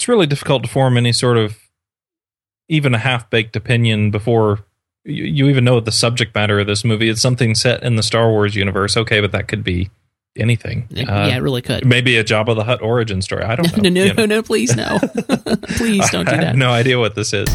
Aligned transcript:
it's 0.00 0.08
really 0.08 0.26
difficult 0.26 0.62
to 0.62 0.68
form 0.68 0.96
any 0.96 1.12
sort 1.12 1.36
of 1.36 1.58
even 2.70 2.94
a 2.94 2.98
half 2.98 3.28
baked 3.28 3.54
opinion 3.54 4.10
before 4.10 4.60
you, 5.04 5.24
you 5.24 5.48
even 5.48 5.62
know 5.62 5.78
the 5.78 5.92
subject 5.92 6.34
matter 6.34 6.58
of 6.58 6.66
this 6.66 6.86
movie. 6.86 7.10
It's 7.10 7.20
something 7.20 7.54
set 7.54 7.82
in 7.82 7.96
the 7.96 8.02
Star 8.02 8.30
Wars 8.30 8.54
universe. 8.54 8.96
Okay, 8.96 9.20
but 9.20 9.30
that 9.32 9.46
could 9.46 9.62
be 9.62 9.90
anything. 10.38 10.88
Uh, 10.92 11.02
yeah, 11.02 11.36
it 11.36 11.42
really 11.42 11.60
could. 11.60 11.84
Maybe 11.84 12.16
a 12.16 12.24
Jabba 12.24 12.56
the 12.56 12.64
Hutt 12.64 12.80
origin 12.80 13.20
story. 13.20 13.42
I 13.42 13.56
don't 13.56 13.76
know. 13.76 13.90
no, 13.90 13.90
no, 13.90 14.06
no, 14.06 14.12
know. 14.14 14.26
no, 14.36 14.42
please, 14.42 14.74
no. 14.74 14.98
please 15.76 16.08
don't 16.08 16.24
do 16.24 16.30
that. 16.30 16.40
I 16.40 16.44
have 16.46 16.56
no 16.56 16.70
idea 16.70 16.98
what 16.98 17.14
this 17.14 17.34
is. 17.34 17.48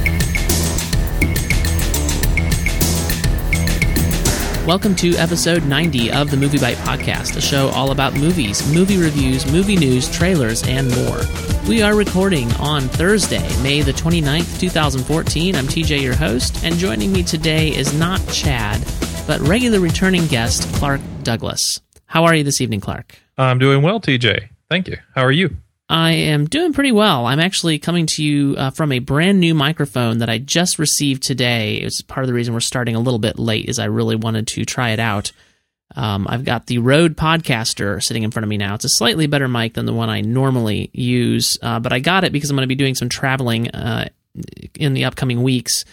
Welcome 4.65 4.95
to 4.95 5.11
episode 5.17 5.63
90 5.65 6.11
of 6.11 6.31
the 6.31 6.37
MovieByte 6.37 6.77
Podcast, 6.77 7.37
a 7.37 7.41
show 7.41 7.67
all 7.69 7.91
about 7.91 8.15
movies, 8.15 8.67
movie 8.73 8.97
reviews, 8.97 9.45
movie 9.51 9.75
news, 9.75 10.09
trailers, 10.11 10.67
and 10.67 10.89
more. 10.95 11.21
We 11.69 11.83
are 11.83 11.95
recording 11.95 12.51
on 12.53 12.81
Thursday, 12.81 13.47
May 13.61 13.83
the 13.83 13.91
29th, 13.91 14.59
2014. 14.59 15.55
I'm 15.55 15.67
TJ, 15.67 16.01
your 16.01 16.15
host, 16.15 16.63
and 16.63 16.73
joining 16.77 17.13
me 17.13 17.21
today 17.21 17.75
is 17.75 17.93
not 17.93 18.19
Chad, 18.29 18.83
but 19.27 19.39
regular 19.41 19.79
returning 19.79 20.25
guest, 20.25 20.67
Clark 20.73 21.01
Douglas. 21.21 21.79
How 22.07 22.23
are 22.23 22.33
you 22.33 22.43
this 22.43 22.59
evening, 22.59 22.79
Clark? 22.79 23.19
I'm 23.37 23.59
doing 23.59 23.83
well, 23.83 24.01
TJ. 24.01 24.49
Thank 24.67 24.87
you. 24.87 24.97
How 25.13 25.21
are 25.21 25.31
you? 25.31 25.57
I 25.87 26.13
am 26.13 26.45
doing 26.47 26.73
pretty 26.73 26.91
well. 26.91 27.27
I'm 27.27 27.39
actually 27.39 27.77
coming 27.77 28.07
to 28.13 28.23
you 28.23 28.55
uh, 28.57 28.71
from 28.71 28.91
a 28.91 28.99
brand 28.99 29.39
new 29.39 29.53
microphone 29.53 30.17
that 30.17 30.29
I 30.29 30.39
just 30.39 30.79
received 30.79 31.21
today. 31.21 31.75
It's 31.75 32.01
part 32.01 32.23
of 32.23 32.27
the 32.27 32.33
reason 32.33 32.55
we're 32.55 32.59
starting 32.59 32.95
a 32.95 32.99
little 32.99 33.19
bit 33.19 33.37
late, 33.37 33.69
is 33.69 33.77
I 33.77 33.85
really 33.85 34.15
wanted 34.15 34.47
to 34.47 34.65
try 34.65 34.91
it 34.91 34.99
out. 34.99 35.31
Um, 35.95 36.25
I've 36.27 36.43
got 36.43 36.65
the 36.65 36.79
Rode 36.79 37.15
Podcaster 37.15 38.01
sitting 38.01 38.23
in 38.23 38.31
front 38.31 38.43
of 38.43 38.49
me 38.49 38.57
now. 38.57 38.73
It's 38.73 38.85
a 38.85 38.89
slightly 38.89 39.27
better 39.27 39.47
mic 39.47 39.75
than 39.75 39.85
the 39.85 39.93
one 39.93 40.09
I 40.09 40.21
normally 40.21 40.89
use, 40.91 41.57
uh, 41.61 41.79
but 41.79 41.93
I 41.93 41.99
got 41.99 42.23
it 42.23 42.31
because 42.31 42.49
I'm 42.49 42.55
going 42.55 42.63
to 42.63 42.67
be 42.67 42.75
doing 42.75 42.95
some 42.95 43.07
traveling 43.07 43.69
uh, 43.69 44.09
in 44.73 44.93
the 44.93 45.05
upcoming 45.05 45.43
weeks, 45.43 45.85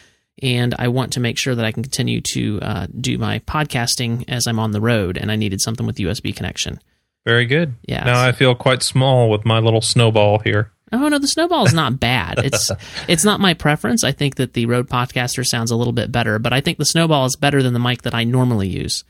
and 0.43 0.75
I 0.79 0.89
want 0.89 1.13
to 1.13 1.21
make 1.21 1.37
sure 1.37 1.55
that 1.55 1.65
I 1.67 1.71
can 1.71 1.83
continue 1.83 2.23
to 2.33 2.59
uh, 2.63 2.87
do 2.99 3.19
my 3.19 3.41
podcasting 3.41 4.25
as 4.29 4.47
I'm 4.47 4.59
on 4.59 4.71
the 4.71 4.81
road, 4.81 5.19
and 5.19 5.31
I 5.31 5.37
needed 5.37 5.61
something 5.61 5.87
with 5.87 5.97
USB 5.97 6.35
connection. 6.35 6.81
Very 7.25 7.47
good. 7.47 7.75
Yeah. 7.87 8.05
Now 8.05 8.23
I 8.23 8.33
feel 8.33 8.55
quite 8.55 8.83
small 8.83 9.31
with 9.31 9.45
my 9.45 9.59
little 9.59 9.81
snowball 9.81 10.41
here. 10.41 10.73
Oh 10.93 11.09
no, 11.09 11.19
the 11.19 11.29
snowball 11.29 11.65
is 11.65 11.73
not 11.73 11.99
bad. 11.99 12.39
It's 12.39 12.71
it's 13.09 13.25
not 13.25 13.41
my 13.41 13.55
preference. 13.55 14.05
I 14.05 14.13
think 14.13 14.37
that 14.37 14.53
the 14.53 14.67
Rode 14.67 14.89
Podcaster 14.89 15.47
sounds 15.47 15.71
a 15.71 15.77
little 15.77 15.93
bit 15.93 16.13
better, 16.13 16.39
but 16.39 16.53
I 16.53 16.61
think 16.61 16.79
the 16.79 16.85
snowball 16.85 17.25
is 17.25 17.37
better 17.37 17.63
than 17.63 17.73
the 17.73 17.79
mic 17.81 18.03
that 18.03 18.15
I 18.15 18.25
normally 18.25 18.69
use. 18.69 19.05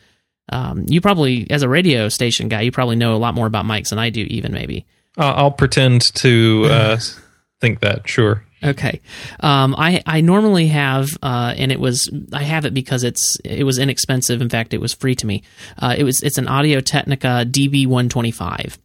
Um, 0.49 0.85
you 0.89 1.01
probably, 1.01 1.51
as 1.51 1.63
a 1.63 1.69
radio 1.69 2.09
station 2.09 2.49
guy, 2.49 2.63
you 2.63 2.73
probably 2.73 2.97
know 2.97 3.15
a 3.15 3.19
lot 3.19 3.35
more 3.35 3.47
about 3.47 3.65
mics 3.65 3.91
than 3.91 3.99
I 3.99 4.11
do, 4.11 4.23
even 4.23 4.53
maybe. 4.53 4.87
Uh, 5.17 5.33
I'll 5.37 5.51
pretend 5.51 6.03
to 6.17 6.67
uh, 6.69 7.01
think 7.63 7.81
that. 7.81 8.09
Sure. 8.09 8.45
Okay. 8.63 9.01
Um, 9.41 9.75
I 9.79 10.03
I 10.05 10.21
normally 10.21 10.67
have, 10.69 11.09
uh, 11.23 11.55
and 11.57 11.73
it 11.73 11.81
was 11.81 12.11
I 12.33 12.43
have 12.43 12.65
it 12.67 12.75
because 12.75 13.05
it's 13.05 13.39
it 13.45 13.65
was 13.65 13.79
inexpensive. 13.79 14.43
In 14.43 14.51
fact, 14.51 14.75
it 14.75 14.81
was 14.81 14.93
free 14.93 15.15
to 15.15 15.27
me. 15.27 15.43
Uh, 15.79 15.95
it 15.97 16.05
was 16.05 16.21
it's 16.23 16.39
an 16.39 16.49
Audio 16.49 16.81
Technica 16.81 17.47
DB125, 17.49 18.79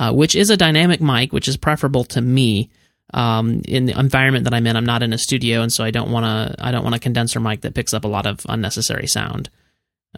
uh, 0.00 0.12
which 0.12 0.34
is 0.34 0.50
a 0.50 0.56
dynamic 0.56 1.00
mic, 1.00 1.32
which 1.32 1.46
is 1.46 1.56
preferable 1.56 2.04
to 2.06 2.20
me. 2.20 2.70
Um, 3.14 3.60
in 3.68 3.84
the 3.84 3.98
environment 3.98 4.44
that 4.44 4.54
I'm 4.54 4.66
in, 4.66 4.74
I'm 4.74 4.86
not 4.86 5.02
in 5.02 5.12
a 5.12 5.18
studio, 5.18 5.60
and 5.60 5.70
so 5.70 5.84
I 5.84 5.90
don't 5.90 6.10
want 6.10 6.24
to 6.24 6.64
I 6.64 6.70
don't 6.70 6.82
want 6.82 6.94
a 6.94 6.98
condenser 6.98 7.40
mic 7.40 7.60
that 7.60 7.74
picks 7.74 7.92
up 7.92 8.04
a 8.04 8.08
lot 8.08 8.26
of 8.26 8.40
unnecessary 8.48 9.06
sound. 9.06 9.50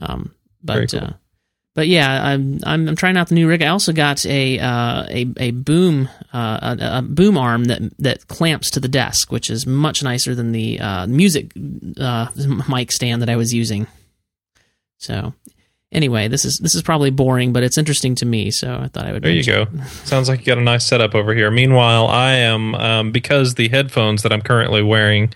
Um, 0.01 0.35
but 0.63 0.91
cool. 0.91 1.15
But 1.75 1.89
yeah, 1.89 2.25
I'm, 2.25 2.61
I'm, 2.65 2.89
I'm 2.89 2.97
trying 2.97 3.17
out 3.17 3.29
the 3.29 3.35
new 3.35 3.49
rig. 3.49 3.61
I 3.61 3.67
also 3.67 3.93
got 3.93 4.25
a 4.25 4.59
uh, 4.61 5.07
a 5.09 5.27
a 5.37 5.51
boom 5.51 6.09
uh, 6.33 6.77
a, 6.81 6.99
a, 6.99 7.03
boom 7.03 7.37
arm 7.37 7.65
that 7.65 7.83
that 7.99 8.29
clamps 8.29 8.71
to 8.73 8.81
the 8.81 8.89
desk, 8.89 9.33
which 9.33 9.51
is 9.51 9.67
much 9.67 10.03
nicer 10.03 10.37
than 10.37 10.53
the 10.53 10.79
uh, 10.79 11.07
music 11.09 11.53
uh, 11.99 12.29
mic 12.69 12.93
stand 12.93 13.23
that 13.23 13.29
I 13.29 13.35
was 13.35 13.53
using. 13.53 13.89
So 14.99 15.35
anyway, 15.91 16.29
this 16.29 16.45
is 16.45 16.61
this 16.63 16.77
is 16.77 16.83
probably 16.83 17.11
boring, 17.11 17.53
but 17.53 17.65
it's 17.65 17.77
interesting 17.77 18.15
to 18.17 18.27
me. 18.27 18.53
So 18.53 18.79
I 18.81 18.87
thought 18.87 19.07
I 19.07 19.13
would. 19.13 19.25
There 19.25 19.33
you 19.33 19.45
go. 19.45 19.67
Sounds 20.05 20.29
like 20.29 20.41
you 20.41 20.47
got 20.47 20.59
a 20.59 20.63
nice 20.63 20.87
setup 20.87 21.17
over 21.17 21.35
here. 21.35 21.51
Meanwhile, 21.51 22.07
I 22.07 22.35
am 22.35 22.77
um, 22.77 23.11
because 23.11 23.55
the 23.55 23.69
headphones 23.69 24.23
that 24.23 24.33
I'm 24.33 24.43
currently 24.43 24.83
wearing 24.83 25.35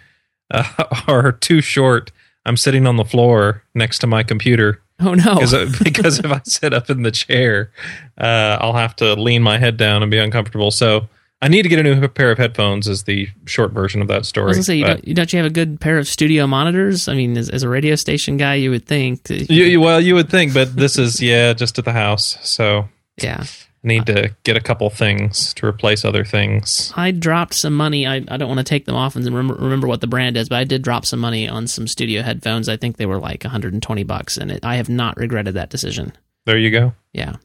uh, 0.53 0.85
are 1.09 1.33
too 1.33 1.61
short. 1.61 2.13
I'm 2.47 2.57
sitting 2.57 2.87
on 2.87 2.97
the 2.97 3.05
floor 3.05 3.65
next 3.75 3.99
to 3.99 4.07
my 4.07 4.23
computer 4.23 4.83
Oh 5.01 5.15
no! 5.15 5.37
because 5.85 6.19
if 6.19 6.27
I 6.27 6.41
sit 6.45 6.75
up 6.75 6.91
in 6.91 7.03
the 7.03 7.11
chair, 7.11 7.71
uh, 8.19 8.59
I'll 8.61 8.75
have 8.75 8.97
to 8.97 9.15
lean 9.15 9.43
my 9.43 9.59
head 9.59 9.77
down 9.77 10.03
and 10.03 10.11
be 10.11 10.19
uncomfortable. 10.19 10.71
So 10.71 11.09
I 11.41 11.49
need 11.49 11.63
to 11.63 11.69
get 11.69 11.79
a 11.79 11.83
new 11.83 12.09
pair 12.09 12.33
of 12.33 12.39
headphones. 12.39 12.89
Is 12.89 13.05
the 13.05 13.29
short 13.45 13.71
version 13.71 14.03
of 14.03 14.09
that 14.09 14.27
story? 14.27 14.55
I 14.55 14.57
was 14.57 14.67
say, 14.67 14.77
you 14.77 14.85
don't, 14.85 15.15
don't, 15.15 15.33
you 15.33 15.37
have 15.37 15.47
a 15.47 15.51
good 15.51 15.81
pair 15.81 15.99
of 15.99 16.09
studio 16.09 16.49
monitors? 16.49 17.07
I 17.07 17.15
mean, 17.15 17.37
as, 17.37 17.49
as 17.49 17.63
a 17.63 17.69
radio 17.69 17.95
station 17.95 18.37
guy, 18.37 18.55
you 18.55 18.71
would 18.71 18.87
think. 18.87 19.31
You, 19.31 19.65
you, 19.65 19.81
well, 19.81 20.01
you 20.01 20.15
would 20.15 20.31
think, 20.31 20.53
but 20.53 20.75
this 20.75 20.99
is 20.99 21.23
yeah, 21.23 21.53
just 21.53 21.79
at 21.79 21.85
the 21.85 21.93
house. 21.93 22.39
So 22.43 22.89
yeah, 23.23 23.45
need 23.83 24.07
to 24.07 24.35
get 24.45 24.57
a 24.57 24.61
couple 24.61 24.89
things 24.91 25.55
to 25.55 25.67
replace 25.67 26.05
other 26.05 26.25
things. 26.25 26.93
I 26.97 27.11
dropped 27.11 27.55
some 27.55 27.75
money. 27.75 28.07
I, 28.07 28.17
I 28.29 28.37
don't 28.37 28.49
want 28.49 28.59
to 28.59 28.65
take 28.65 28.87
them 28.87 28.97
off 28.97 29.17
and 29.17 29.25
remember, 29.25 29.55
remember 29.55 29.87
what 29.87 30.01
the 30.01 30.07
brand 30.07 30.37
is, 30.37 30.49
but 30.49 30.59
I 30.59 30.65
did 30.65 30.83
drop 30.83 31.07
some 31.07 31.21
money 31.21 31.49
on 31.49 31.67
some 31.67 31.87
studio 31.87 32.23
headphones. 32.23 32.69
I 32.69 32.77
think 32.77 32.97
they 32.97 33.07
were 33.07 33.19
like 33.19 33.45
120 33.45 34.03
bucks, 34.05 34.37
and 34.37 34.51
it, 34.51 34.65
I 34.65 34.77
have 34.77 34.89
not 34.89 35.17
regretted 35.17 35.55
that 35.55 35.71
decision. 35.71 36.13
There 36.47 36.59
you 36.59 36.71
go. 36.71 36.93
Yeah. 37.13 37.37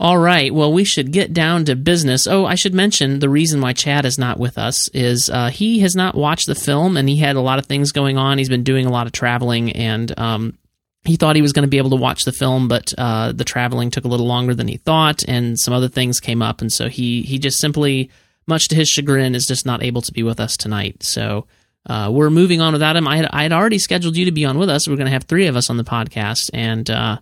All 0.00 0.16
right. 0.16 0.54
Well, 0.54 0.72
we 0.72 0.84
should 0.84 1.10
get 1.10 1.32
down 1.32 1.64
to 1.64 1.74
business. 1.74 2.28
Oh, 2.28 2.46
I 2.46 2.54
should 2.54 2.72
mention 2.72 3.18
the 3.18 3.28
reason 3.28 3.60
why 3.60 3.72
Chad 3.72 4.04
is 4.04 4.16
not 4.16 4.38
with 4.38 4.56
us 4.56 4.88
is 4.90 5.28
uh, 5.28 5.48
he 5.48 5.80
has 5.80 5.96
not 5.96 6.14
watched 6.14 6.46
the 6.46 6.54
film, 6.54 6.96
and 6.96 7.08
he 7.08 7.16
had 7.16 7.34
a 7.34 7.40
lot 7.40 7.58
of 7.58 7.66
things 7.66 7.90
going 7.90 8.16
on. 8.16 8.38
He's 8.38 8.48
been 8.48 8.62
doing 8.62 8.86
a 8.86 8.92
lot 8.92 9.06
of 9.06 9.12
traveling, 9.12 9.72
and 9.72 10.16
um, 10.16 10.56
he 11.04 11.16
thought 11.16 11.36
he 11.36 11.42
was 11.42 11.52
going 11.52 11.62
to 11.62 11.70
be 11.70 11.78
able 11.78 11.90
to 11.90 11.96
watch 11.96 12.24
the 12.24 12.32
film, 12.32 12.68
but 12.68 12.92
uh, 12.98 13.32
the 13.32 13.44
traveling 13.44 13.90
took 13.90 14.04
a 14.04 14.08
little 14.08 14.26
longer 14.26 14.54
than 14.54 14.68
he 14.68 14.76
thought, 14.76 15.22
and 15.26 15.58
some 15.58 15.72
other 15.72 15.88
things 15.88 16.20
came 16.20 16.42
up, 16.42 16.60
and 16.60 16.72
so 16.72 16.88
he 16.88 17.22
he 17.22 17.38
just 17.38 17.58
simply, 17.58 18.10
much 18.46 18.68
to 18.68 18.76
his 18.76 18.88
chagrin, 18.88 19.34
is 19.34 19.46
just 19.46 19.64
not 19.64 19.82
able 19.82 20.02
to 20.02 20.12
be 20.12 20.22
with 20.22 20.40
us 20.40 20.56
tonight. 20.56 21.02
So 21.02 21.46
uh, 21.86 22.10
we're 22.12 22.30
moving 22.30 22.60
on 22.60 22.72
without 22.72 22.96
him. 22.96 23.08
I 23.08 23.16
had 23.16 23.28
I 23.32 23.42
had 23.42 23.52
already 23.52 23.78
scheduled 23.78 24.16
you 24.16 24.26
to 24.26 24.32
be 24.32 24.44
on 24.44 24.58
with 24.58 24.68
us. 24.68 24.86
We 24.86 24.94
are 24.94 24.96
going 24.98 25.06
to 25.06 25.12
have 25.12 25.24
three 25.24 25.46
of 25.46 25.56
us 25.56 25.70
on 25.70 25.76
the 25.76 25.84
podcast, 25.84 26.50
and 26.52 26.88
uh, 26.90 27.18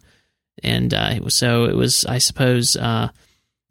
and 0.62 0.92
uh, 0.92 1.28
so 1.28 1.64
it 1.64 1.74
was, 1.74 2.04
I 2.08 2.18
suppose 2.18 2.76
uh, 2.76 3.08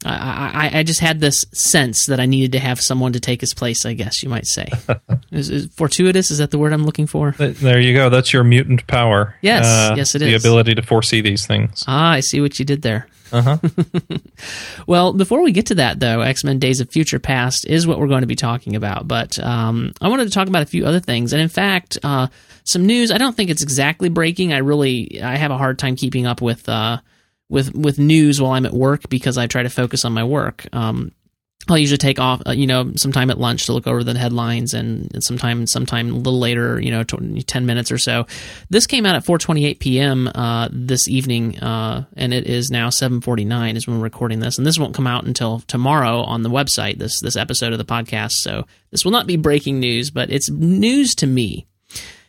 I, 0.04 0.70
I, 0.72 0.78
I, 0.80 0.82
just 0.82 1.00
had 1.00 1.20
this 1.20 1.46
sense 1.54 2.06
that 2.06 2.20
I 2.20 2.26
needed 2.26 2.52
to 2.52 2.58
have 2.58 2.80
someone 2.80 3.14
to 3.14 3.20
take 3.20 3.40
his 3.40 3.54
place. 3.54 3.86
I 3.86 3.94
guess 3.94 4.22
you 4.22 4.28
might 4.28 4.46
say. 4.46 4.68
is, 5.32 5.48
is 5.48 5.66
fortuitous 5.74 6.30
is 6.30 6.38
that 6.38 6.50
the 6.50 6.58
word 6.58 6.74
I'm 6.74 6.84
looking 6.84 7.06
for? 7.06 7.32
There 7.32 7.80
you 7.80 7.94
go. 7.94 8.10
That's 8.10 8.32
your 8.32 8.44
mutant 8.44 8.86
power. 8.86 9.36
Yes, 9.40 9.64
uh, 9.64 9.94
yes, 9.96 10.14
it 10.14 10.18
the 10.18 10.26
is. 10.26 10.42
the 10.42 10.48
ability 10.48 10.74
to 10.74 10.82
foresee 10.82 11.22
these 11.22 11.46
things. 11.46 11.82
Ah, 11.88 12.10
I 12.10 12.20
see 12.20 12.42
what 12.42 12.58
you 12.58 12.66
did 12.66 12.82
there. 12.82 13.08
Uh 13.32 13.42
huh. 13.42 13.58
well, 14.86 15.12
before 15.14 15.42
we 15.42 15.50
get 15.50 15.66
to 15.66 15.76
that, 15.76 15.98
though, 15.98 16.20
X 16.20 16.44
Men: 16.44 16.58
Days 16.58 16.80
of 16.80 16.90
Future 16.90 17.18
Past 17.18 17.66
is 17.66 17.86
what 17.86 17.98
we're 17.98 18.06
going 18.06 18.20
to 18.20 18.26
be 18.26 18.36
talking 18.36 18.76
about. 18.76 19.08
But 19.08 19.38
um, 19.38 19.92
I 20.02 20.08
wanted 20.08 20.26
to 20.26 20.30
talk 20.30 20.46
about 20.46 20.62
a 20.62 20.66
few 20.66 20.84
other 20.84 21.00
things, 21.00 21.32
and 21.32 21.40
in 21.40 21.48
fact, 21.48 21.96
uh, 22.02 22.28
some 22.64 22.86
news. 22.86 23.10
I 23.10 23.18
don't 23.18 23.34
think 23.34 23.48
it's 23.48 23.62
exactly 23.62 24.10
breaking. 24.10 24.52
I 24.52 24.58
really 24.58 25.22
I 25.22 25.36
have 25.36 25.50
a 25.50 25.58
hard 25.58 25.78
time 25.78 25.96
keeping 25.96 26.26
up 26.26 26.42
with. 26.42 26.68
Uh, 26.68 26.98
with 27.48 27.74
with 27.74 27.98
news 27.98 28.40
while 28.40 28.52
I'm 28.52 28.66
at 28.66 28.72
work 28.72 29.08
because 29.08 29.38
I 29.38 29.46
try 29.46 29.62
to 29.62 29.70
focus 29.70 30.04
on 30.04 30.12
my 30.12 30.24
work. 30.24 30.66
Um, 30.72 31.12
I'll 31.68 31.78
usually 31.78 31.98
take 31.98 32.20
off, 32.20 32.42
uh, 32.46 32.52
you 32.52 32.68
know, 32.68 32.92
sometime 32.94 33.28
at 33.28 33.40
lunch 33.40 33.66
to 33.66 33.72
look 33.72 33.88
over 33.88 34.04
the 34.04 34.16
headlines, 34.16 34.72
and, 34.72 35.12
and 35.12 35.24
sometime, 35.24 35.66
sometime 35.66 36.10
a 36.10 36.16
little 36.16 36.38
later, 36.38 36.80
you 36.80 36.92
know, 36.92 37.02
ten 37.02 37.66
minutes 37.66 37.90
or 37.90 37.98
so. 37.98 38.26
This 38.70 38.86
came 38.86 39.04
out 39.04 39.16
at 39.16 39.24
4:28 39.24 39.80
p.m. 39.80 40.30
Uh, 40.32 40.68
this 40.70 41.08
evening, 41.08 41.58
uh, 41.58 42.04
and 42.16 42.32
it 42.32 42.46
is 42.46 42.70
now 42.70 42.88
7:49 42.88 43.76
is 43.76 43.86
when 43.86 43.98
we're 43.98 44.04
recording 44.04 44.38
this, 44.38 44.58
and 44.58 44.66
this 44.66 44.78
won't 44.78 44.94
come 44.94 45.08
out 45.08 45.24
until 45.24 45.60
tomorrow 45.60 46.20
on 46.20 46.42
the 46.42 46.50
website. 46.50 46.98
This 46.98 47.20
this 47.20 47.36
episode 47.36 47.72
of 47.72 47.78
the 47.78 47.84
podcast, 47.84 48.32
so 48.32 48.64
this 48.92 49.04
will 49.04 49.12
not 49.12 49.26
be 49.26 49.36
breaking 49.36 49.80
news, 49.80 50.10
but 50.10 50.30
it's 50.30 50.48
news 50.48 51.16
to 51.16 51.26
me 51.26 51.66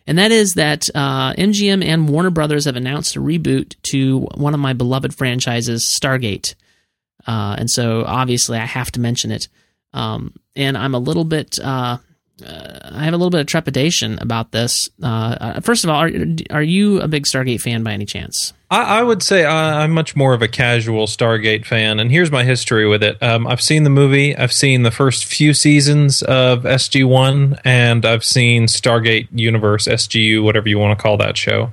and 0.07 0.17
that 0.17 0.31
is 0.31 0.53
that 0.53 0.89
uh, 0.95 1.33
MGM 1.33 1.83
and 1.83 2.09
Warner 2.09 2.31
Brothers 2.31 2.65
have 2.65 2.75
announced 2.75 3.15
a 3.15 3.19
reboot 3.19 3.75
to 3.91 4.21
one 4.35 4.53
of 4.53 4.59
my 4.59 4.73
beloved 4.73 5.13
franchises, 5.13 5.93
Stargate. 6.01 6.55
Uh, 7.27 7.55
and 7.59 7.69
so 7.69 8.03
obviously 8.05 8.57
I 8.57 8.65
have 8.65 8.91
to 8.93 8.99
mention 8.99 9.31
it. 9.31 9.49
Um, 9.93 10.33
and 10.55 10.77
I'm 10.77 10.95
a 10.95 10.99
little 10.99 11.25
bit 11.25 11.59
uh, 11.59 11.97
uh, 12.45 12.79
I 12.83 13.03
have 13.03 13.13
a 13.13 13.17
little 13.17 13.31
bit 13.31 13.41
of 13.41 13.47
trepidation 13.47 14.19
about 14.19 14.51
this. 14.51 14.89
Uh, 15.01 15.37
uh, 15.39 15.59
first 15.61 15.83
of 15.83 15.89
all, 15.89 16.01
are, 16.01 16.11
are 16.51 16.63
you 16.63 17.01
a 17.01 17.07
big 17.07 17.25
Stargate 17.25 17.61
fan 17.61 17.83
by 17.83 17.93
any 17.93 18.05
chance? 18.05 18.53
I, 18.69 18.99
I 18.99 19.03
would 19.03 19.23
say 19.23 19.45
I, 19.45 19.83
am 19.85 19.91
much 19.91 20.15
more 20.15 20.33
of 20.33 20.41
a 20.41 20.47
casual 20.47 21.07
Stargate 21.07 21.65
fan, 21.65 21.99
and 21.99 22.11
here's 22.11 22.31
my 22.31 22.43
history 22.43 22.85
with 22.87 23.01
it. 23.01 23.21
Um, 23.23 23.47
I've 23.47 23.61
seen 23.61 23.83
the 23.83 23.89
movie, 23.89 24.35
I've 24.35 24.51
seen 24.51 24.83
the 24.83 24.91
first 24.91 25.25
few 25.25 25.53
seasons 25.53 26.21
of 26.23 26.63
SG 26.63 27.07
One, 27.07 27.57
and 27.63 28.05
I've 28.05 28.23
seen 28.25 28.65
Stargate 28.65 29.27
Universe, 29.31 29.87
SGU, 29.87 30.43
whatever 30.43 30.67
you 30.67 30.79
want 30.79 30.97
to 30.97 31.01
call 31.01 31.17
that 31.17 31.37
show. 31.37 31.71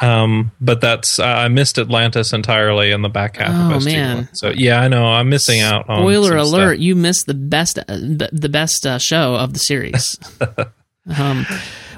Um, 0.00 0.52
but 0.60 0.80
that's 0.82 1.18
I 1.18 1.48
missed 1.48 1.78
Atlantis 1.78 2.32
entirely 2.34 2.90
in 2.90 3.00
the 3.00 3.08
back 3.08 3.36
half 3.38 3.72
Oh, 3.72 3.76
of 3.76 3.82
SG1. 3.82 3.92
man. 3.92 4.28
So 4.34 4.50
yeah, 4.50 4.80
I 4.80 4.88
know 4.88 5.06
I'm 5.06 5.30
missing 5.30 5.60
out 5.60 5.88
on 5.88 5.98
Spoiler 6.00 6.36
alert! 6.36 6.74
stuff. 6.76 6.82
You 6.82 6.94
missed 6.94 7.26
the 7.26 7.32
best, 7.34 7.78
uh, 7.78 7.84
the 7.88 8.28
the 8.32 8.50
best 8.50 8.86
uh, 8.86 8.98
show 8.98 9.34
of 9.36 9.54
the 9.54 9.58
series. 9.58 10.18
um, 11.18 11.46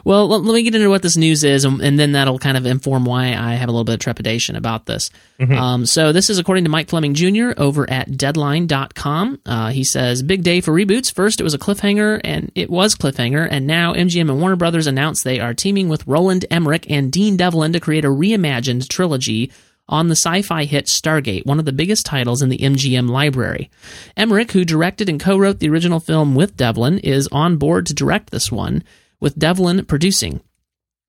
well, 0.05 0.29
let, 0.29 0.43
let 0.43 0.55
me 0.55 0.63
get 0.63 0.75
into 0.75 0.89
what 0.89 1.03
this 1.03 1.17
news 1.17 1.45
is, 1.45 1.65
and, 1.65 1.81
and 1.81 1.99
then 1.99 2.13
that'll 2.13 2.39
kind 2.39 2.57
of 2.57 2.67
inform 2.67 3.05
why 3.05 3.35
I 3.35 3.55
have 3.55 3.69
a 3.69 3.73
little 3.73 3.85
bit 3.85 3.95
of 3.95 4.01
trepidation 4.01 4.57
about 4.57 4.87
this. 4.87 5.11
Um, 5.57 5.87
so, 5.87 6.13
this 6.13 6.31
is 6.31 6.39
according 6.39 6.65
to 6.65 6.71
Mike 6.71 6.89
Fleming 6.89 7.15
Jr. 7.15 7.51
over 7.57 7.89
at 7.89 8.17
Deadline.com. 8.17 9.41
Uh, 9.47 9.71
he 9.71 9.85
says, 9.85 10.23
"Big 10.23 10.43
day 10.43 10.61
for 10.61 10.73
reboots. 10.73 11.13
First, 11.13 11.41
it 11.41 11.45
was 11.45 11.55
a 11.55 11.59
cliffhanger, 11.59 12.21
and 12.25 12.51
it 12.55 12.71
was 12.71 12.95
cliffhanger, 12.95 13.47
and 13.51 13.67
now 13.67 13.95
MGM 13.95 14.31
and 14.31 14.41
Warner 14.41 14.57
Brothers 14.57 14.87
announced 14.87 15.25
they 15.25 15.41
are 15.41 15.55
teaming 15.55 15.89
with 15.89 16.07
Roland 16.07 16.45
Emmerich 16.51 16.87
and 16.91 17.13
Dean 17.13 17.37
Devlin 17.37 17.73
to 17.73 17.81
create 17.81 18.05
a 18.05 18.09
reimagined 18.09 18.89
trilogy." 18.89 19.51
on 19.89 20.09
the 20.09 20.17
sci 20.17 20.43
fi 20.43 20.65
hit 20.65 20.87
Stargate, 20.87 21.47
one 21.47 21.59
of 21.59 21.65
the 21.65 21.73
biggest 21.73 22.05
titles 22.05 22.43
in 22.43 22.49
the 22.49 22.59
MGM 22.59 23.09
library. 23.09 23.71
Emmerich, 24.17 24.53
who 24.53 24.65
directed 24.65 25.09
and 25.09 25.21
co 25.21 25.39
wrote 25.39 25.61
the 25.61 25.69
original 25.69 26.01
film 26.01 26.35
with 26.35 26.57
Devlin, 26.57 26.99
is 26.99 27.29
on 27.33 27.57
board 27.57 27.87
to 27.87 27.95
direct 27.95 28.31
this 28.31 28.53
one, 28.53 28.83
with 29.21 29.39
Devlin 29.39 29.85
producing. 29.87 30.41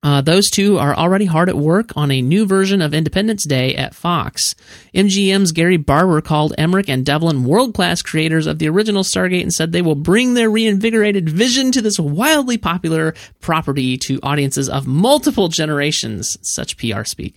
Uh, 0.02 0.22
those 0.22 0.50
two 0.50 0.78
are 0.78 0.96
already 0.96 1.26
hard 1.26 1.50
at 1.50 1.58
work 1.58 1.92
on 1.98 2.10
a 2.10 2.22
new 2.22 2.46
version 2.46 2.82
of 2.82 2.94
Independence 2.94 3.46
Day 3.46 3.76
at 3.76 3.94
Fox. 3.94 4.56
MGM's 4.96 5.52
Gary 5.52 5.76
Barber 5.76 6.22
called 6.22 6.54
Emmerich 6.58 6.88
and 6.88 7.06
Devlin 7.06 7.44
world 7.44 7.74
class 7.74 8.02
creators 8.02 8.48
of 8.48 8.60
the 8.60 8.70
original 8.70 9.04
Stargate 9.04 9.42
and 9.42 9.52
said 9.52 9.74
they 9.74 9.82
will 9.82 9.96
bring 9.96 10.36
their 10.36 10.50
reinvigorated 10.50 11.28
vision 11.28 11.74
to 11.74 11.82
this 11.82 12.00
wildly 12.00 12.58
popular 12.58 13.14
property 13.42 13.98
to 13.98 14.22
audiences 14.24 14.70
of 14.70 14.88
multiple 14.88 15.50
generations. 15.50 16.38
Such 16.44 16.78
PR 16.78 17.04
speak. 17.04 17.36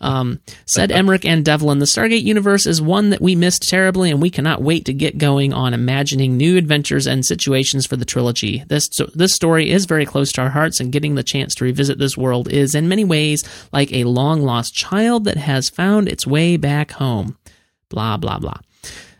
Um, 0.00 0.40
said 0.66 0.92
Emmerich 0.92 1.24
and 1.24 1.44
Devlin, 1.44 1.78
the 1.78 1.86
Stargate 1.86 2.22
universe 2.22 2.66
is 2.66 2.82
one 2.82 3.10
that 3.10 3.20
we 3.20 3.34
missed 3.34 3.62
terribly, 3.68 4.10
and 4.10 4.20
we 4.20 4.30
cannot 4.30 4.62
wait 4.62 4.84
to 4.86 4.92
get 4.92 5.18
going 5.18 5.52
on 5.52 5.72
imagining 5.72 6.36
new 6.36 6.56
adventures 6.56 7.06
and 7.06 7.24
situations 7.24 7.86
for 7.86 7.96
the 7.96 8.04
trilogy. 8.04 8.64
This 8.68 8.88
this 9.14 9.34
story 9.34 9.70
is 9.70 9.86
very 9.86 10.04
close 10.04 10.32
to 10.32 10.42
our 10.42 10.50
hearts, 10.50 10.80
and 10.80 10.92
getting 10.92 11.14
the 11.14 11.22
chance 11.22 11.54
to 11.56 11.64
revisit 11.64 11.98
this 11.98 12.16
world 12.16 12.52
is, 12.52 12.74
in 12.74 12.88
many 12.88 13.04
ways, 13.04 13.44
like 13.72 13.92
a 13.92 14.04
long 14.04 14.42
lost 14.42 14.74
child 14.74 15.24
that 15.24 15.36
has 15.36 15.70
found 15.70 16.08
its 16.08 16.26
way 16.26 16.56
back 16.56 16.92
home. 16.92 17.38
Blah 17.88 18.16
blah 18.18 18.38
blah. 18.38 18.58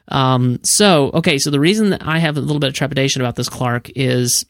Um, 0.08 0.60
so 0.64 1.10
okay, 1.14 1.38
so 1.38 1.50
the 1.50 1.60
reason 1.60 1.90
that 1.90 2.06
I 2.06 2.18
have 2.18 2.36
a 2.36 2.40
little 2.40 2.60
bit 2.60 2.68
of 2.68 2.74
trepidation 2.74 3.22
about 3.22 3.36
this, 3.36 3.48
Clark, 3.48 3.90
is 3.94 4.44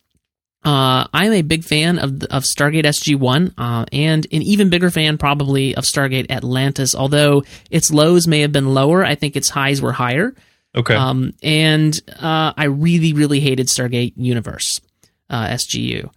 uh, 0.65 1.07
I'm 1.13 1.33
a 1.33 1.43
big 1.43 1.65
fan 1.65 1.99
of 1.99 2.23
of 2.25 2.45
Stargate 2.45 2.85
SG 2.85 3.19
One, 3.19 3.53
uh, 3.59 3.85
and 3.93 4.27
an 4.33 4.43
even 4.43 4.71
bigger 4.71 4.91
fan 4.91 5.19
probably 5.19 5.75
of 5.75 5.85
Stargate 5.85 6.31
Atlantis. 6.31 6.95
Although 6.95 7.45
its 7.71 7.91
lows 7.93 8.27
may 8.27 8.41
have 8.41 8.53
been 8.53 8.73
lower, 8.73 9.05
I 9.05 9.15
think 9.15 9.37
its 9.37 9.51
highs 9.51 9.83
were 9.83 9.93
higher. 9.93 10.35
Okay. 10.75 10.95
Um, 10.95 11.35
and 11.43 11.95
uh, 12.21 12.53
I 12.57 12.65
really, 12.65 13.13
really 13.13 13.41
hated 13.41 13.69
Stargate 13.69 14.15
Universe, 14.17 14.81
uh, 15.31 15.47
SGU. 15.49 16.11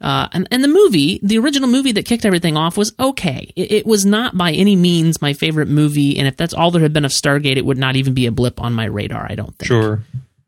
Uh, 0.00 0.28
and, 0.32 0.48
and 0.50 0.64
the 0.64 0.68
movie, 0.68 1.20
the 1.22 1.38
original 1.38 1.68
movie 1.68 1.92
that 1.92 2.06
kicked 2.06 2.24
everything 2.24 2.56
off, 2.56 2.76
was 2.76 2.94
okay. 2.98 3.52
It, 3.54 3.70
it 3.70 3.86
was 3.86 4.06
not 4.06 4.36
by 4.36 4.52
any 4.52 4.74
means 4.74 5.20
my 5.20 5.34
favorite 5.34 5.68
movie, 5.68 6.18
and 6.18 6.26
if 6.26 6.36
that's 6.36 6.54
all 6.54 6.70
there 6.70 6.80
had 6.80 6.94
been 6.94 7.04
of 7.04 7.12
Stargate, 7.12 7.56
it 7.56 7.66
would 7.66 7.76
not 7.78 7.96
even 7.96 8.14
be 8.14 8.26
a 8.26 8.32
blip 8.32 8.60
on 8.62 8.72
my 8.72 8.86
radar. 8.86 9.26
I 9.28 9.34
don't 9.34 9.54
think. 9.58 9.66
sure. 9.66 10.02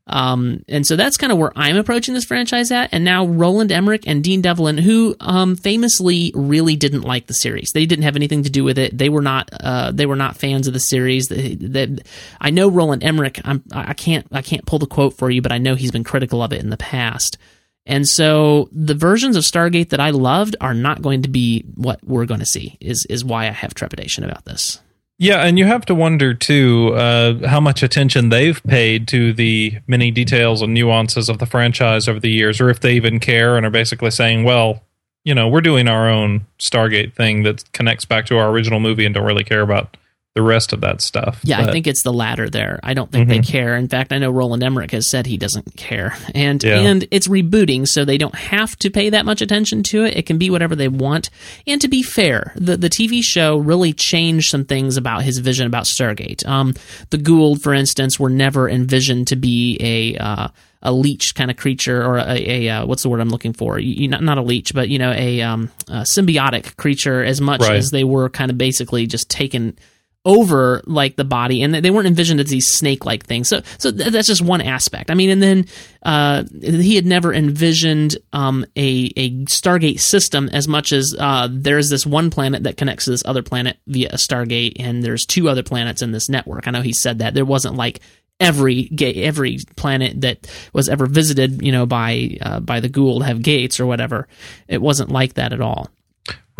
Um, 0.07 0.65
and 0.69 0.85
so 0.85 0.97
that's 0.97 1.17
kind 1.17 1.33
of 1.33 1.39
where 1.39 1.53
I'm 1.55 1.77
approaching 1.77 2.15
this 2.15 2.25
franchise 2.25 2.73
at. 2.73 2.93
And 2.93 3.05
now 3.05 3.25
Roland 3.25 3.71
Emmerich 3.71 4.03
and 4.07 4.23
Dean 4.23 4.41
Devlin, 4.41 4.79
who 4.79 5.15
um, 5.21 5.55
famously 5.57 6.33
really 6.35 6.75
didn't 6.77 7.03
like 7.03 7.27
the 7.27 7.35
series, 7.35 7.71
they 7.73 7.87
didn't 7.87 8.03
have 8.05 8.17
anything 8.17 8.43
to 8.43 8.51
do 8.51 8.65
with 8.65 8.79
it. 8.79 8.97
They 8.97 9.09
were 9.09 9.23
not 9.23 9.51
uh, 9.61 9.93
they 9.93 10.07
were 10.07 10.17
not 10.17 10.37
fans 10.37 10.67
of 10.67 10.75
the 10.75 10.81
series. 10.81 11.29
They, 11.29 11.55
they, 11.55 11.97
I 12.41 12.51
know 12.51 12.69
Roland 12.69 13.05
Emmerich. 13.05 13.41
I'm, 13.45 13.63
I 13.73 13.95
can't 13.95 14.27
I 14.33 14.43
can't 14.43 14.67
pull 14.67 14.81
the 14.81 14.87
quote 14.87 15.15
for 15.15 15.31
you, 15.31 15.41
but 15.41 15.53
I 15.53 15.59
know 15.59 15.75
he's 15.75 15.93
been 15.93 16.05
critical 16.05 16.43
of 16.43 16.53
it 16.53 16.61
in 16.61 16.71
the 16.71 16.77
past. 16.77 17.39
And 17.85 18.07
so 18.07 18.69
the 18.71 18.95
versions 18.95 19.37
of 19.37 19.43
Stargate 19.43 19.89
that 19.91 20.01
I 20.01 20.11
loved 20.11 20.57
are 20.61 20.75
not 20.75 21.03
going 21.03 21.23
to 21.23 21.29
be 21.29 21.65
what 21.75 22.01
we're 22.05 22.27
going 22.27 22.41
to 22.41 22.47
see. 22.47 22.77
Is 22.81 23.07
is 23.09 23.25
why 23.25 23.47
I 23.47 23.51
have 23.51 23.75
trepidation 23.75 24.25
about 24.25 24.45
this. 24.45 24.81
Yeah, 25.23 25.47
and 25.47 25.57
you 25.57 25.67
have 25.67 25.87
to 25.87 25.95
wonder 25.95 26.35
too 26.35 26.95
uh, 26.97 27.47
how 27.47 27.61
much 27.61 27.85
attention 27.85 28.31
they've 28.31 28.61
paid 28.65 29.07
to 29.07 29.33
the 29.33 29.79
many 29.87 30.11
details 30.11 30.63
and 30.63 30.75
nuances 30.75 31.29
of 31.29 31.39
the 31.39 31.47
franchise 31.47 32.09
over 32.09 32.19
the 32.19 32.29
years, 32.29 32.61
or 32.61 32.71
if 32.71 32.81
they 32.81 32.95
even 32.95 33.21
care 33.21 33.57
and 33.57 33.65
are 33.65 33.71
basically 33.71 34.11
saying, 34.11 34.43
"Well, 34.43 34.83
you 35.23 35.33
know, 35.33 35.47
we're 35.47 35.61
doing 35.61 35.87
our 35.87 36.09
own 36.09 36.47
Stargate 36.59 37.15
thing 37.15 37.45
that 37.45 37.71
connects 37.71 38.05
back 38.05 38.27
to 38.27 38.37
our 38.37 38.51
original 38.51 38.81
movie 38.81 39.05
and 39.07 39.15
don't 39.15 39.25
really 39.25 39.45
care 39.45 39.61
about 39.61 39.97
the 40.34 40.43
rest 40.43 40.73
of 40.73 40.81
that 40.81 41.00
stuff." 41.00 41.40
Yeah, 41.44 41.61
I 41.61 41.70
think 41.73 41.87
it's 41.87 42.02
the 42.02 42.12
latter 42.12 42.49
there. 42.49 42.81
I 42.82 42.94
don't 42.94 43.11
think 43.11 43.29
they 43.29 43.40
care. 43.40 43.76
In 43.76 43.88
fact, 43.88 44.12
I 44.12 44.19
know 44.19 44.31
Roland 44.31 44.62
Emmerich 44.62 44.90
has 44.93 45.11
said 45.11 45.26
he 45.26 45.37
doesn't 45.37 45.76
care. 45.76 46.17
And 46.34 46.62
Yeah. 46.62 46.81
and 46.81 47.06
it's 47.11 47.29
rebooting, 47.29 47.87
so 47.87 48.05
they 48.05 48.19
don't 48.19 48.34
have 48.34 48.76
to 48.79 48.90
pay 48.90 49.11
that 49.11 49.25
much 49.26 49.43
attention 49.43 49.82
to 49.84 50.05
it. 50.05 50.17
It 50.17 50.26
can 50.26 50.38
be 50.38 50.50
whatever 50.50 50.75
they 50.76 50.88
want. 50.88 51.31
And 51.67 51.81
to 51.81 51.88
be 51.88 52.02
fair, 52.02 52.52
the 52.56 52.76
the 52.76 52.88
TV 52.88 53.20
show 53.23 53.56
really 53.58 53.93
changed 53.93 54.50
some 54.50 54.64
things 54.64 54.96
about 54.96 55.23
his 55.23 55.38
vision 55.38 55.67
about 55.67 55.84
Stargate. 55.84 56.46
Um, 56.46 56.75
the 57.11 57.19
Goa'uld, 57.19 57.61
for 57.62 57.75
instance, 57.75 58.19
were 58.19 58.31
never 58.31 58.69
envisioned 58.69 59.26
to 59.29 59.37
be 59.37 59.76
a 59.81 60.17
uh, 60.17 60.49
a 60.84 60.93
leech 60.93 61.34
kind 61.37 61.49
of 61.49 61.56
creature 61.56 62.02
or 62.05 62.19
a, 62.19 62.25
a 62.34 62.69
uh, 62.69 62.87
what's 62.87 63.05
the 63.05 63.08
word 63.08 63.20
I'm 63.20 63.29
looking 63.29 63.52
for? 63.52 63.79
You- 63.79 64.08
not 64.08 64.23
not 64.23 64.38
a 64.38 64.43
leech, 64.43 64.75
but 64.75 64.88
you 64.88 64.99
know 64.99 65.12
a, 65.12 65.40
um, 65.43 65.70
a 65.88 66.05
symbiotic 66.17 66.76
creature 66.76 67.23
as 67.23 67.40
much 67.40 67.61
Right. 67.61 67.76
as 67.76 67.90
they 67.90 68.02
were 68.02 68.29
kind 68.29 68.50
of 68.50 68.58
basically 68.58 69.06
just 69.06 69.29
taken 69.29 69.76
over 70.25 70.83
like 70.87 71.17
the 71.17 71.25
body 71.25 71.63
and 71.63 71.75
they 71.75 71.91
weren't 71.91 72.07
envisioned 72.07 72.39
as 72.39 72.49
these 72.49 72.69
snake 72.69 73.05
like 73.05 73.27
things. 73.27 73.49
So 73.49 73.63
so 73.79 73.91
th- 73.91 74.11
that's 74.11 74.29
just 74.29 74.43
one 74.43 74.61
aspect. 74.61 75.11
I 75.11 75.15
mean 75.15 75.31
and 75.31 75.43
then 75.43 75.67
uh, 76.03 76.45
he 76.61 76.95
had 76.95 77.07
never 77.07 77.33
envisioned 77.33 78.17
um, 78.33 78.65
a, 78.77 79.13
a 79.17 79.31
stargate 79.45 80.01
system 80.01 80.49
as 80.53 80.69
much 80.69 80.93
as 80.93 81.15
uh, 81.19 81.49
there's 81.51 81.89
this 81.91 82.07
one 82.07 82.31
planet 82.31 82.63
that 82.65 82.77
connects 82.77 83.07
to 83.07 83.11
this 83.11 83.25
other 83.25 83.43
planet 83.43 83.79
via 83.87 84.11
a 84.11 84.17
stargate 84.17 84.75
and 84.79 85.03
there's 85.03 85.27
two 85.27 85.49
other 85.49 85.63
planets 85.63 86.03
in 86.03 86.13
this 86.13 86.29
network. 86.29 86.69
I 86.69 86.71
know 86.71 86.83
he 86.83 86.93
said 86.93 87.19
that. 87.19 87.35
There 87.35 87.45
wasn't 87.45 87.75
like 87.75 88.01
every 88.39 88.85
ga- 88.85 89.25
every 89.25 89.59
planet 89.77 90.21
that 90.21 90.49
was 90.73 90.89
ever 90.89 91.07
visited 91.07 91.63
you 91.63 91.73
know 91.73 91.87
by 91.87 92.39
uh, 92.41 92.61
by 92.61 92.81
the 92.81 92.89
Goa'uld 92.89 93.25
have 93.25 93.43
gates 93.43 93.81
or 93.81 93.87
whatever. 93.87 94.29
It 94.69 94.81
wasn't 94.81 95.11
like 95.11 95.35
that 95.35 95.53
at 95.53 95.61
all 95.61 95.89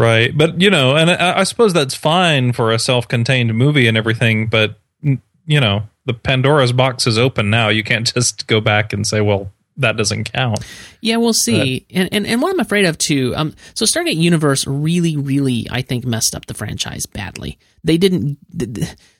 Right. 0.03 0.37
But, 0.37 0.61
you 0.61 0.69
know, 0.69 0.97
and 0.97 1.11
I, 1.13 1.39
I 1.39 1.45
suppose 1.45 1.73
that's 1.73 1.95
fine 1.95 2.53
for 2.53 2.73
a 2.73 2.79
self 2.79 3.07
contained 3.07 3.55
movie 3.55 3.87
and 3.87 3.97
everything, 3.97 4.49
but, 4.49 4.75
you 5.01 5.61
know, 5.61 5.85
the 6.07 6.13
Pandora's 6.13 6.73
box 6.73 7.07
is 7.07 7.17
open 7.17 7.51
now. 7.51 7.69
You 7.69 7.85
can't 7.85 8.13
just 8.15 8.49
go 8.49 8.61
back 8.61 8.93
and 8.93 9.07
say, 9.07 9.21
well, 9.21 9.53
that 9.79 9.97
doesn't 9.97 10.33
count. 10.33 10.59
Yeah, 11.01 11.17
we'll 11.17 11.33
see. 11.33 11.87
and, 11.91 12.09
and 12.13 12.27
and 12.27 12.43
what 12.43 12.53
I'm 12.53 12.61
afraid 12.61 12.85
of 12.85 12.99
too. 12.99 13.33
Um, 13.37 13.55
so 13.75 13.85
Stargate 13.85 14.17
Universe 14.17 14.67
really, 14.67 15.17
really, 15.17 15.67
I 15.71 15.83
think 15.83 16.05
messed 16.05 16.35
up 16.35 16.47
the 16.47 16.55
franchise 16.55 17.07
badly. 17.07 17.59
They 17.85 17.97
didn't. 17.97 18.39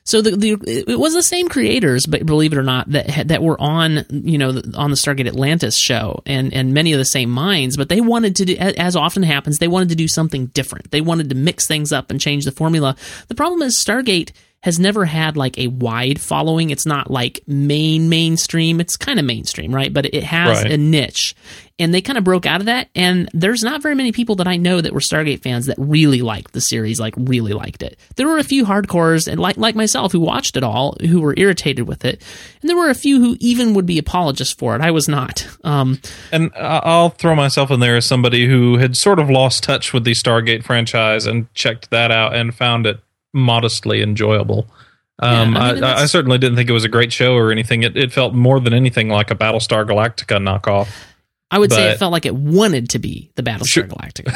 So 0.03 0.21
the, 0.21 0.35
the 0.37 0.57
it 0.89 0.99
was 0.99 1.13
the 1.13 1.23
same 1.23 1.49
creators, 1.49 2.05
but 2.05 2.25
believe 2.25 2.53
it 2.53 2.57
or 2.57 2.63
not, 2.63 2.89
that 2.91 3.27
that 3.29 3.41
were 3.41 3.59
on 3.59 4.05
you 4.09 4.37
know 4.37 4.49
on 4.75 4.91
the 4.91 4.97
Stargate 4.97 5.27
Atlantis 5.27 5.75
show, 5.77 6.21
and 6.25 6.53
and 6.53 6.73
many 6.73 6.93
of 6.93 6.99
the 6.99 7.05
same 7.05 7.29
minds. 7.29 7.75
But 7.75 7.89
they 7.89 8.01
wanted 8.01 8.35
to 8.37 8.45
do, 8.45 8.55
as 8.57 8.95
often 8.95 9.23
happens, 9.23 9.57
they 9.57 9.67
wanted 9.67 9.89
to 9.89 9.95
do 9.95 10.07
something 10.07 10.47
different. 10.47 10.91
They 10.91 11.01
wanted 11.01 11.29
to 11.29 11.35
mix 11.35 11.67
things 11.67 11.91
up 11.91 12.11
and 12.11 12.21
change 12.21 12.45
the 12.45 12.51
formula. 12.51 12.95
The 13.27 13.35
problem 13.35 13.61
is 13.63 13.83
Stargate 13.85 14.31
has 14.63 14.79
never 14.79 15.03
had 15.03 15.35
like 15.35 15.57
a 15.57 15.67
wide 15.67 16.21
following. 16.21 16.69
It's 16.69 16.85
not 16.85 17.11
like 17.11 17.41
main 17.47 18.07
mainstream. 18.07 18.79
It's 18.79 18.95
kind 18.95 19.19
of 19.19 19.25
mainstream, 19.25 19.75
right? 19.75 19.91
But 19.93 20.05
it 20.13 20.23
has 20.23 20.63
Right. 20.63 20.71
a 20.71 20.77
niche. 20.77 21.35
And 21.77 21.93
they 21.93 21.99
kind 21.99 22.17
of 22.17 22.23
broke 22.23 22.45
out 22.45 22.61
of 22.61 22.67
that. 22.67 22.87
And 22.95 23.27
there's 23.33 23.61
not 23.61 23.81
very 23.81 23.93
many 23.95 24.13
people 24.13 24.35
that 24.35 24.47
I 24.47 24.55
know 24.55 24.79
that 24.79 24.93
were 24.93 25.01
Stargate 25.01 25.41
fans 25.41 25.65
that 25.65 25.75
really 25.77 26.21
liked 26.21 26.53
the 26.53 26.61
series, 26.61 26.97
like 26.97 27.13
really 27.17 27.51
liked 27.51 27.83
it. 27.83 27.99
There 28.15 28.25
were 28.27 28.37
a 28.37 28.43
few 28.43 28.63
hardcores 28.63 29.27
and 29.27 29.37
like 29.37 29.57
like 29.57 29.75
myself 29.75 30.13
who 30.13 30.21
watched 30.21 30.55
it 30.55 30.63
all, 30.63 30.95
who 31.01 31.19
were 31.19 31.33
irritated 31.35 31.85
with 31.85 32.05
it. 32.05 32.21
And 32.61 32.69
there 32.69 32.77
were 32.77 32.89
a 32.89 32.95
few 32.95 33.19
who 33.19 33.35
even 33.41 33.73
would 33.73 33.85
be 33.85 33.97
apologists 33.97 34.53
for 34.53 34.75
it. 34.77 34.81
I 34.81 34.91
was 34.91 35.09
not. 35.09 35.45
Um, 35.65 35.99
And 36.31 36.51
I'll 36.55 37.09
throw 37.09 37.35
myself 37.35 37.69
in 37.69 37.81
there 37.81 37.97
as 37.97 38.05
somebody 38.05 38.47
who 38.47 38.77
had 38.77 38.95
sort 38.95 39.19
of 39.19 39.29
lost 39.29 39.61
touch 39.63 39.91
with 39.91 40.05
the 40.05 40.11
Stargate 40.13 40.63
franchise 40.63 41.25
and 41.25 41.53
checked 41.53 41.89
that 41.89 42.11
out 42.11 42.33
and 42.33 42.55
found 42.55 42.85
it 42.85 42.99
modestly 43.33 44.01
enjoyable. 44.01 44.67
Um, 45.19 45.53
Yeah, 45.53 45.59
I 45.59 45.69
I, 45.69 45.73
mean, 45.73 45.83
I, 45.83 45.87
that's- 45.87 46.11
certainly 46.11 46.37
didn't 46.37 46.55
think 46.57 46.69
it 46.69 46.73
was 46.73 46.83
a 46.85 46.89
great 46.89 47.11
show 47.13 47.33
or 47.35 47.51
anything. 47.51 47.83
It, 47.83 47.95
it 47.97 48.11
felt 48.13 48.33
more 48.33 48.59
than 48.59 48.73
anything 48.73 49.09
like 49.09 49.31
a 49.31 49.35
Battlestar 49.35 49.85
Galactica 49.87 50.37
knockoff. 50.41 50.89
I 51.51 51.59
would 51.59 51.71
say 51.71 51.91
it 51.91 51.99
felt 51.99 52.11
like 52.11 52.25
it 52.25 52.33
wanted 52.33 52.89
to 52.89 52.99
be 52.99 53.29
the 53.35 53.43
Battlestar 53.43 53.67
Sure. 53.67 53.83
Galactica. 53.83 54.33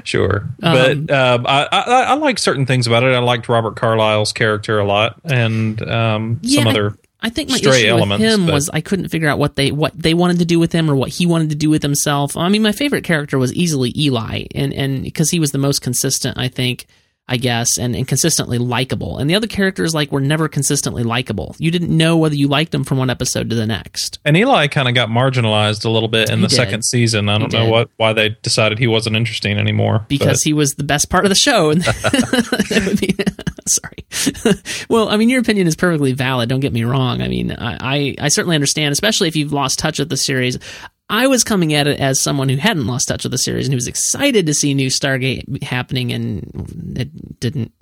Sure, 0.04 0.48
Um, 0.62 1.06
but 1.06 1.10
um, 1.14 1.46
I, 1.46 1.68
I, 1.70 1.82
I 2.04 2.14
like 2.14 2.38
certain 2.38 2.64
things 2.66 2.86
about 2.86 3.02
it. 3.02 3.12
I 3.14 3.18
liked 3.18 3.48
Robert 3.48 3.76
Carlyle's 3.76 4.32
character 4.32 4.78
a 4.78 4.84
lot, 4.86 5.20
and 5.24 5.82
um, 5.82 6.40
some 6.42 6.64
Yeah, 6.64 6.66
I- 6.66 6.70
other. 6.70 6.98
I 7.20 7.30
think 7.30 7.50
my 7.50 7.56
stray 7.56 7.80
issue 7.80 7.86
elements, 7.88 8.22
with 8.22 8.32
him 8.32 8.46
but- 8.46 8.54
was 8.54 8.70
I 8.72 8.80
couldn't 8.80 9.08
figure 9.08 9.28
out 9.28 9.38
what 9.38 9.56
they 9.56 9.72
what 9.72 9.92
they 10.00 10.14
wanted 10.14 10.38
to 10.38 10.44
do 10.44 10.58
with 10.60 10.70
him 10.72 10.88
or 10.88 10.94
what 10.94 11.08
he 11.10 11.26
wanted 11.26 11.50
to 11.50 11.56
do 11.56 11.68
with 11.68 11.82
himself. 11.82 12.36
I 12.36 12.48
mean, 12.48 12.62
my 12.62 12.72
favorite 12.72 13.02
character 13.04 13.36
was 13.38 13.52
easily 13.54 13.92
Eli, 13.96 14.44
and 14.54 14.72
and 14.72 15.02
because 15.02 15.30
he 15.30 15.40
was 15.40 15.50
the 15.50 15.58
most 15.58 15.80
consistent, 15.82 16.38
I 16.38 16.48
think. 16.48 16.86
I 17.28 17.38
guess, 17.38 17.76
and, 17.76 17.96
and 17.96 18.06
consistently 18.06 18.56
likable. 18.56 19.18
And 19.18 19.28
the 19.28 19.34
other 19.34 19.48
characters 19.48 19.92
like 19.94 20.12
were 20.12 20.20
never 20.20 20.46
consistently 20.48 21.02
likable. 21.02 21.56
You 21.58 21.72
didn't 21.72 21.90
know 21.96 22.16
whether 22.16 22.36
you 22.36 22.46
liked 22.46 22.70
them 22.70 22.84
from 22.84 22.98
one 22.98 23.10
episode 23.10 23.50
to 23.50 23.56
the 23.56 23.66
next. 23.66 24.20
And 24.24 24.36
Eli 24.36 24.68
kind 24.68 24.86
of 24.88 24.94
got 24.94 25.08
marginalized 25.08 25.84
a 25.84 25.90
little 25.90 26.08
bit 26.08 26.30
in 26.30 26.38
He 26.38 26.42
the 26.42 26.48
did. 26.48 26.54
second 26.54 26.84
season. 26.84 27.28
I 27.28 27.38
don't 27.38 27.52
know 27.52 27.64
did. 27.64 27.70
what 27.72 27.90
why 27.96 28.12
they 28.12 28.36
decided 28.42 28.78
he 28.78 28.86
wasn't 28.86 29.16
interesting 29.16 29.58
anymore. 29.58 30.04
because 30.08 30.42
he 30.44 30.52
was 30.52 30.70
the 30.74 30.84
best 30.84 31.10
part 31.10 31.24
of 31.24 31.28
the 31.30 31.34
show. 31.34 31.70
And 31.70 31.82
that 31.82 32.84
would 32.86 33.00
be, 33.00 33.16
sorry. 33.66 34.54
well, 34.88 35.08
I 35.08 35.16
mean, 35.16 35.28
your 35.28 35.40
opinion 35.40 35.66
is 35.66 35.74
perfectly 35.74 36.12
valid. 36.12 36.48
Don't 36.48 36.60
get 36.60 36.72
me 36.72 36.84
wrong. 36.84 37.22
I 37.22 37.28
mean, 37.28 37.50
I, 37.50 37.76
I, 37.80 38.14
I 38.20 38.28
certainly 38.28 38.54
understand, 38.54 38.92
especially 38.92 39.26
if 39.26 39.34
you've 39.34 39.52
lost 39.52 39.80
touch 39.80 39.98
with 39.98 40.08
the 40.10 40.16
series. 40.16 40.58
I 41.08 41.28
was 41.28 41.44
coming 41.44 41.72
at 41.72 41.86
it 41.86 42.00
as 42.00 42.20
someone 42.22 42.48
who 42.48 42.56
hadn't 42.56 42.86
lost 42.86 43.08
touch 43.08 43.22
with 43.22 43.30
the 43.30 43.38
series 43.38 43.66
and 43.66 43.72
who 43.72 43.76
was 43.76 43.86
excited 43.86 44.46
to 44.46 44.54
see 44.54 44.74
new 44.74 44.88
Stargate 44.88 45.62
happening, 45.62 46.12
and 46.12 46.96
it 46.98 47.38
didn't. 47.40 47.72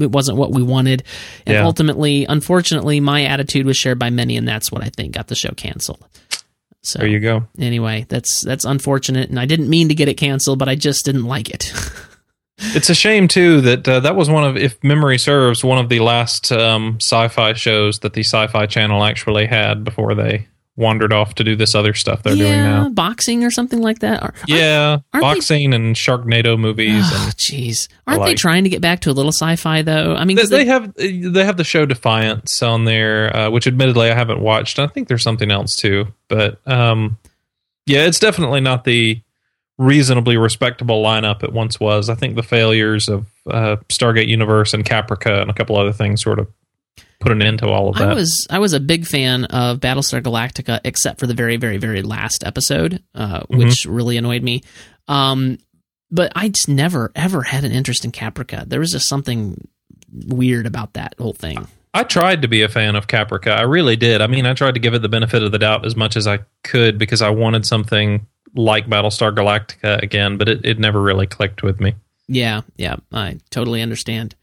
It 0.00 0.12
wasn't 0.12 0.38
what 0.38 0.52
we 0.52 0.62
wanted, 0.62 1.02
and 1.46 1.54
Yeah. 1.54 1.64
ultimately, 1.64 2.24
unfortunately, 2.28 3.00
my 3.00 3.24
attitude 3.24 3.66
was 3.66 3.76
shared 3.76 3.98
by 3.98 4.10
many, 4.10 4.36
and 4.36 4.46
that's 4.46 4.70
what 4.70 4.84
I 4.84 4.90
think 4.90 5.14
got 5.14 5.26
the 5.26 5.34
show 5.34 5.50
canceled. 5.56 6.04
So 6.82 7.00
there 7.00 7.08
you 7.08 7.18
go. 7.18 7.48
anyway, 7.58 8.06
that's 8.08 8.42
that's 8.44 8.64
unfortunate, 8.64 9.28
and 9.28 9.40
I 9.40 9.44
didn't 9.46 9.68
mean 9.68 9.88
to 9.88 9.94
get 9.96 10.08
it 10.08 10.14
canceled, 10.14 10.60
but 10.60 10.68
I 10.68 10.76
just 10.76 11.04
didn't 11.04 11.24
like 11.24 11.50
it. 11.50 11.72
It's 12.74 12.90
a 12.90 12.94
shame 12.94 13.28
too 13.28 13.60
that 13.60 13.86
uh, 13.88 14.00
that 14.00 14.16
was 14.16 14.28
one 14.28 14.42
of, 14.42 14.56
if 14.56 14.82
memory 14.82 15.16
serves, 15.16 15.62
one 15.62 15.78
of 15.78 15.88
the 15.88 16.00
last 16.00 16.50
um, 16.50 16.96
sci-fi 17.00 17.52
shows 17.52 18.00
that 18.00 18.14
the 18.14 18.22
Sci-Fi 18.24 18.66
Channel 18.66 19.04
actually 19.04 19.46
had 19.46 19.84
before 19.84 20.16
they 20.16 20.48
wandered 20.78 21.12
off 21.12 21.34
to 21.34 21.44
do 21.44 21.56
this 21.56 21.74
other 21.74 21.92
stuff 21.92 22.22
they're 22.22 22.36
doing 22.36 22.52
now. 22.52 22.88
boxing 22.88 23.42
or 23.44 23.50
something 23.50 23.82
like 23.82 23.98
that. 23.98 24.22
Are- 24.22 24.32
Yeah, 24.46 24.90
aren't 24.90 25.02
they- 25.12 25.20
boxing 25.20 25.74
and 25.74 25.94
Sharknado 25.96 26.58
movies, 26.58 27.02
Oh, 27.04 27.30
jeez, 27.36 27.88
aren't 28.06 28.24
they 28.24 28.34
trying 28.34 28.64
to 28.64 28.70
get 28.70 28.80
back 28.80 29.00
to 29.00 29.10
a 29.10 29.12
little 29.12 29.32
sci-fi 29.32 29.82
though? 29.82 30.14
I 30.14 30.24
mean, 30.24 30.36
they, 30.36 30.44
they 30.46 30.64
have 30.66 30.94
they 30.94 31.44
have 31.44 31.56
the 31.56 31.64
show 31.64 31.84
Defiance 31.84 32.62
on 32.62 32.84
there, 32.84 33.36
uh, 33.36 33.50
which 33.50 33.66
admittedly 33.66 34.10
I 34.10 34.14
haven't 34.14 34.40
watched. 34.40 34.78
I 34.78 34.86
think 34.86 35.08
there's 35.08 35.22
something 35.22 35.50
else 35.50 35.74
too, 35.76 36.06
but 36.28 36.60
um, 36.66 37.18
yeah, 37.86 38.06
it's 38.06 38.18
definitely 38.20 38.60
not 38.60 38.84
the 38.84 39.20
reasonably 39.78 40.36
respectable 40.36 41.02
lineup 41.02 41.42
it 41.44 41.52
once 41.52 41.78
was. 41.78 42.08
I 42.10 42.14
think 42.14 42.34
the 42.36 42.42
failures 42.42 43.08
of 43.08 43.26
uh, 43.48 43.76
Stargate 43.88 44.26
Universe 44.26 44.74
and 44.74 44.84
Caprica 44.84 45.40
and 45.40 45.50
a 45.50 45.54
couple 45.54 45.76
other 45.78 45.92
things 45.92 46.22
sort 46.22 46.38
of 46.38 46.48
put 47.20 47.32
an 47.32 47.42
end 47.42 47.58
to 47.60 47.68
all 47.68 47.88
of 47.88 47.96
that. 47.96 48.10
I 48.10 48.14
was 48.14 48.46
I 48.50 48.58
was 48.58 48.72
a 48.72 48.80
big 48.80 49.06
fan 49.06 49.44
of 49.46 49.80
Battlestar 49.80 50.22
Galactica, 50.22 50.80
except 50.84 51.18
for 51.20 51.26
the 51.26 51.34
very 51.34 51.56
very 51.56 51.76
very 51.78 52.02
last 52.02 52.44
episode, 52.44 53.02
uh, 53.14 53.40
Mm-hmm. 53.40 53.58
which 53.58 53.84
really 53.86 54.16
annoyed 54.16 54.42
me. 54.42 54.62
Um, 55.08 55.58
but 56.10 56.32
I 56.34 56.48
just 56.48 56.68
never 56.68 57.12
ever 57.14 57.42
had 57.42 57.64
an 57.64 57.72
interest 57.72 58.04
in 58.04 58.12
Caprica. 58.12 58.68
There 58.68 58.80
was 58.80 58.90
just 58.92 59.08
something 59.08 59.66
weird 60.26 60.66
about 60.66 60.94
that 60.94 61.14
whole 61.18 61.32
thing. 61.34 61.66
I 61.94 62.02
tried 62.04 62.42
to 62.42 62.48
be 62.48 62.62
a 62.62 62.68
fan 62.68 62.96
of 62.96 63.06
Caprica. 63.06 63.48
I 63.56 63.62
really 63.62 63.96
did. 63.96 64.20
I 64.20 64.26
mean, 64.26 64.46
I 64.46 64.54
tried 64.54 64.74
to 64.74 64.80
give 64.80 64.94
it 64.94 65.00
the 65.02 65.08
benefit 65.08 65.42
of 65.42 65.52
the 65.52 65.58
doubt 65.58 65.84
as 65.86 65.96
much 65.96 66.16
as 66.16 66.26
I 66.26 66.40
could 66.62 66.98
because 66.98 67.22
I 67.22 67.30
wanted 67.30 67.66
something 67.66 68.26
like 68.54 68.86
Battlestar 68.86 69.34
Galactica 69.34 70.00
again, 70.02 70.36
but 70.36 70.48
it, 70.48 70.64
it 70.64 70.78
never 70.78 71.00
really 71.02 71.26
clicked 71.26 71.62
with 71.62 71.80
me. 71.80 71.94
Yeah, 72.28 72.60
yeah, 72.76 72.96
I 73.12 73.38
totally 73.50 73.80
understand. 73.82 74.34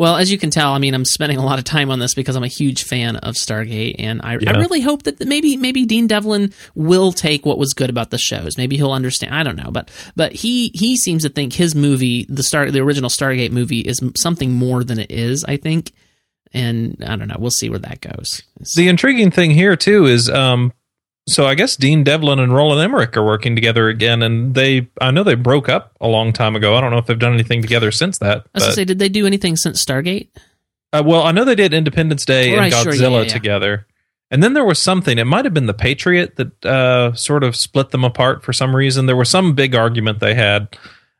Well, 0.00 0.16
as 0.16 0.32
you 0.32 0.38
can 0.38 0.48
tell, 0.48 0.72
I 0.72 0.78
mean, 0.78 0.94
I'm 0.94 1.04
spending 1.04 1.36
a 1.36 1.44
lot 1.44 1.58
of 1.58 1.66
time 1.66 1.90
on 1.90 1.98
this 1.98 2.14
because 2.14 2.34
I'm 2.34 2.42
a 2.42 2.48
huge 2.48 2.84
fan 2.84 3.16
of 3.16 3.34
Stargate, 3.34 3.96
and 3.98 4.22
I, 4.22 4.38
I 4.46 4.56
really 4.56 4.80
hope 4.80 5.02
that 5.02 5.22
maybe 5.26 5.58
maybe 5.58 5.84
Dean 5.84 6.06
Devlin 6.06 6.54
will 6.74 7.12
take 7.12 7.44
what 7.44 7.58
was 7.58 7.74
good 7.74 7.90
about 7.90 8.08
the 8.08 8.16
shows. 8.16 8.56
Maybe 8.56 8.78
he'll 8.78 8.92
understand. 8.92 9.34
I 9.34 9.42
don't 9.42 9.56
know, 9.56 9.70
but 9.70 9.90
but 10.16 10.32
he 10.32 10.70
he 10.72 10.96
seems 10.96 11.24
to 11.24 11.28
think 11.28 11.52
his 11.52 11.74
movie, 11.74 12.24
the 12.30 12.42
star, 12.42 12.70
the 12.70 12.80
original 12.80 13.10
Stargate 13.10 13.52
movie, 13.52 13.80
is 13.80 14.00
something 14.16 14.54
more 14.54 14.84
than 14.84 14.98
it 14.98 15.10
is. 15.10 15.44
I 15.44 15.58
think, 15.58 15.92
and 16.54 16.96
I 17.06 17.16
don't 17.16 17.28
know. 17.28 17.36
We'll 17.38 17.50
see 17.50 17.68
where 17.68 17.78
that 17.80 18.00
goes. 18.00 18.42
The 18.76 18.88
intriguing 18.88 19.30
thing 19.30 19.50
here 19.50 19.76
too 19.76 20.06
is, 20.06 20.30
um, 20.30 20.72
so 21.30 21.46
I 21.46 21.54
guess 21.54 21.76
Dean 21.76 22.04
Devlin 22.04 22.38
and 22.38 22.54
Roland 22.54 22.80
Emmerich 22.82 23.16
are 23.16 23.24
working 23.24 23.54
together 23.54 23.88
again, 23.88 24.22
and 24.22 24.54
they 24.54 24.88
I 25.00 25.10
know 25.10 25.22
they 25.22 25.34
broke 25.34 25.68
up 25.68 25.96
a 26.00 26.08
long 26.08 26.32
time 26.32 26.56
ago. 26.56 26.74
I 26.74 26.80
don't 26.80 26.90
know 26.90 26.98
if 26.98 27.06
they've 27.06 27.18
done 27.18 27.34
anything 27.34 27.62
together 27.62 27.90
since 27.90 28.18
that. 28.18 28.38
I 28.38 28.42
was 28.54 28.62
gonna 28.64 28.74
say, 28.74 28.84
did 28.84 28.98
they 28.98 29.08
do 29.08 29.26
anything 29.26 29.56
since 29.56 29.84
Stargate? 29.84 30.28
Uh, 30.92 31.02
well, 31.06 31.22
I 31.22 31.32
know 31.32 31.44
they 31.44 31.54
did 31.54 31.72
Independence 31.72 32.24
Day 32.24 32.56
Right, 32.56 32.72
and 32.72 32.82
sure, 32.82 32.92
Godzilla 32.92 33.00
yeah, 33.00 33.08
yeah, 33.18 33.22
yeah. 33.22 33.28
together. 33.28 33.86
And 34.32 34.42
then 34.42 34.54
there 34.54 34.64
was 34.64 34.78
something, 34.78 35.18
it 35.18 35.24
might 35.24 35.44
have 35.44 35.54
been 35.54 35.66
the 35.66 35.74
Patriot 35.74 36.36
that 36.36 36.64
uh, 36.64 37.12
sort 37.14 37.42
of 37.42 37.56
split 37.56 37.90
them 37.90 38.04
apart 38.04 38.44
for 38.44 38.52
some 38.52 38.74
reason. 38.76 39.06
There 39.06 39.16
was 39.16 39.28
some 39.28 39.54
big 39.54 39.74
argument 39.74 40.20
they 40.20 40.34
had. 40.34 40.76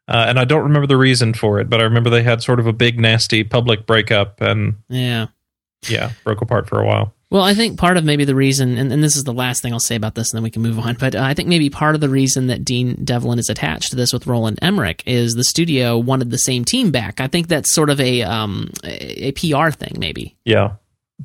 Uh, 0.06 0.26
and 0.28 0.38
I 0.40 0.44
don't 0.44 0.62
remember 0.62 0.86
the 0.88 0.96
reason 0.96 1.34
for 1.34 1.60
it, 1.60 1.68
but 1.70 1.80
I 1.80 1.84
remember 1.84 2.10
they 2.10 2.22
had 2.24 2.42
sort 2.42 2.58
of 2.60 2.66
a 2.66 2.72
big, 2.72 2.98
nasty 3.00 3.44
public 3.44 3.86
breakup 3.86 4.40
and, 4.40 4.74
Yeah. 4.88 5.26
yeah, 5.88 6.12
broke 6.24 6.40
apart 6.40 6.68
for 6.68 6.80
a 6.80 6.86
while. 6.86 7.14
Well, 7.30 7.42
I 7.42 7.54
think 7.54 7.78
part 7.78 7.96
of 7.96 8.04
maybe 8.04 8.24
the 8.24 8.34
reason, 8.34 8.76
and, 8.76 8.92
and 8.92 9.04
this 9.04 9.14
is 9.14 9.22
the 9.22 9.32
last 9.32 9.62
thing 9.62 9.72
I'll 9.72 9.78
say 9.78 9.94
about 9.94 10.16
this, 10.16 10.32
and 10.32 10.38
then 10.38 10.42
we 10.42 10.50
can 10.50 10.62
move 10.62 10.80
on. 10.80 10.96
But 10.98 11.14
uh, 11.14 11.22
I 11.22 11.32
think 11.32 11.48
maybe 11.48 11.70
part 11.70 11.94
of 11.94 12.00
the 12.00 12.08
reason 12.08 12.48
that 12.48 12.64
Dean 12.64 13.04
Devlin 13.04 13.38
is 13.38 13.48
attached 13.48 13.90
to 13.90 13.96
this 13.96 14.12
with 14.12 14.26
Roland 14.26 14.58
Emmerich 14.60 15.04
is 15.06 15.34
the 15.34 15.44
studio 15.44 15.96
wanted 15.96 16.30
the 16.30 16.38
same 16.38 16.64
team 16.64 16.90
back. 16.90 17.20
I 17.20 17.28
think 17.28 17.46
that's 17.46 17.72
sort 17.72 17.88
of 17.88 18.00
a 18.00 18.22
um, 18.22 18.70
a, 18.82 19.28
a 19.28 19.32
PR 19.32 19.70
thing, 19.70 19.96
maybe. 19.98 20.36
Yeah. 20.44 20.72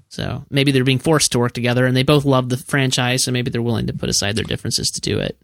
So 0.09 0.45
maybe 0.51 0.71
they're 0.71 0.83
being 0.83 0.99
forced 0.99 1.31
to 1.31 1.39
work 1.39 1.53
together, 1.53 1.87
and 1.87 1.97
they 1.97 2.03
both 2.03 2.23
love 2.23 2.49
the 2.49 2.57
franchise, 2.57 3.23
so 3.23 3.31
maybe 3.31 3.49
they're 3.49 3.61
willing 3.61 3.87
to 3.87 3.93
put 3.93 4.09
aside 4.09 4.35
their 4.35 4.45
differences 4.45 4.91
to 4.91 5.01
do 5.01 5.17
it. 5.17 5.39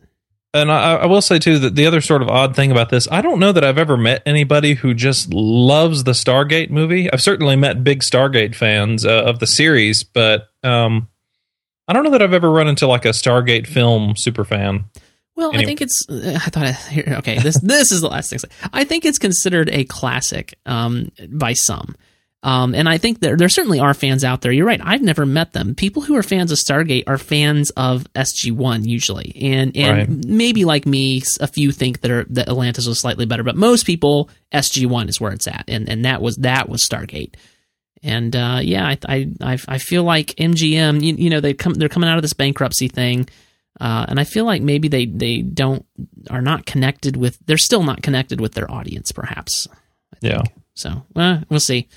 And 0.53 0.72
I, 0.72 0.96
I 0.96 1.06
will 1.06 1.22
say 1.22 1.39
too 1.39 1.58
that 1.60 1.75
the 1.75 1.88
other 1.88 2.01
sort 2.01 2.22
of 2.22 2.27
odd 2.27 2.56
thing 2.56 2.72
about 2.72 2.89
this, 2.89 3.08
I 3.10 3.22
don't 3.22 3.39
know 3.39 3.53
that 3.53 3.63
I've 3.63 3.77
ever 3.77 3.96
met 3.96 4.22
anybody 4.25 4.74
who 4.75 4.94
just 4.94 5.34
loves 5.34 6.03
the 6.03 6.12
Stargate 6.12 6.70
movie. 6.70 7.12
I've 7.12 7.22
certainly 7.22 7.56
met 7.56 7.84
big 7.84 8.01
Stargate 8.01 8.53
fans 8.53 9.06
uh, 9.06 9.24
of 9.24 9.39
the 9.39 9.48
series, 9.48 10.03
but 10.03 10.50
um, 10.63 11.08
I 11.88 11.94
don't 11.94 12.03
know 12.03 12.12
that 12.12 12.22
I've 12.22 12.34
ever 12.34 12.50
run 12.51 12.68
into 12.68 12.88
like 12.88 13.06
a 13.06 13.10
Stargate 13.10 13.68
film 13.68 14.15
super 14.15 14.44
fan. 14.46 14.86
Well, 15.36 15.56
I 15.56 15.63
think 15.65 15.82
it's. 15.82 16.06
uh, 16.10 16.34
I 16.46 16.50
thought. 16.50 16.65
I, 16.65 16.72
here, 16.72 17.15
okay, 17.20 17.39
this 17.39 17.60
this 17.63 17.91
is 17.91 18.01
the 18.01 18.08
last 18.10 18.30
thing. 18.30 18.39
I 18.74 18.84
think 18.84 19.06
it's 19.06 19.18
considered 19.18 19.70
a 19.70 19.86
classic 19.86 20.53
um, 20.65 21.12
by 21.30 21.53
some, 21.53 21.96
um, 22.44 22.75
and 22.75 22.88
I 22.88 22.98
think 23.00 23.22
there 23.22 23.36
there 23.38 23.50
certainly 23.50 23.80
are 23.80 23.94
fans 23.94 24.24
out 24.24 24.41
there. 24.41 24.51
You're 24.51 24.68
right. 24.68 24.82
I've 24.84 25.01
never 25.01 25.25
met 25.25 25.53
them. 25.53 25.74
People 25.74 26.03
who 26.03 26.15
are 26.15 26.22
fans 26.22 26.51
of 26.51 26.60
Stargate 26.60 27.06
are 27.08 27.18
fans 27.18 27.72
of 27.72 28.06
SG 28.13 28.51
One 28.51 28.86
usually, 28.88 29.34
and 29.41 29.75
and 29.75 29.98
Right. 29.98 30.25
maybe 30.27 30.63
like 30.65 30.86
me, 30.86 31.24
a 31.39 31.48
few 31.48 31.72
think 31.72 32.01
that 32.01 32.12
are, 32.12 32.25
that 32.30 32.48
Atlantis 32.50 32.86
was 32.86 33.00
slightly 33.00 33.25
better, 33.25 33.44
but 33.44 33.56
most 33.56 33.86
people 33.86 34.30
SG 34.53 34.86
One 34.86 35.10
is 35.10 35.20
where 35.20 35.32
it's 35.32 35.48
at, 35.48 35.63
and 35.68 35.89
and 35.89 36.06
that 36.06 36.22
was 36.22 36.36
that 36.38 36.70
was 36.70 36.86
Stargate. 36.88 37.34
And 38.03 38.36
uh, 38.36 38.60
yeah, 38.63 38.88
I, 38.88 38.98
I 39.08 39.27
I 39.41 39.58
I 39.67 39.77
feel 39.77 40.03
like 40.03 40.27
MGM, 40.38 41.03
you, 41.03 41.15
you 41.15 41.29
know, 41.29 41.39
they 41.39 41.53
come 41.53 41.74
they're 41.75 41.89
coming 41.89 42.10
out 42.10 42.17
of 42.17 42.24
this 42.24 42.34
bankruptcy 42.34 42.88
thing, 42.88 43.29
uh, 43.79 44.05
and 44.10 44.20
I 44.20 44.24
feel 44.24 44.46
like 44.46 44.62
maybe 44.63 44.88
they 44.88 45.05
they 45.05 45.41
don't 45.43 45.86
are 46.31 46.41
not 46.41 46.65
connected 46.65 47.15
with 47.15 47.38
they're 47.46 47.58
still 47.60 47.84
not 47.84 48.01
connected 48.01 48.41
with 48.41 48.53
their 48.53 48.70
audience, 48.72 49.12
perhaps. 49.12 49.67
Yeah. 50.20 50.41
So 50.74 51.03
uh, 51.15 51.41
we'll 51.50 51.60
see. 51.60 51.88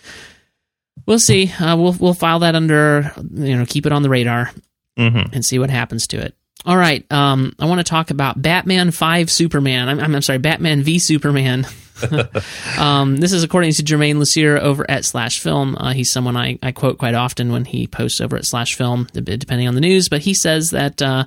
We'll 1.06 1.18
see. 1.18 1.50
Uh, 1.58 1.76
we'll 1.76 1.92
we'll 1.98 2.12
file 2.14 2.40
that 2.40 2.54
under 2.54 3.10
you 3.32 3.56
know 3.56 3.64
keep 3.66 3.86
it 3.86 3.92
on 3.92 4.02
the 4.02 4.10
radar 4.10 4.50
Mm-hmm. 4.98 5.34
and 5.34 5.44
see 5.44 5.58
what 5.58 5.70
happens 5.70 6.06
to 6.08 6.18
it. 6.18 6.36
All 6.66 6.76
right. 6.76 7.10
Um, 7.12 7.54
I 7.58 7.66
want 7.66 7.80
to 7.80 7.84
talk 7.84 8.10
about 8.10 8.40
Batman 8.40 8.90
Five 8.90 9.30
Superman. 9.30 9.88
I'm, 9.88 10.00
I'm, 10.00 10.14
I'm 10.14 10.22
sorry, 10.22 10.38
Batman 10.38 10.82
v 10.82 10.98
Superman. 10.98 11.66
um, 12.78 13.16
this 13.16 13.32
is 13.32 13.44
according 13.44 13.72
to 13.72 13.82
Germain 13.82 14.16
Lussier 14.16 14.58
over 14.58 14.90
at 14.90 15.04
Slash 15.04 15.40
Film. 15.40 15.76
Uh, 15.78 15.92
he's 15.92 16.10
someone 16.10 16.36
I, 16.36 16.58
I 16.62 16.72
quote 16.72 16.98
quite 16.98 17.14
often 17.14 17.52
when 17.52 17.64
he 17.64 17.86
posts 17.86 18.20
over 18.20 18.36
at 18.36 18.46
Slash 18.46 18.74
Film, 18.76 19.08
depending 19.12 19.68
on 19.68 19.74
the 19.74 19.80
news. 19.80 20.08
But 20.08 20.22
he 20.22 20.34
says 20.34 20.70
that 20.70 21.02
uh, 21.02 21.24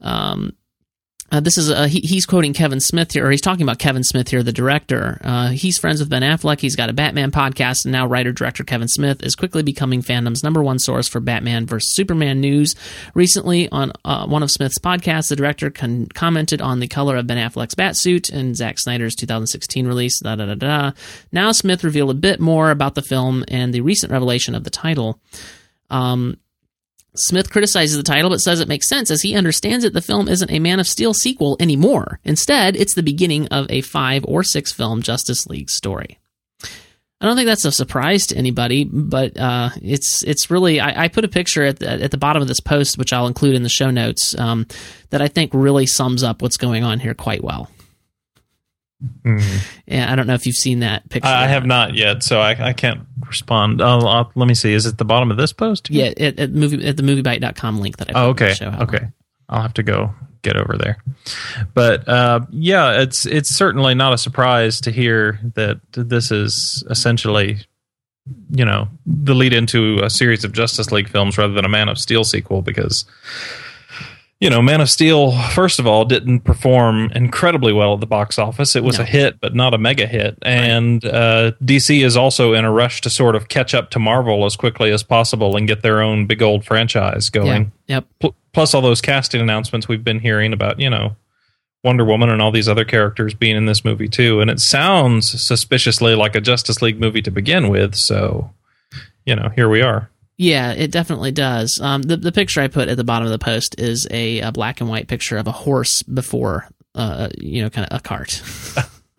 um, 0.00 0.52
uh, 1.30 1.40
this 1.40 1.58
is 1.58 1.70
uh, 1.70 1.84
he, 1.84 2.00
he's 2.00 2.24
quoting 2.24 2.54
Kevin 2.54 2.80
Smith 2.80 3.12
here, 3.12 3.26
or 3.26 3.30
he's 3.30 3.42
talking 3.42 3.62
about 3.62 3.78
Kevin 3.78 4.02
Smith 4.02 4.28
here, 4.28 4.42
the 4.42 4.52
director. 4.52 5.20
Uh, 5.22 5.48
he's 5.48 5.76
friends 5.76 6.00
with 6.00 6.08
Ben 6.08 6.22
Affleck. 6.22 6.60
He's 6.60 6.74
got 6.76 6.88
a 6.88 6.94
Batman 6.94 7.30
podcast, 7.30 7.84
and 7.84 7.92
now 7.92 8.06
writer 8.06 8.32
director 8.32 8.64
Kevin 8.64 8.88
Smith 8.88 9.22
is 9.22 9.34
quickly 9.34 9.62
becoming 9.62 10.00
fandom's 10.00 10.42
number 10.42 10.62
one 10.62 10.78
source 10.78 11.06
for 11.06 11.20
Batman 11.20 11.66
vs 11.66 11.94
Superman 11.94 12.40
news. 12.40 12.74
Recently, 13.12 13.68
on 13.68 13.92
uh, 14.06 14.26
one 14.26 14.42
of 14.42 14.50
Smith's 14.50 14.78
podcasts, 14.78 15.28
the 15.28 15.36
director 15.36 15.68
con- 15.68 16.06
commented 16.14 16.62
on 16.62 16.80
the 16.80 16.88
color 16.88 17.16
of 17.16 17.26
Ben 17.26 17.36
Affleck's 17.36 17.74
batsuit 17.74 18.32
in 18.32 18.54
Zack 18.54 18.78
Snyder's 18.78 19.14
2016 19.14 19.86
release. 19.86 20.20
Da 20.20 20.34
da 20.34 20.46
da 20.46 20.54
da. 20.54 20.92
Now 21.30 21.52
Smith 21.52 21.84
revealed 21.84 22.10
a 22.10 22.14
bit 22.14 22.40
more 22.40 22.70
about 22.70 22.94
the 22.94 23.02
film 23.02 23.44
and 23.48 23.74
the 23.74 23.82
recent 23.82 24.12
revelation 24.12 24.54
of 24.54 24.64
the 24.64 24.70
title. 24.70 25.20
Um, 25.90 26.38
Smith 27.18 27.50
criticizes 27.50 27.96
the 27.96 28.02
title 28.02 28.30
but 28.30 28.38
says 28.38 28.60
it 28.60 28.68
makes 28.68 28.88
sense 28.88 29.10
as 29.10 29.22
he 29.22 29.34
understands 29.34 29.84
it. 29.84 29.92
The 29.92 30.00
film 30.00 30.28
isn't 30.28 30.50
a 30.50 30.58
Man 30.58 30.80
of 30.80 30.88
Steel 30.88 31.14
sequel 31.14 31.56
anymore. 31.60 32.20
Instead, 32.24 32.76
it's 32.76 32.94
the 32.94 33.02
beginning 33.02 33.48
of 33.48 33.66
a 33.70 33.80
five 33.80 34.24
or 34.26 34.42
six 34.42 34.72
film 34.72 35.02
Justice 35.02 35.46
League 35.46 35.70
story. 35.70 36.18
I 37.20 37.26
don't 37.26 37.34
think 37.34 37.46
that's 37.46 37.64
a 37.64 37.72
surprise 37.72 38.26
to 38.28 38.36
anybody, 38.36 38.84
but 38.84 39.36
uh, 39.36 39.70
it's 39.82 40.22
it's 40.22 40.50
really. 40.50 40.78
I, 40.78 41.04
I, 41.04 41.08
put 41.08 41.24
a 41.24 41.28
picture 41.28 41.64
at 41.64 41.80
the 41.80 41.90
at 41.90 42.12
the 42.12 42.16
bottom 42.16 42.42
of 42.42 42.46
this 42.46 42.60
post, 42.60 42.96
which 42.96 43.12
I'll 43.12 43.26
include 43.26 43.56
in 43.56 43.64
the 43.64 43.68
show 43.68 43.90
notes, 43.90 44.38
um, 44.38 44.66
that 45.10 45.20
I 45.20 45.26
think 45.26 45.50
really 45.52 45.86
sums 45.86 46.22
up 46.22 46.42
what's 46.42 46.56
going 46.56 46.84
on 46.84 47.00
here 47.00 47.14
quite 47.14 47.42
well. 47.42 47.68
Mm. 49.24 49.64
Yeah, 49.86 50.12
I 50.12 50.16
don't 50.16 50.26
know 50.26 50.34
if 50.34 50.46
you've 50.46 50.56
seen 50.56 50.80
that 50.80 51.08
picture. 51.08 51.28
I 51.28 51.46
have 51.46 51.64
not 51.64 51.94
yet, 51.94 52.22
so 52.22 52.40
I, 52.40 52.68
I 52.68 52.72
can't 52.72 53.00
respond. 53.26 53.80
I'll, 53.80 54.06
I'll, 54.08 54.32
let 54.34 54.48
me 54.48 54.54
see. 54.54 54.72
Is 54.72 54.86
it 54.86 54.98
the 54.98 55.04
bottom 55.04 55.30
of 55.30 55.36
this 55.36 55.52
post? 55.52 55.88
Yeah, 55.90 56.12
at, 56.16 56.38
at 56.38 56.50
movie 56.50 56.84
at 56.86 56.96
the 56.96 57.02
moviebyte.com 57.02 57.80
link 57.80 57.98
that 57.98 58.14
I. 58.14 58.20
Oh, 58.20 58.28
okay. 58.30 58.54
Okay, 58.60 59.06
I'll 59.48 59.62
have 59.62 59.74
to 59.74 59.82
go 59.82 60.14
get 60.42 60.56
over 60.56 60.76
there. 60.76 60.98
But 61.74 62.08
uh, 62.08 62.40
yeah, 62.50 63.00
it's 63.00 63.24
it's 63.26 63.50
certainly 63.50 63.94
not 63.94 64.12
a 64.12 64.18
surprise 64.18 64.80
to 64.82 64.90
hear 64.90 65.38
that 65.54 65.80
this 65.92 66.32
is 66.32 66.82
essentially, 66.90 67.58
you 68.50 68.64
know, 68.64 68.88
the 69.06 69.34
lead 69.34 69.52
into 69.52 70.00
a 70.02 70.10
series 70.10 70.44
of 70.44 70.52
Justice 70.52 70.90
League 70.90 71.08
films 71.08 71.38
rather 71.38 71.52
than 71.52 71.64
a 71.64 71.68
Man 71.68 71.88
of 71.88 71.98
Steel 71.98 72.24
sequel 72.24 72.62
because 72.62 73.04
you 74.40 74.48
know, 74.50 74.62
Man 74.62 74.80
of 74.80 74.88
Steel, 74.88 75.32
first 75.50 75.80
of 75.80 75.86
all, 75.86 76.04
didn't 76.04 76.40
perform 76.40 77.10
incredibly 77.12 77.72
well 77.72 77.94
at 77.94 78.00
the 78.00 78.06
box 78.06 78.38
office. 78.38 78.76
It 78.76 78.84
was 78.84 78.98
no. 78.98 79.02
a 79.02 79.06
hit, 79.06 79.40
but 79.40 79.54
not 79.54 79.74
a 79.74 79.78
mega 79.78 80.06
hit. 80.06 80.38
And 80.42 81.02
right. 81.02 81.14
uh, 81.14 81.52
DC 81.62 82.04
is 82.04 82.16
also 82.16 82.52
in 82.52 82.64
a 82.64 82.70
rush 82.70 83.00
to 83.00 83.10
sort 83.10 83.34
of 83.34 83.48
catch 83.48 83.74
up 83.74 83.90
to 83.90 83.98
Marvel 83.98 84.44
as 84.44 84.54
quickly 84.54 84.92
as 84.92 85.02
possible 85.02 85.56
and 85.56 85.66
get 85.66 85.82
their 85.82 86.00
own 86.00 86.26
big 86.26 86.40
old 86.40 86.64
franchise 86.64 87.30
going. 87.30 87.72
Yeah. 87.86 87.96
Yep. 87.96 88.06
P- 88.20 88.34
plus, 88.52 88.74
all 88.74 88.80
those 88.80 89.00
casting 89.00 89.40
announcements 89.40 89.88
we've 89.88 90.04
been 90.04 90.20
hearing 90.20 90.52
about, 90.52 90.78
you 90.78 90.88
know, 90.88 91.16
Wonder 91.82 92.04
Woman 92.04 92.28
and 92.28 92.40
all 92.40 92.52
these 92.52 92.68
other 92.68 92.84
characters 92.84 93.34
being 93.34 93.56
in 93.56 93.66
this 93.66 93.84
movie 93.84 94.08
too. 94.08 94.40
And 94.40 94.50
it 94.50 94.60
sounds 94.60 95.28
suspiciously 95.42 96.14
like 96.14 96.36
a 96.36 96.40
Justice 96.40 96.80
League 96.80 97.00
movie 97.00 97.22
to 97.22 97.30
begin 97.32 97.68
with. 97.68 97.96
So, 97.96 98.52
you 99.24 99.34
know, 99.34 99.48
here 99.48 99.68
we 99.68 99.82
are. 99.82 100.10
Yeah, 100.38 100.70
it 100.72 100.92
definitely 100.92 101.32
does. 101.32 101.80
Um, 101.82 102.02
the 102.02 102.16
the 102.16 102.30
picture 102.30 102.60
I 102.60 102.68
put 102.68 102.88
at 102.88 102.96
the 102.96 103.02
bottom 103.02 103.26
of 103.26 103.32
the 103.32 103.44
post 103.44 103.78
is 103.78 104.06
a, 104.10 104.38
a 104.40 104.52
black 104.52 104.80
and 104.80 104.88
white 104.88 105.08
picture 105.08 105.36
of 105.36 105.48
a 105.48 105.52
horse 105.52 106.02
before, 106.04 106.68
uh, 106.94 107.28
you 107.36 107.60
know, 107.60 107.70
kind 107.70 107.88
of 107.90 107.98
a 107.98 108.00
cart. 108.00 108.40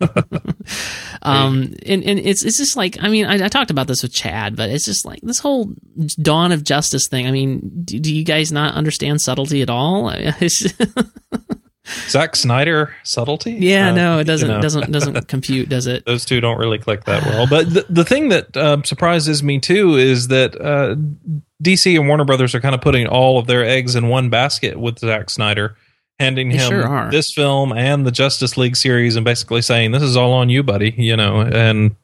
um, 1.22 1.74
and, 1.84 2.02
and 2.04 2.18
it's 2.18 2.42
it's 2.42 2.56
just 2.56 2.74
like 2.74 2.96
I 3.02 3.10
mean 3.10 3.26
I, 3.26 3.44
I, 3.44 3.48
talked 3.48 3.70
about 3.70 3.86
this 3.86 4.02
with 4.02 4.14
Chad, 4.14 4.56
but 4.56 4.70
it's 4.70 4.86
just 4.86 5.04
like 5.04 5.20
this 5.20 5.38
whole 5.38 5.74
dawn 6.22 6.52
of 6.52 6.64
justice 6.64 7.06
thing. 7.06 7.26
I 7.26 7.32
mean, 7.32 7.82
do, 7.84 8.00
do 8.00 8.14
you 8.14 8.24
guys 8.24 8.50
not 8.50 8.74
understand 8.74 9.20
subtlety 9.20 9.60
at 9.60 9.68
all? 9.68 10.10
Zack 11.86 12.36
Snyder 12.36 12.94
subtlety? 13.02 13.52
Yeah, 13.52 13.90
uh, 13.90 13.94
no, 13.94 14.18
it 14.18 14.24
doesn't 14.24 14.48
you 14.48 14.54
know. 14.54 14.60
doesn't 14.60 14.92
doesn't 14.92 15.28
compute, 15.28 15.68
does 15.68 15.86
it? 15.86 16.04
Those 16.04 16.24
two 16.24 16.40
don't 16.40 16.58
really 16.58 16.78
click 16.78 17.04
that 17.04 17.24
well. 17.24 17.46
But 17.48 17.72
the, 17.72 17.86
the 17.88 18.04
thing 18.04 18.28
that 18.28 18.56
um, 18.56 18.84
surprises 18.84 19.42
me 19.42 19.58
too 19.60 19.96
is 19.96 20.28
that 20.28 20.60
uh, 20.60 20.96
DC 21.62 21.98
and 21.98 22.06
Warner 22.06 22.24
Brothers 22.24 22.54
are 22.54 22.60
kind 22.60 22.74
of 22.74 22.80
putting 22.80 23.06
all 23.06 23.38
of 23.38 23.46
their 23.46 23.64
eggs 23.64 23.94
in 23.94 24.08
one 24.08 24.30
basket 24.30 24.78
with 24.78 24.98
Zack 24.98 25.30
Snyder, 25.30 25.76
handing 26.18 26.50
they 26.50 26.58
him 26.58 26.68
sure 26.68 27.10
this 27.10 27.32
film 27.32 27.72
and 27.72 28.06
the 28.06 28.12
Justice 28.12 28.56
League 28.56 28.76
series, 28.76 29.16
and 29.16 29.24
basically 29.24 29.62
saying, 29.62 29.92
"This 29.92 30.02
is 30.02 30.16
all 30.16 30.32
on 30.32 30.50
you, 30.50 30.62
buddy." 30.62 30.94
You 30.96 31.16
know, 31.16 31.40
and 31.40 31.96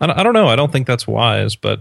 I, 0.00 0.20
I 0.20 0.22
don't 0.22 0.34
know. 0.34 0.48
I 0.48 0.56
don't 0.56 0.72
think 0.72 0.86
that's 0.86 1.06
wise, 1.06 1.56
but 1.56 1.80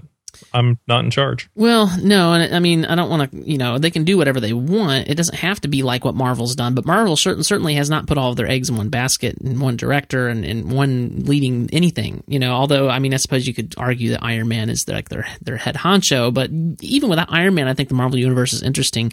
I'm 0.54 0.80
not 0.88 1.04
in 1.04 1.12
charge. 1.12 1.50
Well, 1.56 1.92
no, 2.02 2.34
and 2.34 2.56
I 2.56 2.60
mean, 2.60 2.86
I 2.86 2.96
don't 2.96 3.10
want 3.10 3.32
to. 3.32 3.50
You 3.50 3.58
know, 3.58 3.78
they 3.78 3.92
can 3.92 4.04
do 4.04 4.18
whatever 4.18 4.40
they 4.40 4.54
want. 4.54 5.08
It 5.08 5.16
doesn't 5.16 5.36
have 5.36 5.62
to 5.62 5.68
be 5.68 5.84
like 5.84 6.06
what 6.06 6.16
Marvel's 6.16 6.56
done. 6.56 6.76
But 6.76 6.86
Marvel 6.86 7.16
certain, 7.16 7.44
certainly 7.44 7.76
has 7.76 7.90
not 7.90 8.08
put 8.08 8.18
all 8.18 8.32
of 8.32 8.38
their 8.38 8.50
eggs 8.50 8.70
in 8.70 8.78
one 8.78 8.90
basket 8.90 9.38
and 9.38 9.60
one 9.60 9.78
director 9.78 10.28
and, 10.28 10.46
and 10.46 10.72
one 10.72 11.24
leading 11.26 11.70
anything. 11.72 12.24
You 12.28 12.40
know, 12.40 12.54
although 12.54 12.90
I 12.90 13.00
mean, 13.00 13.14
I 13.14 13.18
suppose 13.18 13.48
you 13.48 13.54
could 13.54 13.76
argue 13.78 14.12
that 14.12 14.24
Iron 14.24 14.48
Man 14.48 14.70
is 14.70 14.86
like 14.88 15.10
their 15.10 15.28
their 15.42 15.58
head 15.58 15.76
honcho. 15.76 16.34
But 16.34 16.50
even 16.82 17.10
without 17.10 17.32
Iron 17.32 17.56
Man, 17.56 17.68
I 17.68 17.74
think 17.74 17.90
the 17.90 17.96
Marvel 17.96 18.18
universe 18.18 18.54
is 18.54 18.64
interesting. 18.64 19.12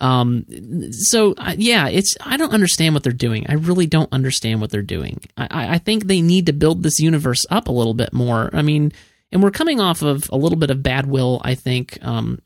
Um, 0.00 0.46
so 0.92 1.34
yeah, 1.56 1.88
it's 1.88 2.16
I 2.20 2.36
don't 2.36 2.52
understand 2.52 2.94
what 2.94 3.02
they're 3.02 3.12
doing. 3.12 3.46
I 3.48 3.54
really 3.54 3.86
don't 3.86 4.12
understand 4.12 4.60
what 4.60 4.70
they're 4.70 4.82
doing. 4.82 5.20
I, 5.36 5.74
I 5.74 5.78
think 5.78 6.04
they 6.04 6.20
need 6.20 6.46
to 6.46 6.52
build 6.52 6.82
this 6.82 7.00
universe 7.00 7.44
up 7.50 7.68
a 7.68 7.72
little 7.72 7.94
bit 7.94 8.12
more. 8.12 8.50
I 8.52 8.62
mean 8.62 8.92
and 9.32 9.42
we're 9.42 9.50
coming 9.50 9.80
off 9.80 10.02
of 10.02 10.28
a 10.30 10.36
little 10.36 10.58
bit 10.58 10.70
of 10.70 10.82
bad 10.82 11.06
will, 11.06 11.40
I 11.44 11.54
think, 11.54 11.98
um, 12.02 12.40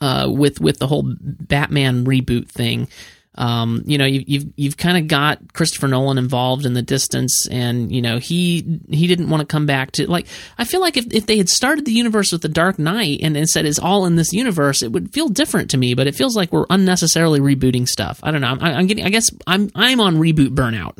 uh, 0.00 0.28
with 0.30 0.60
with 0.60 0.78
the 0.78 0.86
whole 0.86 1.04
Batman 1.20 2.04
reboot 2.04 2.48
thing. 2.48 2.88
Um, 3.34 3.84
you 3.86 3.98
know, 3.98 4.04
you, 4.04 4.24
you've, 4.26 4.46
you've 4.56 4.76
kind 4.76 4.98
of 4.98 5.06
got 5.06 5.52
Christopher 5.52 5.86
Nolan 5.86 6.18
involved 6.18 6.66
in 6.66 6.74
the 6.74 6.82
distance, 6.82 7.46
and 7.48 7.92
you 7.94 8.02
know 8.02 8.18
he 8.18 8.80
he 8.90 9.06
didn't 9.06 9.30
want 9.30 9.40
to 9.40 9.46
come 9.46 9.64
back 9.64 9.92
to 9.92 10.10
like. 10.10 10.26
I 10.58 10.64
feel 10.64 10.80
like 10.80 10.96
if, 10.96 11.06
if 11.12 11.26
they 11.26 11.38
had 11.38 11.48
started 11.48 11.84
the 11.84 11.92
universe 11.92 12.32
with 12.32 12.42
the 12.42 12.48
Dark 12.48 12.80
Knight 12.80 13.20
and, 13.22 13.36
and 13.36 13.48
said 13.48 13.64
it's 13.64 13.78
all 13.78 14.06
in 14.06 14.16
this 14.16 14.32
universe, 14.32 14.82
it 14.82 14.90
would 14.90 15.12
feel 15.12 15.28
different 15.28 15.70
to 15.70 15.78
me. 15.78 15.94
But 15.94 16.08
it 16.08 16.16
feels 16.16 16.34
like 16.34 16.52
we're 16.52 16.66
unnecessarily 16.68 17.38
rebooting 17.38 17.86
stuff. 17.86 18.18
I 18.24 18.32
don't 18.32 18.40
know. 18.40 18.48
I'm, 18.48 18.60
I'm 18.60 18.86
getting. 18.88 19.04
I 19.04 19.10
guess 19.10 19.30
I'm 19.46 19.70
I'm 19.76 20.00
on 20.00 20.16
reboot 20.16 20.50
burnout. 20.50 20.98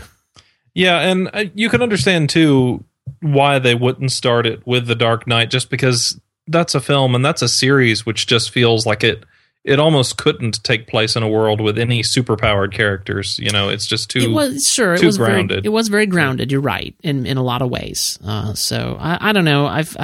Yeah, 0.74 1.00
and 1.00 1.28
uh, 1.32 1.46
you 1.54 1.68
can 1.68 1.82
understand 1.82 2.30
too 2.30 2.84
why 3.20 3.58
they 3.58 3.74
wouldn't 3.74 4.12
start 4.12 4.46
it 4.46 4.66
with 4.66 4.86
The 4.86 4.94
Dark 4.94 5.26
Knight, 5.26 5.50
just 5.50 5.70
because 5.70 6.20
that's 6.46 6.74
a 6.74 6.80
film 6.80 7.14
and 7.14 7.24
that's 7.24 7.42
a 7.42 7.48
series 7.48 8.06
which 8.06 8.26
just 8.26 8.50
feels 8.50 8.86
like 8.86 9.04
it 9.04 9.24
it 9.64 9.78
almost 9.78 10.16
couldn't 10.16 10.62
take 10.64 10.86
place 10.86 11.14
in 11.14 11.22
a 11.22 11.28
world 11.28 11.60
with 11.60 11.78
any 11.78 12.02
superpowered 12.02 12.72
characters. 12.72 13.38
You 13.38 13.50
know, 13.50 13.68
it's 13.68 13.86
just 13.86 14.08
too. 14.08 14.20
It 14.20 14.30
was 14.30 14.66
sure 14.66 14.94
it 14.94 15.04
was 15.04 15.18
grounded. 15.18 15.64
Very, 15.64 15.66
it 15.66 15.72
was 15.72 15.88
very 15.88 16.06
grounded. 16.06 16.50
You're 16.50 16.60
right 16.60 16.94
in 17.02 17.26
in 17.26 17.36
a 17.36 17.42
lot 17.42 17.60
of 17.60 17.68
ways. 17.68 18.18
Uh, 18.24 18.54
so 18.54 18.96
I, 18.98 19.30
I 19.30 19.32
don't 19.32 19.44
know. 19.44 19.66
I've, 19.66 19.96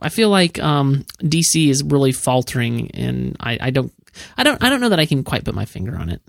i 0.00 0.10
feel 0.10 0.28
like 0.28 0.62
um, 0.62 1.06
DC 1.20 1.68
is 1.68 1.82
really 1.82 2.12
faltering, 2.12 2.90
and 2.92 3.36
I, 3.40 3.58
I 3.60 3.70
don't 3.70 3.92
I 4.36 4.44
don't 4.44 4.62
I 4.62 4.70
don't 4.70 4.80
know 4.80 4.90
that 4.90 5.00
I 5.00 5.06
can 5.06 5.24
quite 5.24 5.44
put 5.44 5.54
my 5.54 5.64
finger 5.64 5.96
on 5.96 6.10
it. 6.10 6.22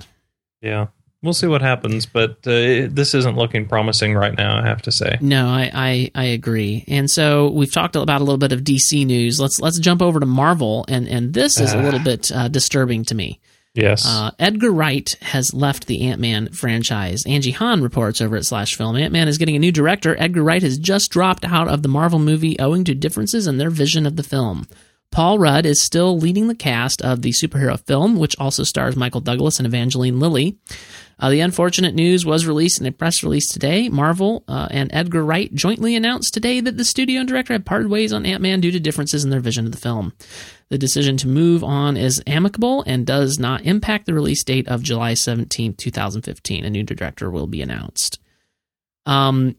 Yeah 0.61 0.87
we'll 1.25 1.33
see 1.33 1.47
what 1.47 1.61
happens, 1.61 2.05
but 2.05 2.37
uh, 2.47 2.87
this 2.89 3.13
isn't 3.13 3.35
looking 3.35 3.67
promising 3.67 4.13
right 4.13 4.37
now. 4.37 4.57
I 4.57 4.65
have 4.65 4.81
to 4.83 4.91
say. 4.91 5.17
No, 5.19 5.47
I, 5.47 5.69
I, 5.73 6.11
I 6.15 6.23
agree. 6.25 6.85
And 6.87 7.11
so 7.11 7.49
we've 7.49 7.73
talked 7.73 7.95
about 7.95 8.21
a 8.21 8.23
little 8.23 8.37
bit 8.37 8.53
of 8.53 8.61
DC 8.61 9.05
news. 9.05 9.39
Let's 9.39 9.59
let's 9.59 9.79
jump 9.79 10.01
over 10.01 10.19
to 10.19 10.25
Marvel, 10.25 10.85
and 10.87 11.07
and 11.09 11.33
this 11.33 11.59
is 11.59 11.73
a 11.73 11.81
little 11.81 11.99
bit 11.99 12.31
uh, 12.31 12.47
disturbing 12.47 13.03
to 13.05 13.15
me. 13.15 13.41
Yes. 13.73 14.07
Uh, 14.07 14.31
Edgar 14.39 14.71
Wright 14.71 15.13
has 15.21 15.53
left 15.53 15.87
the 15.87 16.07
Ant 16.07 16.21
Man 16.21 16.49
franchise. 16.53 17.23
Angie 17.27 17.51
Han 17.51 17.83
reports 17.83 18.21
over 18.21 18.37
at 18.37 18.45
Slash 18.45 18.75
Film 18.75 18.95
Ant 18.95 19.11
Man 19.11 19.27
is 19.27 19.37
getting 19.37 19.57
a 19.57 19.59
new 19.59 19.71
director. 19.71 20.15
Edgar 20.17 20.43
Wright 20.43 20.63
has 20.63 20.77
just 20.77 21.11
dropped 21.11 21.43
out 21.43 21.67
of 21.67 21.83
the 21.83 21.89
Marvel 21.89 22.19
movie 22.19 22.57
owing 22.57 22.85
to 22.85 22.95
differences 22.95 23.47
in 23.47 23.57
their 23.57 23.69
vision 23.69 24.05
of 24.05 24.15
the 24.15 24.23
film. 24.23 24.65
Paul 25.11 25.39
Rudd 25.39 25.65
is 25.65 25.81
still 25.81 26.17
leading 26.17 26.47
the 26.47 26.55
cast 26.55 27.01
of 27.01 27.21
the 27.21 27.31
superhero 27.31 27.79
film, 27.79 28.17
which 28.17 28.37
also 28.37 28.63
stars 28.63 28.97
Michael 28.97 29.21
Douglas 29.21 29.59
and 29.59 29.65
Evangeline 29.65 30.19
Lilly. 30.19 30.57
Uh, 31.17 31.29
the 31.29 31.39
unfortunate 31.39 31.95
news 31.95 32.25
was 32.25 32.45
released 32.45 32.81
in 32.81 32.85
a 32.85 32.91
press 32.91 33.23
release 33.23 33.47
today. 33.49 33.87
Marvel 33.87 34.43
uh, 34.47 34.67
and 34.71 34.93
Edgar 34.93 35.23
Wright 35.23 35.53
jointly 35.53 35.95
announced 35.95 36.33
today 36.33 36.59
that 36.59 36.75
the 36.75 36.83
studio 36.83 37.21
and 37.21 37.29
director 37.29 37.53
had 37.53 37.65
parted 37.65 37.89
ways 37.89 38.11
on 38.11 38.25
Ant 38.25 38.41
Man 38.41 38.59
due 38.59 38.71
to 38.71 38.79
differences 38.79 39.23
in 39.23 39.29
their 39.29 39.39
vision 39.39 39.65
of 39.65 39.71
the 39.71 39.77
film. 39.77 40.11
The 40.69 40.77
decision 40.77 41.15
to 41.17 41.27
move 41.27 41.63
on 41.63 41.95
is 41.95 42.21
amicable 42.27 42.83
and 42.85 43.05
does 43.05 43.39
not 43.39 43.61
impact 43.61 44.07
the 44.07 44.13
release 44.13 44.43
date 44.43 44.67
of 44.67 44.83
July 44.83 45.13
17, 45.13 45.75
2015. 45.75 46.65
A 46.65 46.69
new 46.69 46.83
director 46.83 47.31
will 47.31 47.47
be 47.47 47.61
announced. 47.61 48.19
Um, 49.05 49.55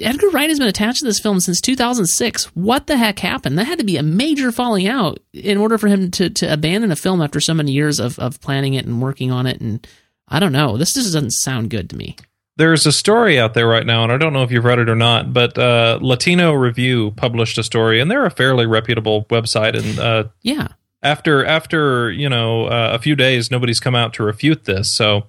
Edgar 0.00 0.30
Wright 0.30 0.48
has 0.48 0.58
been 0.58 0.68
attached 0.68 1.00
to 1.00 1.04
this 1.04 1.20
film 1.20 1.40
since 1.40 1.60
2006. 1.60 2.44
What 2.56 2.86
the 2.86 2.96
heck 2.96 3.18
happened? 3.18 3.58
That 3.58 3.66
had 3.66 3.78
to 3.78 3.84
be 3.84 3.96
a 3.96 4.02
major 4.02 4.50
falling 4.50 4.88
out 4.88 5.20
in 5.32 5.58
order 5.58 5.78
for 5.78 5.88
him 5.88 6.10
to, 6.12 6.30
to 6.30 6.52
abandon 6.52 6.90
a 6.90 6.96
film 6.96 7.20
after 7.22 7.40
so 7.40 7.54
many 7.54 7.72
years 7.72 8.00
of, 8.00 8.18
of 8.18 8.40
planning 8.40 8.74
it 8.74 8.86
and 8.86 9.02
working 9.02 9.30
on 9.30 9.46
it 9.46 9.60
and 9.60 9.86
I 10.30 10.38
don't 10.38 10.52
know. 10.52 10.76
This 10.76 10.94
just 10.94 11.06
doesn't 11.06 11.32
sound 11.32 11.70
good 11.70 11.90
to 11.90 11.96
me. 11.96 12.16
There's 12.56 12.86
a 12.86 12.92
story 12.92 13.38
out 13.38 13.54
there 13.54 13.66
right 13.66 13.86
now, 13.86 14.04
and 14.04 14.12
I 14.12 14.16
don't 14.16 14.32
know 14.32 14.42
if 14.42 14.52
you've 14.52 14.64
read 14.64 14.78
it 14.78 14.88
or 14.88 14.94
not, 14.94 15.32
but 15.32 15.58
uh, 15.58 15.98
Latino 16.00 16.52
Review 16.52 17.10
published 17.12 17.58
a 17.58 17.62
story, 17.62 18.00
and 18.00 18.10
they're 18.10 18.26
a 18.26 18.30
fairly 18.30 18.66
reputable 18.66 19.24
website. 19.24 19.76
And 19.76 19.98
uh, 19.98 20.24
yeah, 20.42 20.68
after 21.02 21.44
after 21.44 22.10
you 22.12 22.28
know 22.28 22.66
uh, 22.66 22.90
a 22.92 22.98
few 22.98 23.16
days, 23.16 23.50
nobody's 23.50 23.80
come 23.80 23.94
out 23.94 24.12
to 24.14 24.22
refute 24.22 24.66
this. 24.66 24.90
So 24.90 25.26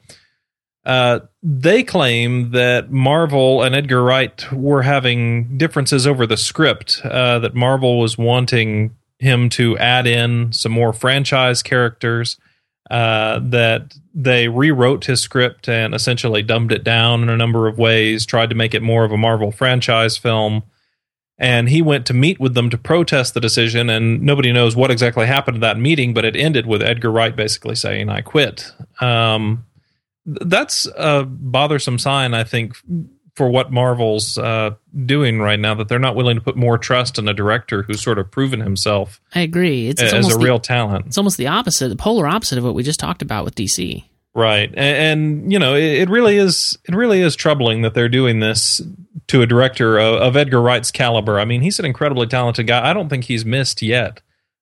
uh, 0.85 1.19
they 1.43 1.83
claim 1.83 2.51
that 2.51 2.91
Marvel 2.91 3.61
and 3.61 3.75
Edgar 3.75 4.03
Wright 4.03 4.51
were 4.51 4.81
having 4.81 5.57
differences 5.57 6.07
over 6.07 6.25
the 6.25 6.37
script. 6.37 7.01
Uh, 7.03 7.39
that 7.39 7.53
Marvel 7.53 7.99
was 7.99 8.17
wanting 8.17 8.95
him 9.19 9.49
to 9.49 9.77
add 9.77 10.07
in 10.07 10.51
some 10.51 10.71
more 10.71 10.93
franchise 10.93 11.61
characters 11.61 12.37
uh, 12.89 13.39
that 13.41 13.95
they 14.13 14.47
rewrote 14.47 15.05
his 15.05 15.21
script 15.21 15.69
and 15.69 15.93
essentially 15.93 16.41
dumbed 16.41 16.71
it 16.71 16.83
down 16.83 17.23
in 17.23 17.29
a 17.29 17.37
number 17.37 17.67
of 17.67 17.77
ways, 17.77 18.25
tried 18.25 18.49
to 18.49 18.55
make 18.55 18.73
it 18.73 18.81
more 18.81 19.05
of 19.05 19.11
a 19.11 19.17
Marvel 19.17 19.51
franchise 19.51 20.17
film. 20.17 20.63
And 21.37 21.69
he 21.69 21.81
went 21.81 22.05
to 22.07 22.13
meet 22.13 22.39
with 22.39 22.53
them 22.53 22.69
to 22.69 22.77
protest 22.77 23.33
the 23.33 23.39
decision, 23.39 23.89
and 23.89 24.21
nobody 24.21 24.51
knows 24.51 24.75
what 24.75 24.91
exactly 24.91 25.25
happened 25.25 25.57
at 25.57 25.61
that 25.61 25.79
meeting, 25.79 26.13
but 26.13 26.25
it 26.25 26.35
ended 26.35 26.65
with 26.65 26.83
Edgar 26.83 27.11
Wright 27.11 27.35
basically 27.35 27.75
saying, 27.75 28.09
I 28.09 28.21
quit. 28.21 28.71
Um, 28.99 29.65
that's 30.25 30.87
a 30.97 31.23
bothersome 31.25 31.97
sign, 31.99 32.33
I 32.33 32.43
think, 32.43 32.75
for 33.35 33.49
what 33.49 33.71
Marvel's 33.71 34.37
uh, 34.37 34.71
doing 35.05 35.39
right 35.39 35.59
now 35.59 35.73
that 35.75 35.87
they're 35.87 35.99
not 35.99 36.15
willing 36.15 36.35
to 36.35 36.41
put 36.41 36.55
more 36.55 36.77
trust 36.77 37.17
in 37.17 37.27
a 37.27 37.33
director 37.33 37.83
who's 37.83 38.01
sort 38.01 38.19
of 38.19 38.29
proven 38.29 38.59
himself 38.59 39.21
I 39.33 39.41
agree. 39.41 39.87
It's, 39.87 40.01
it's 40.01 40.13
as 40.13 40.33
a 40.33 40.37
the- 40.37 40.43
real 40.43 40.59
talent. 40.59 41.07
it's 41.07 41.17
almost 41.17 41.37
the 41.37 41.47
opposite, 41.47 41.89
the 41.89 41.95
polar 41.95 42.27
opposite 42.27 42.57
of 42.57 42.63
what 42.63 42.75
we 42.75 42.83
just 42.83 42.99
talked 42.99 43.21
about 43.21 43.45
with 43.45 43.55
DC. 43.55 44.03
Right, 44.33 44.69
and, 44.69 44.77
and 44.77 45.51
you 45.51 45.59
know, 45.59 45.75
it, 45.75 45.83
it 45.83 46.09
really 46.09 46.37
is. 46.37 46.77
It 46.87 46.95
really 46.95 47.19
is 47.19 47.35
troubling 47.35 47.81
that 47.81 47.93
they're 47.93 48.07
doing 48.07 48.39
this 48.39 48.79
to 49.27 49.41
a 49.41 49.45
director 49.45 49.97
of, 49.99 50.21
of 50.21 50.37
Edgar 50.37 50.61
Wright's 50.61 50.89
caliber. 50.89 51.37
I 51.37 51.43
mean, 51.43 51.59
he's 51.59 51.79
an 51.79 51.85
incredibly 51.85 52.27
talented 52.27 52.65
guy. 52.65 52.89
I 52.89 52.93
don't 52.93 53.09
think 53.09 53.25
he's 53.25 53.43
missed 53.43 53.81
yet 53.81 54.21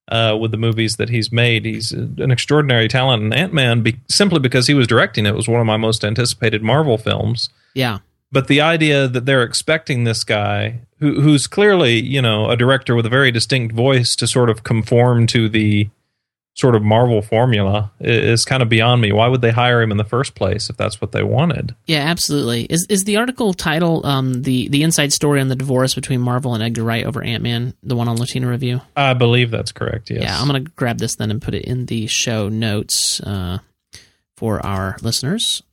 uh, 0.10 0.38
with 0.40 0.52
the 0.52 0.58
movies 0.58 0.98
that 0.98 1.10
he's 1.10 1.32
made. 1.32 1.66
He's 1.66 1.92
an 1.92 2.32
extraordinary 2.32 2.88
talent. 2.88 3.24
And 3.24 3.34
Ant 3.34 3.54
Man, 3.54 3.82
be, 3.82 4.00
simply 4.10 4.40
because 4.40 4.68
he 4.68 4.74
was 4.74 4.88
directing 4.88 5.26
it, 5.26 5.36
was 5.36 5.48
one 5.48 5.62
of 5.62 5.68
my 5.68 5.78
most 5.78 6.04
anticipated 6.04 6.62
Marvel 6.62 6.98
films. 6.98 7.50
Yeah. 7.74 8.00
But 8.32 8.48
the 8.48 8.62
idea 8.62 9.08
that 9.08 9.26
they're 9.26 9.44
expecting 9.44 10.04
this 10.04 10.24
guy, 10.24 10.82
who, 11.00 11.22
who's 11.22 11.48
clearly, 11.48 12.00
you 12.00 12.22
know, 12.22 12.50
a 12.50 12.58
director 12.58 12.96
with 12.96 13.06
a 13.06 13.10
very 13.10 13.32
distinct 13.32 13.74
voice, 13.74 14.16
to 14.18 14.28
sort 14.28 14.50
of 14.50 14.64
conform 14.64 15.26
to 15.28 15.50
the 15.50 15.90
sort 16.60 16.76
of 16.76 16.84
Marvel 16.84 17.22
formula 17.22 17.90
is 18.02 18.44
kind 18.44 18.62
of 18.62 18.68
beyond 18.68 19.02
me. 19.02 19.14
Why 19.14 19.28
would 19.28 19.40
they 19.42 19.52
hire 19.52 19.82
him 19.82 19.92
in 19.92 19.98
the 19.98 20.04
first 20.04 20.36
place 20.36 20.70
if 20.70 20.76
that's 20.76 21.00
what 21.00 21.14
they 21.14 21.24
wanted? 21.24 21.74
Yeah, 21.88 22.00
absolutely. 22.00 22.64
Is 22.66 22.86
is 22.90 23.06
the 23.06 23.16
article 23.16 23.54
title 23.54 24.06
um 24.06 24.42
the 24.44 24.68
the 24.68 24.84
inside 24.84 25.14
story 25.14 25.40
on 25.40 25.48
the 25.48 25.56
divorce 25.56 25.96
between 25.96 26.20
Marvel 26.20 26.54
and 26.54 26.62
Edgar 26.62 26.84
Wright 26.84 27.06
over 27.06 27.24
Ant 27.24 27.42
Man, 27.42 27.74
the 27.82 27.96
one 27.96 28.10
on 28.10 28.18
Latino 28.18 28.50
Review? 28.50 28.82
I 28.96 29.14
believe 29.14 29.52
that's 29.52 29.72
correct. 29.72 30.10
Yes. 30.10 30.24
Yeah, 30.24 30.38
I'm 30.40 30.48
gonna 30.48 30.60
grab 30.60 30.98
this 30.98 31.16
then 31.16 31.32
and 31.32 31.42
put 31.42 31.54
it 31.56 31.64
in 31.64 31.86
the 31.86 32.08
show 32.08 32.50
notes 32.50 33.22
uh, 33.22 33.60
for 34.36 34.64
our 34.66 34.98
listeners. 35.02 35.64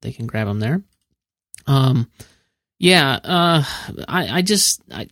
They 0.00 0.12
can 0.12 0.26
grab 0.26 0.48
them 0.48 0.58
there. 0.58 0.82
Um, 1.66 2.10
yeah, 2.78 3.20
uh, 3.22 3.64
I 4.08 4.38
I 4.38 4.42
just 4.42 4.82
I. 4.90 5.08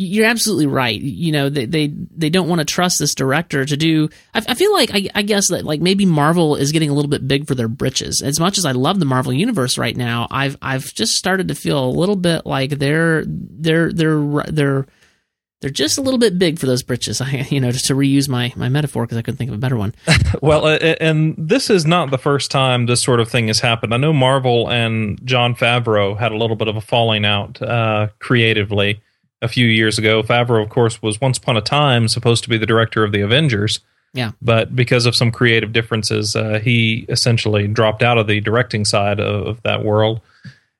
You're 0.00 0.26
absolutely 0.26 0.68
right. 0.68 1.00
You 1.00 1.32
know 1.32 1.48
they 1.48 1.66
they, 1.66 1.88
they 1.88 2.30
don't 2.30 2.46
want 2.48 2.60
to 2.60 2.64
trust 2.64 3.00
this 3.00 3.16
director 3.16 3.64
to 3.64 3.76
do. 3.76 4.08
I, 4.32 4.44
I 4.46 4.54
feel 4.54 4.72
like 4.72 4.94
I, 4.94 5.08
I 5.12 5.22
guess 5.22 5.48
that 5.50 5.64
like 5.64 5.80
maybe 5.80 6.06
Marvel 6.06 6.54
is 6.54 6.70
getting 6.70 6.88
a 6.88 6.92
little 6.92 7.10
bit 7.10 7.26
big 7.26 7.48
for 7.48 7.56
their 7.56 7.66
britches. 7.66 8.22
As 8.22 8.38
much 8.38 8.58
as 8.58 8.64
I 8.64 8.70
love 8.70 9.00
the 9.00 9.06
Marvel 9.06 9.32
universe 9.32 9.76
right 9.76 9.96
now, 9.96 10.28
I've 10.30 10.56
I've 10.62 10.94
just 10.94 11.14
started 11.14 11.48
to 11.48 11.56
feel 11.56 11.84
a 11.84 11.90
little 11.90 12.14
bit 12.14 12.46
like 12.46 12.78
they're 12.78 13.24
they're 13.26 13.92
they're 13.92 14.44
they're 14.46 14.86
they're 15.60 15.70
just 15.70 15.98
a 15.98 16.00
little 16.00 16.20
bit 16.20 16.38
big 16.38 16.60
for 16.60 16.66
those 16.66 16.84
britches. 16.84 17.20
I, 17.20 17.48
you 17.50 17.58
know, 17.58 17.72
just 17.72 17.86
to 17.86 17.96
reuse 17.96 18.28
my 18.28 18.52
my 18.54 18.68
metaphor 18.68 19.04
because 19.04 19.18
I 19.18 19.22
couldn't 19.22 19.38
think 19.38 19.50
of 19.50 19.56
a 19.56 19.58
better 19.58 19.76
one. 19.76 19.96
Well, 20.40 20.78
and 21.00 21.34
this 21.36 21.70
is 21.70 21.86
not 21.86 22.12
the 22.12 22.18
first 22.18 22.52
time 22.52 22.86
this 22.86 23.02
sort 23.02 23.18
of 23.18 23.28
thing 23.28 23.48
has 23.48 23.58
happened. 23.58 23.92
I 23.92 23.96
know 23.96 24.12
Marvel 24.12 24.70
and 24.70 25.18
Jon 25.24 25.56
Favreau 25.56 26.16
had 26.16 26.30
a 26.30 26.36
little 26.36 26.54
bit 26.54 26.68
of 26.68 26.76
a 26.76 26.80
falling 26.80 27.24
out 27.24 27.60
uh, 27.60 28.08
creatively 28.20 29.00
a 29.42 29.48
few 29.48 29.66
years 29.66 29.98
ago. 29.98 30.22
Favreau, 30.22 30.62
of 30.62 30.68
course, 30.68 31.00
was 31.02 31.20
once 31.20 31.38
upon 31.38 31.56
a 31.56 31.60
time 31.60 32.08
supposed 32.08 32.42
to 32.44 32.50
be 32.50 32.58
the 32.58 32.66
director 32.66 33.04
of 33.04 33.12
the 33.12 33.20
Avengers. 33.20 33.80
Yeah. 34.14 34.32
But 34.40 34.74
because 34.74 35.06
of 35.06 35.14
some 35.14 35.30
creative 35.30 35.72
differences, 35.72 36.34
uh, 36.34 36.60
he 36.62 37.04
essentially 37.08 37.68
dropped 37.68 38.02
out 38.02 38.18
of 38.18 38.26
the 38.26 38.40
directing 38.40 38.84
side 38.84 39.20
of, 39.20 39.46
of 39.46 39.62
that 39.62 39.84
world. 39.84 40.20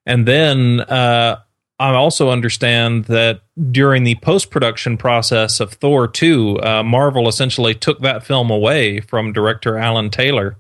And 0.07 0.27
then 0.27 0.81
uh, 0.81 1.39
I 1.79 1.95
also 1.95 2.31
understand 2.31 3.05
that 3.05 3.43
during 3.71 4.05
the 4.05 4.17
post 4.17 4.51
production 4.51 4.97
process 4.97 5.61
of 5.61 5.75
Thor 5.75 6.09
2, 6.09 6.61
uh, 6.61 6.83
Marvel 6.83 7.29
essentially 7.29 7.75
took 7.75 8.01
that 8.01 8.25
film 8.25 8.51
away 8.51 9.01
from 9.01 9.33
director 9.33 9.77
Alan 9.77 10.11
Taylor 10.11 10.57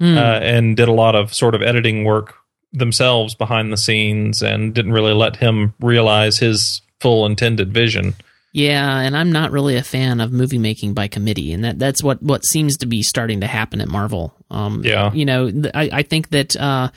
uh, 0.00 0.40
and 0.42 0.76
did 0.76 0.88
a 0.88 0.92
lot 0.92 1.14
of 1.14 1.32
sort 1.32 1.54
of 1.54 1.62
editing 1.62 2.04
work 2.04 2.34
themselves 2.72 3.34
behind 3.34 3.72
the 3.72 3.76
scenes 3.76 4.42
and 4.42 4.74
didn't 4.74 4.92
really 4.92 5.12
let 5.12 5.36
him 5.36 5.74
realize 5.80 6.38
his 6.38 6.80
full 7.02 7.26
intended 7.26 7.72
vision. 7.74 8.14
yeah, 8.52 8.98
and 9.00 9.16
I'm 9.16 9.32
not 9.32 9.50
really 9.50 9.76
a 9.76 9.82
fan 9.82 10.20
of 10.20 10.30
movie 10.32 10.58
making 10.58 10.94
by 10.94 11.08
committee, 11.08 11.52
and 11.52 11.64
that 11.64 11.78
that's 11.78 12.02
what 12.02 12.22
what 12.22 12.44
seems 12.44 12.76
to 12.78 12.86
be 12.86 13.02
starting 13.02 13.40
to 13.40 13.46
happen 13.46 13.80
at 13.80 13.88
Marvel. 13.88 14.32
Um, 14.50 14.82
Yeah. 14.84 15.12
you 15.12 15.24
know, 15.24 15.50
th- 15.50 15.72
I 15.74 15.90
I 15.92 16.02
think 16.02 16.30
that. 16.30 16.56
Uh, 16.56 16.88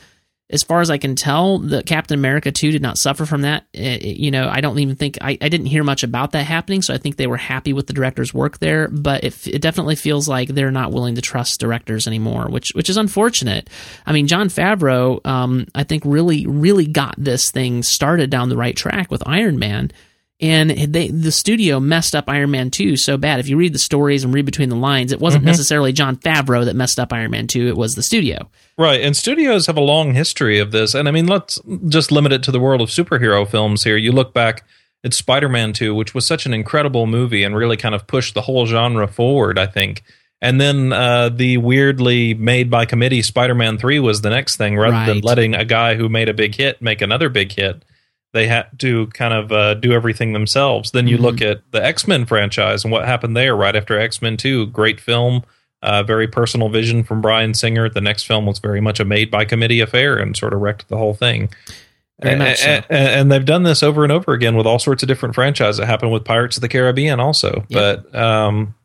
as 0.50 0.62
far 0.62 0.82
as 0.82 0.92
I 0.92 1.00
can 1.00 1.16
tell, 1.16 1.58
the 1.58 1.82
Captain 1.82 2.20
America 2.20 2.52
2 2.52 2.72
did 2.72 2.82
not 2.82 3.00
suffer 3.00 3.26
from 3.26 3.42
that. 3.42 3.66
Uh, 3.76 3.98
you 4.02 4.30
know, 4.30 4.48
I 4.48 4.62
don't 4.62 4.78
even 4.78 4.96
think 4.96 5.18
I, 5.20 5.38
I 5.42 5.50
didn't 5.50 5.66
hear 5.66 5.84
much 5.84 6.04
about 6.04 6.34
that 6.34 6.44
happening, 6.44 6.84
so 6.84 6.94
I 6.94 7.00
think 7.00 7.16
they 7.16 7.26
were 7.26 7.38
happy 7.38 7.74
with 7.74 7.88
the 7.88 7.94
director's 7.94 8.32
work 8.32 8.60
there. 8.60 8.88
But 8.90 9.24
it, 9.24 9.48
it 9.48 9.62
definitely 9.62 9.96
feels 9.96 10.28
like 10.28 10.50
they're 10.50 10.70
not 10.70 10.92
willing 10.92 11.16
to 11.16 11.22
trust 11.22 11.60
directors 11.60 12.06
anymore, 12.06 12.48
which 12.50 12.72
which 12.76 12.92
is 12.92 12.98
unfortunate. 12.98 13.72
I 14.06 14.14
mean, 14.14 14.28
Jon 14.28 14.50
Favreau, 14.50 15.26
um, 15.26 15.66
I 15.74 15.84
think 15.84 16.04
really 16.06 16.46
really 16.46 16.86
got 16.86 17.16
this 17.18 17.50
thing 17.50 17.82
started 17.82 18.30
down 18.30 18.50
the 18.50 18.58
right 18.58 18.78
track 18.78 19.10
with 19.10 19.24
Iron 19.26 19.58
Man. 19.58 19.92
And 20.42 20.72
they, 20.72 21.08
the 21.08 21.32
studio 21.32 21.80
messed 21.80 22.14
up 22.14 22.28
Iron 22.28 22.52
Man 22.52 22.70
2 22.70 22.98
so 22.98 23.16
bad. 23.16 23.40
If 23.40 23.48
you 23.48 23.56
read 23.56 23.74
the 23.74 23.80
stories 23.80 24.26
and 24.26 24.34
read 24.34 24.46
between 24.46 24.68
the 24.68 24.76
lines, 24.76 25.14
it 25.14 25.22
wasn't 25.22 25.46
necessarily 25.46 25.94
Jon 25.94 26.18
Favreau 26.18 26.66
that 26.66 26.76
messed 26.76 27.00
up 27.00 27.14
Iron 27.14 27.32
Man 27.32 27.48
2, 27.48 27.70
it 27.70 27.78
was 27.78 27.94
the 27.94 28.04
studio. 28.04 28.50
Right, 28.78 29.00
and 29.00 29.16
studios 29.16 29.68
have 29.68 29.78
a 29.78 29.82
long 29.82 30.14
history 30.14 30.60
of 30.60 30.72
this. 30.72 30.94
And 30.94 31.08
I 31.08 31.12
mean, 31.12 31.28
let's 31.28 31.58
just 31.88 32.12
limit 32.12 32.34
it 32.34 32.44
to 32.44 32.52
the 32.52 32.60
world 32.60 32.82
of 32.82 32.90
superhero 32.90 33.48
films 33.48 33.86
here. 33.86 33.96
You 33.96 34.12
look 34.12 34.34
back 34.34 34.66
at 35.06 35.14
Spider 35.14 35.48
Man 35.48 35.72
2, 35.72 35.96
which 35.96 36.14
was 36.14 36.28
such 36.28 36.46
an 36.46 36.54
incredible 36.54 37.08
movie 37.08 37.44
and 37.44 37.56
really 37.56 37.78
kind 37.78 37.96
of 37.96 38.06
pushed 38.06 38.34
the 38.34 38.42
whole 38.42 38.66
genre 38.66 39.08
forward, 39.08 39.58
I 39.58 39.68
think. 39.68 40.04
And 40.42 40.60
then 40.60 40.92
uh, 40.92 41.30
the 41.30 41.58
weirdly 41.58 42.34
made 42.34 42.70
by 42.70 42.86
committee 42.86 43.22
Spider 43.22 43.56
Man 43.56 43.78
3 43.78 44.00
was 44.00 44.22
the 44.22 44.32
next 44.32 44.58
thing, 44.58 44.78
rather 44.78 45.14
than 45.14 45.22
letting 45.22 45.56
a 45.56 45.64
guy 45.64 45.96
who 45.96 46.10
made 46.10 46.28
a 46.28 46.34
big 46.34 46.56
hit 46.56 46.82
make 46.82 47.02
another 47.02 47.30
big 47.30 47.54
hit. 47.54 47.86
They 48.36 48.48
had 48.48 48.68
to 48.80 49.08
kind 49.08 49.34
of 49.34 49.50
uh, 49.54 49.76
do 49.76 49.94
everything 49.94 50.34
themselves. 50.34 50.92
Then 50.92 51.08
you 51.08 51.18
look 51.18 51.42
at 51.42 51.62
the 51.72 51.82
X 51.82 52.06
Men 52.06 52.26
franchise 52.26 52.84
and 52.84 52.92
what 52.92 53.06
happened 53.06 53.38
there 53.38 53.56
right 53.56 53.74
after 53.74 53.98
X 53.98 54.22
Men 54.22 54.36
2. 54.36 54.68
Great 54.68 55.00
film, 55.00 55.44
uh, 55.82 56.04
very 56.04 56.28
personal 56.28 56.68
vision 56.68 57.06
from 57.06 57.22
Bryan 57.22 57.54
Singer. 57.54 57.88
The 57.88 58.02
next 58.02 58.24
film 58.24 58.46
was 58.46 58.60
very 58.60 58.82
much 58.82 59.00
a 59.00 59.06
made 59.06 59.32
by 59.32 59.46
committee 59.46 59.80
affair 59.80 60.18
and 60.18 60.36
sort 60.36 60.54
of 60.54 60.60
wrecked 60.60 60.90
the 60.90 60.98
whole 60.98 61.14
thing. 61.14 61.50
Very 62.22 62.36
much 62.36 62.58
so. 62.60 62.70
A- 62.70 62.94
a- 62.94 62.94
and 62.94 63.32
they've 63.32 63.46
done 63.46 63.64
this 63.64 63.82
over 63.82 64.04
and 64.04 64.12
over 64.12 64.34
again 64.34 64.58
with 64.58 64.66
all 64.68 64.80
sorts 64.80 65.02
of 65.02 65.08
different 65.08 65.34
franchises. 65.34 65.80
It 65.80 65.86
happened 65.86 66.12
with 66.12 66.26
Pirates 66.26 66.58
of 66.58 66.62
the 66.62 66.68
Caribbean 66.70 67.22
also. 67.22 67.64
Yeah. 67.70 67.96
But, 68.12 68.16
um, 68.16 68.76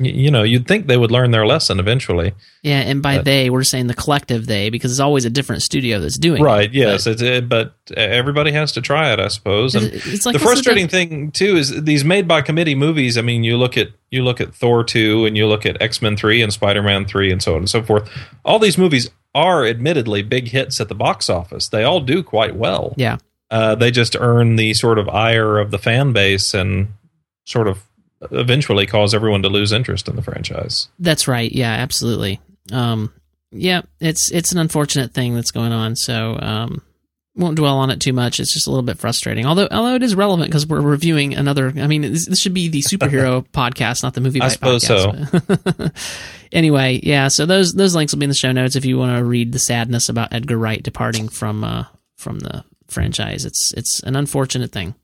you 0.00 0.30
know, 0.30 0.42
you'd 0.42 0.66
think 0.66 0.88
they 0.88 0.96
would 0.96 1.12
learn 1.12 1.30
their 1.30 1.46
lesson 1.46 1.78
eventually. 1.78 2.32
Yeah, 2.62 2.80
and 2.80 3.00
by 3.00 3.16
But- 3.18 3.26
they, 3.26 3.48
we're 3.48 3.62
saying 3.62 3.86
the 3.86 3.94
collective 3.94 4.44
they, 4.46 4.68
because 4.70 4.90
it's 4.90 4.98
always 5.00 5.24
a 5.24 5.30
different 5.30 5.62
studio 5.62 6.00
that's 6.00 6.18
doing 6.18 6.40
it. 6.42 6.44
Right. 6.44 6.72
Yes. 6.72 7.04
But 7.04 7.10
It's, 7.12 7.22
it, 7.22 7.48
but 7.48 7.74
everybody 7.96 8.50
has 8.52 8.72
to 8.72 8.80
try 8.80 9.12
it, 9.12 9.20
I 9.20 9.28
suppose. 9.28 9.76
And 9.76 9.86
it's, 9.92 10.26
like 10.26 10.32
the 10.32 10.40
frustrating 10.40 10.88
thing 10.88 11.30
too 11.30 11.56
is 11.56 11.82
these 11.84 12.04
made 12.04 12.26
by 12.26 12.42
committee 12.42 12.74
movies. 12.74 13.16
I 13.16 13.22
mean, 13.22 13.44
you 13.44 13.56
look 13.56 13.76
at 13.76 13.88
you 14.10 14.24
look 14.24 14.40
at 14.40 14.54
Thor 14.54 14.82
two, 14.82 15.26
and 15.26 15.36
you 15.36 15.46
look 15.46 15.64
at 15.64 15.80
X 15.80 16.02
Men 16.02 16.16
three, 16.16 16.42
and 16.42 16.52
Spider 16.52 16.82
Man 16.82 17.04
three, 17.04 17.30
and 17.30 17.40
so 17.42 17.52
on 17.52 17.58
and 17.58 17.70
so 17.70 17.82
forth. 17.82 18.08
All 18.44 18.58
these 18.58 18.76
movies 18.78 19.10
are 19.34 19.64
admittedly 19.64 20.22
big 20.22 20.48
hits 20.48 20.80
at 20.80 20.88
the 20.88 20.94
box 20.94 21.28
office. 21.30 21.68
They 21.68 21.84
all 21.84 22.00
do 22.00 22.22
quite 22.22 22.56
well. 22.56 22.94
Yeah, 22.96 23.18
Uh, 23.50 23.74
they 23.76 23.90
just 23.90 24.16
earn 24.18 24.56
the 24.56 24.74
sort 24.74 24.98
of 24.98 25.08
ire 25.08 25.58
of 25.58 25.70
the 25.70 25.78
fan 25.78 26.12
base, 26.12 26.52
and 26.54 26.94
sort 27.44 27.68
of 27.68 27.82
eventually 28.30 28.86
cause 28.86 29.14
everyone 29.14 29.42
to 29.42 29.48
lose 29.48 29.72
interest 29.72 30.08
in 30.08 30.16
the 30.16 30.22
franchise. 30.22 30.88
that's 30.98 31.28
right. 31.28 31.50
Yeah, 31.50 31.72
absolutely. 31.72 32.40
Um, 32.72 33.12
yeah, 33.50 33.82
it's 34.00 34.30
it's 34.32 34.52
an 34.52 34.58
unfortunate 34.58 35.12
thing 35.14 35.34
that's 35.34 35.50
going 35.52 35.72
on. 35.72 35.96
So 35.96 36.38
um, 36.40 36.82
won't 37.36 37.56
dwell 37.56 37.78
on 37.78 37.90
it 37.90 38.00
too 38.00 38.12
much. 38.12 38.40
It's 38.40 38.52
just 38.52 38.66
a 38.66 38.70
little 38.70 38.82
bit 38.82 38.98
frustrating. 38.98 39.46
Although 39.46 39.68
although 39.70 39.94
it 39.94 40.02
is 40.02 40.14
relevant 40.14 40.48
because 40.48 40.66
we're 40.66 40.80
reviewing 40.80 41.34
another. 41.34 41.72
I 41.76 41.86
mean, 41.86 42.02
this, 42.02 42.26
this 42.26 42.38
should 42.40 42.54
be 42.54 42.68
the 42.68 42.82
superhero 42.82 43.46
podcast, 43.52 44.02
not 44.02 44.14
the 44.14 44.20
movie. 44.20 44.40
I 44.40 44.48
suppose 44.48 44.84
podcast. 44.84 45.92
anyway, 46.52 47.00
yeah. 47.02 47.28
So 47.28 47.46
those 47.46 47.72
those 47.72 47.94
links 47.94 48.12
will 48.12 48.20
be 48.20 48.24
in 48.24 48.30
the 48.30 48.34
show 48.34 48.52
notes 48.52 48.76
if 48.76 48.84
you 48.84 48.98
want 48.98 49.16
to 49.18 49.24
read 49.24 49.52
the 49.52 49.58
sadness 49.58 50.08
about 50.08 50.32
Edgar 50.32 50.58
Wright 50.58 50.82
departing 50.82 51.28
from 51.28 51.64
uh, 51.64 51.84
from 52.16 52.40
the 52.40 52.64
franchise. 52.88 53.44
It's 53.44 53.72
it's 53.76 54.02
an 54.02 54.16
unfortunate 54.16 54.72
thing. 54.72 54.94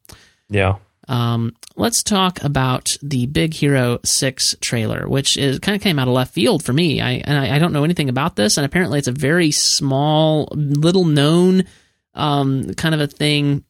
Yeah. 0.48 0.76
Um, 1.10 1.56
let's 1.74 2.04
talk 2.04 2.40
about 2.44 2.88
the 3.02 3.26
Big 3.26 3.52
Hero 3.52 3.98
Six 4.04 4.54
trailer, 4.60 5.08
which 5.08 5.36
is 5.36 5.58
kind 5.58 5.74
of 5.74 5.82
came 5.82 5.98
out 5.98 6.06
of 6.06 6.14
left 6.14 6.32
field 6.32 6.64
for 6.64 6.72
me. 6.72 7.00
I 7.00 7.14
and 7.24 7.36
I, 7.36 7.56
I 7.56 7.58
don't 7.58 7.72
know 7.72 7.82
anything 7.82 8.08
about 8.08 8.36
this, 8.36 8.56
and 8.56 8.64
apparently 8.64 9.00
it's 9.00 9.08
a 9.08 9.12
very 9.12 9.50
small, 9.50 10.48
little 10.52 11.04
known 11.04 11.64
um, 12.14 12.74
kind 12.74 12.94
of 12.94 13.00
a 13.00 13.08
thing. 13.08 13.64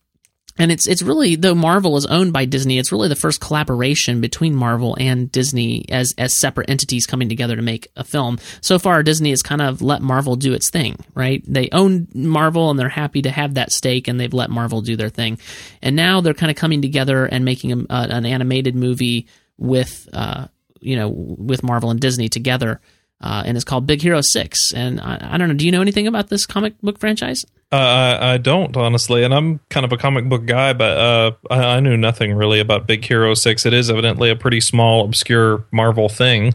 And 0.60 0.70
it's 0.70 0.86
it's 0.86 1.00
really 1.00 1.36
though 1.36 1.54
Marvel 1.54 1.96
is 1.96 2.04
owned 2.04 2.34
by 2.34 2.44
Disney, 2.44 2.78
it's 2.78 2.92
really 2.92 3.08
the 3.08 3.16
first 3.16 3.40
collaboration 3.40 4.20
between 4.20 4.54
Marvel 4.54 4.94
and 5.00 5.32
Disney 5.32 5.86
as 5.88 6.14
as 6.18 6.38
separate 6.38 6.68
entities 6.68 7.06
coming 7.06 7.30
together 7.30 7.56
to 7.56 7.62
make 7.62 7.88
a 7.96 8.04
film. 8.04 8.38
So 8.60 8.78
far, 8.78 9.02
Disney 9.02 9.30
has 9.30 9.40
kind 9.40 9.62
of 9.62 9.80
let 9.80 10.02
Marvel 10.02 10.36
do 10.36 10.52
its 10.52 10.68
thing, 10.68 10.96
right? 11.14 11.42
They 11.46 11.70
own 11.72 12.08
Marvel 12.12 12.68
and 12.68 12.78
they're 12.78 12.90
happy 12.90 13.22
to 13.22 13.30
have 13.30 13.54
that 13.54 13.72
stake, 13.72 14.06
and 14.06 14.20
they've 14.20 14.34
let 14.34 14.50
Marvel 14.50 14.82
do 14.82 14.96
their 14.96 15.08
thing. 15.08 15.38
And 15.80 15.96
now 15.96 16.20
they're 16.20 16.34
kind 16.34 16.50
of 16.50 16.58
coming 16.58 16.82
together 16.82 17.24
and 17.24 17.42
making 17.42 17.72
a, 17.72 17.78
uh, 17.88 18.06
an 18.10 18.26
animated 18.26 18.74
movie 18.74 19.28
with 19.56 20.10
uh, 20.12 20.48
you 20.78 20.94
know 20.94 21.08
with 21.08 21.62
Marvel 21.62 21.90
and 21.90 22.00
Disney 22.00 22.28
together, 22.28 22.82
uh, 23.22 23.44
and 23.46 23.56
it's 23.56 23.64
called 23.64 23.86
Big 23.86 24.02
Hero 24.02 24.20
Six. 24.22 24.74
And 24.74 25.00
I, 25.00 25.20
I 25.22 25.38
don't 25.38 25.48
know, 25.48 25.54
do 25.54 25.64
you 25.64 25.72
know 25.72 25.80
anything 25.80 26.06
about 26.06 26.28
this 26.28 26.44
comic 26.44 26.78
book 26.82 26.98
franchise? 26.98 27.46
Uh, 27.72 27.76
I, 28.20 28.32
I 28.32 28.36
don't 28.38 28.76
honestly, 28.76 29.22
and 29.22 29.32
I'm 29.32 29.60
kind 29.70 29.84
of 29.86 29.92
a 29.92 29.96
comic 29.96 30.28
book 30.28 30.44
guy, 30.44 30.72
but 30.72 30.98
uh, 30.98 31.30
I, 31.50 31.76
I 31.76 31.80
knew 31.80 31.96
nothing 31.96 32.34
really 32.34 32.58
about 32.58 32.86
Big 32.88 33.04
Hero 33.04 33.32
Six. 33.34 33.64
It 33.64 33.72
is 33.72 33.88
evidently 33.90 34.28
a 34.28 34.34
pretty 34.36 34.60
small, 34.60 35.04
obscure 35.04 35.64
Marvel 35.70 36.08
thing, 36.08 36.54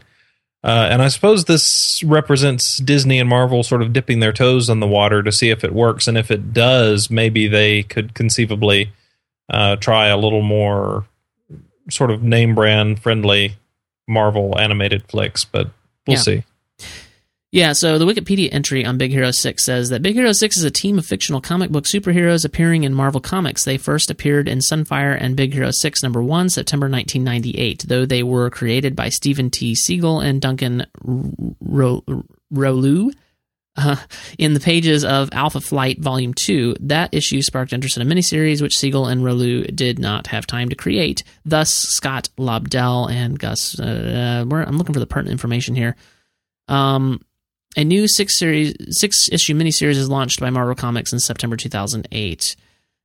uh, 0.62 0.88
and 0.90 1.00
I 1.00 1.08
suppose 1.08 1.46
this 1.46 2.02
represents 2.04 2.76
Disney 2.78 3.18
and 3.18 3.30
Marvel 3.30 3.62
sort 3.62 3.80
of 3.80 3.94
dipping 3.94 4.20
their 4.20 4.32
toes 4.32 4.68
in 4.68 4.80
the 4.80 4.86
water 4.86 5.22
to 5.22 5.32
see 5.32 5.48
if 5.48 5.64
it 5.64 5.72
works, 5.72 6.06
and 6.06 6.18
if 6.18 6.30
it 6.30 6.52
does, 6.52 7.10
maybe 7.10 7.46
they 7.48 7.82
could 7.82 8.12
conceivably 8.12 8.92
uh, 9.48 9.76
try 9.76 10.08
a 10.08 10.18
little 10.18 10.42
more 10.42 11.06
sort 11.88 12.10
of 12.10 12.22
name 12.22 12.54
brand 12.54 13.00
friendly 13.00 13.54
Marvel 14.06 14.58
animated 14.58 15.04
flicks. 15.08 15.46
But 15.46 15.70
we'll 16.06 16.16
Yeah. 16.16 16.22
see. 16.22 16.44
Yeah, 17.56 17.72
so 17.72 17.96
the 17.96 18.04
Wikipedia 18.04 18.52
entry 18.52 18.84
on 18.84 18.98
Big 18.98 19.12
Hero 19.12 19.30
6 19.30 19.64
says 19.64 19.88
that 19.88 20.02
Big 20.02 20.14
Hero 20.14 20.32
6 20.32 20.58
is 20.58 20.64
a 20.64 20.70
team 20.70 20.98
of 20.98 21.06
fictional 21.06 21.40
comic 21.40 21.70
book 21.70 21.84
superheroes 21.84 22.44
appearing 22.44 22.84
in 22.84 22.92
Marvel 22.92 23.18
Comics. 23.18 23.64
They 23.64 23.78
first 23.78 24.10
appeared 24.10 24.46
in 24.46 24.58
Sunfire 24.58 25.16
and 25.18 25.38
Big 25.38 25.54
Hero 25.54 25.70
6 25.70 26.02
number 26.02 26.22
1, 26.22 26.50
September 26.50 26.84
1998, 26.84 27.86
though 27.88 28.04
they 28.04 28.22
were 28.22 28.50
created 28.50 28.94
by 28.94 29.08
Steven 29.08 29.50
T. 29.50 29.72
Seagle 29.74 30.22
and 30.22 30.42
Duncan 30.42 30.84
Ro- 31.02 32.04
Rouleau. 32.50 33.10
Uh, 33.74 33.96
in 34.38 34.52
the 34.52 34.60
pages 34.60 35.02
of 35.02 35.30
Alpha 35.32 35.62
Flight 35.62 35.98
Volume 35.98 36.34
2, 36.34 36.76
that 36.80 37.14
issue 37.14 37.40
sparked 37.40 37.72
interest 37.72 37.96
in 37.96 38.02
a 38.02 38.14
miniseries 38.14 38.60
which 38.60 38.76
Seagle 38.76 39.10
and 39.10 39.24
Rouleau 39.24 39.62
did 39.74 39.98
not 39.98 40.26
have 40.26 40.46
time 40.46 40.68
to 40.68 40.76
create. 40.76 41.24
Thus, 41.46 41.72
Scott 41.72 42.28
Lobdell 42.36 43.10
and 43.10 43.38
Gus. 43.38 43.80
Uh, 43.80 44.44
where, 44.46 44.60
I'm 44.60 44.76
looking 44.76 44.92
for 44.92 45.00
the 45.00 45.06
pertinent 45.06 45.32
information 45.32 45.74
here. 45.74 45.96
Um, 46.68 47.20
a 47.76 47.84
new 47.84 48.08
six 48.08 48.38
series, 48.38 48.74
six 48.90 49.28
issue 49.30 49.54
miniseries 49.54 49.96
is 49.96 50.08
launched 50.08 50.40
by 50.40 50.50
Marvel 50.50 50.74
Comics 50.74 51.12
in 51.12 51.20
September 51.20 51.56
2008. 51.56 52.56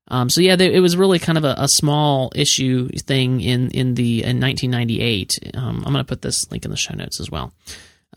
Um, 0.07 0.29
so 0.29 0.41
yeah, 0.41 0.55
they, 0.55 0.73
it 0.73 0.79
was 0.79 0.97
really 0.97 1.19
kind 1.19 1.37
of 1.37 1.43
a, 1.43 1.55
a 1.57 1.67
small 1.67 2.31
issue 2.35 2.89
thing 2.89 3.41
in 3.41 3.69
in 3.71 3.95
the 3.95 4.23
in 4.23 4.39
1998. 4.39 5.51
Um, 5.55 5.77
I'm 5.85 5.93
going 5.93 6.03
to 6.03 6.03
put 6.03 6.21
this 6.21 6.49
link 6.51 6.65
in 6.65 6.71
the 6.71 6.77
show 6.77 6.95
notes 6.95 7.19
as 7.19 7.29
well. 7.29 7.53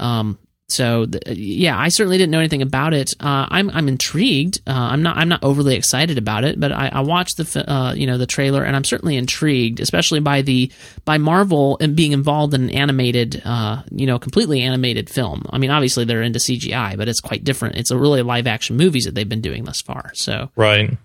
Um, 0.00 0.38
so 0.68 1.06
yeah, 1.26 1.78
I 1.78 1.88
certainly 1.88 2.16
didn't 2.16 2.30
know 2.30 2.38
anything 2.38 2.62
about 2.62 2.94
it. 2.94 3.12
Uh, 3.20 3.46
I'm 3.50 3.70
I'm 3.70 3.86
intrigued. 3.88 4.62
Uh, 4.66 4.72
I'm 4.72 5.02
not 5.02 5.16
I'm 5.16 5.28
not 5.28 5.44
overly 5.44 5.74
excited 5.74 6.16
about 6.16 6.44
it, 6.44 6.58
but 6.58 6.72
I, 6.72 6.88
I 6.88 7.00
watched 7.00 7.36
the 7.36 7.70
uh, 7.70 7.92
you 7.92 8.06
know 8.06 8.16
the 8.16 8.26
trailer 8.26 8.64
and 8.64 8.74
I'm 8.74 8.84
certainly 8.84 9.16
intrigued, 9.16 9.80
especially 9.80 10.20
by 10.20 10.42
the 10.42 10.72
by 11.04 11.18
Marvel 11.18 11.76
and 11.80 11.94
being 11.94 12.12
involved 12.12 12.54
in 12.54 12.64
an 12.64 12.70
animated 12.70 13.42
uh, 13.44 13.82
you 13.90 14.06
know 14.06 14.18
completely 14.18 14.62
animated 14.62 15.10
film. 15.10 15.44
I 15.50 15.58
mean, 15.58 15.70
obviously 15.70 16.04
they're 16.06 16.22
into 16.22 16.38
CGI, 16.38 16.96
but 16.96 17.08
it's 17.08 17.20
quite 17.20 17.44
different. 17.44 17.76
It's 17.76 17.90
a 17.90 17.98
really 17.98 18.22
live 18.22 18.46
action 18.46 18.76
movies 18.76 19.04
that 19.04 19.14
they've 19.14 19.28
been 19.28 19.42
doing 19.42 19.64
thus 19.64 19.82
far. 19.82 20.12
So 20.14 20.50
Right. 20.56 20.96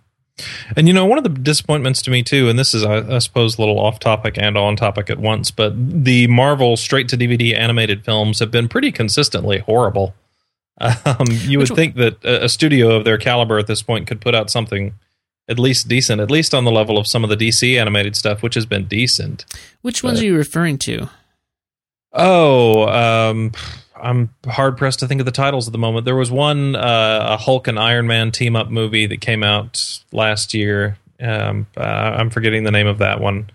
And 0.75 0.87
you 0.87 0.93
know, 0.93 1.05
one 1.05 1.17
of 1.17 1.23
the 1.23 1.29
disappointments 1.29 2.01
to 2.03 2.11
me 2.11 2.23
too, 2.23 2.49
and 2.49 2.57
this 2.57 2.73
is, 2.73 2.83
I, 2.83 3.15
I 3.15 3.19
suppose, 3.19 3.57
a 3.57 3.61
little 3.61 3.79
off 3.79 3.99
topic 3.99 4.37
and 4.37 4.57
on 4.57 4.75
topic 4.75 5.09
at 5.09 5.19
once, 5.19 5.51
but 5.51 5.73
the 5.75 6.27
Marvel 6.27 6.77
straight 6.77 7.09
to 7.09 7.17
DVD 7.17 7.55
animated 7.55 8.03
films 8.03 8.39
have 8.39 8.51
been 8.51 8.67
pretty 8.67 8.91
consistently 8.91 9.59
horrible. 9.59 10.13
Um, 10.81 11.27
you 11.29 11.59
Which 11.59 11.71
would 11.71 11.75
think 11.75 11.95
that 11.95 12.23
a, 12.23 12.45
a 12.45 12.49
studio 12.49 12.95
of 12.95 13.03
their 13.03 13.17
caliber 13.17 13.59
at 13.59 13.67
this 13.67 13.81
point 13.81 14.07
could 14.07 14.21
put 14.21 14.33
out 14.33 14.49
something 14.49 14.93
at 15.49 15.59
least 15.59 15.89
decent, 15.89 16.21
at 16.21 16.31
least 16.31 16.53
on 16.53 16.63
the 16.63 16.71
level 16.71 16.97
of 16.97 17.05
some 17.05 17.23
of 17.23 17.29
the 17.29 17.35
DC 17.35 17.77
animated 17.77 18.15
stuff, 18.15 18.41
which 18.41 18.55
has 18.55 18.65
been 18.65 18.85
decent. 18.85 19.43
which 19.81 20.03
ones 20.03 20.21
are 20.21 20.25
you 20.25 20.37
referring 20.37 20.77
to? 20.77 21.09
Oh, 22.13 22.87
um, 22.87 23.51
I'm 24.01 24.33
hard 24.45 24.77
pressed 24.77 24.99
to 24.99 25.07
think 25.07 25.19
of 25.19 25.25
the 25.25 25.31
titles 25.31 25.67
at 25.67 25.71
the 25.71 25.77
moment. 25.79 26.05
There 26.05 26.15
was 26.15 26.31
one, 26.31 26.75
uh, 26.75 27.27
a 27.31 27.37
Hulk 27.37 27.67
and 27.67 27.79
Iron 27.79 28.07
Man 28.07 28.31
team 28.31 28.55
up 28.55 28.69
movie 28.69 29.05
that 29.07 29.21
came 29.21 29.43
out 29.43 30.01
last 30.11 30.53
year. 30.53 30.97
Um, 31.19 31.67
uh, 31.77 31.81
I'm 31.81 32.29
forgetting 32.29 32.63
the 32.63 32.71
name 32.71 32.87
of 32.87 32.99
that 32.99 33.19
one. 33.19 33.49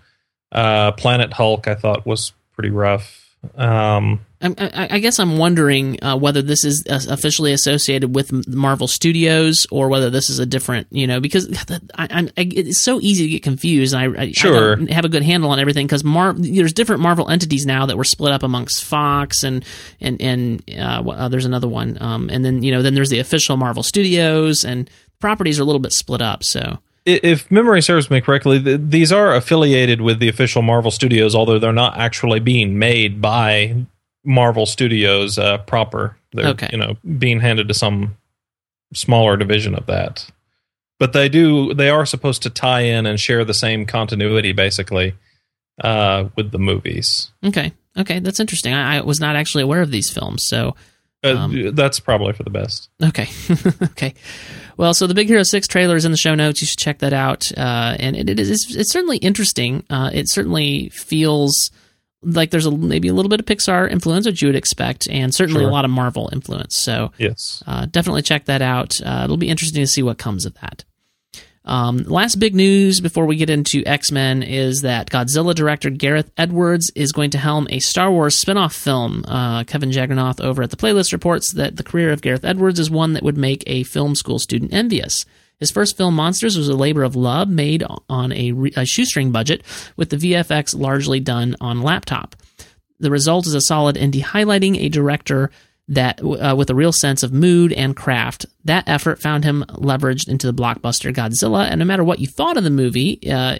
Uh, 0.51 0.91
Planet 0.93 1.33
Hulk, 1.33 1.67
I 1.67 1.75
thought 1.75 2.05
was 2.05 2.31
pretty 2.53 2.69
rough. 2.69 3.35
Um, 3.55 4.24
I, 4.45 4.87
I 4.91 4.99
guess 4.99 5.19
I'm 5.19 5.37
wondering 5.37 6.03
uh, 6.03 6.17
whether 6.17 6.41
this 6.41 6.63
is 6.63 6.83
uh, 6.89 7.01
officially 7.09 7.53
associated 7.53 8.15
with 8.15 8.47
Marvel 8.47 8.87
Studios 8.87 9.65
or 9.71 9.89
whether 9.89 10.09
this 10.09 10.29
is 10.29 10.39
a 10.39 10.45
different, 10.45 10.87
you 10.91 11.07
know, 11.07 11.19
because 11.19 11.47
I, 11.95 12.07
I'm, 12.09 12.27
I, 12.37 12.49
it's 12.51 12.81
so 12.81 12.99
easy 13.01 13.25
to 13.25 13.29
get 13.29 13.43
confused. 13.43 13.93
And 13.93 14.17
I, 14.17 14.21
I, 14.23 14.31
Sure. 14.31 14.75
Don't 14.75 14.91
have 14.91 15.05
a 15.05 15.09
good 15.09 15.23
handle 15.23 15.49
on 15.51 15.59
everything 15.59 15.87
because 15.87 16.03
Mar- 16.03 16.33
there's 16.33 16.73
different 16.73 17.01
Marvel 17.01 17.29
entities 17.29 17.65
now 17.65 17.85
that 17.85 17.97
were 17.97 18.03
split 18.03 18.31
up 18.31 18.43
amongst 18.43 18.83
Fox 18.83 19.43
and 19.43 19.65
and 20.01 20.21
and 20.21 20.63
uh, 20.77 21.03
uh, 21.09 21.29
there's 21.29 21.45
another 21.45 21.67
one, 21.67 21.97
um, 22.01 22.29
and 22.29 22.43
then 22.43 22.61
you 22.63 22.71
know 22.71 22.81
then 22.81 22.95
there's 22.95 23.09
the 23.09 23.19
official 23.19 23.57
Marvel 23.57 23.83
Studios 23.83 24.63
and 24.63 24.89
properties 25.19 25.59
are 25.59 25.63
a 25.63 25.65
little 25.65 25.79
bit 25.79 25.93
split 25.93 26.21
up. 26.21 26.43
So 26.43 26.79
if 27.05 27.49
memory 27.51 27.81
serves 27.81 28.09
me 28.09 28.19
correctly, 28.21 28.61
th- 28.61 28.81
these 28.83 29.11
are 29.11 29.35
affiliated 29.35 30.01
with 30.01 30.19
the 30.19 30.27
official 30.27 30.61
Marvel 30.61 30.91
Studios, 30.91 31.35
although 31.35 31.59
they're 31.59 31.71
not 31.71 31.97
actually 31.97 32.39
being 32.39 32.79
made 32.79 33.21
by 33.21 33.85
Marvel 34.25 34.65
Studios 34.65 35.37
uh, 35.37 35.59
proper. 35.59 36.17
They're 36.33 36.47
Okay. 36.47 36.69
you 36.71 36.77
know 36.77 36.97
being 37.17 37.39
handed 37.39 37.67
to 37.69 37.73
some 37.73 38.17
smaller 38.93 39.37
division 39.37 39.75
of 39.75 39.85
that. 39.87 40.27
But 40.99 41.13
they 41.13 41.29
do 41.29 41.73
they 41.73 41.89
are 41.89 42.05
supposed 42.05 42.43
to 42.43 42.49
tie 42.49 42.81
in 42.81 43.05
and 43.05 43.19
share 43.19 43.43
the 43.45 43.53
same 43.53 43.85
continuity 43.85 44.51
basically 44.53 45.13
uh, 45.83 46.29
with 46.35 46.51
the 46.51 46.59
movies. 46.59 47.31
okay, 47.43 47.73
okay, 47.97 48.19
that's 48.19 48.39
interesting. 48.39 48.73
I, 48.73 48.97
I 48.97 49.01
was 49.01 49.19
not 49.19 49.35
actually 49.35 49.63
aware 49.63 49.81
of 49.81 49.91
these 49.91 50.09
films, 50.09 50.43
so. 50.47 50.75
Uh, 51.23 51.35
Um, 51.35 51.75
that's 51.75 51.99
probably 51.99 52.33
for 52.33 52.43
the 52.43 52.49
best. 52.51 52.87
Okay. 53.03 53.27
okay. 53.83 54.13
Well, 54.77 54.93
so 54.93 55.07
the 55.07 55.15
Big 55.15 55.27
Hero 55.27 55.41
6 55.41 55.67
trailer 55.67 55.95
is 55.95 56.05
in 56.05 56.11
the 56.11 56.17
show 56.17 56.35
notes. 56.35 56.61
You 56.61 56.67
should 56.67 56.77
check 56.77 56.99
that 56.99 57.13
out. 57.13 57.51
Uh, 57.57 57.95
and 57.99 58.15
it, 58.15 58.29
it 58.29 58.39
is 58.39 58.75
it's 58.77 58.91
certainly 58.91 59.17
interesting. 59.17 59.83
Uh, 59.89 60.11
it 60.13 60.29
certainly 60.29 60.89
feels 60.89 61.71
like 62.25 62.49
there's 62.49 62.65
a, 62.65 62.71
maybe 62.71 63.07
a 63.07 63.13
little 63.13 63.29
bit 63.29 63.39
of 63.39 63.45
Pixar 63.45 63.89
influence, 63.89 64.25
which 64.25 64.41
you 64.41 64.47
would 64.49 64.55
expect, 64.55 65.07
and 65.09 65.33
certainly 65.33 65.61
Sure. 65.61 65.69
a 65.69 65.73
lot 65.73 65.85
of 65.85 65.91
Marvel 65.91 66.29
influence. 66.33 66.77
So 66.81 67.11
Yes. 67.17 67.63
uh, 67.67 67.85
definitely 67.85 68.23
check 68.23 68.45
that 68.45 68.61
out. 68.61 68.99
Uh, 69.05 69.21
it'll 69.23 69.37
be 69.37 69.49
interesting 69.49 69.81
to 69.83 69.87
see 69.87 70.03
what 70.03 70.17
comes 70.17 70.45
of 70.45 70.53
that. 70.61 70.83
Um, 71.67 72.03
last 72.03 72.35
big 72.35 72.53
news 72.53 72.99
before 72.99 73.25
we 73.25 73.37
get 73.37 73.49
into 73.49 73.83
X 73.87 74.11
Men 74.11 74.43
is 74.43 74.81
that 74.81 75.09
Godzilla 75.09 75.55
director 75.55 75.89
Gareth 75.89 76.29
Edwards 76.37 76.91
is 76.93 77.11
going 77.11 77.31
to 77.31 77.39
helm 77.39 77.65
a 77.71 77.79
Star 77.79 78.11
Wars 78.11 78.39
spin 78.39 78.55
off 78.55 78.73
film. 78.73 79.25
Uh, 79.27 79.63
Kevin 79.63 79.89
Jagernauth 79.89 80.39
over 80.39 80.61
at 80.61 80.69
the 80.69 80.75
playlist 80.75 81.11
reports 81.11 81.53
that 81.53 81.75
the 81.77 81.83
career 81.83 82.11
of 82.11 82.21
Gareth 82.21 82.45
Edwards 82.45 82.79
is 82.79 82.91
one 82.91 83.13
that 83.13 83.23
would 83.23 83.37
make 83.37 83.63
a 83.65 83.81
film 83.81 84.13
school 84.13 84.37
student 84.37 84.73
envious. 84.75 85.25
His 85.59 85.71
first 85.71 85.97
film, 85.97 86.15
Monsters, 86.15 86.57
was 86.57 86.69
a 86.69 86.75
labor 86.75 87.03
of 87.03 87.15
love 87.15 87.49
made 87.49 87.83
on 88.09 88.31
a, 88.31 88.51
re- 88.51 88.73
a 88.75 88.85
shoestring 88.85 89.31
budget, 89.31 89.63
with 89.95 90.09
the 90.09 90.17
VFX 90.17 90.77
largely 90.77 91.19
done 91.19 91.55
on 91.61 91.81
laptop. 91.81 92.35
The 92.99 93.11
result 93.11 93.47
is 93.47 93.53
a 93.53 93.61
solid 93.61 93.95
indie 93.95 94.23
highlighting 94.23 94.77
a 94.77 94.89
director 94.89 95.51
that 95.87 96.19
uh, 96.21 96.55
with 96.57 96.69
a 96.69 96.75
real 96.75 96.91
sense 96.91 97.23
of 97.23 97.31
mood 97.31 97.71
and 97.73 97.95
craft. 97.95 98.45
That 98.63 98.87
effort 98.87 99.21
found 99.21 99.43
him 99.43 99.63
leveraged 99.69 100.27
into 100.27 100.51
the 100.51 100.63
blockbuster 100.63 101.13
Godzilla, 101.13 101.69
and 101.69 101.79
no 101.79 101.85
matter 101.85 102.03
what 102.03 102.19
you 102.19 102.27
thought 102.27 102.57
of 102.57 102.63
the 102.63 102.69
movie, 102.69 103.19
uh, 103.29 103.57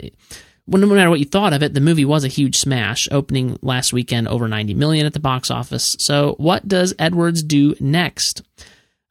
no 0.68 0.88
matter 0.88 1.10
what 1.10 1.20
you 1.20 1.26
thought 1.26 1.54
of 1.54 1.62
it, 1.62 1.74
the 1.74 1.82
movie 1.82 2.06
was 2.06 2.24
a 2.24 2.30
huge 2.30 2.56
smash, 2.56 3.08
opening 3.12 3.60
last 3.62 3.94
weekend 3.94 4.28
over 4.28 4.48
90 4.48 4.74
million 4.74 5.06
at 5.06 5.14
the 5.14 5.20
box 5.20 5.52
office. 5.52 5.96
So, 6.00 6.36
what 6.38 6.68
does 6.68 6.94
Edwards 6.98 7.44
do 7.44 7.76
next? 7.80 8.42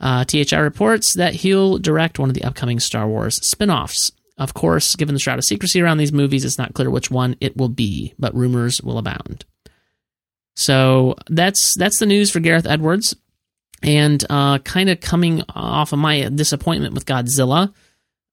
Uh, 0.01 0.25
THR 0.25 0.61
reports 0.61 1.15
that 1.17 1.35
he'll 1.35 1.79
direct 1.79 2.19
one 2.19 2.29
of 2.29 2.35
the 2.35 2.45
upcoming 2.45 2.81
Star 2.81 3.07
Wars 3.07 3.39
spin 3.49 3.71
offs. 3.71 4.11
Of 4.37 4.53
course, 4.53 4.97
given 4.97 5.15
the 5.15 5.21
shroud 5.21 5.39
of 5.39 5.45
secrecy 5.45 5.81
around 5.81 5.99
these 5.99 6.13
movies, 6.13 6.45
it's 6.45 6.59
not 6.59 6.75
clear 6.75 6.91
which 6.91 7.11
one 7.11 7.37
it 7.41 7.57
will 7.57 7.69
be, 7.69 8.15
but 8.19 8.35
rumors 8.35 8.81
will 8.83 8.99
abound. 8.99 9.45
So 10.57 11.17
that's 11.29 11.75
that's 11.79 11.99
the 11.99 12.07
news 12.07 12.31
for 12.31 12.41
Gareth 12.41 12.67
Edwards, 12.67 13.15
and 13.83 14.25
uh, 14.29 14.59
kind 14.59 14.91
of 14.91 15.01
coming 15.01 15.43
off 15.49 15.93
of 15.93 15.99
my 15.99 16.29
disappointment 16.29 16.95
with 16.95 17.07
Godzilla. 17.07 17.73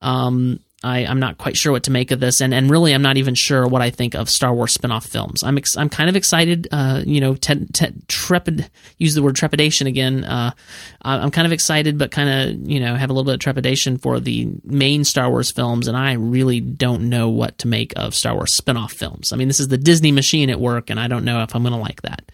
Um, 0.01 0.59
I, 0.83 1.05
I'm 1.05 1.19
not 1.19 1.37
quite 1.37 1.55
sure 1.55 1.71
what 1.71 1.83
to 1.83 1.91
make 1.91 2.09
of 2.09 2.19
this, 2.19 2.41
and, 2.41 2.53
and 2.53 2.69
really, 2.69 2.93
I'm 2.93 3.03
not 3.03 3.17
even 3.17 3.35
sure 3.35 3.67
what 3.67 3.83
I 3.83 3.91
think 3.91 4.15
of 4.15 4.29
Star 4.29 4.53
Wars 4.53 4.73
spin-off 4.73 5.05
films. 5.05 5.43
I'm 5.43 5.57
ex- 5.57 5.77
I'm 5.77 5.89
kind 5.89 6.09
of 6.09 6.15
excited. 6.15 6.67
Uh, 6.71 7.03
you 7.05 7.21
know, 7.21 7.35
te- 7.35 7.67
te- 7.71 7.93
trepid 8.07 8.67
use 8.97 9.13
the 9.13 9.21
word 9.21 9.35
trepidation 9.35 9.85
again. 9.85 10.23
Uh, 10.23 10.51
I'm 11.03 11.29
kind 11.29 11.45
of 11.45 11.51
excited, 11.51 11.97
but 11.97 12.09
kind 12.09 12.29
of 12.29 12.69
you 12.69 12.79
know 12.79 12.95
have 12.95 13.09
a 13.09 13.13
little 13.13 13.25
bit 13.25 13.35
of 13.35 13.39
trepidation 13.39 13.99
for 13.99 14.19
the 14.19 14.49
main 14.63 15.03
Star 15.03 15.29
Wars 15.29 15.51
films, 15.51 15.87
and 15.87 15.95
I 15.95 16.13
really 16.13 16.59
don't 16.59 17.09
know 17.09 17.29
what 17.29 17.59
to 17.59 17.67
make 17.67 17.93
of 17.95 18.15
Star 18.15 18.33
Wars 18.33 18.55
spin-off 18.55 18.93
films. 18.93 19.31
I 19.31 19.35
mean, 19.35 19.47
this 19.47 19.59
is 19.59 19.67
the 19.67 19.77
Disney 19.77 20.11
machine 20.11 20.49
at 20.49 20.59
work, 20.59 20.89
and 20.89 20.99
I 20.99 21.07
don't 21.07 21.25
know 21.25 21.43
if 21.43 21.55
I'm 21.55 21.61
going 21.61 21.73
to 21.73 21.79
like 21.79 22.01
that. 22.01 22.31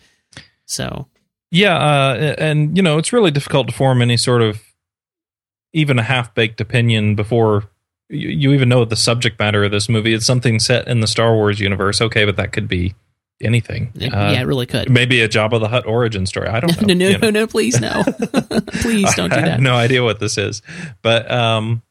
So 0.65 1.07
Yeah, 1.51 1.77
uh, 1.77 2.35
and 2.37 2.77
you 2.77 2.83
know 2.83 2.97
it's 2.97 3.11
really 3.11 3.31
difficult 3.31 3.67
to 3.67 3.73
form 3.73 4.01
any 4.01 4.15
sort 4.15 4.41
of 4.41 4.61
even 5.73 5.99
a 5.99 6.03
half 6.03 6.33
baked 6.33 6.61
opinion 6.61 7.15
before 7.15 7.69
you, 8.09 8.29
you 8.29 8.53
even 8.53 8.69
know 8.69 8.85
the 8.85 8.95
subject 8.95 9.39
matter 9.39 9.63
of 9.63 9.71
this 9.71 9.89
movie. 9.89 10.13
It's 10.13 10.25
something 10.25 10.59
set 10.59 10.87
in 10.87 10.99
the 11.01 11.07
Star 11.07 11.33
Wars 11.35 11.59
universe. 11.59 12.01
Okay, 12.01 12.25
but 12.25 12.35
that 12.37 12.51
could 12.53 12.67
be 12.67 12.95
anything. 13.41 13.91
it- 13.95 14.13
Uh, 14.13 14.31
yeah, 14.33 14.41
it 14.41 14.45
really 14.45 14.65
could. 14.65 14.89
maybe 14.89 15.21
a 15.21 15.29
Jabba 15.29 15.59
the 15.59 15.67
Hutt 15.67 15.85
origin 15.85 16.25
story. 16.25 16.47
I 16.47 16.59
don't 16.59 16.81
know. 16.81 16.87
no, 16.87 16.93
no, 16.93 17.07
you 17.07 17.13
know. 17.17 17.29
no, 17.29 17.39
no, 17.41 17.47
please, 17.47 17.79
no, 17.79 18.03
please 18.81 19.13
don't 19.15 19.29
do 19.29 19.35
I 19.37 19.41
that. 19.41 19.47
have 19.51 19.59
no 19.61 19.75
idea 19.75 20.03
what 20.03 20.19
this 20.19 20.37
is, 20.37 20.61
but 21.01 21.29
um, 21.31 21.81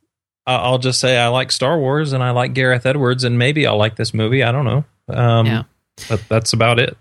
I- 0.47 0.57
I'll 0.57 0.79
just 0.79 1.01
say 1.01 1.17
I 1.19 1.29
like 1.29 1.53
Star 1.53 1.79
Wars 1.79 2.13
and 2.13 2.23
I 2.23 2.31
like 2.31 2.53
Gareth 2.55 2.87
Edwards, 2.87 3.23
and 3.25 3.39
maybe 3.39 3.67
I'll 3.67 3.77
like 3.79 3.97
this 3.97 4.13
movie. 4.15 4.43
I 4.43 4.53
don't 4.53 4.65
know. 4.65 4.85
Um, 5.09 5.47
Yeah. 5.47 5.63
But 6.09 6.23
that's 6.29 6.53
about 6.53 6.79
it. 6.79 6.97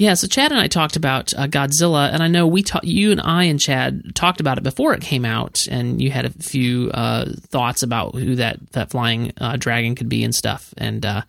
Yeah, 0.00 0.14
so 0.14 0.26
Chad 0.26 0.50
and 0.50 0.58
I 0.58 0.66
talked 0.66 0.96
about 0.96 1.34
uh, 1.34 1.46
Godzilla, 1.46 2.10
and 2.10 2.22
I 2.22 2.26
know 2.26 2.46
we 2.46 2.62
ta- 2.62 2.80
you 2.82 3.12
and 3.12 3.20
I 3.20 3.44
and 3.44 3.60
Chad 3.60 4.14
talked 4.14 4.40
about 4.40 4.56
it 4.56 4.64
before 4.64 4.94
it 4.94 5.02
came 5.02 5.26
out, 5.26 5.66
and 5.70 6.00
you 6.00 6.10
had 6.10 6.24
a 6.24 6.30
few 6.30 6.90
uh, 6.92 7.26
thoughts 7.48 7.82
about 7.82 8.14
who 8.14 8.36
that 8.36 8.72
that 8.72 8.88
flying 8.88 9.34
uh, 9.38 9.58
dragon 9.58 9.94
could 9.94 10.08
be 10.08 10.24
and 10.24 10.34
stuff, 10.34 10.72
and 10.78 11.04
uh, 11.04 11.20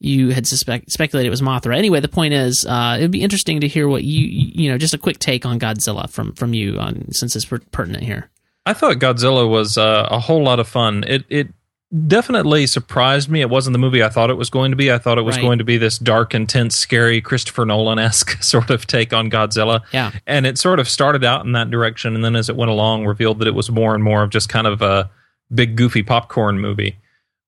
you 0.00 0.30
had 0.30 0.44
suspect 0.44 0.90
speculated 0.90 1.28
it 1.28 1.30
was 1.30 1.40
Mothra. 1.40 1.76
Anyway, 1.76 2.00
the 2.00 2.08
point 2.08 2.34
is, 2.34 2.66
uh, 2.68 2.96
it 2.98 3.02
would 3.02 3.12
be 3.12 3.22
interesting 3.22 3.60
to 3.60 3.68
hear 3.68 3.86
what 3.86 4.02
you 4.02 4.26
you 4.26 4.72
know 4.72 4.76
just 4.76 4.92
a 4.92 4.98
quick 4.98 5.20
take 5.20 5.46
on 5.46 5.60
Godzilla 5.60 6.10
from 6.10 6.32
from 6.32 6.52
you 6.52 6.80
on 6.80 7.12
since 7.12 7.36
it's 7.36 7.44
per- 7.44 7.60
pertinent 7.70 8.02
here. 8.02 8.28
I 8.66 8.72
thought 8.72 8.96
Godzilla 8.96 9.48
was 9.48 9.78
uh, 9.78 10.08
a 10.10 10.18
whole 10.18 10.42
lot 10.42 10.58
of 10.58 10.66
fun. 10.66 11.04
It 11.06 11.24
it 11.28 11.54
definitely 12.06 12.66
surprised 12.66 13.28
me. 13.28 13.40
It 13.40 13.50
wasn't 13.50 13.72
the 13.72 13.78
movie 13.78 14.02
I 14.02 14.08
thought 14.08 14.30
it 14.30 14.36
was 14.36 14.50
going 14.50 14.70
to 14.72 14.76
be. 14.76 14.90
I 14.92 14.98
thought 14.98 15.18
it 15.18 15.22
was 15.22 15.36
Right. 15.36 15.42
going 15.42 15.58
to 15.58 15.64
be 15.64 15.76
this 15.78 15.98
dark, 15.98 16.34
intense, 16.34 16.76
scary 16.76 17.20
Christopher 17.20 17.64
Nolan 17.64 17.98
esque 17.98 18.30
sort 18.42 18.70
of 18.70 18.86
take 18.86 19.12
on 19.12 19.30
Godzilla. 19.30 19.80
Yeah, 19.92 20.12
And 20.26 20.46
it 20.46 20.58
sort 20.58 20.80
of 20.80 20.88
started 20.88 21.24
out 21.24 21.44
in 21.44 21.52
that 21.52 21.70
direction, 21.70 22.14
and 22.14 22.24
then 22.24 22.36
as 22.36 22.48
it 22.48 22.56
went 22.56 22.70
along, 22.70 23.06
revealed 23.06 23.38
that 23.38 23.48
it 23.48 23.54
was 23.54 23.70
more 23.70 23.94
and 23.94 24.02
more 24.02 24.22
of 24.22 24.30
just 24.30 24.48
kind 24.48 24.66
of 24.66 24.82
a 24.82 25.10
big, 25.54 25.76
goofy 25.76 26.02
popcorn 26.02 26.58
movie. 26.58 26.98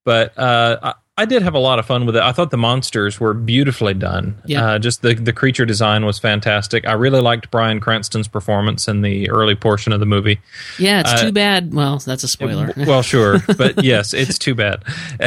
But 0.05 0.37
uh, 0.38 0.94
I, 1.18 1.24
did 1.26 1.42
have 1.42 1.54
a 1.54 1.59
lot 1.59 1.78
of 1.78 1.87
fun 1.87 2.07
with 2.07 2.16
it. 2.16 2.22
I 2.22 2.33
thought 2.33 2.50
the 2.50 2.57
monsters 2.57 3.20
were 3.20 3.35
beautifully 3.35 3.94
done. 3.94 4.40
Yeah. 4.46 4.64
Uh, 4.72 4.78
just 4.78 5.02
the 5.02 5.14
the 5.14 5.33
creature 5.33 5.66
design 5.66 6.07
was 6.07 6.18
fantastic. 6.18 6.87
I 6.87 6.92
really 6.92 7.20
liked 7.20 7.50
Bryan 7.50 7.81
Cranston's 7.81 8.28
performance 8.28 8.88
in 8.88 9.02
the 9.02 9.28
early 9.31 9.54
portion 9.54 9.92
of 9.92 10.00
the 10.00 10.07
movie. 10.07 10.40
yeah. 10.78 11.00
It's 11.00 11.12
Uh, 11.12 11.22
too 11.24 11.33
bad. 11.33 11.74
Well, 11.74 11.98
that's 11.98 12.24
a 12.24 12.28
spoiler. 12.28 12.72
well, 12.76 13.02
sure, 13.02 13.38
but 13.59 13.85
yes, 13.85 14.14
it's 14.14 14.38
too 14.38 14.54
bad. 14.54 14.83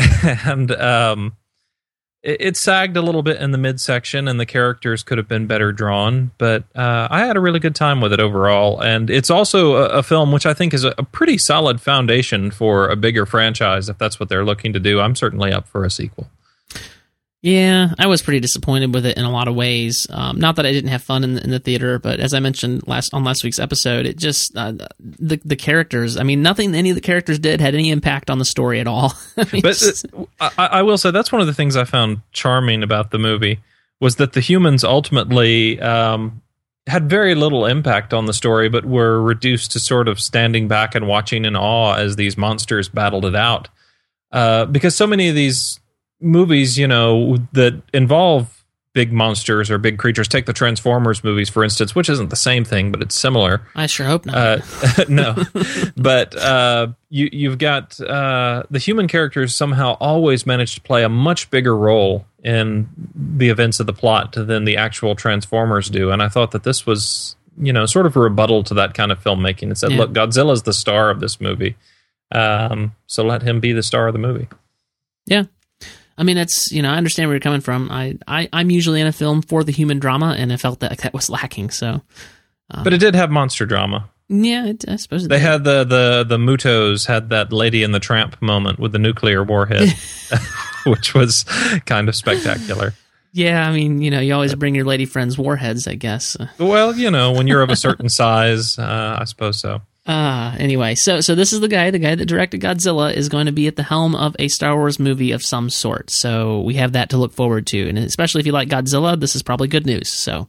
and 0.45 0.71
um, 0.71 1.33
it, 2.23 2.41
it 2.41 2.57
sagged 2.57 2.97
a 2.97 3.01
little 3.01 3.23
bit 3.23 3.41
in 3.41 3.51
the 3.51 3.57
midsection, 3.57 4.27
and 4.27 4.39
the 4.39 4.45
characters 4.45 5.03
could 5.03 5.17
have 5.17 5.27
been 5.27 5.47
better 5.47 5.71
drawn. 5.71 6.31
But 6.37 6.63
uh, 6.75 7.07
I 7.09 7.25
had 7.25 7.37
a 7.37 7.39
really 7.39 7.59
good 7.59 7.75
time 7.75 8.01
with 8.01 8.13
it 8.13 8.19
overall, 8.19 8.81
and 8.81 9.09
it's 9.09 9.29
also 9.29 9.75
a, 9.75 9.85
a 9.99 10.03
film 10.03 10.31
which 10.31 10.45
I 10.45 10.53
think 10.53 10.73
is 10.73 10.83
a, 10.83 10.93
a 10.97 11.03
pretty 11.03 11.37
solid 11.37 11.81
foundation 11.81 12.51
for 12.51 12.89
a 12.89 12.95
bigger 12.95 13.25
franchise. 13.25 13.89
If 13.89 13.97
that's 13.97 14.19
what 14.19 14.29
they're 14.29 14.45
looking 14.45 14.73
to 14.73 14.79
do, 14.79 14.99
I'm 14.99 15.15
certainly 15.15 15.51
up 15.51 15.67
for 15.67 15.83
a 15.83 15.89
sequel. 15.89 16.27
Yeah, 17.41 17.95
I 17.97 18.05
was 18.05 18.21
pretty 18.21 18.39
disappointed 18.39 18.93
with 18.93 19.03
it 19.03 19.17
in 19.17 19.25
a 19.25 19.31
lot 19.31 19.47
of 19.47 19.55
ways. 19.55 20.05
Um, 20.11 20.39
not 20.39 20.57
that 20.57 20.65
I 20.67 20.71
didn't 20.71 20.91
have 20.91 21.01
fun 21.01 21.23
in 21.23 21.33
the, 21.33 21.43
in 21.43 21.49
the 21.49 21.59
theater, 21.59 21.97
but 21.97 22.19
as 22.19 22.35
I 22.35 22.39
mentioned 22.39 22.87
last 22.87 23.15
on 23.15 23.23
last 23.23 23.43
week's 23.43 23.57
episode, 23.57 24.05
it 24.05 24.15
just 24.17 24.55
uh, 24.55 24.73
the 24.99 25.41
the 25.43 25.55
characters. 25.55 26.17
I 26.17 26.23
mean, 26.23 26.43
nothing 26.43 26.75
any 26.75 26.91
of 26.91 26.95
the 26.95 27.01
characters 27.01 27.39
did 27.39 27.59
had 27.59 27.73
any 27.73 27.89
impact 27.89 28.29
on 28.29 28.37
the 28.37 28.45
story 28.45 28.79
at 28.79 28.85
all. 28.85 29.13
I 29.37 29.47
mean, 29.51 29.63
But 29.63 30.03
uh, 30.39 30.49
I, 30.55 30.65
I 30.67 30.81
will 30.83 30.99
say 30.99 31.09
that's 31.09 31.31
one 31.31 31.41
of 31.41 31.47
the 31.47 31.53
things 31.53 31.75
I 31.75 31.83
found 31.83 32.21
charming 32.31 32.83
about 32.83 33.09
the 33.09 33.17
movie 33.17 33.59
was 33.99 34.17
that 34.17 34.33
the 34.33 34.39
humans 34.39 34.83
ultimately 34.83 35.81
um, 35.81 36.43
had 36.85 37.09
very 37.09 37.33
little 37.33 37.65
impact 37.65 38.13
on 38.13 38.27
the 38.27 38.33
story, 38.33 38.69
but 38.69 38.85
were 38.85 39.19
reduced 39.19 39.71
to 39.71 39.79
sort 39.79 40.07
of 40.07 40.19
standing 40.19 40.67
back 40.67 40.93
and 40.93 41.07
watching 41.07 41.45
in 41.45 41.55
awe 41.55 41.95
as 41.95 42.17
these 42.17 42.37
monsters 42.37 42.87
battled 42.87 43.25
it 43.25 43.35
out. 43.35 43.67
Uh, 44.31 44.65
because 44.65 44.95
so 44.95 45.07
many 45.07 45.27
of 45.27 45.35
these 45.35 45.79
movies, 46.21 46.77
you 46.77 46.87
know, 46.87 47.37
that 47.53 47.81
involve 47.93 48.57
big 48.93 49.13
monsters 49.13 49.71
or 49.71 49.77
big 49.77 49.97
creatures, 49.97 50.27
take 50.27 50.45
the 50.45 50.53
Transformers 50.53 51.23
movies, 51.23 51.49
for 51.49 51.63
instance, 51.63 51.95
which 51.95 52.09
isn't 52.09 52.29
the 52.29 52.35
same 52.35 52.65
thing, 52.65 52.91
but 52.91 53.01
it's 53.01 53.15
similar. 53.15 53.61
I 53.73 53.85
sure 53.85 54.05
hope 54.05 54.25
not. 54.25 54.35
Uh, 54.35 54.57
no, 55.09 55.35
but 55.97 56.35
uh, 56.35 56.87
you 57.09 57.29
you've 57.31 57.57
got 57.57 57.99
uh, 58.01 58.63
the 58.69 58.79
human 58.79 59.07
characters 59.07 59.55
somehow 59.55 59.93
always 59.99 60.45
manage 60.45 60.75
to 60.75 60.81
play 60.81 61.03
a 61.03 61.09
much 61.09 61.49
bigger 61.51 61.75
role 61.75 62.25
in 62.43 62.89
the 63.15 63.49
events 63.49 63.79
of 63.79 63.85
the 63.85 63.93
plot 63.93 64.33
than 64.33 64.65
the 64.65 64.75
actual 64.77 65.15
Transformers 65.15 65.89
do, 65.89 66.11
and 66.11 66.21
I 66.21 66.27
thought 66.27 66.51
that 66.51 66.63
this 66.63 66.85
was 66.85 67.35
you 67.61 67.71
know 67.71 67.85
sort 67.85 68.05
of 68.05 68.15
a 68.17 68.19
rebuttal 68.19 68.63
to 68.65 68.73
that 68.73 68.93
kind 68.93 69.11
of 69.11 69.23
filmmaking. 69.23 69.71
It 69.71 69.77
said, 69.77 69.91
Yeah. 69.91 69.99
look, 69.99 70.11
Godzilla's 70.13 70.63
the 70.63 70.73
star 70.73 71.09
of 71.09 71.21
this 71.21 71.39
movie, 71.39 71.77
um, 72.33 72.93
so 73.07 73.23
let 73.23 73.41
him 73.41 73.61
be 73.61 73.71
the 73.71 73.83
star 73.83 74.07
of 74.07 74.13
the 74.13 74.19
movie. 74.19 74.49
yeah. 75.25 75.43
I 76.17 76.23
mean, 76.23 76.37
it's 76.37 76.71
you 76.71 76.81
know 76.81 76.89
I 76.91 76.95
understand 76.97 77.27
where 77.29 77.35
you're 77.35 77.39
coming 77.41 77.61
from. 77.61 77.89
I, 77.91 78.17
I 78.27 78.47
I'm 78.53 78.69
usually 78.69 79.01
in 79.01 79.07
a 79.07 79.11
film 79.11 79.41
for 79.41 79.63
the 79.63 79.71
human 79.71 79.99
drama, 79.99 80.35
and 80.37 80.51
I 80.53 80.57
felt 80.57 80.79
that 80.81 80.97
that 81.03 81.13
was 81.13 81.29
lacking. 81.29 81.69
So 81.71 82.01
But 82.83 82.93
it 82.93 82.99
did 82.99 83.15
have 83.15 83.31
monster 83.31 83.65
drama. 83.65 84.09
yeah, 84.29 84.67
it, 84.67 84.85
I 84.87 84.95
suppose 84.97 85.25
it 85.25 85.29
They 85.29 85.37
did. 85.37 85.41
had 85.43 85.63
the 85.63 85.83
the 85.83 86.25
the 86.27 86.37
MUTOs 86.37 87.07
had 87.07 87.29
that 87.29 87.51
Lady 87.51 87.83
in 87.83 87.91
the 87.91 87.99
Tramp 87.99 88.41
moment 88.41 88.79
with 88.79 88.91
the 88.91 88.99
nuclear 88.99 89.43
warhead, 89.43 89.93
which 90.85 91.13
was 91.13 91.43
kind 91.85 92.07
of 92.09 92.15
spectacular. 92.15 92.93
Yeah, 93.33 93.65
I 93.65 93.71
mean, 93.71 94.01
you 94.01 94.11
know, 94.11 94.19
you 94.19 94.33
always 94.33 94.53
bring 94.55 94.75
your 94.75 94.83
lady 94.83 95.05
friends 95.05 95.37
warheads, 95.37 95.87
I 95.87 95.95
guess. 95.95 96.35
Well, 96.57 96.93
you 96.97 97.09
know, 97.09 97.31
when 97.31 97.47
you're 97.47 97.61
of 97.61 97.69
a 97.69 97.77
certain 97.77 98.09
size, 98.09 98.77
uh, 98.77 99.15
I 99.19 99.23
suppose 99.23 99.57
so. 99.57 99.81
Uh, 100.05 100.55
anyway, 100.57 100.95
so 100.95 101.21
so 101.21 101.35
this 101.35 101.53
is 101.53 101.59
the 101.59 101.67
guy, 101.67 101.91
the 101.91 101.99
guy 101.99 102.15
that 102.15 102.25
directed 102.25 102.59
Godzilla 102.59 103.13
is 103.13 103.29
going 103.29 103.45
to 103.45 103.51
be 103.51 103.67
at 103.67 103.75
the 103.75 103.83
helm 103.83 104.15
of 104.15 104.35
a 104.39 104.47
Star 104.47 104.75
Wars 104.75 104.99
movie 104.99 105.31
of 105.31 105.43
some 105.43 105.69
sort. 105.69 106.09
So 106.09 106.61
we 106.61 106.73
have 106.75 106.93
that 106.93 107.11
to 107.11 107.17
look 107.17 107.33
forward 107.33 107.67
to, 107.67 107.87
and 107.87 107.99
especially 107.99 108.39
if 108.39 108.47
you 108.47 108.51
like 108.51 108.67
Godzilla, 108.67 109.19
this 109.19 109.35
is 109.35 109.43
probably 109.43 109.67
good 109.67 109.85
news. 109.85 110.11
So 110.11 110.47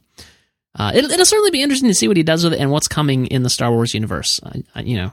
uh, 0.75 0.91
it, 0.95 1.05
it'll 1.05 1.25
certainly 1.25 1.51
be 1.51 1.61
interesting 1.61 1.89
to 1.89 1.93
see 1.93 2.07
what 2.07 2.17
he 2.17 2.23
does 2.23 2.43
with 2.43 2.53
it 2.53 2.59
and 2.59 2.71
what's 2.71 2.87
coming 2.87 3.27
in 3.27 3.43
the 3.43 3.49
Star 3.49 3.71
Wars 3.71 3.93
universe. 3.93 4.39
I, 4.43 4.63
I, 4.73 4.81
you 4.81 4.97
know, 4.97 5.11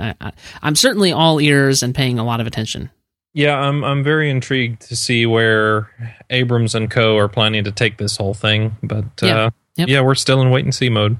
I, 0.00 0.32
I'm 0.62 0.74
certainly 0.74 1.12
all 1.12 1.38
ears 1.38 1.82
and 1.82 1.94
paying 1.94 2.18
a 2.18 2.24
lot 2.24 2.40
of 2.40 2.46
attention. 2.46 2.90
Yeah, 3.34 3.58
I'm 3.58 3.84
I'm 3.84 4.02
very 4.02 4.30
intrigued 4.30 4.82
to 4.88 4.96
see 4.96 5.26
where 5.26 5.90
Abrams 6.30 6.74
and 6.74 6.90
Co 6.90 7.16
are 7.18 7.28
planning 7.28 7.64
to 7.64 7.72
take 7.72 7.98
this 7.98 8.16
whole 8.16 8.34
thing, 8.34 8.76
but 8.82 9.04
Yeah. 9.22 9.46
uh, 9.46 9.50
Yep. 9.76 9.88
yeah, 9.88 10.00
we're 10.02 10.14
still 10.14 10.42
in 10.42 10.50
wait 10.50 10.64
and 10.66 10.74
see 10.74 10.90
mode. 10.90 11.18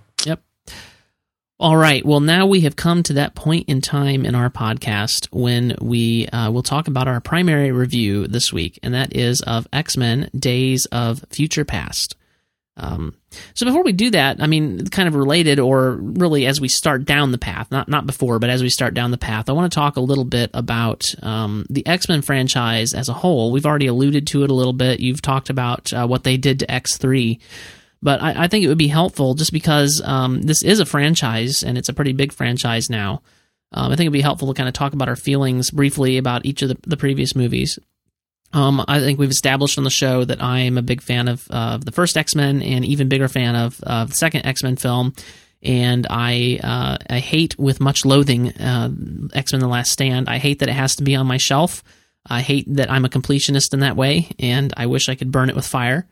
All 1.63 1.77
right. 1.77 2.05
Well, 2.05 2.19
now 2.19 2.49
we 2.49 2.63
have 2.63 2.75
come 2.75 3.05
to 3.05 3.13
that 3.13 3.37
point 3.37 3.69
in 3.69 3.81
time 3.81 4.27
in 4.27 4.35
our 4.35 4.51
podcast 4.51 5.29
when 5.31 5.77
we 5.81 6.27
uh, 6.27 6.51
will 6.51 6.65
talk 6.65 6.89
about 6.89 7.07
our 7.07 7.21
primary 7.21 7.71
review 7.71 8.27
this 8.27 8.53
week, 8.53 8.81
and 8.83 8.95
that 8.95 9.15
is 9.15 9.43
of 9.43 9.69
X 9.73 9.97
Men 9.97 10.29
Days 10.37 10.87
of 10.87 11.25
Future 11.31 11.65
Past. 11.65 12.17
Um, 12.77 13.15
so 13.55 13.65
before 13.65 13.85
we 13.85 13.93
do 13.93 14.11
that, 14.11 14.43
I 14.43 14.49
mean, 14.49 14.89
kind 14.89 15.07
of 15.07 15.15
related, 15.15 15.61
or 15.61 15.93
really 15.93 16.47
as 16.47 16.61
we 16.61 16.67
start 16.67 17.05
down 17.05 17.31
the 17.31 17.39
path, 17.39 17.71
not 17.71 17.89
not 17.89 18.07
before, 18.07 18.41
but 18.41 18.51
as 18.51 18.61
we 18.61 18.69
start 18.69 18.93
down 18.95 19.13
the 19.13 19.17
path, 19.17 19.49
I 19.49 19.53
want 19.53 19.71
to 19.71 19.77
talk 19.77 19.95
a 19.95 20.01
little 20.01 20.25
bit 20.25 20.51
about 20.55 21.05
um, 21.23 21.65
the 21.71 21.87
X 21.87 22.09
Men 22.09 22.23
franchise 22.23 22.93
as 22.93 23.09
a 23.09 23.13
whole. 23.15 23.53
We've 23.53 23.67
already 23.67 23.87
alluded 23.87 24.27
to 24.27 24.43
it 24.43 24.51
a 24.51 24.55
little 24.55 24.73
bit. 24.73 24.99
You've 24.99 25.23
talked 25.23 25.49
about 25.49 25.93
uh, 25.93 26.09
what 26.09 26.25
they 26.25 26.37
did 26.37 26.59
to 26.59 26.69
X 26.69 26.97
three. 26.97 27.39
But 28.03 28.21
I, 28.21 28.45
I 28.45 28.49
think 28.49 28.65
it 28.65 28.69
would 28.69 28.79
be 28.79 28.89
helpful 28.89 29.35
just 29.35 29.53
because 29.53 30.03
um, 30.05 30.43
this 30.43 30.63
is 30.63 30.81
a 30.81 30.87
franchise 30.87 31.63
and 31.63 31.79
it's 31.79 31.89
a 31.89 31.95
pretty 31.95 32.13
big 32.13 32.33
franchise 32.33 32.91
now. 32.91 33.23
Um, 33.73 33.93
I 33.93 33.97
think 33.97 34.01
it'd 34.01 34.13
be 34.13 34.21
helpful 34.21 34.49
to 34.49 34.55
kind 34.55 34.69
of 34.69 34.75
talk 34.75 34.93
about 34.93 35.09
our 35.09 35.17
feelings 35.17 35.71
briefly 35.71 36.19
about 36.19 36.45
each 36.45 36.63
of 36.63 36.69
the, 36.69 36.77
the 36.83 36.97
previous 36.97 37.35
movies. 37.37 37.79
Um, 38.53 38.85
I 38.87 39.01
think 39.01 39.19
we've 39.19 39.31
established 39.31 39.79
on 39.79 39.85
the 39.85 39.91
show 39.91 40.25
that 40.25 40.43
I 40.43 40.61
am 40.61 40.77
a 40.77 40.83
big 40.83 41.01
fan 41.01 41.29
of 41.29 41.47
uh, 41.51 41.79
the 41.79 41.93
first 41.93 42.17
X 42.17 42.35
Men 42.35 42.61
and 42.61 42.85
even 42.85 43.09
bigger 43.09 43.29
fan 43.29 43.57
of 43.57 43.79
the 43.79 44.09
second 44.09 44.45
X 44.45 44.63
Men 44.63 44.77
film. 44.77 45.15
And 45.63 46.07
I 46.11 46.61
uh, 46.63 46.99
I 47.09 47.21
hate 47.21 47.59
with 47.59 47.81
much 47.81 48.05
loathing 48.05 48.51
uh, 48.51 48.91
X 49.33 49.53
Men: 49.53 49.61
The 49.61 49.69
Last 49.69 49.93
Stand. 49.93 50.29
I 50.29 50.39
hate 50.39 50.59
that 50.59 50.69
it 50.69 50.75
has 50.75 50.97
to 50.97 51.03
be 51.03 51.15
on 51.15 51.27
my 51.27 51.39
shelf. 51.39 51.83
I 52.27 52.41
hate 52.41 52.67
that 52.75 52.91
I'm 52.91 53.05
a 53.05 53.09
completionist 53.09 53.73
in 53.73 53.81
that 53.81 53.97
way, 53.97 54.29
and 54.39 54.75
I 54.77 54.87
wish 54.87 55.09
I 55.09 55.15
could 55.15 55.33
burn 55.33 55.49
it 55.49 55.57
with 55.57 55.67
fire. 55.67 56.07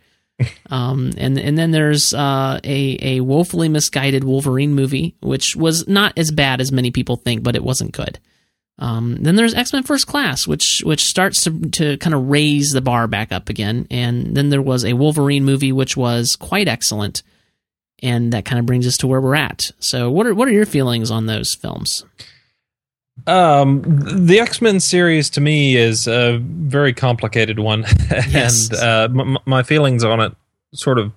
Um, 0.71 1.11
and 1.19 1.39
and 1.39 1.59
then 1.59 1.71
there's 1.73 2.15
uh, 2.15 2.61
a 2.63 3.17
a 3.17 3.21
woefully 3.21 3.69
misguided 3.69 4.25
Wolverine 4.25 4.75
movie, 4.75 5.17
which 5.21 5.57
was 5.57 5.87
not 5.89 6.17
as 6.17 6.31
bad 6.31 6.61
as 6.61 6.73
many 6.73 6.91
people 6.91 7.17
think, 7.17 7.43
but 7.43 7.57
it 7.57 7.65
wasn't 7.65 7.93
good. 7.93 8.19
Um, 8.79 9.17
then 9.21 9.37
there's 9.37 9.55
X 9.55 9.73
Men 9.73 9.83
First 9.83 10.07
Class, 10.07 10.47
which 10.47 10.83
which 10.85 11.03
starts 11.03 11.43
to 11.45 11.61
to 11.71 11.97
kind 11.99 12.15
of 12.15 12.29
raise 12.29 12.71
the 12.71 12.81
bar 12.81 13.07
back 13.07 13.33
up 13.33 13.49
again. 13.49 13.87
And 13.91 14.35
then 14.35 14.49
there 14.49 14.63
was 14.63 14.85
a 14.85 14.95
Wolverine 14.95 15.45
movie, 15.45 15.73
which 15.73 15.97
was 15.97 16.37
quite 16.37 16.69
excellent, 16.69 17.23
and 18.03 18.33
that 18.33 18.47
kind 18.47 18.59
of 18.59 18.67
brings 18.67 18.87
us 18.87 18.97
to 18.99 19.07
where 19.07 19.21
we're 19.21 19.35
at. 19.35 19.61
So 19.81 20.11
what 20.11 20.27
are 20.27 20.35
what 20.35 20.49
are 20.49 20.53
your 20.53 20.67
feelings 20.67 21.11
on 21.11 21.27
those 21.27 21.55
films? 21.55 22.05
Um, 23.27 23.83
the 24.27 24.41
X 24.41 24.61
Men 24.63 24.81
series 24.81 25.31
to 25.31 25.41
me 25.41 25.77
is 25.77 26.07
a 26.07 26.39
very 26.43 26.93
complicated 26.93 27.59
one, 27.59 27.85
Yes. 28.29 28.71
and 28.71 28.79
uh, 28.79 29.09
m- 29.23 29.37
m- 29.37 29.39
my 29.47 29.63
feelings 29.63 30.05
on 30.05 30.21
it 30.21 30.33
sort 30.75 30.99
of 30.99 31.13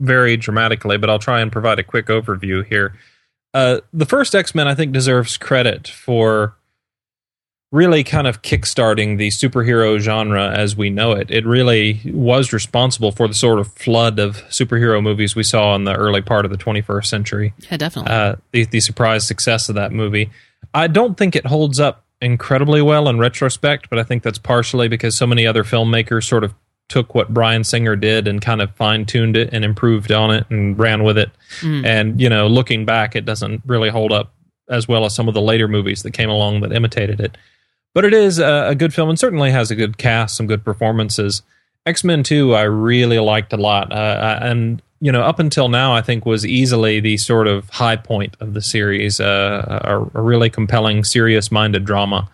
vary 0.00 0.36
dramatically. 0.36 0.96
But 0.98 1.10
I'll 1.10 1.18
try 1.18 1.40
and 1.40 1.50
provide 1.52 1.78
a 1.78 1.82
quick 1.84 2.06
overview 2.06 2.64
here. 2.66 2.94
Uh, 3.54 3.80
the 3.92 4.06
first 4.06 4.34
X 4.34 4.54
Men, 4.54 4.66
I 4.68 4.74
think, 4.74 4.92
deserves 4.92 5.36
credit 5.36 5.86
for 5.88 6.54
really 7.70 8.04
kind 8.04 8.26
of 8.26 8.42
kickstarting 8.42 9.16
the 9.16 9.28
superhero 9.28 9.98
genre 9.98 10.50
as 10.50 10.76
we 10.76 10.90
know 10.90 11.12
it. 11.12 11.30
It 11.30 11.46
really 11.46 12.02
was 12.04 12.52
responsible 12.52 13.12
for 13.12 13.26
the 13.26 13.32
sort 13.34 13.58
of 13.58 13.72
flood 13.72 14.18
of 14.18 14.42
superhero 14.50 15.02
movies 15.02 15.34
we 15.34 15.42
saw 15.42 15.74
in 15.74 15.84
the 15.84 15.94
early 15.94 16.20
part 16.20 16.44
of 16.44 16.50
the 16.50 16.58
21st 16.58 17.06
century 17.06 17.54
Yeah, 17.70 17.78
definitely. 17.78 18.12
uh, 18.12 18.36
the, 18.50 18.66
the 18.66 18.80
surprise 18.80 19.26
success 19.26 19.70
of 19.70 19.74
that 19.76 19.90
movie. 19.90 20.30
I 20.74 20.86
don't 20.86 21.16
think 21.16 21.36
it 21.36 21.46
holds 21.46 21.80
up 21.80 22.04
incredibly 22.20 22.80
well 22.80 23.08
in 23.08 23.18
retrospect, 23.18 23.90
but 23.90 23.98
I 23.98 24.04
think 24.04 24.22
that's 24.22 24.38
partially 24.38 24.88
because 24.88 25.16
so 25.16 25.26
many 25.26 25.46
other 25.46 25.64
filmmakers 25.64 26.24
sort 26.24 26.44
of 26.44 26.54
took 26.88 27.14
what 27.14 27.32
Bryan 27.32 27.64
Singer 27.64 27.96
did 27.96 28.28
and 28.28 28.40
kind 28.40 28.60
of 28.60 28.74
fine 28.76 29.06
tuned 29.06 29.36
it 29.36 29.50
and 29.52 29.64
improved 29.64 30.12
on 30.12 30.30
it 30.30 30.44
and 30.50 30.78
ran 30.78 31.04
with 31.04 31.18
it. 31.18 31.30
Mm. 31.60 31.86
And, 31.86 32.20
you 32.20 32.28
know, 32.28 32.46
looking 32.46 32.84
back, 32.84 33.16
it 33.16 33.24
doesn't 33.24 33.62
really 33.66 33.88
hold 33.88 34.12
up 34.12 34.34
as 34.68 34.86
well 34.86 35.04
as 35.04 35.14
some 35.14 35.26
of 35.26 35.34
the 35.34 35.40
later 35.40 35.68
movies 35.68 36.02
that 36.02 36.12
came 36.12 36.30
along 36.30 36.60
that 36.60 36.72
imitated 36.72 37.20
it. 37.20 37.36
But 37.94 38.04
it 38.04 38.14
is 38.14 38.38
a, 38.38 38.68
a 38.68 38.74
good 38.74 38.94
film 38.94 39.08
and 39.08 39.18
certainly 39.18 39.50
has 39.50 39.70
a 39.70 39.74
good 39.74 39.98
cast, 39.98 40.36
some 40.36 40.46
good 40.46 40.64
performances. 40.64 41.42
X 41.84 42.04
Men 42.04 42.22
2, 42.22 42.54
I 42.54 42.62
really 42.62 43.18
liked 43.18 43.52
a 43.52 43.56
lot. 43.56 43.92
Uh, 43.92 44.38
and, 44.40 44.82
you 45.02 45.10
know, 45.10 45.22
up 45.22 45.40
until 45.40 45.68
now, 45.68 45.92
I 45.92 46.00
think 46.00 46.24
was 46.24 46.46
easily 46.46 47.00
the 47.00 47.16
sort 47.16 47.48
of 47.48 47.68
high 47.70 47.96
point 47.96 48.36
of 48.38 48.54
the 48.54 48.62
series, 48.62 49.18
uh, 49.18 49.80
a, 49.84 50.18
a 50.18 50.22
really 50.22 50.48
compelling, 50.48 51.02
serious 51.02 51.50
minded 51.50 51.84
drama. 51.84 52.30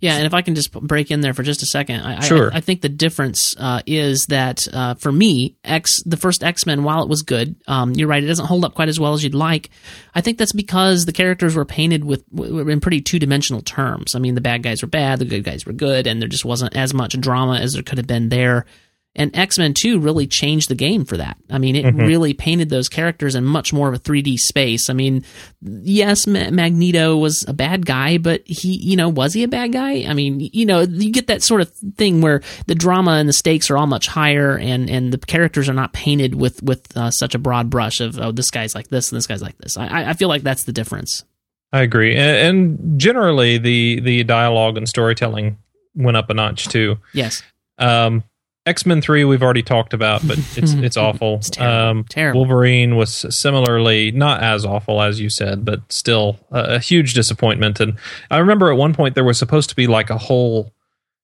Yeah, 0.00 0.16
and 0.16 0.26
if 0.26 0.34
I 0.34 0.42
can 0.42 0.56
just 0.56 0.72
break 0.72 1.12
in 1.12 1.20
there 1.20 1.32
for 1.32 1.44
just 1.44 1.62
a 1.62 1.66
second, 1.66 2.00
I, 2.00 2.18
sure. 2.20 2.52
I, 2.52 2.56
I 2.56 2.60
think 2.60 2.80
the 2.80 2.88
difference 2.88 3.54
uh, 3.56 3.82
is 3.86 4.26
that 4.30 4.66
uh, 4.72 4.94
for 4.94 5.12
me, 5.12 5.56
X 5.62 6.02
the 6.02 6.16
first 6.16 6.42
X 6.42 6.66
Men, 6.66 6.82
while 6.82 7.04
it 7.04 7.08
was 7.08 7.22
good, 7.22 7.54
um, 7.68 7.92
you're 7.92 8.08
right, 8.08 8.22
it 8.22 8.26
doesn't 8.26 8.46
hold 8.46 8.64
up 8.64 8.74
quite 8.74 8.88
as 8.88 8.98
well 8.98 9.14
as 9.14 9.22
you'd 9.22 9.36
like. 9.36 9.70
I 10.12 10.22
think 10.22 10.38
that's 10.38 10.52
because 10.52 11.06
the 11.06 11.12
characters 11.12 11.54
were 11.54 11.64
painted 11.64 12.04
with 12.04 12.24
in 12.36 12.80
pretty 12.80 13.00
two 13.00 13.20
dimensional 13.20 13.62
terms. 13.62 14.16
I 14.16 14.18
mean, 14.18 14.34
the 14.34 14.40
bad 14.40 14.64
guys 14.64 14.82
were 14.82 14.88
bad, 14.88 15.20
the 15.20 15.24
good 15.24 15.44
guys 15.44 15.64
were 15.64 15.72
good, 15.72 16.08
and 16.08 16.20
there 16.20 16.28
just 16.28 16.44
wasn't 16.44 16.76
as 16.76 16.92
much 16.92 17.18
drama 17.20 17.60
as 17.60 17.74
there 17.74 17.84
could 17.84 17.98
have 17.98 18.08
been 18.08 18.28
there. 18.28 18.66
And 19.14 19.36
X 19.36 19.58
Men 19.58 19.74
2 19.74 20.00
really 20.00 20.26
changed 20.26 20.70
the 20.70 20.74
game 20.74 21.04
for 21.04 21.18
that. 21.18 21.36
I 21.50 21.58
mean, 21.58 21.76
it 21.76 21.84
mm-hmm. 21.84 22.00
really 22.00 22.32
painted 22.32 22.70
those 22.70 22.88
characters 22.88 23.34
in 23.34 23.44
much 23.44 23.70
more 23.70 23.88
of 23.88 23.94
a 23.94 23.98
3D 23.98 24.38
space. 24.38 24.88
I 24.88 24.94
mean, 24.94 25.22
yes, 25.60 26.26
Ma- 26.26 26.50
Magneto 26.50 27.18
was 27.18 27.44
a 27.46 27.52
bad 27.52 27.84
guy, 27.84 28.16
but 28.16 28.42
he, 28.46 28.74
you 28.76 28.96
know, 28.96 29.10
was 29.10 29.34
he 29.34 29.42
a 29.42 29.48
bad 29.48 29.72
guy? 29.72 30.04
I 30.08 30.14
mean, 30.14 30.40
you 30.40 30.64
know, 30.64 30.80
you 30.80 31.12
get 31.12 31.26
that 31.26 31.42
sort 31.42 31.60
of 31.60 31.70
thing 31.96 32.22
where 32.22 32.40
the 32.66 32.74
drama 32.74 33.12
and 33.12 33.28
the 33.28 33.34
stakes 33.34 33.70
are 33.70 33.76
all 33.76 33.86
much 33.86 34.06
higher 34.06 34.56
and, 34.56 34.88
and 34.88 35.12
the 35.12 35.18
characters 35.18 35.68
are 35.68 35.74
not 35.74 35.92
painted 35.92 36.34
with, 36.34 36.62
with 36.62 36.96
uh, 36.96 37.10
such 37.10 37.34
a 37.34 37.38
broad 37.38 37.68
brush 37.68 38.00
of, 38.00 38.18
oh, 38.18 38.32
this 38.32 38.50
guy's 38.50 38.74
like 38.74 38.88
this 38.88 39.12
and 39.12 39.18
this 39.18 39.26
guy's 39.26 39.42
like 39.42 39.58
this. 39.58 39.76
I, 39.76 40.10
I 40.10 40.12
feel 40.14 40.28
like 40.28 40.42
that's 40.42 40.64
the 40.64 40.72
difference. 40.72 41.24
I 41.70 41.82
agree. 41.82 42.16
And, 42.16 42.78
and 42.78 43.00
generally, 43.00 43.58
the, 43.58 44.00
the 44.00 44.24
dialogue 44.24 44.78
and 44.78 44.88
storytelling 44.88 45.58
went 45.94 46.16
up 46.16 46.30
a 46.30 46.34
notch 46.34 46.68
too. 46.68 46.96
Yes. 47.12 47.42
Um, 47.78 48.24
X 48.64 48.86
Men 48.86 49.02
Three 49.02 49.24
we've 49.24 49.42
already 49.42 49.62
talked 49.62 49.92
about, 49.92 50.26
but 50.26 50.38
it's 50.56 50.72
it's 50.74 50.96
awful. 50.96 51.36
It's 51.36 51.50
terrible. 51.50 51.90
Um, 51.90 52.04
terrible. 52.04 52.40
Wolverine 52.40 52.96
was 52.96 53.26
similarly 53.34 54.12
not 54.12 54.42
as 54.42 54.64
awful 54.64 55.02
as 55.02 55.20
you 55.20 55.28
said, 55.28 55.64
but 55.64 55.80
still 55.92 56.38
a, 56.50 56.76
a, 56.76 56.78
huge 56.78 57.14
disappointment. 57.14 57.80
And 57.80 57.98
I 58.30 58.38
remember 58.38 58.70
at 58.70 58.76
one 58.76 58.94
point 58.94 59.14
there 59.14 59.24
was 59.24 59.38
supposed 59.38 59.68
to 59.70 59.76
be 59.76 59.88
like 59.88 60.10
a 60.10 60.18
whole 60.18 60.72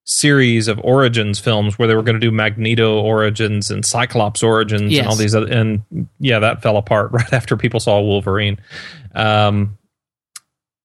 series 0.04 0.68
of 0.68 0.80
origins 0.82 1.38
films 1.38 1.78
where 1.78 1.86
they 1.86 1.94
were 1.94 2.02
going 2.02 2.18
to 2.18 2.20
do 2.20 2.30
Magneto 2.32 2.98
origins 2.98 3.70
and 3.70 3.84
Cyclops 3.84 4.42
origins 4.42 4.90
yes. 4.90 5.00
and 5.00 5.08
all 5.08 5.16
these 5.16 5.34
other. 5.34 5.46
And 5.46 6.08
yeah, 6.18 6.40
that 6.40 6.62
fell 6.62 6.76
apart 6.76 7.12
right 7.12 7.32
after 7.32 7.56
people 7.56 7.78
saw 7.78 8.00
Wolverine. 8.00 8.58
Um, 9.14 9.78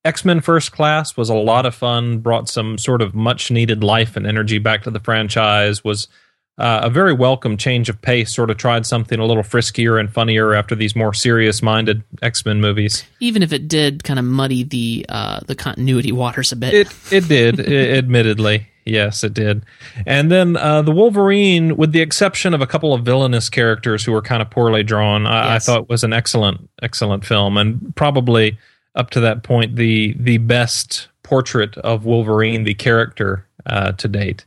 X 0.05 0.25
Men 0.25 0.41
First 0.41 0.71
Class 0.73 1.15
was 1.15 1.29
a 1.29 1.33
lot 1.33 1.65
of 1.65 1.73
fun. 1.73 2.19
Brought 2.19 2.49
some 2.49 2.77
sort 2.77 3.01
of 3.01 3.15
much 3.15 3.49
needed 3.49 3.83
life 3.83 4.15
and 4.15 4.27
energy 4.27 4.59
back 4.59 4.83
to 4.83 4.91
the 4.91 4.99
franchise. 4.99 5.83
Was 5.83 6.09
uh, 6.57 6.81
a 6.83 6.89
very 6.89 7.13
welcome 7.13 7.57
change 7.57 7.89
of 7.89 7.99
pace. 8.01 8.33
Sort 8.33 8.51
of 8.51 8.57
tried 8.57 8.85
something 8.85 9.19
a 9.19 9.25
little 9.25 9.43
friskier 9.43 9.99
and 9.99 10.11
funnier 10.11 10.53
after 10.53 10.75
these 10.75 10.95
more 10.95 11.13
serious-minded 11.13 12.03
X-Men 12.21 12.61
movies. 12.61 13.03
Even 13.19 13.41
if 13.41 13.51
it 13.51 13.67
did 13.67 14.03
kind 14.03 14.19
of 14.19 14.25
muddy 14.25 14.63
the 14.63 15.05
uh, 15.09 15.39
the 15.47 15.55
continuity 15.55 16.11
waters 16.11 16.51
a 16.51 16.55
bit, 16.55 16.73
it 16.73 16.87
it 17.11 17.27
did. 17.27 17.59
admittedly, 17.97 18.67
yes, 18.85 19.23
it 19.23 19.33
did. 19.33 19.63
And 20.05 20.31
then 20.31 20.55
uh, 20.55 20.83
the 20.83 20.91
Wolverine, 20.91 21.75
with 21.75 21.91
the 21.91 22.01
exception 22.01 22.53
of 22.53 22.61
a 22.61 22.67
couple 22.67 22.93
of 22.93 23.03
villainous 23.03 23.49
characters 23.49 24.03
who 24.03 24.11
were 24.11 24.21
kind 24.21 24.41
of 24.41 24.51
poorly 24.51 24.83
drawn, 24.83 25.25
I, 25.25 25.53
yes. 25.53 25.67
I 25.67 25.73
thought 25.73 25.89
was 25.89 26.03
an 26.03 26.13
excellent 26.13 26.69
excellent 26.83 27.25
film, 27.25 27.57
and 27.57 27.95
probably 27.95 28.59
up 28.95 29.09
to 29.11 29.19
that 29.21 29.41
point 29.41 29.75
the 29.75 30.13
the 30.19 30.37
best 30.37 31.07
portrait 31.23 31.77
of 31.79 32.05
Wolverine, 32.05 32.63
the 32.63 32.75
character, 32.75 33.47
uh, 33.65 33.93
to 33.93 34.07
date. 34.07 34.45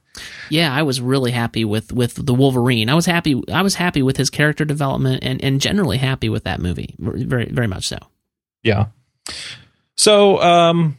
Yeah, 0.51 0.73
I 0.73 0.83
was 0.83 1.01
really 1.01 1.31
happy 1.31 1.65
with 1.65 1.93
with 1.93 2.15
the 2.15 2.35
Wolverine. 2.35 2.89
I 2.89 2.95
was 2.95 3.07
happy. 3.07 3.43
I 3.53 3.63
was 3.63 3.75
happy 3.75 4.03
with 4.03 4.17
his 4.17 4.31
character 4.31 4.65
development 4.65 5.25
and 5.25 5.43
and 5.43 5.61
generally 5.61 5.99
happy 5.99 6.29
with 6.29 6.45
that 6.45 6.61
movie. 6.61 6.95
Very 6.99 7.47
very 7.47 7.67
much 7.67 7.87
so. 7.87 7.99
Yeah. 8.63 8.87
So, 9.97 10.41
um, 10.43 10.99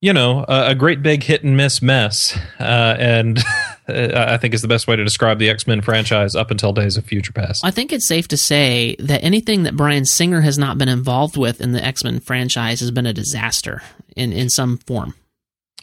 you 0.00 0.12
know, 0.12 0.44
a, 0.48 0.68
a 0.68 0.74
great 0.74 1.02
big 1.02 1.24
hit 1.24 1.42
and 1.42 1.56
miss 1.56 1.82
mess, 1.82 2.38
uh, 2.60 2.96
and 2.98 3.38
I 3.88 4.36
think 4.36 4.54
is 4.54 4.62
the 4.62 4.68
best 4.68 4.86
way 4.86 4.94
to 4.94 5.02
describe 5.02 5.38
the 5.38 5.50
X 5.50 5.66
Men 5.66 5.80
franchise 5.80 6.36
up 6.36 6.50
until 6.50 6.72
Days 6.72 6.96
of 6.96 7.04
Future 7.04 7.32
Past. 7.32 7.64
I 7.64 7.70
think 7.70 7.92
it's 7.92 8.06
safe 8.06 8.28
to 8.28 8.36
say 8.36 8.94
that 9.00 9.24
anything 9.24 9.64
that 9.64 9.76
Bryan 9.76 10.04
Singer 10.04 10.42
has 10.42 10.56
not 10.56 10.78
been 10.78 10.88
involved 10.88 11.36
with 11.36 11.60
in 11.60 11.72
the 11.72 11.84
X 11.84 12.04
Men 12.04 12.20
franchise 12.20 12.80
has 12.80 12.90
been 12.90 13.06
a 13.06 13.12
disaster 13.12 13.82
in 14.14 14.32
in 14.32 14.50
some 14.50 14.78
form. 14.78 15.14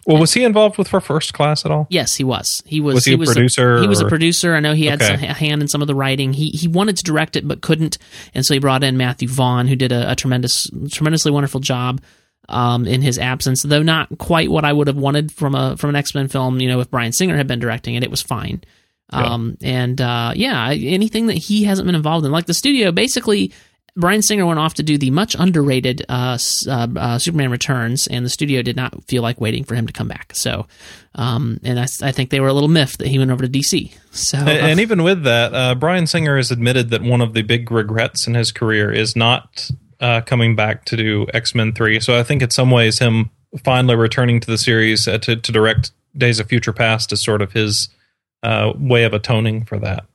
Well, 0.06 0.20
was 0.20 0.34
he 0.34 0.44
involved 0.44 0.78
with 0.78 0.88
for 0.88 1.02
First 1.02 1.34
Class 1.34 1.66
at 1.66 1.72
all? 1.72 1.88
Yes, 1.90 2.16
he 2.16 2.24
was. 2.24 2.62
He 2.66 2.80
was. 2.80 2.96
Was 2.96 3.06
he, 3.06 3.12
he 3.12 3.16
a 3.16 3.18
was 3.18 3.34
producer? 3.34 3.78
A, 3.78 3.82
he 3.82 3.88
was 3.88 4.02
a 4.02 4.08
producer. 4.08 4.54
I 4.54 4.60
know 4.60 4.74
he 4.74 4.86
had 4.86 5.02
okay. 5.02 5.16
some, 5.16 5.24
a 5.24 5.34
hand 5.34 5.62
in 5.64 5.68
some 5.68 5.82
of 5.82 5.88
the 5.88 5.96
writing. 5.96 6.34
He 6.34 6.50
he 6.50 6.68
wanted 6.68 6.98
to 6.98 7.04
direct 7.04 7.36
it 7.36 7.48
but 7.48 7.62
couldn't, 7.62 7.98
and 8.36 8.46
so 8.46 8.54
he 8.54 8.60
brought 8.60 8.84
in 8.84 8.98
Matthew 8.98 9.28
Vaughn, 9.28 9.68
who 9.68 9.76
did 9.76 9.92
a, 9.92 10.12
a 10.12 10.16
tremendous, 10.16 10.70
tremendously 10.92 11.32
wonderful 11.32 11.60
job 11.60 12.02
um, 12.50 12.86
in 12.86 13.02
his 13.02 13.18
absence. 13.18 13.64
Though 13.64 13.82
not 13.82 14.16
quite 14.20 14.52
what 14.52 14.64
I 14.64 14.74
would 14.74 14.88
have 14.88 14.98
wanted 14.98 15.32
from 15.32 15.56
a 15.56 15.76
from 15.76 15.90
an 15.90 15.96
X 15.96 16.14
Men 16.14 16.28
film. 16.28 16.60
You 16.60 16.70
know, 16.70 16.82
if 16.82 16.92
Bryan 16.92 17.12
Singer 17.12 17.36
had 17.36 17.48
been 17.48 17.60
directing 17.60 17.96
it, 17.96 18.04
it 18.04 18.12
was 18.12 18.22
fine. 18.22 18.64
Um, 19.12 19.58
and 19.62 20.02
uh, 20.02 20.34
yeah, 20.36 20.70
anything 20.70 21.28
that 21.28 21.38
he 21.38 21.64
hasn't 21.64 21.86
been 21.86 21.96
involved 21.96 22.26
in, 22.26 22.32
like 22.32 22.48
the 22.48 22.54
studio, 22.54 22.92
basically 22.92 23.54
Bryan 23.98 24.22
Singer 24.22 24.46
went 24.46 24.60
off 24.60 24.74
to 24.76 24.84
do 24.84 24.98
the 24.98 25.10
much 25.10 25.36
underrated 25.40 26.06
uh, 26.10 26.38
uh, 26.68 26.88
uh, 26.98 27.18
Superman 27.18 27.50
Returns, 27.50 28.08
and 28.08 28.26
the 28.26 28.30
studio 28.30 28.62
did 28.62 28.76
not 28.76 29.06
feel 29.06 29.22
like 29.22 29.40
waiting 29.40 29.64
for 29.64 29.76
him 29.76 29.88
to 29.88 29.94
come 29.94 30.10
back. 30.10 30.36
So, 30.36 30.68
um, 31.16 31.62
and 31.64 31.80
I, 31.80 31.88
I, 32.02 32.12
think 32.12 32.30
they 32.30 32.42
were 32.42 32.50
a 32.50 32.54
little 32.54 32.68
miffed 32.68 33.00
that 33.00 33.08
he 33.08 33.18
went 33.18 33.32
over 33.32 33.48
to 33.48 33.50
DC. 33.50 33.94
So, 34.12 34.38
and, 34.38 34.50
and 34.50 34.80
even 34.82 35.04
with 35.04 35.24
that, 35.24 35.54
uh, 35.54 35.76
Bryan 35.76 36.08
Singer 36.08 36.36
has 36.36 36.52
admitted 36.52 36.90
that 36.90 37.04
one 37.04 37.22
of 37.22 37.34
the 37.34 37.42
big 37.42 37.72
regrets 37.72 38.28
in 38.28 38.34
his 38.34 38.52
career 38.52 38.92
is 38.92 39.16
not 39.16 39.70
uh, 40.02 40.20
coming 40.22 40.58
back 40.58 40.84
to 40.86 40.98
do 40.98 41.26
X 41.34 41.56
Men 41.56 41.72
Three. 41.72 42.02
So, 42.02 42.20
I 42.20 42.24
think 42.24 42.42
in 42.42 42.50
some 42.50 42.72
ways, 42.72 43.00
him 43.00 43.30
finally 43.64 43.96
returning 43.96 44.42
to 44.42 44.48
the 44.52 44.58
series 44.58 45.08
uh, 45.08 45.20
to, 45.20 45.38
to 45.38 45.52
direct 45.54 45.92
Days 46.18 46.42
of 46.42 46.50
Future 46.50 46.74
Past 46.74 47.14
is 47.14 47.24
sort 47.24 47.42
of 47.42 47.54
his 47.54 47.88
way 48.44 49.06
of 49.06 49.14
atoning 49.14 49.64
for 49.66 49.80
that. 49.80 50.06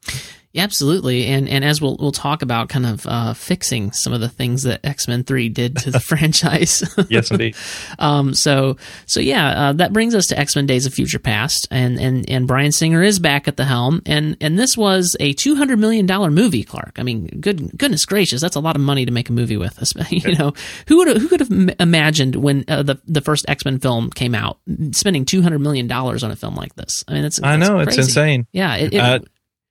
Yeah, 0.53 0.65
absolutely, 0.65 1.27
and 1.27 1.49
and 1.49 1.65
as 1.65 1.81
we'll 1.81 1.97
we'll 2.01 2.11
talk 2.11 2.43
about, 2.43 2.69
kind 2.69 2.85
of 2.85 3.07
uh, 3.07 3.35
fixing 3.35 3.93
some 3.93 4.13
of 4.13 4.21
the 4.21 4.29
things 4.29 4.65
that 4.65 4.85
X 4.85 5.07
Men 5.07 5.23
Three 5.23 5.49
did 5.49 5.77
to 5.79 5.93
the 5.93 6.01
franchise. 6.09 6.83
yes, 7.09 7.31
indeed. 7.31 7.55
um, 8.01 8.35
so 8.35 8.77
so 9.07 9.21
yeah, 9.21 9.69
uh, 9.69 9.73
that 9.75 9.93
brings 9.93 10.13
us 10.13 10.27
to 10.27 10.39
X 10.39 10.57
Men 10.57 10.67
Days 10.67 10.87
of 10.87 10.95
Future 10.95 11.21
Past, 11.21 11.69
and 11.71 12.01
and 12.01 12.29
and 12.29 12.49
Bryan 12.49 12.73
Singer 12.73 13.01
is 13.01 13.21
back 13.21 13.47
at 13.47 13.57
the 13.57 13.65
helm, 13.65 14.03
and 14.07 14.37
and 14.41 14.59
this 14.59 14.77
was 14.77 15.17
a 15.21 15.35
two 15.35 15.55
hundred 15.55 15.79
million 15.79 16.05
dollar 16.05 16.33
movie, 16.33 16.65
Clark. 16.65 16.97
I 16.99 17.05
mean, 17.05 17.29
good 17.41 17.79
goodness 17.79 18.05
gracious, 18.05 18.41
that's 18.41 18.57
a 18.57 18.61
lot 18.61 18.75
of 18.75 18.83
money 18.83 19.07
to 19.07 19.13
make 19.13 19.29
a 19.29 19.33
movie 19.33 19.57
with. 19.57 19.71
You 20.11 20.35
know, 20.37 20.53
who 20.89 20.97
would 20.99 21.17
who 21.17 21.29
could 21.29 21.41
have 21.41 21.75
imagined 21.79 22.35
when 22.35 22.65
uh, 22.67 22.83
the 22.83 23.01
the 23.07 23.21
first 23.21 23.45
X 23.49 23.65
Men 23.65 23.79
film 23.79 24.11
came 24.11 24.35
out, 24.35 24.59
spending 24.93 25.25
two 25.25 25.43
hundred 25.43 25.61
million 25.61 25.87
dollars 25.87 26.25
on 26.25 26.33
a 26.33 26.37
film 26.37 26.57
like 26.57 26.75
this? 26.75 27.05
I 27.07 27.15
mean, 27.15 27.25
it's 27.25 27.41
I 27.43 27.57
know 27.57 27.79
it's 27.79 27.97
insane. 27.97 28.47
Yeah, 28.53 28.77
it, 28.77 28.95
it, 28.95 28.99
uh, 28.99 29.21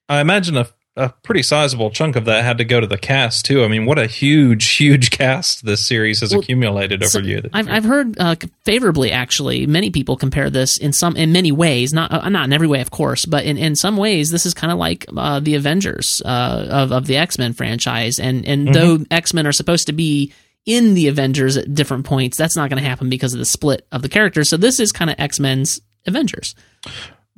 I 0.10 0.22
imagine 0.22 0.58
a, 0.58 0.68
a 0.96 1.10
pretty 1.24 1.44
sizable 1.44 1.92
chunk 1.92 2.16
of 2.16 2.26
that 2.26 2.44
had 2.44 2.58
to 2.58 2.66
go 2.66 2.80
to 2.82 2.88
the 2.88 2.98
cast 2.98 3.46
too. 3.46 3.64
I 3.64 3.68
mean, 3.68 3.86
what 3.86 4.00
a 4.00 4.08
huge, 4.08 4.68
huge 4.76 5.12
cast 5.12 5.64
this 5.64 5.88
series 5.88 6.22
has 6.22 6.32
well, 6.32 6.42
accumulated 6.42 7.04
over 7.04 7.10
so 7.10 7.20
years. 7.20 7.50
I've, 7.54 7.70
I've 7.70 7.84
heard 7.84 8.20
uh, 8.20 8.36
favorably, 8.66 9.12
actually, 9.12 9.68
many 9.68 9.92
people 9.92 10.18
compare 10.18 10.50
this 10.50 10.78
in 10.78 10.92
some, 10.92 11.16
in 11.16 11.32
many 11.32 11.52
ways, 11.52 11.94
not 11.94 12.12
uh, 12.12 12.28
not 12.28 12.46
in 12.46 12.54
every 12.54 12.68
way, 12.68 12.82
of 12.82 12.92
course, 12.92 13.26
but 13.26 13.46
in, 13.46 13.58
in 13.58 13.76
some 13.76 13.98
ways, 13.98 14.32
this 14.32 14.46
is 14.46 14.54
kind 14.54 14.74
of 14.74 14.80
like 14.80 15.06
uh, 15.16 15.40
the 15.40 15.56
Avengers 15.56 16.22
uh, 16.26 16.68
of 16.70 16.92
of 16.92 17.06
the 17.06 17.18
X 17.18 17.38
Men 17.38 17.54
franchise. 17.54 18.20
And 18.20 18.46
and 18.46 18.68
mm-hmm. 18.68 18.74
though 18.74 19.06
X 19.12 19.34
Men 19.34 19.46
are 19.46 19.52
supposed 19.52 19.88
to 19.88 19.94
be 19.94 20.34
in 20.66 20.94
the 20.94 21.08
Avengers 21.08 21.56
at 21.56 21.74
different 21.74 22.06
points, 22.06 22.38
that's 22.38 22.58
not 22.58 22.70
going 22.70 22.82
to 22.82 22.88
happen 22.88 23.10
because 23.10 23.34
of 23.34 23.40
the 23.40 23.46
split 23.46 23.88
of 23.92 24.02
the 24.02 24.10
characters. 24.10 24.50
So 24.50 24.58
this 24.58 24.80
is 24.80 24.92
kind 24.92 25.10
of 25.10 25.16
X 25.20 25.40
Men's 25.40 25.80
Avengers. 26.06 26.56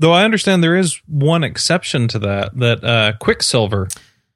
Though 0.02 0.14
I 0.14 0.24
understand 0.26 0.64
there 0.64 0.76
is 0.76 1.00
one 1.06 1.44
exception 1.44 2.08
to 2.08 2.20
that, 2.20 2.58
that 2.58 2.84
uh, 2.84 3.14
Quicksilver 3.20 3.88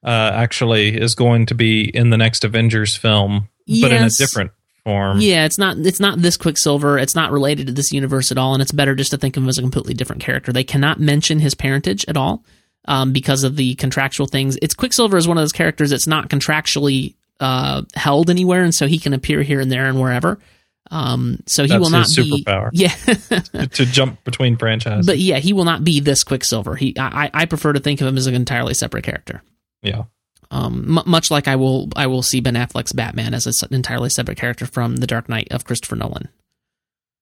uh, 0.04 0.32
actually 0.32 0.96
is 0.96 1.16
going 1.16 1.48
to 1.48 1.56
be 1.56 1.84
in 1.84 2.12
the 2.12 2.18
next 2.18 2.44
Avengers 2.44 2.96
film, 2.96 3.50
yes. 3.66 3.82
but 3.82 3.92
in 3.92 4.04
a 4.04 4.10
different 4.10 4.52
form. 4.84 5.22
Yeah, 5.22 5.46
it's 5.46 5.58
not 5.58 5.78
it's 5.80 6.00
not 6.00 6.22
this 6.22 6.38
Quicksilver. 6.38 7.00
It's 7.00 7.16
not 7.16 7.32
related 7.32 7.66
to 7.66 7.74
this 7.74 7.92
universe 7.92 8.32
at 8.32 8.38
all, 8.38 8.54
and 8.54 8.62
it's 8.62 8.72
better 8.72 8.94
just 8.94 9.10
to 9.10 9.18
think 9.18 9.36
of 9.36 9.42
him 9.42 9.50
as 9.50 9.58
a 9.58 9.62
completely 9.62 9.96
different 9.96 10.22
character. 10.22 10.54
They 10.54 10.64
cannot 10.64 11.00
mention 11.00 11.40
his 11.40 11.56
parentage 11.56 12.06
at 12.08 12.16
all 12.16 12.46
um, 12.88 13.12
because 13.12 13.44
of 13.44 13.56
the 13.56 13.74
contractual 13.74 14.28
things. 14.28 14.60
It's 14.62 14.76
Quicksilver 14.76 15.18
is 15.18 15.28
one 15.28 15.40
of 15.40 15.42
those 15.42 15.52
characters 15.52 15.90
that's 15.90 16.06
not 16.06 16.30
contractually 16.30 17.16
uh, 17.40 17.82
held 17.96 18.30
anywhere, 18.30 18.64
and 18.64 18.76
so 18.76 18.86
he 18.86 19.00
can 19.00 19.16
appear 19.16 19.42
here 19.42 19.60
and 19.60 19.72
there 19.72 19.88
and 19.88 20.00
wherever. 20.00 20.38
Um, 20.92 21.40
so 21.48 21.64
he 21.64 21.70
That's 21.70 21.80
will 21.82 21.90
not 21.90 22.08
be 22.16 22.44
superpower. 22.44 22.70
yeah, 22.74 23.66
to 23.66 23.86
jump 23.86 24.24
between 24.24 24.56
franchises. 24.56 25.06
but 25.06 25.18
yeah, 25.18 25.40
he 25.40 25.52
will 25.52 25.66
not 25.66 25.84
be 25.84 26.00
this 26.00 26.24
Quicksilver. 26.24 26.76
He 26.76 26.94
I, 26.98 27.32
I 27.34 27.46
prefer 27.46 27.74
to 27.74 27.80
think 27.80 28.02
of 28.02 28.08
him 28.08 28.18
as 28.18 28.28
an 28.28 28.36
entirely 28.36 28.74
separate 28.76 29.04
character. 29.04 29.42
yeah. 29.82 30.04
Um, 30.52 31.00
m- 31.00 31.10
much 31.10 31.32
like 31.32 31.48
I 31.48 31.56
will 31.56 31.90
I 31.96 32.06
will 32.06 32.22
see 32.22 32.40
Ben 32.40 32.54
Affleck's 32.54 32.94
Batman 32.94 33.34
as 33.34 33.48
an 33.48 33.54
entirely 33.74 34.10
separate 34.12 34.38
character 34.38 34.68
from 34.68 34.98
The 34.98 35.08
Dark 35.08 35.28
Knight 35.28 35.48
of 35.50 35.66
Christopher 35.66 35.96
Nolan. 35.96 36.30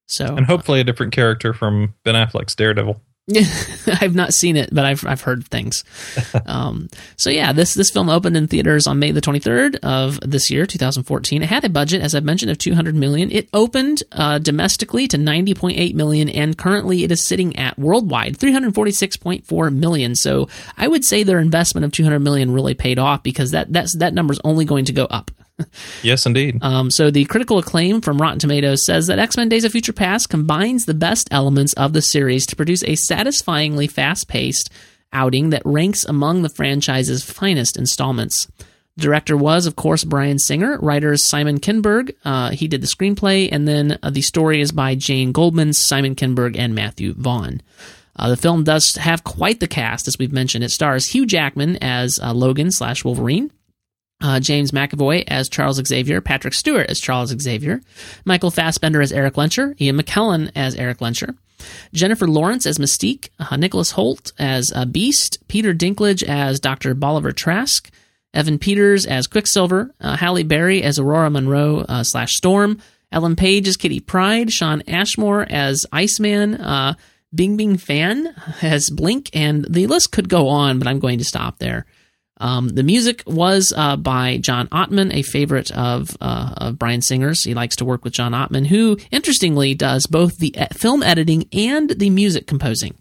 So 0.07 0.25
And 0.35 0.45
hopefully 0.45 0.81
a 0.81 0.83
different 0.83 1.13
character 1.13 1.53
from 1.53 1.93
Ben 2.03 2.15
Affleck's 2.15 2.53
Daredevil. 2.55 3.01
I've 4.01 4.15
not 4.15 4.33
seen 4.33 4.57
it, 4.57 4.69
but 4.73 4.83
I've 4.83 5.05
I've 5.05 5.21
heard 5.21 5.47
things. 5.47 5.85
um, 6.45 6.89
so 7.15 7.29
yeah, 7.29 7.53
this 7.53 7.73
this 7.73 7.89
film 7.89 8.09
opened 8.09 8.35
in 8.35 8.47
theaters 8.47 8.85
on 8.85 8.99
May 8.99 9.11
the 9.11 9.21
23rd 9.21 9.77
of 9.81 10.19
this 10.19 10.51
year, 10.51 10.65
2014. 10.65 11.41
It 11.41 11.45
had 11.47 11.63
a 11.63 11.69
budget, 11.69 12.01
as 12.01 12.15
I 12.15 12.19
mentioned, 12.19 12.51
of 12.51 12.57
200 12.57 12.95
million. 12.95 13.31
It 13.31 13.47
opened 13.53 14.03
uh, 14.11 14.39
domestically 14.39 15.07
to 15.07 15.17
90.8 15.17 15.93
million, 15.93 16.27
and 16.27 16.57
currently 16.57 17.05
it 17.05 17.13
is 17.13 17.25
sitting 17.25 17.55
at 17.55 17.79
worldwide 17.79 18.37
346.4 18.37 19.73
million. 19.73 20.15
So 20.15 20.49
I 20.77 20.89
would 20.89 21.05
say 21.05 21.23
their 21.23 21.39
investment 21.39 21.85
of 21.85 21.93
200 21.93 22.19
million 22.19 22.51
really 22.51 22.73
paid 22.73 22.99
off 22.99 23.23
because 23.23 23.51
that 23.51 23.71
that's 23.71 23.95
that 23.99 24.13
number 24.13 24.33
is 24.33 24.41
only 24.43 24.65
going 24.65 24.83
to 24.85 24.93
go 24.93 25.05
up. 25.05 25.31
Yes, 26.03 26.25
indeed. 26.25 26.59
Um, 26.61 26.91
so 26.91 27.11
the 27.11 27.25
critical 27.25 27.57
acclaim 27.57 28.01
from 28.01 28.21
Rotten 28.21 28.39
Tomatoes 28.39 28.85
says 28.85 29.07
that 29.07 29.19
X 29.19 29.37
Men: 29.37 29.49
Days 29.49 29.63
of 29.63 29.71
Future 29.71 29.93
Past 29.93 30.29
combines 30.29 30.85
the 30.85 30.93
best 30.93 31.27
elements 31.31 31.73
of 31.73 31.93
the 31.93 32.01
series 32.01 32.45
to 32.47 32.55
produce 32.55 32.83
a 32.83 32.95
satisfyingly 32.95 33.87
fast-paced 33.87 34.69
outing 35.13 35.51
that 35.51 35.61
ranks 35.65 36.03
among 36.03 36.41
the 36.41 36.49
franchise's 36.49 37.23
finest 37.23 37.77
installments. 37.77 38.47
The 38.95 39.03
director 39.03 39.35
was, 39.35 39.65
of 39.65 39.75
course, 39.75 40.03
Bryan 40.03 40.37
Singer. 40.37 40.77
Writers 40.79 41.27
Simon 41.27 41.59
Kinberg. 41.59 42.15
Uh, 42.23 42.51
he 42.51 42.67
did 42.67 42.81
the 42.81 42.87
screenplay, 42.87 43.49
and 43.51 43.67
then 43.67 43.97
uh, 44.03 44.09
the 44.09 44.21
story 44.21 44.61
is 44.61 44.71
by 44.71 44.95
Jane 44.95 45.31
Goldman, 45.31 45.73
Simon 45.73 46.15
Kinberg, 46.15 46.57
and 46.57 46.75
Matthew 46.75 47.13
Vaughn. 47.13 47.61
Uh, 48.15 48.29
the 48.29 48.37
film 48.37 48.63
does 48.63 48.95
have 48.95 49.23
quite 49.23 49.59
the 49.59 49.67
cast, 49.67 50.07
as 50.07 50.17
we've 50.19 50.31
mentioned. 50.31 50.63
It 50.63 50.69
stars 50.69 51.07
Hugh 51.07 51.25
Jackman 51.25 51.77
as 51.81 52.19
uh, 52.21 52.33
Logan 52.33 52.69
slash 52.71 53.03
Wolverine 53.03 53.51
uh, 54.23 54.39
James 54.39 54.71
McAvoy 54.71 55.23
as 55.27 55.49
Charles 55.49 55.79
Xavier, 55.85 56.21
Patrick 56.21 56.53
Stewart 56.53 56.89
as 56.89 56.99
Charles 56.99 57.29
Xavier, 57.39 57.81
Michael 58.25 58.49
Fassbender 58.49 59.01
as 59.01 59.11
Erik 59.11 59.35
Lehnsherr, 59.35 59.79
Ian 59.79 59.97
McKellen 59.97 60.51
as 60.55 60.73
Erik 60.75 60.99
Lehnsherr, 60.99 61.37
Jennifer 61.93 62.27
Lawrence 62.27 62.65
as 62.65 62.77
Mystique, 62.77 63.29
uh, 63.39 63.55
Nicholas 63.57 63.93
Hoult 63.93 64.31
as 64.39 64.71
uh, 64.73 64.85
Beast, 64.85 65.37
Peter 65.47 65.73
Dinklage 65.73 66.23
as 66.23 66.59
Dr. 66.59 66.95
Bolivar 66.95 67.31
Trask, 67.31 67.91
Evan 68.33 68.57
Peters 68.57 69.05
as 69.05 69.27
Quicksilver, 69.27 69.93
uh, 70.01 70.15
Halle 70.15 70.43
Berry 70.43 70.81
as 70.81 70.97
Aurora 70.97 71.29
Monroe 71.29 71.85
uh, 71.87 72.03
slash 72.03 72.33
Storm, 72.33 72.79
Ellen 73.11 73.35
Page 73.35 73.67
as 73.67 73.77
Kitty 73.77 73.99
Pryde, 73.99 74.51
Shawn 74.51 74.81
Ashmore 74.87 75.45
as 75.49 75.85
Iceman, 75.91 76.55
uh, 76.55 76.95
Bing 77.35 77.57
Bing 77.57 77.77
Fan 77.77 78.33
as 78.61 78.89
Blink, 78.89 79.29
and 79.33 79.65
the 79.69 79.87
list 79.87 80.11
could 80.11 80.29
go 80.29 80.47
on, 80.47 80.79
but 80.79 80.87
I'm 80.87 80.99
going 80.99 81.19
to 81.19 81.25
stop 81.25 81.59
there. 81.59 81.85
Um, 82.43 82.67
the 82.67 82.83
music 82.83 83.23
was 83.25 83.71
uh, 83.73 83.95
by 83.95 84.37
John 84.37 84.67
Ottman, 84.67 85.13
a 85.13 85.21
favorite 85.21 85.71
of, 85.71 86.17
uh, 86.19 86.53
of 86.57 86.77
Bryan 86.77 87.01
Singer's. 87.01 87.45
He 87.45 87.53
likes 87.53 87.77
to 87.77 87.85
work 87.85 88.03
with 88.03 88.11
John 88.11 88.33
Ottman, 88.33 88.67
who 88.67 88.97
interestingly 89.11 89.73
does 89.75 90.07
both 90.07 90.37
the 90.39 90.53
film 90.73 91.03
editing 91.03 91.47
and 91.53 91.89
the 91.89 92.09
music 92.09 92.45
composing. 92.45 92.95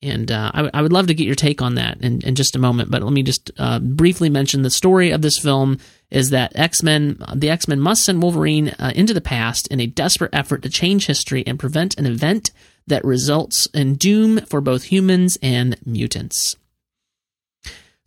And 0.00 0.32
uh, 0.32 0.52
I, 0.54 0.56
w- 0.58 0.70
I 0.72 0.80
would 0.80 0.92
love 0.92 1.08
to 1.08 1.14
get 1.14 1.26
your 1.26 1.34
take 1.34 1.60
on 1.60 1.74
that 1.74 2.00
in, 2.00 2.22
in 2.22 2.34
just 2.34 2.56
a 2.56 2.58
moment. 2.58 2.90
But 2.90 3.02
let 3.02 3.12
me 3.12 3.22
just 3.22 3.50
uh, 3.58 3.78
briefly 3.78 4.30
mention 4.30 4.62
the 4.62 4.70
story 4.70 5.10
of 5.10 5.20
this 5.20 5.38
film 5.38 5.78
is 6.10 6.30
that 6.30 6.52
X 6.54 6.82
Men, 6.82 7.22
the 7.34 7.50
X 7.50 7.68
Men 7.68 7.80
must 7.80 8.04
send 8.04 8.22
Wolverine 8.22 8.70
uh, 8.78 8.92
into 8.94 9.12
the 9.12 9.20
past 9.20 9.68
in 9.68 9.80
a 9.80 9.86
desperate 9.86 10.32
effort 10.32 10.62
to 10.62 10.70
change 10.70 11.06
history 11.06 11.44
and 11.46 11.58
prevent 11.58 11.98
an 11.98 12.06
event 12.06 12.52
that 12.86 13.04
results 13.04 13.66
in 13.74 13.96
doom 13.96 14.38
for 14.46 14.62
both 14.62 14.84
humans 14.84 15.36
and 15.42 15.76
mutants. 15.84 16.56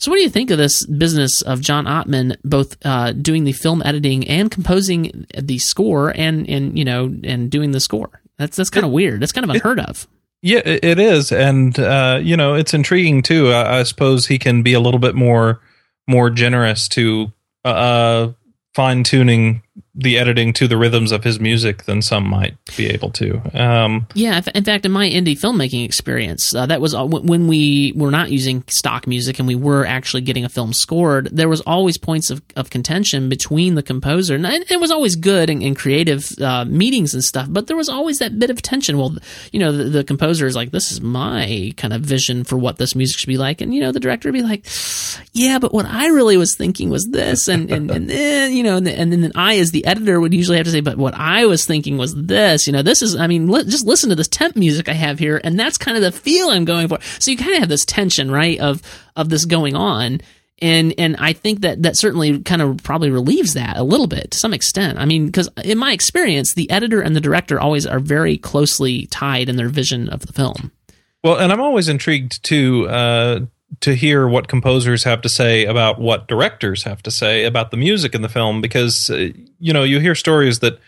So, 0.01 0.09
what 0.09 0.17
do 0.17 0.23
you 0.23 0.31
think 0.31 0.49
of 0.49 0.57
this 0.57 0.83
business 0.87 1.43
of 1.43 1.61
John 1.61 1.85
Ottman 1.85 2.35
both 2.43 2.75
uh, 2.83 3.11
doing 3.11 3.43
the 3.43 3.51
film 3.51 3.83
editing 3.85 4.27
and 4.27 4.49
composing 4.49 5.27
the 5.37 5.59
score, 5.59 6.11
and 6.17 6.49
and 6.49 6.75
you 6.75 6.83
know, 6.83 7.15
and 7.23 7.51
doing 7.51 7.69
the 7.69 7.79
score? 7.79 8.09
That's 8.39 8.57
that's 8.57 8.71
kind 8.71 8.83
of 8.83 8.91
weird. 8.91 9.21
That's 9.21 9.31
kind 9.31 9.43
of 9.43 9.51
unheard 9.51 9.79
of. 9.79 10.07
Yeah, 10.41 10.61
it 10.65 10.83
it 10.83 10.99
is, 10.99 11.31
and 11.31 11.77
uh, 11.77 12.19
you 12.19 12.35
know, 12.35 12.55
it's 12.55 12.73
intriguing 12.73 13.21
too. 13.21 13.51
I, 13.51 13.81
I 13.81 13.83
suppose 13.83 14.25
he 14.25 14.39
can 14.39 14.63
be 14.63 14.73
a 14.73 14.79
little 14.79 14.99
bit 14.99 15.13
more 15.13 15.61
more 16.07 16.31
generous 16.31 16.87
to 16.89 17.31
uh, 17.63 18.29
fine 18.73 19.03
tuning 19.03 19.61
the 19.93 20.17
editing 20.17 20.53
to 20.53 20.67
the 20.67 20.77
rhythms 20.77 21.11
of 21.11 21.23
his 21.23 21.39
music 21.39 21.83
than 21.83 22.01
some 22.01 22.25
might 22.25 22.55
be 22.77 22.87
able 22.87 23.09
to. 23.11 23.41
Um, 23.53 24.07
Yeah, 24.13 24.41
in 24.55 24.63
fact, 24.63 24.85
in 24.85 24.91
my 24.91 25.09
indie 25.09 25.37
filmmaking 25.37 25.83
experience, 25.83 26.55
uh, 26.55 26.65
that 26.67 26.79
was 26.79 26.95
uh, 26.95 27.05
when 27.05 27.47
we 27.47 27.91
were 27.95 28.11
not 28.11 28.31
using 28.31 28.63
stock 28.67 29.05
music 29.05 29.37
and 29.39 29.47
we 29.47 29.55
were 29.55 29.85
actually 29.85 30.21
getting 30.21 30.45
a 30.45 30.49
film 30.49 30.71
scored. 30.71 31.29
There 31.31 31.49
was 31.49 31.59
always 31.61 31.97
points 31.97 32.29
of, 32.29 32.41
of 32.55 32.69
contention 32.69 33.27
between 33.27 33.75
the 33.75 33.83
composer, 33.83 34.35
and 34.35 34.45
it, 34.45 34.79
was 34.79 34.91
always 34.91 35.15
good 35.15 35.49
and, 35.49 35.61
and 35.61 35.75
creative 35.75 36.31
uh, 36.39 36.63
meetings 36.65 37.13
and 37.13 37.23
stuff. 37.23 37.47
But 37.49 37.67
there 37.67 37.77
was 37.77 37.89
always 37.89 38.19
that 38.19 38.39
bit 38.39 38.49
of 38.49 38.61
tension. 38.61 38.97
Well, 38.97 39.17
you 39.51 39.59
know, 39.59 39.71
the, 39.73 39.83
the 39.83 40.03
composer 40.05 40.47
is 40.47 40.55
like, 40.55 40.71
"This 40.71 40.91
is 40.91 41.01
my 41.01 41.73
kind 41.75 41.93
of 41.93 42.01
vision 42.01 42.45
for 42.45 42.57
what 42.57 42.77
this 42.77 42.95
music 42.95 43.17
should 43.17 43.27
be 43.27 43.37
like," 43.37 43.59
and 43.59 43.75
you 43.75 43.81
know, 43.81 43.91
the 43.91 43.99
director 43.99 44.29
would 44.29 44.33
be 44.33 44.41
like, 44.41 44.65
"Yeah, 45.33 45.59
but 45.59 45.73
what 45.73 45.85
I 45.85 46.07
really 46.07 46.37
was 46.37 46.55
thinking 46.55 46.89
was 46.89 47.05
this," 47.11 47.49
and 47.49 47.69
and 47.69 47.91
and 47.91 48.09
then 48.09 48.53
you 48.53 48.63
know, 48.63 48.77
and, 48.77 48.87
and 48.87 49.11
then 49.11 49.31
I, 49.35 49.57
as 49.57 49.71
the 49.71 49.80
editor, 49.85 50.19
would 50.19 50.33
usually 50.33 50.57
have 50.57 50.65
to 50.65 50.71
say, 50.71 50.81
"But 50.81 50.97
what 50.97 51.13
I 51.15 51.45
was 51.45 51.65
thinking 51.65 51.97
was 51.97 52.15
this." 52.15 52.67
You 52.67 52.73
know, 52.73 52.81
this 52.81 53.01
is, 53.01 53.15
I 53.15 53.27
mean, 53.27 53.47
li- 53.47 53.63
just 53.65 53.85
listen 53.85 54.09
to 54.09 54.15
this 54.15 54.27
temp 54.27 54.55
music 54.55 54.89
I 54.89 54.93
have 54.93 55.19
here, 55.19 55.41
and 55.43 55.59
that's 55.59 55.77
kind 55.77 55.97
of 55.97 56.03
the 56.03 56.11
feel 56.11 56.49
I'm 56.49 56.65
going 56.65 56.87
for. 56.87 56.99
So 57.19 57.31
you 57.31 57.37
kind 57.37 57.53
of 57.53 57.59
have 57.59 57.69
this 57.69 57.85
tension, 57.85 58.31
right, 58.31 58.59
of 58.59 58.81
of 59.15 59.29
this 59.29 59.45
going 59.45 59.75
on. 59.75 60.21
And 60.61 60.93
and 60.99 61.15
I 61.17 61.33
think 61.33 61.61
that 61.61 61.81
that 61.81 61.97
certainly 61.97 62.39
kind 62.39 62.61
of 62.61 62.83
probably 62.83 63.09
relieves 63.09 63.55
that 63.55 63.77
a 63.77 63.83
little 63.83 64.07
bit 64.07 64.31
to 64.31 64.37
some 64.37 64.53
extent. 64.53 64.99
I 64.99 65.05
mean, 65.05 65.25
because 65.25 65.49
in 65.63 65.79
my 65.79 65.91
experience, 65.91 66.53
the 66.53 66.69
editor 66.69 67.01
and 67.01 67.15
the 67.15 67.21
director 67.21 67.59
always 67.59 67.87
are 67.87 67.99
very 67.99 68.37
closely 68.37 69.07
tied 69.07 69.49
in 69.49 69.55
their 69.55 69.69
vision 69.69 70.07
of 70.09 70.25
the 70.27 70.33
film. 70.33 70.71
Well, 71.23 71.37
and 71.37 71.51
I'm 71.51 71.61
always 71.61 71.89
intrigued 71.89 72.43
to 72.45 72.87
uh, 72.89 73.39
to 73.79 73.95
hear 73.95 74.27
what 74.27 74.47
composers 74.47 75.03
have 75.05 75.21
to 75.21 75.29
say 75.29 75.65
about 75.65 75.99
what 75.99 76.27
directors 76.27 76.83
have 76.83 77.01
to 77.03 77.11
say 77.11 77.45
about 77.45 77.71
the 77.71 77.77
music 77.77 78.13
in 78.13 78.21
the 78.21 78.29
film, 78.29 78.61
because 78.61 79.09
uh, 79.09 79.29
you 79.59 79.71
know 79.73 79.83
you 79.83 79.99
hear 79.99 80.13
stories 80.15 80.59
that 80.59 80.79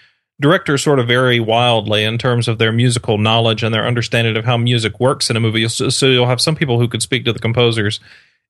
directors 0.42 0.84
sort 0.84 1.00
of 1.00 1.08
vary 1.08 1.40
wildly 1.40 2.04
in 2.04 2.18
terms 2.18 2.48
of 2.48 2.58
their 2.58 2.72
musical 2.72 3.18
knowledge 3.18 3.64
and 3.64 3.74
their 3.74 3.86
understanding 3.86 4.36
of 4.36 4.44
how 4.46 4.58
music 4.58 5.00
works 5.00 5.30
in 5.30 5.38
a 5.38 5.40
movie. 5.40 5.68
So, 5.70 5.90
so 5.90 6.08
you'll 6.08 6.26
have 6.28 6.42
some 6.42 6.56
people 6.56 6.80
who 6.80 6.88
could 6.88 7.02
speak 7.02 7.24
to 7.26 7.34
the 7.34 7.40
composers 7.40 8.00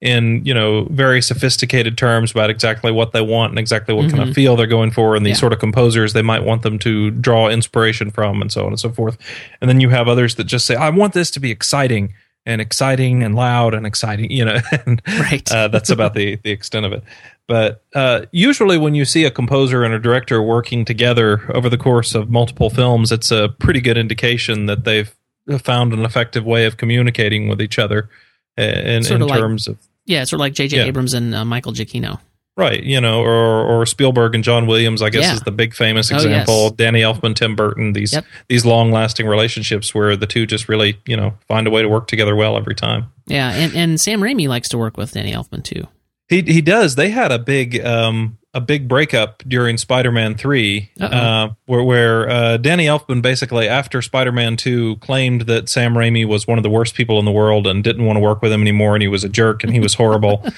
in 0.02 0.44
you 0.44 0.54
know 0.54 0.86
very 0.90 1.22
sophisticated 1.22 1.98
terms 1.98 2.32
about 2.32 2.50
exactly 2.50 2.92
what 2.92 3.14
they 3.14 3.22
want 3.22 3.52
and 3.52 3.60
exactly 3.60 3.94
what 3.94 4.10
kind 4.10 4.28
of 4.28 4.34
feel 4.36 4.56
they're 4.58 4.68
going 4.68 4.92
for 4.92 5.16
and 5.16 5.26
these 5.26 5.38
Yeah. 5.38 5.40
sort 5.42 5.54
of 5.54 5.60
composers 5.60 6.12
they 6.12 6.22
might 6.22 6.44
want 6.44 6.62
them 6.64 6.78
to 6.80 7.10
draw 7.10 7.48
inspiration 7.48 8.12
from 8.12 8.42
and 8.42 8.52
so 8.52 8.66
on 8.66 8.74
and 8.74 8.80
so 8.80 8.90
forth 8.90 9.18
and 9.62 9.70
then 9.70 9.80
you 9.80 9.90
have 9.90 10.10
others 10.10 10.36
that 10.36 10.44
just 10.44 10.66
say 10.66 10.76
i 10.76 10.90
want 10.90 11.14
this 11.14 11.32
to 11.32 11.40
be 11.40 11.52
exciting 11.52 12.14
and 12.46 12.60
exciting 12.62 13.24
and 13.24 13.36
loud 13.36 13.74
and 13.74 13.86
exciting 13.86 14.30
you 14.32 14.44
know 14.46 14.58
and 14.86 15.02
Right. 15.08 15.50
uh, 15.52 15.68
that's 15.70 15.90
about 15.90 16.14
the 16.14 16.36
the 16.44 16.52
extent 16.52 16.86
of 16.86 16.92
it 16.94 17.04
but 17.48 17.84
uh, 17.96 18.26
usually 18.32 18.78
when 18.78 18.96
you 18.96 19.06
see 19.06 19.26
a 19.26 19.32
composer 19.32 19.84
and 19.84 19.94
a 19.94 20.00
director 20.00 20.42
working 20.42 20.86
together 20.86 21.42
over 21.54 21.70
the 21.70 21.78
course 21.78 22.16
of 22.16 22.30
multiple 22.30 22.70
films 22.70 23.12
it's 23.12 23.32
a 23.32 23.50
pretty 23.60 23.82
good 23.82 23.98
indication 23.98 24.66
that 24.68 24.84
they've 24.86 25.14
found 25.60 25.92
an 25.94 26.04
effective 26.06 26.46
way 26.46 26.66
of 26.66 26.78
communicating 26.78 27.48
with 27.50 27.62
each 27.62 27.78
other 27.80 28.10
in, 28.58 29.04
Sort 29.04 29.16
in 29.18 29.22
of 29.24 29.30
like- 29.30 29.40
terms 29.40 29.68
of 29.68 29.78
Yeah, 30.06 30.24
sort 30.26 30.34
of 30.38 30.40
like 30.42 30.54
J.J. 30.54 30.78
Yeah. 30.78 30.84
Abrams 30.86 31.14
and 31.14 31.34
uh, 31.34 31.44
Michael 31.46 31.72
Giacchino. 31.74 32.20
Right, 32.56 32.84
you 32.84 33.02
know, 33.02 33.22
or 33.22 33.66
or 33.66 33.86
Spielberg 33.88 34.36
and 34.36 34.44
John 34.44 34.68
Williams, 34.68 35.02
I 35.02 35.10
guess 35.10 35.24
Yeah. 35.24 35.34
is 35.34 35.42
the 35.42 35.52
big 35.52 35.74
famous 35.74 36.12
Oh, 36.12 36.16
example. 36.16 36.64
yes. 36.66 36.72
Danny 36.74 37.02
Elfman, 37.02 37.34
Tim 37.36 37.56
Burton, 37.56 37.94
these 37.94 38.14
Yep. 38.14 38.26
these 38.48 38.64
long 38.64 38.92
lasting 38.92 39.26
relationships 39.26 39.96
where 39.96 40.16
the 40.16 40.28
two 40.28 40.46
just 40.46 40.70
really, 40.70 40.98
you 41.08 41.18
know, 41.18 41.34
find 41.48 41.66
a 41.66 41.72
way 41.72 41.82
to 41.82 41.90
work 41.90 42.08
together 42.08 42.36
well 42.36 42.56
every 42.56 42.76
time. 42.76 43.08
Yeah, 43.26 43.52
and, 43.52 43.76
and 43.76 44.00
Sam 44.00 44.22
Raimi 44.22 44.48
likes 44.48 44.70
to 44.70 44.78
work 44.78 44.98
with 44.98 45.14
Danny 45.14 45.34
Elfman 45.34 45.64
too. 45.64 45.88
He 46.30 46.42
he 46.44 46.62
does. 46.62 46.94
They 46.96 47.10
had 47.10 47.32
a 47.32 47.40
big 47.40 47.84
um 47.84 48.38
a 48.54 48.62
big 48.62 48.88
breakup 48.88 49.42
during 49.48 49.78
Spider-Man 49.80 50.36
3 50.36 50.92
uh 51.02 51.50
where 51.66 51.84
where 51.84 52.30
uh 52.30 52.58
Danny 52.58 52.86
Elfman 52.86 53.24
basically 53.24 53.68
after 53.68 54.00
Spider-Man 54.00 54.58
2 54.58 54.98
claimed 54.98 55.42
that 55.48 55.70
Sam 55.70 55.96
Raimi 55.96 56.24
was 56.28 56.46
one 56.46 56.60
of 56.60 56.64
the 56.64 56.70
worst 56.70 56.94
people 56.94 57.18
in 57.18 57.26
the 57.26 57.32
world 57.32 57.66
and 57.66 57.84
didn't 57.84 58.06
want 58.06 58.18
to 58.18 58.22
work 58.22 58.44
with 58.44 58.52
him 58.52 58.62
anymore 58.62 58.94
and 58.96 59.02
he 59.02 59.08
was 59.08 59.24
a 59.24 59.30
jerk 59.30 59.64
and 59.64 59.74
he 59.74 59.80
was 59.80 59.96
horrible. 59.96 60.46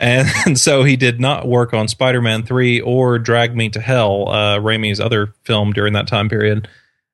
And, 0.00 0.28
and 0.46 0.58
so 0.66 0.84
he 0.84 0.96
did 0.96 1.20
not 1.20 1.46
work 1.48 1.74
on 1.74 1.88
Spider-Man 1.88 2.44
3 2.44 2.80
or 2.80 3.18
Drag 3.18 3.56
Me 3.56 3.68
to 3.70 3.80
Hell, 3.80 4.28
uh 4.28 4.58
Raimi's 4.58 5.00
other 5.00 5.34
film 5.44 5.72
during 5.72 5.92
that 5.94 6.06
time 6.06 6.28
period. 6.28 6.68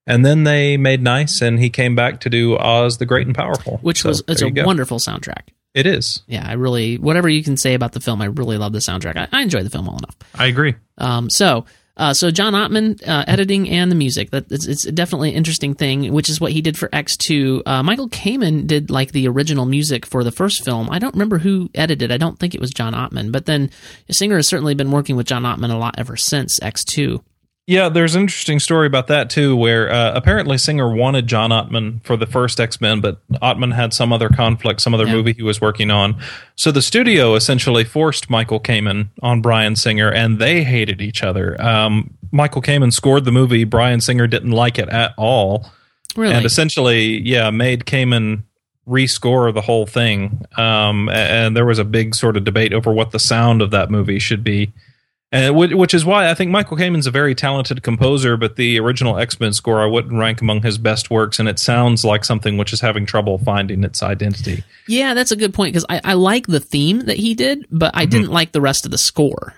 And 0.07 0.23
then 0.23 0.43
they 0.43 0.77
made 0.77 1.01
nice 1.01 1.41
and 1.41 1.57
he 1.59 1.69
came 1.71 1.95
back 1.95 2.19
to 2.21 2.29
do 2.29 2.57
Oz 2.57 2.99
the 2.99 3.05
Great 3.07 3.25
and 3.25 3.35
Powerful. 3.35 3.79
Which 3.81 4.01
So 4.03 4.09
was 4.09 4.23
it's 4.27 4.41
a 4.43 4.51
go. 4.51 4.63
wonderful 4.65 4.99
soundtrack. 4.99 5.47
It 5.73 5.87
is. 5.87 6.21
Yeah, 6.27 6.47
I 6.47 6.53
really 6.53 6.97
whatever 6.97 7.27
you 7.27 7.43
can 7.43 7.57
say 7.57 7.73
about 7.73 7.91
the 7.93 7.99
film, 7.99 8.21
I 8.21 8.25
really 8.25 8.57
love 8.57 8.71
the 8.71 8.79
soundtrack. 8.79 9.17
I, 9.17 9.27
I 9.31 9.41
enjoy 9.41 9.63
the 9.63 9.69
film 9.71 9.87
well 9.87 9.97
enough. 9.97 10.15
I 10.35 10.45
agree. 10.45 10.75
Um, 10.99 11.29
so 11.29 11.65
Uh, 11.97 12.13
so 12.13 12.29
John 12.29 12.53
Ottman 12.53 13.01
uh, 13.07 13.23
editing 13.27 13.69
and 13.69 13.89
the 13.89 13.95
music 13.95 14.31
that 14.31 14.51
it's, 14.51 14.67
it's, 14.67 14.83
definitely 14.91 15.29
an 15.29 15.35
interesting 15.35 15.73
thing, 15.73 16.11
which 16.11 16.29
is 16.29 16.41
what 16.41 16.51
he 16.51 16.61
did 16.61 16.77
for 16.77 16.89
X 16.91 17.15
two. 17.15 17.63
Uh, 17.65 17.83
Michael 17.83 18.09
Kamen 18.09 18.67
did 18.67 18.89
like 18.89 19.11
the 19.11 19.27
original 19.27 19.65
music 19.65 20.05
for 20.05 20.23
the 20.23 20.31
first 20.31 20.65
film. 20.65 20.89
I 20.89 20.99
don't 20.99 21.13
remember 21.13 21.37
who 21.37 21.69
edited. 21.73 22.11
I 22.11 22.17
don't 22.17 22.37
think 22.37 22.53
it 22.53 22.61
was 22.61 22.71
John 22.71 22.93
Ottman, 22.93 23.31
but 23.31 23.45
then 23.45 23.69
Singer 24.09 24.35
has 24.35 24.47
certainly 24.47 24.75
been 24.75 24.91
working 24.91 25.15
with 25.15 25.27
John 25.27 25.43
Ottman 25.43 25.71
a 25.71 25.77
lot 25.77 25.95
ever 25.97 26.17
since 26.17 26.61
X 26.61 26.83
two. 26.83 27.23
Yeah, 27.67 27.89
there's 27.89 28.13
an 28.13 28.21
interesting 28.21 28.59
story 28.59 28.85
about 28.85 29.07
that 29.07 29.31
too, 29.31 29.55
where 29.55 29.91
uh, 29.91 30.13
apparently 30.13 30.55
Singer 30.59 30.93
wanted 30.93 31.25
John 31.25 31.49
Ottman 31.49 32.03
for 32.03 32.15
the 32.15 32.27
first 32.27 32.59
X 32.59 32.79
Men, 32.79 33.01
but 33.01 33.27
Ottman 33.41 33.73
had 33.73 33.91
some 33.91 34.13
other 34.13 34.29
conflict, 34.29 34.81
some 34.81 34.93
other 34.93 35.07
yeah. 35.07 35.13
movie 35.13 35.33
he 35.33 35.41
was 35.41 35.59
working 35.59 35.89
on. 35.89 36.15
So 36.55 36.71
the 36.71 36.83
studio 36.83 37.33
essentially 37.33 37.83
forced 37.83 38.29
Michael 38.29 38.59
Kamen 38.59 39.07
on 39.23 39.41
Bryan 39.41 39.75
Singer, 39.75 40.11
and 40.11 40.37
they 40.37 40.63
hated 40.63 41.01
each 41.01 41.23
other. 41.23 41.59
Um, 41.59 42.13
Michael 42.31 42.61
Kamen 42.61 42.93
scored 42.93 43.25
the 43.25 43.31
movie. 43.31 43.63
Bryan 43.63 43.99
Singer 43.99 44.27
didn't 44.27 44.51
like 44.51 44.77
it 44.77 44.89
at 44.89 45.15
all, 45.17 45.71
really? 46.15 46.35
and 46.35 46.45
essentially, 46.45 47.19
yeah, 47.21 47.49
made 47.49 47.85
Kamen 47.85 48.43
rescore 48.87 49.51
the 49.51 49.61
whole 49.61 49.87
thing. 49.87 50.45
Um, 50.55 51.09
and 51.09 51.57
there 51.57 51.65
was 51.65 51.79
a 51.79 51.83
big 51.83 52.13
sort 52.13 52.37
of 52.37 52.43
debate 52.43 52.73
over 52.73 52.93
what 52.93 53.09
the 53.09 53.17
sound 53.17 53.63
of 53.63 53.71
that 53.71 53.89
movie 53.89 54.19
should 54.19 54.43
be 54.43 54.71
and 55.35 55.55
which 55.55 55.93
is 55.93 56.05
why 56.05 56.29
I 56.29 56.33
think 56.33 56.49
Michael 56.49 56.77
Kamen's 56.77 57.07
a 57.07 57.11
very 57.11 57.35
talented 57.35 57.83
composer, 57.83 58.37
but 58.37 58.55
the 58.55 58.79
original 58.79 59.17
X 59.17 59.37
Men 59.37 59.51
score 59.51 59.81
I 59.81 59.85
wouldn't 59.85 60.17
rank 60.17 60.39
among 60.39 60.61
his 60.61 60.77
best 60.77 61.11
works, 61.11 61.39
and 61.39 61.49
it 61.49 61.59
sounds 61.59 62.05
like 62.05 62.23
something 62.23 62.57
which 62.57 62.71
is 62.71 62.79
having 62.79 63.05
trouble 63.05 63.37
finding 63.37 63.83
its 63.83 64.01
identity. 64.01 64.63
Yeah, 64.87 65.13
that's 65.13 65.31
a 65.31 65.35
good 65.35 65.53
point 65.53 65.73
because 65.73 65.85
I, 65.89 65.99
I, 66.05 66.13
like 66.13 66.47
the 66.47 66.61
theme 66.61 67.01
that 67.01 67.17
he 67.17 67.33
did, 67.33 67.67
but 67.69 67.91
I 67.93 68.03
mm-hmm. 68.03 68.11
didn't 68.11 68.31
like 68.31 68.53
the 68.53 68.61
rest 68.61 68.85
of 68.85 68.91
the 68.91 68.97
score 68.97 69.53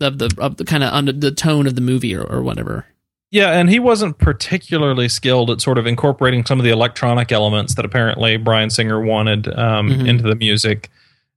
of 0.00 0.18
the 0.18 0.34
of 0.38 0.56
the 0.56 0.64
kind 0.64 0.82
of 0.82 0.90
under 0.94 1.12
the 1.12 1.32
tone 1.32 1.66
of 1.66 1.74
the 1.74 1.82
movie 1.82 2.14
or, 2.14 2.22
or 2.22 2.40
whatever. 2.40 2.86
Yeah, 3.30 3.50
and 3.50 3.68
he 3.68 3.78
wasn't 3.78 4.16
particularly 4.16 5.08
skilled 5.08 5.50
at 5.50 5.60
sort 5.60 5.76
of 5.76 5.86
incorporating 5.86 6.46
some 6.46 6.58
of 6.58 6.64
the 6.64 6.70
electronic 6.70 7.30
elements 7.30 7.74
that 7.74 7.84
apparently 7.84 8.38
Bryan 8.38 8.70
Singer 8.70 9.00
wanted 9.00 9.46
um, 9.48 9.90
mm-hmm. 9.90 10.06
into 10.06 10.24
the 10.24 10.34
music. 10.34 10.90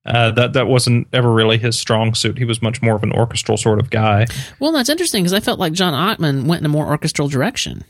Uh, 0.05 0.31
that 0.31 0.53
that 0.53 0.67
wasn't 0.67 1.07
ever 1.13 1.31
really 1.31 1.57
his 1.57 1.79
strong 1.79 2.13
suit. 2.13 2.37
He 2.37 2.43
was 2.43 2.61
much 2.61 2.81
more 2.81 2.95
of 2.95 3.03
an 3.03 3.13
orchestral 3.13 3.57
sort 3.57 3.79
of 3.79 3.89
guy. 3.89 4.25
Well, 4.59 4.73
that's 4.73 4.89
interesting 4.89 5.23
because 5.23 5.33
I 5.33 5.39
felt 5.39 5.59
like 5.59 5.71
John 5.71 5.93
Ottman 5.93 6.45
went 6.45 6.61
in 6.61 6.65
a 6.65 6.69
more 6.69 6.87
orchestral 6.87 7.29
direction. 7.29 7.85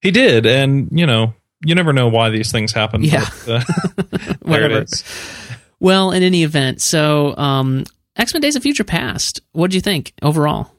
He 0.00 0.12
did, 0.12 0.46
and 0.46 0.88
you 0.92 1.04
know, 1.04 1.34
you 1.64 1.74
never 1.74 1.92
know 1.92 2.08
why 2.08 2.30
these 2.30 2.52
things 2.52 2.72
happen. 2.72 3.02
Yeah, 3.02 3.28
but, 3.44 3.68
uh, 3.68 4.34
whatever. 4.42 4.86
Well, 5.80 6.12
in 6.12 6.22
any 6.22 6.44
event, 6.44 6.80
so 6.80 7.36
um, 7.36 7.84
X 8.16 8.32
Men: 8.32 8.40
Days 8.40 8.54
of 8.54 8.62
Future 8.62 8.84
Past. 8.84 9.40
What 9.52 9.70
do 9.70 9.76
you 9.76 9.80
think 9.80 10.12
overall? 10.22 10.70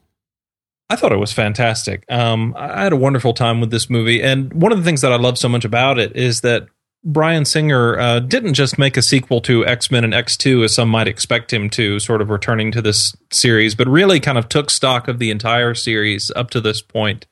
I 0.89 0.95
thought 0.95 1.11
it 1.11 1.19
was 1.19 1.31
fantastic. 1.31 2.03
Um, 2.09 2.55
I 2.57 2.83
had 2.83 2.93
a 2.93 2.97
wonderful 2.97 3.33
time 3.33 3.59
with 3.59 3.69
this 3.69 3.89
movie, 3.89 4.23
and 4.23 4.51
one 4.53 4.71
of 4.71 4.77
the 4.77 4.83
things 4.83 5.01
that 5.01 5.11
I 5.11 5.17
love 5.17 5.37
so 5.37 5.49
much 5.49 5.65
about 5.65 5.99
it 5.99 6.15
is 6.15 6.41
that 6.41 6.67
Bryan 7.03 7.45
Singer 7.45 7.97
uh, 7.97 8.19
didn't 8.19 8.55
just 8.55 8.77
make 8.77 8.97
a 8.97 9.01
sequel 9.01 9.39
to 9.41 9.65
X 9.65 9.89
Men 9.89 10.03
and 10.03 10.13
X 10.13 10.35
Two, 10.35 10.63
as 10.63 10.73
some 10.73 10.89
might 10.89 11.07
expect 11.07 11.53
him 11.53 11.69
to, 11.71 11.99
sort 11.99 12.21
of 12.21 12.29
returning 12.29 12.71
to 12.73 12.81
this 12.81 13.15
series, 13.31 13.73
but 13.73 13.87
really 13.87 14.19
kind 14.19 14.37
of 14.37 14.49
took 14.49 14.69
stock 14.69 15.07
of 15.07 15.17
the 15.17 15.31
entire 15.31 15.73
series 15.73 16.29
up 16.35 16.49
to 16.51 16.59
this 16.59 16.81
point, 16.81 17.25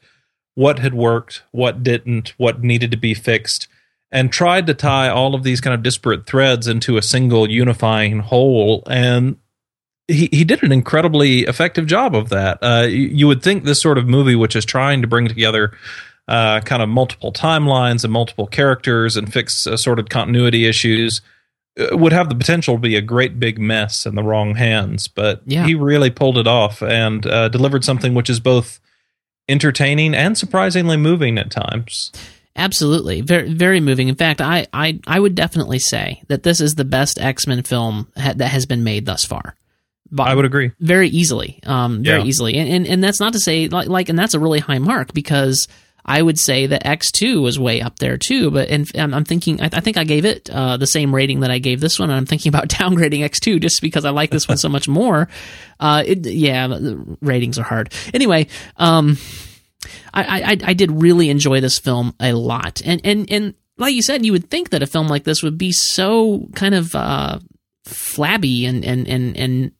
what 0.55 0.79
had 0.79 0.93
worked, 0.93 1.43
what 1.51 1.83
didn't, 1.83 2.33
what 2.37 2.63
needed 2.63 2.91
to 2.91 2.97
be 2.97 3.13
fixed, 3.13 3.67
and 4.09 4.31
tried 4.31 4.67
to 4.67 4.73
tie 4.73 5.09
all 5.09 5.35
of 5.35 5.43
these 5.43 5.59
kind 5.59 5.73
of 5.73 5.83
disparate 5.83 6.25
threads 6.25 6.67
into 6.67 6.95
a 6.95 7.01
single 7.01 7.49
unifying 7.49 8.19
whole. 8.19 8.83
And 8.87 9.35
he, 10.07 10.29
he 10.31 10.45
did 10.45 10.63
an 10.63 10.71
incredibly 10.71 11.41
effective 11.41 11.87
job 11.87 12.15
of 12.15 12.29
that. 12.29 12.59
Uh, 12.61 12.85
you, 12.87 13.07
you 13.07 13.27
would 13.27 13.43
think 13.43 13.65
this 13.65 13.81
sort 13.81 13.97
of 13.97 14.07
movie, 14.07 14.35
which 14.35 14.55
is 14.55 14.63
trying 14.63 15.01
to 15.01 15.07
bring 15.09 15.27
together 15.27 15.77
uh, 16.27 16.59
kind 16.61 16.81
of 16.81 16.89
multiple 16.89 17.31
timelines 17.31 18.03
and 18.03 18.11
multiple 18.11 18.47
characters 18.47 19.15
and 19.15 19.31
fix 19.31 19.65
assorted 19.65 20.09
continuity 20.09 20.65
issues 20.65 21.21
uh, 21.79 21.95
would 21.97 22.11
have 22.11 22.29
the 22.29 22.35
potential 22.35 22.75
to 22.75 22.81
be 22.81 22.95
a 22.95 23.01
great 23.01 23.39
big 23.39 23.57
mess 23.59 24.05
in 24.05 24.15
the 24.15 24.23
wrong 24.23 24.55
hands. 24.55 25.07
But 25.07 25.41
yeah. 25.45 25.65
he 25.65 25.75
really 25.75 26.09
pulled 26.09 26.37
it 26.37 26.47
off 26.47 26.81
and 26.81 27.25
uh, 27.25 27.49
delivered 27.49 27.85
something 27.85 28.13
which 28.13 28.29
is 28.29 28.39
both 28.39 28.79
entertaining 29.47 30.13
and 30.13 30.37
surprisingly 30.37 30.97
moving 30.97 31.37
at 31.37 31.51
times. 31.51 32.11
Absolutely, 32.57 33.21
very 33.21 33.53
very 33.53 33.79
moving. 33.79 34.07
In 34.07 34.15
fact, 34.15 34.41
I 34.41 34.65
I, 34.73 34.99
I 35.05 35.19
would 35.19 35.35
definitely 35.35 35.77
say 35.77 36.23
that 36.27 36.41
this 36.41 36.59
is 36.59 36.73
the 36.73 36.85
best 36.85 37.19
X 37.19 37.45
Men 37.45 37.61
film 37.61 38.11
ha- 38.17 38.33
that 38.35 38.47
has 38.47 38.65
been 38.65 38.83
made 38.83 39.05
thus 39.05 39.23
far. 39.23 39.55
But 40.09 40.27
I 40.27 40.33
would 40.33 40.45
agree 40.45 40.71
very 40.79 41.09
easily, 41.09 41.59
um, 41.65 42.01
very 42.01 42.21
yeah. 42.21 42.25
easily, 42.25 42.55
and, 42.55 42.67
and 42.67 42.87
and 42.87 43.03
that's 43.03 43.19
not 43.19 43.33
to 43.33 43.39
say 43.39 43.67
like 43.67 43.87
like, 43.87 44.09
and 44.09 44.17
that's 44.17 44.33
a 44.33 44.39
really 44.39 44.59
high 44.59 44.79
mark 44.79 45.13
because 45.13 45.67
I 46.07 46.21
would 46.21 46.39
say 46.39 46.67
that 46.67 46.85
X2 46.85 47.41
was 47.41 47.59
way 47.59 47.81
up 47.81 47.99
there 47.99 48.17
too. 48.17 48.49
But 48.49 48.69
and, 48.69 48.89
I'm 48.95 49.25
thinking, 49.25 49.59
I, 49.61 49.67
think 49.67 49.97
I 49.97 50.05
gave 50.05 50.23
it 50.23 50.49
uh, 50.49 50.77
the 50.77 50.87
same 50.87 51.13
rating 51.13 51.41
that 51.41 51.51
I 51.51 51.59
gave 51.59 51.81
this 51.81 51.99
one. 51.99 52.09
And 52.09 52.17
I'm 52.17 52.25
thinking 52.25 52.49
about 52.49 52.69
downgrading 52.69 53.25
X2 53.25 53.61
just 53.61 53.81
because 53.81 54.05
I 54.05 54.11
like 54.11 54.31
this 54.31 54.47
one 54.47 54.57
so 54.57 54.69
much 54.69 54.87
more. 54.87 55.27
Uh, 55.79 56.03
it, 56.05 56.25
yeah, 56.25 56.67
ratings 57.21 57.59
are 57.59 57.63
hard. 57.63 57.93
Anyway, 58.13 58.47
um, 58.77 59.17
I, 60.13 60.41
I, 60.41 60.57
I 60.69 60.73
did 60.73 60.91
really 60.91 61.29
enjoy 61.29 61.59
this 61.59 61.77
film 61.77 62.13
a 62.19 62.33
lot. 62.33 62.81
And, 62.85 63.01
and, 63.03 63.29
and 63.29 63.53
like 63.77 63.93
you 63.93 64.01
said, 64.01 64.25
you 64.25 64.31
would 64.31 64.49
think 64.49 64.69
that 64.69 64.81
a 64.81 64.87
film 64.87 65.09
like 65.09 65.25
this 65.25 65.43
would 65.43 65.57
be 65.57 65.71
so 65.73 66.47
kind 66.55 66.73
of, 66.73 66.95
uh, 66.95 67.39
flabby 67.85 68.65
and, 68.65 68.83
and, 68.83 69.07
and, 69.07 69.37
and 69.37 69.71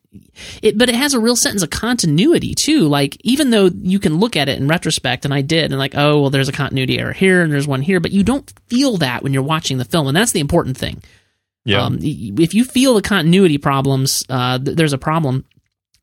it, 0.62 0.78
but 0.78 0.90
it 0.90 0.96
has 0.96 1.14
a 1.14 1.20
real 1.20 1.36
sense 1.36 1.64
of 1.64 1.70
continuity 1.70 2.54
too. 2.56 2.82
Like 2.82 3.18
even 3.24 3.50
though 3.50 3.70
you 3.74 4.00
can 4.00 4.18
look 4.18 4.36
at 4.36 4.50
it 4.50 4.58
in 4.58 4.68
retrospect, 4.68 5.26
and 5.26 5.34
I 5.34 5.42
did, 5.42 5.72
and 5.72 5.80
like, 5.80 5.96
oh 5.96 6.22
well, 6.22 6.30
there's 6.30 6.50
a 6.50 6.54
continuity 6.54 7.00
error 7.00 7.14
here, 7.14 7.42
and 7.42 7.52
there's 7.52 7.68
one 7.68 7.82
here, 7.82 8.00
but 8.00 8.12
you 8.12 8.24
don't 8.24 8.52
feel 8.68 8.98
that 8.98 9.24
when 9.24 9.34
you're 9.34 9.44
watching 9.44 9.78
the 9.78 9.86
film, 9.86 10.08
and 10.08 10.16
that's 10.16 10.32
the 10.32 10.40
important 10.40 10.78
thing. 10.78 11.02
Yeah. 11.66 11.84
Um, 11.84 12.00
if 12.02 12.54
you 12.54 12.64
feel 12.64 12.94
the 12.94 13.02
continuity 13.02 13.58
problems, 13.58 14.24
uh, 14.30 14.58
th- 14.58 14.78
there's 14.78 14.94
a 14.94 14.98
problem. 14.98 15.44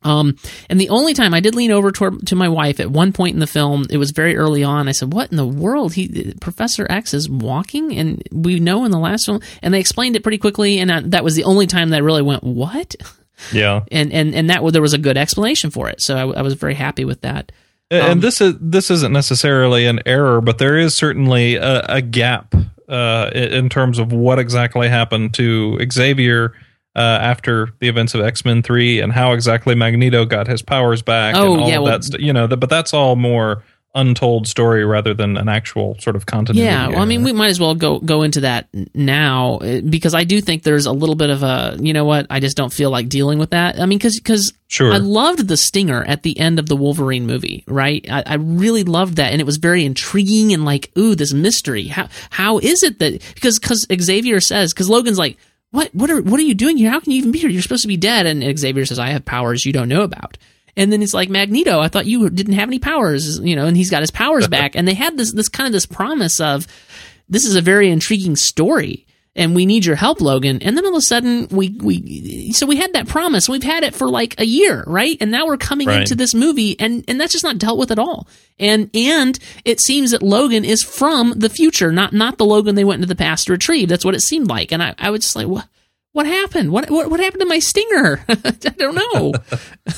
Um, 0.05 0.37
and 0.69 0.79
the 0.79 0.91
only 0.91 1.15
time 1.15 1.33
I 1.33 1.41
did 1.41 1.55
lean 1.55 1.71
over 1.71 1.91
toward, 1.91 2.27
to 2.27 2.37
my 2.37 2.49
wife 2.49 2.79
at 2.79 2.91
one 2.91 3.13
point 3.13 3.35
in 3.35 3.41
the 3.41 3.47
film, 3.47 3.87
it 3.89 3.97
was 3.97 4.11
very 4.11 4.37
early 4.37 4.63
on. 4.63 4.87
I 4.87 4.93
said, 4.93 5.13
"What 5.13 5.31
in 5.31 5.37
the 5.37 5.47
world? 5.47 5.95
He 5.95 6.35
Professor 6.41 6.87
X 6.91 7.15
is 7.15 7.29
walking, 7.29 7.97
and 7.97 8.23
we 8.31 8.61
know 8.61 8.85
in 8.85 8.91
the 8.91 8.99
last 8.99 9.25
film." 9.25 9.41
And 9.63 9.73
they 9.73 9.81
explained 9.81 10.17
it 10.17 10.23
pretty 10.23 10.39
quickly, 10.39 10.79
and 10.79 10.93
I, 10.93 11.01
that 11.01 11.25
was 11.25 11.35
the 11.35 11.45
only 11.45 11.67
time 11.67 11.89
that 11.91 11.97
I 11.97 12.01
really 12.01 12.23
went, 12.23 12.45
"What?" 12.45 12.95
Yeah, 13.53 13.85
and 13.91 14.13
and 14.13 14.35
and 14.35 14.51
that 14.51 14.65
there 14.73 14.83
was 14.83 14.93
a 14.93 14.99
good 14.99 15.17
explanation 15.17 15.71
for 15.71 15.89
it. 15.89 16.01
So 16.01 16.17
I, 16.17 16.39
I 16.39 16.43
was 16.43 16.55
very 16.55 16.75
happy 16.75 17.05
with 17.05 17.23
that. 17.23 17.53
And 17.91 18.13
um, 18.13 18.21
this 18.21 18.41
is 18.41 18.55
this 18.61 18.91
isn't 18.91 19.13
necessarily 19.13 19.87
an 19.87 20.01
error, 20.07 20.41
but 20.41 20.59
there 20.59 20.77
is 20.77 20.95
certainly 20.95 21.57
a, 21.57 21.81
a 21.87 22.03
gap 22.03 22.55
uh, 22.89 23.31
in 23.35 23.69
terms 23.69 23.99
of 23.99 24.13
what 24.13 24.39
exactly 24.39 24.89
happened 24.89 25.35
to 25.35 25.79
Xavier 25.91 26.55
uh, 26.97 27.01
after 27.01 27.71
the 27.81 27.89
events 27.89 28.15
of 28.15 28.21
X 28.21 28.45
Men 28.45 28.63
Three 28.63 29.01
and 29.01 29.13
how 29.13 29.33
exactly 29.33 29.75
Magneto 29.75 30.25
got 30.25 30.47
his 30.47 30.63
powers 30.63 31.03
back. 31.03 31.35
Oh 31.35 31.55
and 31.55 31.63
all 31.63 31.69
yeah, 31.69 31.79
well, 31.79 31.93
that's 31.93 32.11
you 32.19 32.33
know, 32.33 32.47
but 32.47 32.71
that's 32.71 32.95
all 32.95 33.17
more 33.17 33.63
untold 33.95 34.49
story 34.49 34.85
rather 34.85 35.15
than 35.15 35.37
an 35.37 35.49
actual 35.49 35.97
sort 36.01 36.17
of 36.17 36.27
continuity. 36.27 36.67
Yeah, 36.67 36.89
well, 36.89 36.99
I 36.99 37.05
mean, 37.05 37.23
we 37.23 37.33
might 37.33 37.49
as 37.49 37.61
well 37.61 37.75
go 37.75 38.01
go 38.01 38.23
into 38.23 38.41
that 38.41 38.69
now 38.95 39.59
uh, 39.59 39.81
because 39.81 40.15
I 40.15 40.25
do 40.25 40.41
think 40.41 40.63
there's 40.63 40.87
a 40.87 40.93
little 40.93 41.15
bit 41.15 41.31
of 41.31 41.43
a 41.43 41.77
you 41.81 41.93
know 41.93 42.05
what 42.05 42.27
I 42.31 42.41
just 42.41 42.57
don't 42.57 42.73
feel 42.73 42.91
like 42.91 43.09
dealing 43.09 43.39
with 43.39 43.51
that. 43.51 43.81
I 43.81 43.87
mean, 43.87 43.99
because 43.99 44.19
because 44.19 44.53
sure. 44.67 44.93
I 44.93 44.99
loved 44.99 45.47
the 45.47 45.57
stinger 45.57 46.03
at 46.05 46.23
the 46.23 46.39
end 46.39 46.59
of 46.59 46.69
the 46.69 46.77
Wolverine 46.77 47.27
movie, 47.27 47.65
right? 47.69 48.05
I, 48.11 48.23
I 48.27 48.35
really 48.35 48.85
loved 48.85 49.17
that, 49.17 49.33
and 49.33 49.41
it 49.41 49.45
was 49.45 49.59
very 49.59 49.85
intriguing 49.85 50.53
and 50.53 50.65
like, 50.65 50.91
ooh, 50.99 51.15
this 51.15 51.33
mystery. 51.33 51.85
How 51.85 52.09
how 52.31 52.59
is 52.59 52.83
it 52.83 52.99
that 52.99 53.23
because 53.35 53.59
because 53.59 53.87
Xavier 54.01 54.41
says 54.41 54.73
because 54.73 54.91
Logan's 54.91 55.19
like. 55.19 55.39
What 55.71 55.93
what 55.93 56.09
are 56.09 56.23
what 56.23 56.39
are 56.39 56.45
you 56.45 56.55
doing 56.55 56.77
here? 56.77 56.89
How 56.89 57.01
can 57.01 57.11
you 57.11 57.19
even 57.19 57.33
be 57.33 57.41
here? 57.41 57.51
You're 57.51 57.61
supposed 57.61 57.83
to 57.83 57.89
be 57.89 57.97
dead. 57.97 58.27
And 58.27 58.57
Xavier 58.57 58.87
says, 58.87 59.01
"I 59.01 59.09
have 59.09 59.25
powers 59.25 59.67
you 59.67 59.73
don't 59.73 59.89
know 59.89 60.03
about." 60.03 60.39
And 60.77 60.93
then 60.93 61.03
it's 61.03 61.15
like 61.15 61.29
Magneto, 61.29 61.81
I 61.81 61.89
thought 61.89 62.07
you 62.07 62.29
didn't 62.31 62.55
have 62.55 62.69
any 62.69 62.79
powers, 62.79 63.39
you 63.39 63.55
know, 63.55 63.67
and 63.67 63.77
he's 63.77 63.91
got 63.91 64.03
his 64.03 64.11
powers 64.11 64.49
back. 64.57 64.75
And 64.75 64.87
they 64.87 64.95
had 64.95 65.17
this 65.17 65.33
this 65.33 65.49
kind 65.49 65.67
of 65.67 65.73
this 65.73 65.87
promise 65.87 66.41
of 66.41 66.67
this 67.29 67.45
is 67.45 67.57
a 67.57 67.61
very 67.61 67.91
intriguing 67.91 68.37
story 68.37 69.07
and 69.37 69.55
we 69.55 69.67
need 69.67 69.85
your 69.85 69.97
help, 69.97 70.21
Logan. 70.21 70.63
And 70.63 70.77
then 70.77 70.85
all 70.85 70.93
of 70.93 70.99
a 70.99 71.03
sudden 71.03 71.49
we 71.51 71.71
we 71.83 72.53
so 72.53 72.67
we 72.67 72.77
had 72.77 72.93
that 72.93 73.09
promise. 73.09 73.49
We've 73.49 73.63
had 73.63 73.83
it 73.83 73.95
for 73.95 74.09
like 74.09 74.39
a 74.39 74.47
year, 74.47 74.85
right? 74.87 75.17
And 75.21 75.31
now 75.31 75.47
we're 75.47 75.57
coming 75.57 75.89
right. 75.89 76.01
into 76.01 76.15
this 76.15 76.35
movie 76.35 76.79
and 76.79 77.05
and 77.09 77.21
that's 77.21 77.33
just 77.33 77.45
not 77.45 77.59
dealt 77.59 77.79
with 77.79 77.91
at 77.91 77.99
all. 77.99 78.29
And 78.59 78.91
and 78.95 79.39
it 79.65 79.81
seems 79.81 80.13
that 80.13 80.23
Logan 80.23 80.65
is 80.65 80.83
from 80.83 81.33
the 81.37 81.49
future, 81.49 81.91
not 81.91 82.13
not 82.13 82.39
the 82.39 82.45
Logan 82.45 82.75
they 82.75 82.85
went 82.85 82.99
into 82.99 83.13
the 83.13 83.17
past 83.17 83.47
to 83.47 83.53
retrieve. 83.53 83.89
That's 83.89 84.05
what 84.05 84.15
it 84.15 84.21
seemed 84.21 84.49
like. 84.49 84.73
And 84.73 84.83
I, 84.83 84.95
I 84.99 85.11
was 85.11 85.23
just 85.23 85.37
like, 85.37 85.49
what 85.49 85.67
what 86.15 86.27
happened? 86.27 86.71
What 86.71 86.89
what 86.91 87.11
what 87.11 87.19
happened 87.21 87.41
to 87.41 87.47
my 87.47 87.59
stinger? 87.59 88.25
I 88.29 88.35
don't 88.77 88.95
know. 88.95 89.33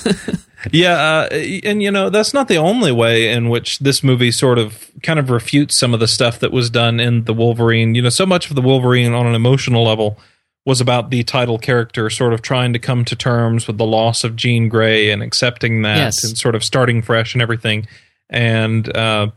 yeah, 0.72 0.94
uh, 0.94 1.28
and 1.62 1.82
you 1.82 1.90
know 1.90 2.08
that's 2.10 2.32
not 2.32 2.48
the 2.48 2.56
only 2.56 2.90
way 2.90 3.30
in 3.30 3.50
which 3.50 3.78
this 3.80 4.02
movie 4.02 4.32
sort 4.32 4.58
of 4.58 4.90
kind 5.02 5.18
of 5.18 5.28
refutes 5.30 5.76
some 5.78 5.92
of 5.92 6.00
the 6.00 6.08
stuff 6.08 6.40
that 6.40 6.52
was 6.52 6.70
done 6.70 7.00
in 7.00 7.24
the 7.24 7.34
Wolverine. 7.34 7.94
You 7.94 8.00
know, 8.02 8.08
so 8.08 8.24
much 8.26 8.48
of 8.48 8.56
the 8.56 8.62
Wolverine 8.62 9.12
on 9.12 9.26
an 9.26 9.34
emotional 9.34 9.84
level 9.84 10.18
was 10.64 10.80
about 10.80 11.10
the 11.10 11.22
title 11.22 11.58
character 11.58 12.08
sort 12.10 12.32
of 12.32 12.40
trying 12.42 12.72
to 12.72 12.78
come 12.78 13.04
to 13.04 13.14
terms 13.14 13.66
with 13.66 13.76
the 13.78 13.86
loss 13.86 14.24
of 14.24 14.34
Jean 14.36 14.68
Grey 14.68 15.10
and 15.10 15.22
accepting 15.22 15.82
that 15.82 15.96
Yes. 15.98 16.24
and 16.24 16.36
sort 16.36 16.54
of 16.54 16.64
starting 16.64 17.02
fresh 17.02 17.34
and 17.34 17.42
everything. 17.42 17.86
And 18.30 18.88
uh, 18.96 19.28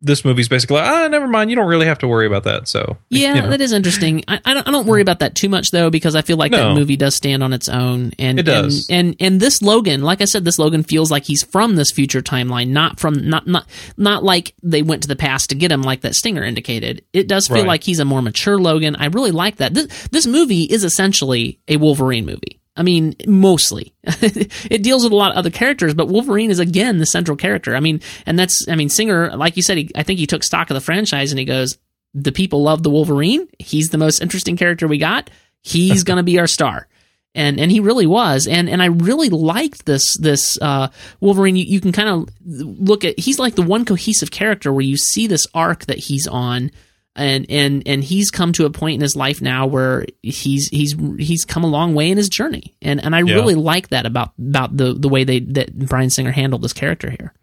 this 0.00 0.24
movie's 0.24 0.48
basically, 0.48 0.78
ah, 0.80 1.08
never 1.08 1.26
mind. 1.26 1.50
You 1.50 1.56
don't 1.56 1.66
really 1.68 1.86
have 1.86 1.98
to 1.98 2.08
worry 2.08 2.26
about 2.26 2.44
that. 2.44 2.68
So 2.68 2.96
Yeah, 3.10 3.34
you 3.34 3.42
know. 3.42 3.50
that 3.50 3.60
is 3.60 3.72
interesting. 3.72 4.22
I, 4.28 4.40
I 4.44 4.54
don't 4.54 4.66
I 4.68 4.70
don't 4.70 4.86
worry 4.86 5.02
about 5.02 5.18
that 5.20 5.34
too 5.34 5.48
much 5.48 5.70
though 5.72 5.90
because 5.90 6.14
I 6.14 6.22
feel 6.22 6.36
like 6.36 6.52
No. 6.52 6.68
that 6.68 6.74
movie 6.74 6.96
does 6.96 7.14
stand 7.16 7.42
on 7.42 7.52
its 7.52 7.68
own. 7.68 8.12
And 8.18 8.38
It 8.38 8.44
does. 8.44 8.88
And, 8.90 9.08
and 9.08 9.16
and 9.20 9.40
this 9.40 9.60
Logan, 9.62 10.02
like 10.02 10.20
I 10.20 10.24
said, 10.24 10.44
this 10.44 10.58
Logan 10.58 10.82
feels 10.84 11.10
like 11.10 11.24
he's 11.24 11.42
from 11.42 11.76
this 11.76 11.90
future 11.92 12.22
timeline, 12.22 12.68
not 12.68 13.00
from 13.00 13.28
not 13.28 13.46
not 13.46 13.66
not 13.96 14.22
like 14.24 14.54
they 14.62 14.82
went 14.82 15.02
to 15.02 15.08
the 15.08 15.16
past 15.16 15.50
to 15.50 15.54
get 15.56 15.72
him, 15.72 15.82
like 15.82 16.02
that 16.02 16.14
Stinger 16.14 16.44
indicated. 16.44 17.04
It 17.12 17.26
does 17.28 17.48
feel 17.48 17.58
Right. 17.58 17.66
like 17.66 17.84
he's 17.84 17.98
a 17.98 18.04
more 18.04 18.22
mature 18.22 18.58
Logan. 18.58 18.96
I 18.96 19.06
really 19.06 19.32
like 19.32 19.56
that. 19.56 19.74
This 19.74 20.08
this 20.10 20.26
movie 20.26 20.62
is 20.64 20.84
essentially 20.84 21.58
a 21.68 21.76
Wolverine 21.76 22.24
movie. 22.26 22.57
I 22.78 22.84
mean, 22.84 23.16
mostly. 23.26 23.92
it 24.04 24.84
deals 24.84 25.02
with 25.02 25.12
a 25.12 25.16
lot 25.16 25.32
of 25.32 25.36
other 25.36 25.50
characters, 25.50 25.94
but 25.94 26.08
Wolverine 26.08 26.52
is 26.52 26.60
again 26.60 26.98
the 26.98 27.06
central 27.06 27.36
character. 27.36 27.74
I 27.74 27.80
mean, 27.80 28.00
and 28.24 28.38
that's, 28.38 28.66
I 28.68 28.76
mean, 28.76 28.88
Singer, 28.88 29.36
like 29.36 29.56
you 29.56 29.62
said, 29.62 29.78
he, 29.78 29.90
I 29.96 30.04
think 30.04 30.20
he 30.20 30.28
took 30.28 30.44
stock 30.44 30.70
of 30.70 30.74
the 30.74 30.80
franchise 30.80 31.32
and 31.32 31.40
he 31.40 31.44
goes, 31.44 31.76
the 32.14 32.30
people 32.30 32.62
love 32.62 32.84
the 32.84 32.90
Wolverine. 32.90 33.48
He's 33.58 33.88
the 33.88 33.98
most 33.98 34.22
interesting 34.22 34.56
character 34.56 34.86
we 34.86 34.98
got. 34.98 35.28
He's 35.60 36.02
going 36.04 36.18
to 36.18 36.22
be 36.22 36.38
our 36.38 36.46
star. 36.46 36.86
And, 37.34 37.58
and 37.58 37.70
he 37.70 37.80
really 37.80 38.06
was. 38.06 38.46
And, 38.46 38.68
and 38.70 38.80
I 38.80 38.86
really 38.86 39.28
liked 39.28 39.84
this, 39.84 40.16
this, 40.18 40.56
uh, 40.62 40.88
Wolverine. 41.20 41.56
You, 41.56 41.64
you 41.64 41.80
can 41.80 41.92
kind 41.92 42.08
of 42.08 42.28
look 42.44 43.04
at, 43.04 43.18
he's 43.18 43.40
like 43.40 43.56
the 43.56 43.62
one 43.62 43.84
cohesive 43.84 44.30
character 44.30 44.72
where 44.72 44.84
you 44.84 44.96
see 44.96 45.26
this 45.26 45.46
arc 45.52 45.86
that 45.86 45.98
he's 45.98 46.28
on 46.28 46.70
and 47.18 47.44
and 47.50 47.82
and 47.86 48.02
he's 48.04 48.30
come 48.30 48.52
to 48.54 48.64
a 48.64 48.70
point 48.70 48.94
in 48.94 49.00
his 49.00 49.16
life 49.16 49.42
now 49.42 49.66
where 49.66 50.06
he's 50.22 50.68
he's 50.68 50.94
he's 51.18 51.44
come 51.44 51.64
a 51.64 51.68
long 51.68 51.94
way 51.94 52.10
in 52.10 52.16
his 52.16 52.28
journey 52.28 52.74
and 52.80 53.02
and 53.04 53.14
I 53.14 53.20
Yeah. 53.22 53.34
really 53.34 53.54
like 53.54 53.88
that 53.88 54.06
about 54.06 54.32
about 54.38 54.76
the 54.76 54.94
the 54.94 55.08
way 55.08 55.24
they 55.24 55.40
that 55.40 55.76
Bryan 55.78 56.10
Singer 56.10 56.30
handled 56.32 56.62
this 56.62 56.72
character 56.72 57.10
here. 57.10 57.34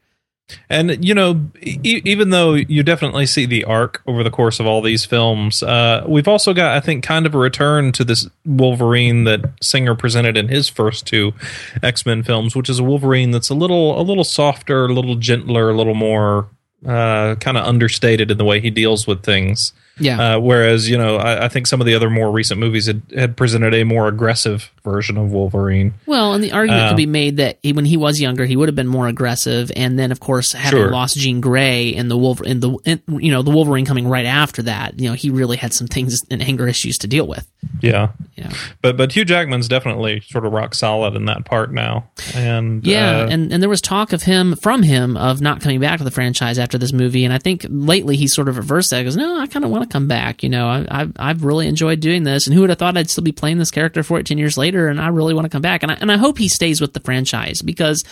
And 0.69 1.03
you 1.03 1.15
know, 1.15 1.41
e- 1.63 2.01
even 2.05 2.29
though 2.29 2.53
you 2.53 2.83
definitely 2.83 3.25
see 3.25 3.47
the 3.47 3.63
arc 3.63 4.03
over 4.05 4.23
the 4.23 4.29
course 4.29 4.59
of 4.59 4.67
all 4.67 4.79
these 4.79 5.03
films, 5.03 5.63
uh, 5.63 6.03
we've 6.07 6.27
also 6.27 6.53
got, 6.53 6.77
I 6.77 6.81
think, 6.81 7.03
kind 7.03 7.25
of 7.25 7.33
a 7.33 7.39
return 7.39 7.91
to 7.93 8.03
this 8.03 8.29
Wolverine 8.45 9.23
that 9.23 9.43
Singer 9.63 9.95
presented 9.95 10.37
in 10.37 10.47
his 10.49 10.69
first 10.69 11.07
two 11.07 11.33
X 11.81 12.05
Men 12.05 12.21
films, 12.21 12.55
which 12.55 12.69
is 12.69 12.77
a 12.77 12.83
Wolverine 12.83 13.31
that's 13.31 13.49
a 13.49 13.55
little, 13.55 13.99
a 13.99 14.03
little 14.03 14.23
softer, 14.23 14.85
a 14.85 14.93
little 14.93 15.15
gentler, 15.15 15.71
a 15.71 15.75
little 15.75 15.95
more 15.95 16.47
uh, 16.85 17.35
kind 17.35 17.57
of 17.57 17.65
understated 17.65 18.31
in 18.31 18.37
the 18.37 18.45
way 18.45 18.59
he 18.59 18.69
deals 18.69 19.07
with 19.07 19.23
things. 19.23 19.73
Yeah. 19.99 20.35
Uh, 20.35 20.39
whereas, 20.39 20.89
you 20.89 20.97
know, 20.97 21.15
I, 21.17 21.45
I 21.45 21.47
think 21.47 21.67
some 21.67 21.79
of 21.79 21.87
the 21.87 21.95
other 21.95 22.09
more 22.09 22.29
recent 22.31 22.59
movies 22.59 22.87
had, 22.87 23.01
had 23.15 23.37
presented 23.37 23.73
a 23.73 23.83
more 23.85 24.07
aggressive 24.07 24.71
version 24.83 25.17
of 25.17 25.31
Wolverine. 25.31 25.93
Well, 26.05 26.33
and 26.33 26.43
the 26.43 26.51
argument 26.51 26.83
Uh, 26.83 26.87
could 26.89 26.97
be 26.97 27.05
made 27.05 27.37
that 27.37 27.59
he, 27.63 27.71
when 27.73 27.85
he 27.85 27.95
was 27.97 28.19
younger, 28.19 28.45
he 28.45 28.55
would 28.55 28.67
have 28.67 28.75
been 28.75 28.87
more 28.87 29.07
aggressive, 29.07 29.71
and 29.75 29.97
then 29.97 30.11
of 30.11 30.19
course 30.19 30.51
having 30.51 30.79
Sure. 30.79 30.91
lost 30.91 31.17
Jean 31.17 31.39
Grey 31.41 31.95
and 31.95 32.11
the 32.11 32.17
Wolver- 32.17 32.43
and 32.45 32.61
the 32.61 32.77
and, 32.85 33.01
you 33.07 33.31
know 33.31 33.41
the 33.41 33.51
Wolverine 33.51 33.85
coming 33.85 34.07
right 34.07 34.25
after 34.25 34.61
that, 34.63 34.99
you 34.99 35.07
know 35.09 35.15
he 35.15 35.29
really 35.29 35.57
had 35.57 35.73
some 35.73 35.87
things 35.87 36.19
and 36.29 36.41
anger 36.41 36.67
issues 36.67 36.97
to 36.99 37.07
deal 37.07 37.25
with. 37.27 37.47
Yeah. 37.81 38.09
Yeah, 38.35 38.51
But 38.81 38.97
but 38.97 39.13
Hugh 39.15 39.23
Jackman's 39.23 39.69
definitely 39.69 40.19
sort 40.29 40.45
of 40.45 40.51
rock 40.51 40.75
solid 40.75 41.15
in 41.15 41.25
that 41.25 41.45
part 41.45 41.71
now. 41.73 42.09
And 42.35 42.85
yeah, 42.85 43.21
uh, 43.21 43.27
and 43.29 43.51
and 43.53 43.61
there 43.63 43.69
was 43.69 43.79
talk 43.81 44.11
of 44.11 44.23
him 44.23 44.55
from 44.57 44.83
him 44.83 45.15
of 45.15 45.39
not 45.39 45.61
coming 45.61 45.79
back 45.79 45.99
to 45.99 46.03
the 46.03 46.11
franchise 46.11 46.59
after 46.59 46.77
this 46.77 46.91
movie, 46.91 47.23
and 47.23 47.33
I 47.33 47.37
think 47.37 47.65
lately 47.69 48.17
he's 48.17 48.33
sort 48.35 48.49
of 48.49 48.57
reversed 48.57 48.89
that. 48.89 48.97
He 48.97 49.03
goes, 49.05 49.15
no, 49.15 49.39
I 49.39 49.47
kind 49.47 49.63
of 49.63 49.71
want 49.71 49.84
to 49.85 49.93
come 49.93 50.07
back. 50.07 50.43
You 50.43 50.49
know, 50.49 50.67
I, 50.67 50.85
I've 50.89 51.13
I've 51.17 51.43
really 51.43 51.67
enjoyed 51.67 51.99
doing 51.99 52.23
this, 52.23 52.47
and 52.47 52.53
who 52.53 52.61
would 52.61 52.69
have 52.69 52.79
thought 52.79 52.97
I'd 52.97 53.09
still 53.09 53.23
be 53.23 53.31
playing 53.31 53.57
this 53.57 53.71
character 53.71 54.03
14 54.03 54.37
years 54.37 54.57
later, 54.57 54.87
and 54.87 54.99
I 54.99 55.07
really 55.07 55.33
want 55.33 55.45
to 55.45 55.49
come 55.49 55.61
back, 55.61 55.83
and 55.83 55.91
I, 55.91 55.95
and 55.95 56.11
I 56.11 56.17
hope 56.17 56.37
he 56.37 56.49
stays 56.49 56.81
with 56.81 56.93
the 56.93 56.99
franchise 56.99 57.61
because. 57.61 58.03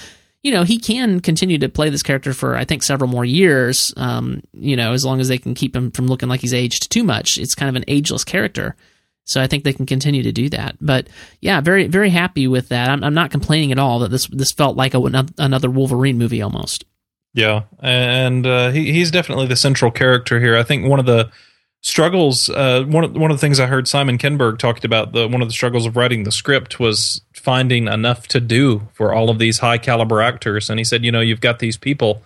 You 0.45 0.51
know, 0.51 0.63
he 0.63 0.77
can 0.77 1.21
continue 1.21 1.57
to 1.59 1.69
play 1.69 1.89
this 1.89 2.03
character 2.03 2.33
for 2.33 2.57
I 2.57 2.65
think 2.65 2.83
several 2.83 3.09
more 3.09 3.23
years. 3.23 3.93
Um, 3.95 4.43
you 4.51 4.75
know, 4.75 4.91
as 4.91 5.05
long 5.05 5.21
as 5.21 5.29
they 5.29 5.37
can 5.37 5.53
keep 5.53 5.73
him 5.73 5.89
from 5.89 6.07
looking 6.07 6.27
like 6.27 6.41
he's 6.41 6.53
aged 6.53 6.91
too 6.91 7.05
much. 7.05 7.37
It's 7.37 7.55
kind 7.55 7.69
of 7.69 7.77
an 7.77 7.85
ageless 7.87 8.25
character. 8.25 8.75
So 9.25 9.41
I 9.41 9.47
think 9.47 9.63
they 9.63 9.73
can 9.73 9.85
continue 9.85 10.23
to 10.23 10.31
do 10.31 10.49
that. 10.49 10.75
But 10.81 11.07
yeah, 11.39 11.61
very 11.61 11.87
very 11.87 12.09
happy 12.09 12.47
with 12.47 12.69
that. 12.69 12.89
I'm, 12.89 13.03
I'm 13.03 13.13
not 13.13 13.31
complaining 13.31 13.71
at 13.71 13.79
all 13.79 13.99
that 13.99 14.11
this 14.11 14.27
this 14.27 14.51
felt 14.51 14.75
like 14.75 14.93
a, 14.93 15.25
another 15.37 15.69
Wolverine 15.69 16.17
movie 16.17 16.41
almost. 16.41 16.83
Yeah, 17.33 17.63
and 17.79 18.45
uh, 18.45 18.69
he 18.71 18.91
he's 18.91 19.11
definitely 19.11 19.47
the 19.47 19.55
central 19.55 19.91
character 19.91 20.39
here. 20.39 20.57
I 20.57 20.63
think 20.63 20.87
one 20.87 20.99
of 20.99 21.05
the 21.05 21.31
struggles, 21.83 22.49
uh, 22.49 22.83
one 22.87 23.03
of 23.03 23.13
one 23.13 23.29
of 23.29 23.37
the 23.37 23.41
things 23.41 23.59
I 23.59 23.67
heard 23.67 23.87
Simon 23.87 24.17
Kinberg 24.17 24.57
talked 24.57 24.83
about, 24.83 25.11
the 25.11 25.27
one 25.27 25.41
of 25.41 25.47
the 25.47 25.53
struggles 25.53 25.85
of 25.85 25.95
writing 25.95 26.23
the 26.23 26.31
script 26.31 26.79
was 26.79 27.21
finding 27.35 27.87
enough 27.87 28.27
to 28.29 28.39
do 28.39 28.87
for 28.93 29.13
all 29.13 29.29
of 29.29 29.37
these 29.37 29.59
high 29.59 29.77
caliber 29.77 30.21
actors. 30.21 30.69
And 30.69 30.79
he 30.79 30.83
said, 30.83 31.03
you 31.05 31.11
know, 31.11 31.19
you've 31.21 31.41
got 31.41 31.59
these 31.59 31.77
people. 31.77 32.23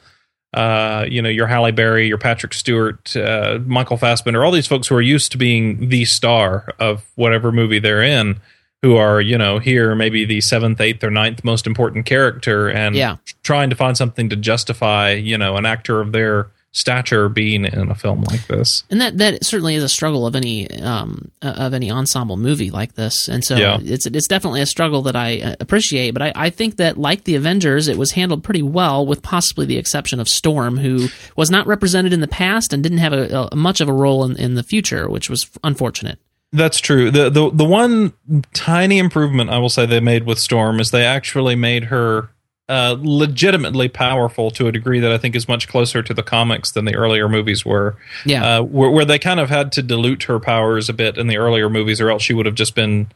Uh, 0.53 1.05
you 1.09 1.21
know, 1.21 1.27
your 1.29 1.45
Halle 1.47 1.71
Berry, 1.73 2.07
your 2.07 2.17
Patrick 2.17 2.53
Stewart, 2.53 3.15
uh, 3.17 3.59
Michael 3.65 3.97
Fassbender, 3.97 4.45
all 4.45 4.51
these 4.51 4.65
folks 4.65 4.87
who 4.87 4.95
are 4.95 5.01
used 5.01 5.31
to 5.33 5.37
being 5.37 5.89
the 5.89 6.05
star 6.05 6.73
of 6.79 7.03
whatever 7.15 7.51
movie 7.51 7.79
they're 7.79 8.01
in, 8.01 8.39
who 8.81 8.95
are, 8.95 9.19
you 9.19 9.37
know, 9.37 9.59
here 9.59 9.93
maybe 9.93 10.23
the 10.23 10.39
seventh, 10.39 10.79
eighth, 10.79 11.03
or 11.03 11.11
ninth 11.11 11.43
most 11.43 11.67
important 11.67 12.05
character, 12.05 12.69
and 12.69 12.95
Yeah. 12.95 13.17
trying 13.43 13.69
to 13.69 13.75
find 13.75 13.97
something 13.97 14.29
to 14.29 14.37
justify, 14.37 15.11
you 15.11 15.37
know, 15.37 15.57
an 15.57 15.65
actor 15.65 15.99
of 15.99 16.13
their 16.13 16.47
stature 16.71 17.27
being 17.27 17.65
in 17.65 17.89
a 17.89 17.95
film 17.95 18.21
like 18.23 18.45
this. 18.47 18.83
And 18.91 19.01
that 19.01 19.17
that 19.17 19.43
certainly 19.45 19.75
is 19.75 19.83
a 19.83 19.89
struggle 19.89 20.27
of 20.27 20.35
any 20.35 20.69
um, 20.81 21.31
uh, 21.41 21.53
of 21.57 21.73
any 21.73 21.89
ensemble 21.89 22.37
movie 22.37 22.69
like 22.69 22.93
this. 22.93 23.27
And 23.27 23.43
so 23.43 23.55
Yeah. 23.55 23.79
it's 23.81 24.05
it's 24.05 24.27
definitely 24.27 24.61
a 24.61 24.65
struggle 24.67 25.01
that 25.03 25.15
I 25.15 25.39
uh, 25.41 25.55
appreciate. 25.59 26.11
But 26.11 26.21
I, 26.21 26.33
I 26.35 26.49
think 26.51 26.75
that 26.77 26.97
like 26.97 27.23
the 27.23 27.35
Avengers, 27.35 27.87
it 27.87 27.97
was 27.97 28.11
handled 28.11 28.43
pretty 28.43 28.61
well, 28.61 29.05
with 29.05 29.23
possibly 29.23 29.65
the 29.65 29.77
exception 29.77 30.19
of 30.19 30.27
Storm, 30.27 30.77
who 30.77 31.07
was 31.35 31.49
not 31.49 31.65
represented 31.65 32.13
in 32.13 32.19
the 32.21 32.27
past 32.27 32.73
and 32.73 32.83
didn't 32.83 32.99
have 32.99 33.13
a, 33.13 33.49
a 33.51 33.55
much 33.55 33.81
of 33.81 33.87
a 33.89 33.93
role 33.93 34.23
in, 34.23 34.35
in 34.37 34.53
the 34.55 34.63
future, 34.63 35.09
which 35.09 35.29
was 35.29 35.49
unfortunate. 35.63 36.19
That's 36.53 36.79
true. 36.79 37.11
The, 37.11 37.29
the 37.29 37.49
the 37.51 37.65
one 37.65 38.13
tiny 38.53 38.99
improvement 38.99 39.49
I 39.49 39.57
will 39.57 39.69
say 39.69 39.85
they 39.85 39.99
made 39.99 40.25
with 40.25 40.39
Storm 40.39 40.79
is 40.79 40.91
they 40.91 41.03
actually 41.05 41.55
made 41.55 41.85
her 41.85 42.29
uh, 42.69 42.97
legitimately 42.99 43.87
powerful 43.87 44.51
to 44.51 44.67
a 44.67 44.71
degree 44.71 44.99
that 44.99 45.11
I 45.11 45.17
think 45.17 45.35
is 45.35 45.47
much 45.47 45.67
closer 45.67 46.03
to 46.03 46.13
the 46.13 46.23
comics 46.23 46.71
than 46.71 46.85
the 46.85 46.95
earlier 46.95 47.29
movies 47.29 47.65
were. 47.65 47.97
Yeah. 48.25 48.59
uh, 48.59 48.61
where, 48.63 48.89
where 48.89 49.05
they 49.05 49.19
kind 49.19 49.39
of 49.39 49.49
had 49.49 49.71
to 49.73 49.81
dilute 49.81 50.23
her 50.23 50.39
powers 50.39 50.89
a 50.89 50.93
bit 50.93 51.17
in 51.17 51.27
the 51.27 51.37
earlier 51.37 51.69
movies, 51.69 52.01
or 52.01 52.09
else 52.09 52.23
she 52.23 52.33
would 52.33 52.45
have 52.45 52.55
just 52.55 52.75
been 52.75 53.09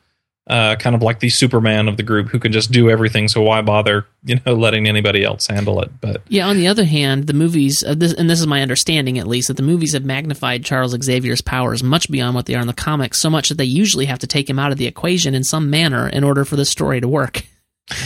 uh, 0.48 0.76
kind 0.76 0.96
of 0.96 1.02
like 1.02 1.20
the 1.20 1.30
Superman 1.30 1.88
of 1.88 1.98
the 1.98 2.04
group 2.04 2.30
who 2.30 2.40
can 2.40 2.52
just 2.52 2.72
do 2.72 2.90
everything. 2.90 3.28
So 3.28 3.42
why 3.42 3.62
bother, 3.62 4.08
you 4.24 4.40
know, 4.46 4.54
letting 4.54 4.88
anybody 4.88 5.24
else 5.24 5.48
handle 5.48 5.82
it? 5.82 5.92
But 6.02 6.22
Yeah. 6.30 6.48
On 6.48 6.58
the 6.58 6.68
other 6.68 6.84
hand, 6.84 7.28
the 7.28 7.34
movies, 7.34 7.84
uh, 7.84 7.94
this, 7.94 8.14
and 8.14 8.30
this 8.30 8.40
is 8.40 8.48
my 8.48 8.62
understanding 8.62 9.20
at 9.20 9.28
least, 9.28 9.50
that 9.50 9.58
the 9.58 9.64
movies 9.64 9.94
have 9.94 10.04
magnified 10.04 10.66
Charles 10.66 10.96
Xavier's 11.00 11.42
powers 11.42 11.84
much 11.84 12.10
beyond 12.10 12.36
what 12.36 12.48
they 12.48 12.56
are 12.56 12.62
in 12.62 12.68
the 12.68 12.74
comics, 12.74 13.22
so 13.22 13.30
much 13.30 13.50
that 13.50 13.58
they 13.58 13.66
usually 13.66 14.06
have 14.06 14.20
to 14.20 14.28
take 14.28 14.50
him 14.50 14.60
out 14.60 14.72
of 14.72 14.78
the 14.78 14.88
equation 14.88 15.36
in 15.36 15.44
some 15.44 15.70
manner 15.70 16.08
in 16.08 16.24
order 16.24 16.44
for 16.44 16.56
the 16.56 16.66
story 16.66 17.00
to 17.02 17.08
work. 17.08 17.44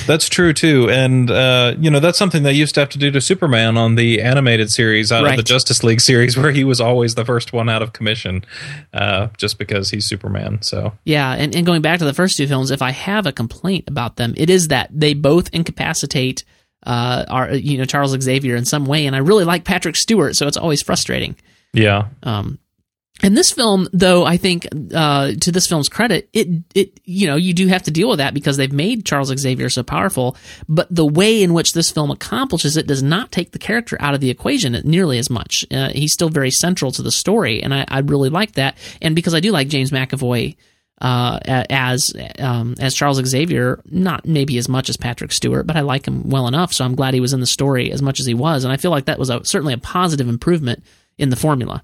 That's 0.07 0.29
true 0.29 0.53
too, 0.53 0.89
and 0.89 1.29
uh, 1.29 1.75
you 1.77 1.91
know 1.91 1.99
that's 1.99 2.17
something 2.17 2.43
they 2.43 2.53
used 2.53 2.73
to 2.75 2.81
have 2.81 2.89
to 2.89 2.97
do 2.97 3.11
to 3.11 3.21
Superman 3.21 3.77
on 3.77 3.95
the 3.95 4.21
animated 4.21 4.71
series 4.71 5.11
out 5.11 5.25
of 5.25 5.35
the 5.35 5.43
Justice 5.43 5.83
League 5.83 6.01
series, 6.11 6.37
where 6.37 6.51
he 6.51 6.63
was 6.63 6.81
always 6.81 7.15
the 7.15 7.25
first 7.25 7.53
one 7.53 7.69
out 7.69 7.81
of 7.81 7.93
commission, 7.93 8.45
uh, 8.93 9.27
just 9.37 9.57
because 9.59 9.91
he's 9.91 10.05
Superman. 10.05 10.61
So 10.61 10.93
Yeah, 11.03 11.31
and, 11.33 11.55
and 11.55 11.65
going 11.65 11.81
back 11.81 11.99
to 11.99 12.05
the 12.05 12.13
first 12.13 12.37
two 12.37 12.47
films, 12.47 12.71
if 12.71 12.81
I 12.81 12.91
have 12.91 13.27
a 13.27 13.31
complaint 13.31 13.85
about 13.87 14.15
them, 14.15 14.33
it 14.37 14.49
is 14.49 14.69
that 14.69 14.89
they 14.91 15.13
both 15.13 15.49
incapacitate 15.53 16.43
uh, 16.85 17.25
our, 17.27 17.53
you 17.53 17.77
know, 17.77 17.85
Charles 17.85 18.19
Xavier 18.19 18.55
in 18.55 18.65
some 18.65 18.85
way, 18.85 19.05
and 19.05 19.15
I 19.15 19.19
really 19.19 19.43
like 19.43 19.65
Patrick 19.65 19.95
Stewart, 19.95 20.35
so 20.35 20.47
it's 20.47 20.57
always 20.57 20.81
frustrating. 20.81 21.35
yeah, 21.73 22.07
Um, 22.23 22.59
and 23.23 23.35
this 23.35 23.51
film, 23.51 23.87
though, 23.93 24.25
I 24.25 24.35
think 24.37 24.67
uh, 24.93 25.31
to 25.39 25.51
this 25.51 25.67
film's 25.67 25.87
credit, 25.87 26.29
it 26.33 26.47
it 26.73 26.99
you 27.05 27.27
know 27.27 27.37
you 27.37 27.53
do 27.53 27.67
have 27.67 27.83
to 27.83 27.91
deal 27.91 28.09
with 28.09 28.17
that 28.17 28.33
because 28.33 28.57
they've 28.57 28.71
made 28.71 29.05
Charles 29.05 29.33
Xavier 29.35 29.69
so 29.69 29.83
powerful. 29.83 30.35
But 30.67 30.93
the 30.93 31.05
way 31.05 31.41
in 31.41 31.53
which 31.53 31.71
this 31.71 31.91
film 31.91 32.11
accomplishes 32.11 32.75
it 32.75 32.87
does 32.87 33.01
not 33.01 33.31
take 33.31 33.51
the 33.51 33.59
character 33.59 33.97
out 34.01 34.15
of 34.15 34.19
the 34.19 34.29
equation 34.29 34.79
nearly 34.83 35.17
as 35.17 35.29
much. 35.29 35.65
Uh, 35.71 35.89
he's 35.89 36.13
still 36.13 36.29
very 36.29 36.51
central 36.51 36.91
to 36.91 37.01
the 37.01 37.11
story, 37.11 37.63
and 37.63 37.73
I, 37.73 37.85
I 37.87 37.99
really 37.99 38.29
like 38.29 38.53
that. 38.53 38.77
And 39.01 39.15
because 39.15 39.33
I 39.33 39.39
do 39.39 39.51
like 39.51 39.69
James 39.69 39.91
McAvoy 39.91 40.57
uh, 41.01 41.39
as 41.69 42.13
um, 42.39 42.75
as 42.79 42.95
Charles 42.95 43.23
Xavier, 43.25 43.81
not 43.85 44.25
maybe 44.25 44.57
as 44.57 44.67
much 44.67 44.89
as 44.89 44.97
Patrick 44.97 45.31
Stewart, 45.31 45.65
but 45.65 45.77
I 45.77 45.81
like 45.81 46.05
him 46.05 46.29
well 46.29 46.47
enough, 46.47 46.73
so 46.73 46.83
I'm 46.83 46.95
glad 46.95 47.13
he 47.13 47.21
was 47.21 47.33
in 47.33 47.39
the 47.39 47.47
story 47.47 47.93
as 47.93 48.01
much 48.01 48.19
as 48.19 48.25
he 48.25 48.33
was, 48.33 48.65
and 48.65 48.73
I 48.73 48.77
feel 48.77 48.91
like 48.91 49.05
that 49.05 49.19
was 49.19 49.29
a, 49.29 49.43
certainly 49.45 49.73
a 49.73 49.77
positive 49.77 50.27
improvement 50.27 50.83
in 51.17 51.29
the 51.29 51.35
formula. 51.37 51.83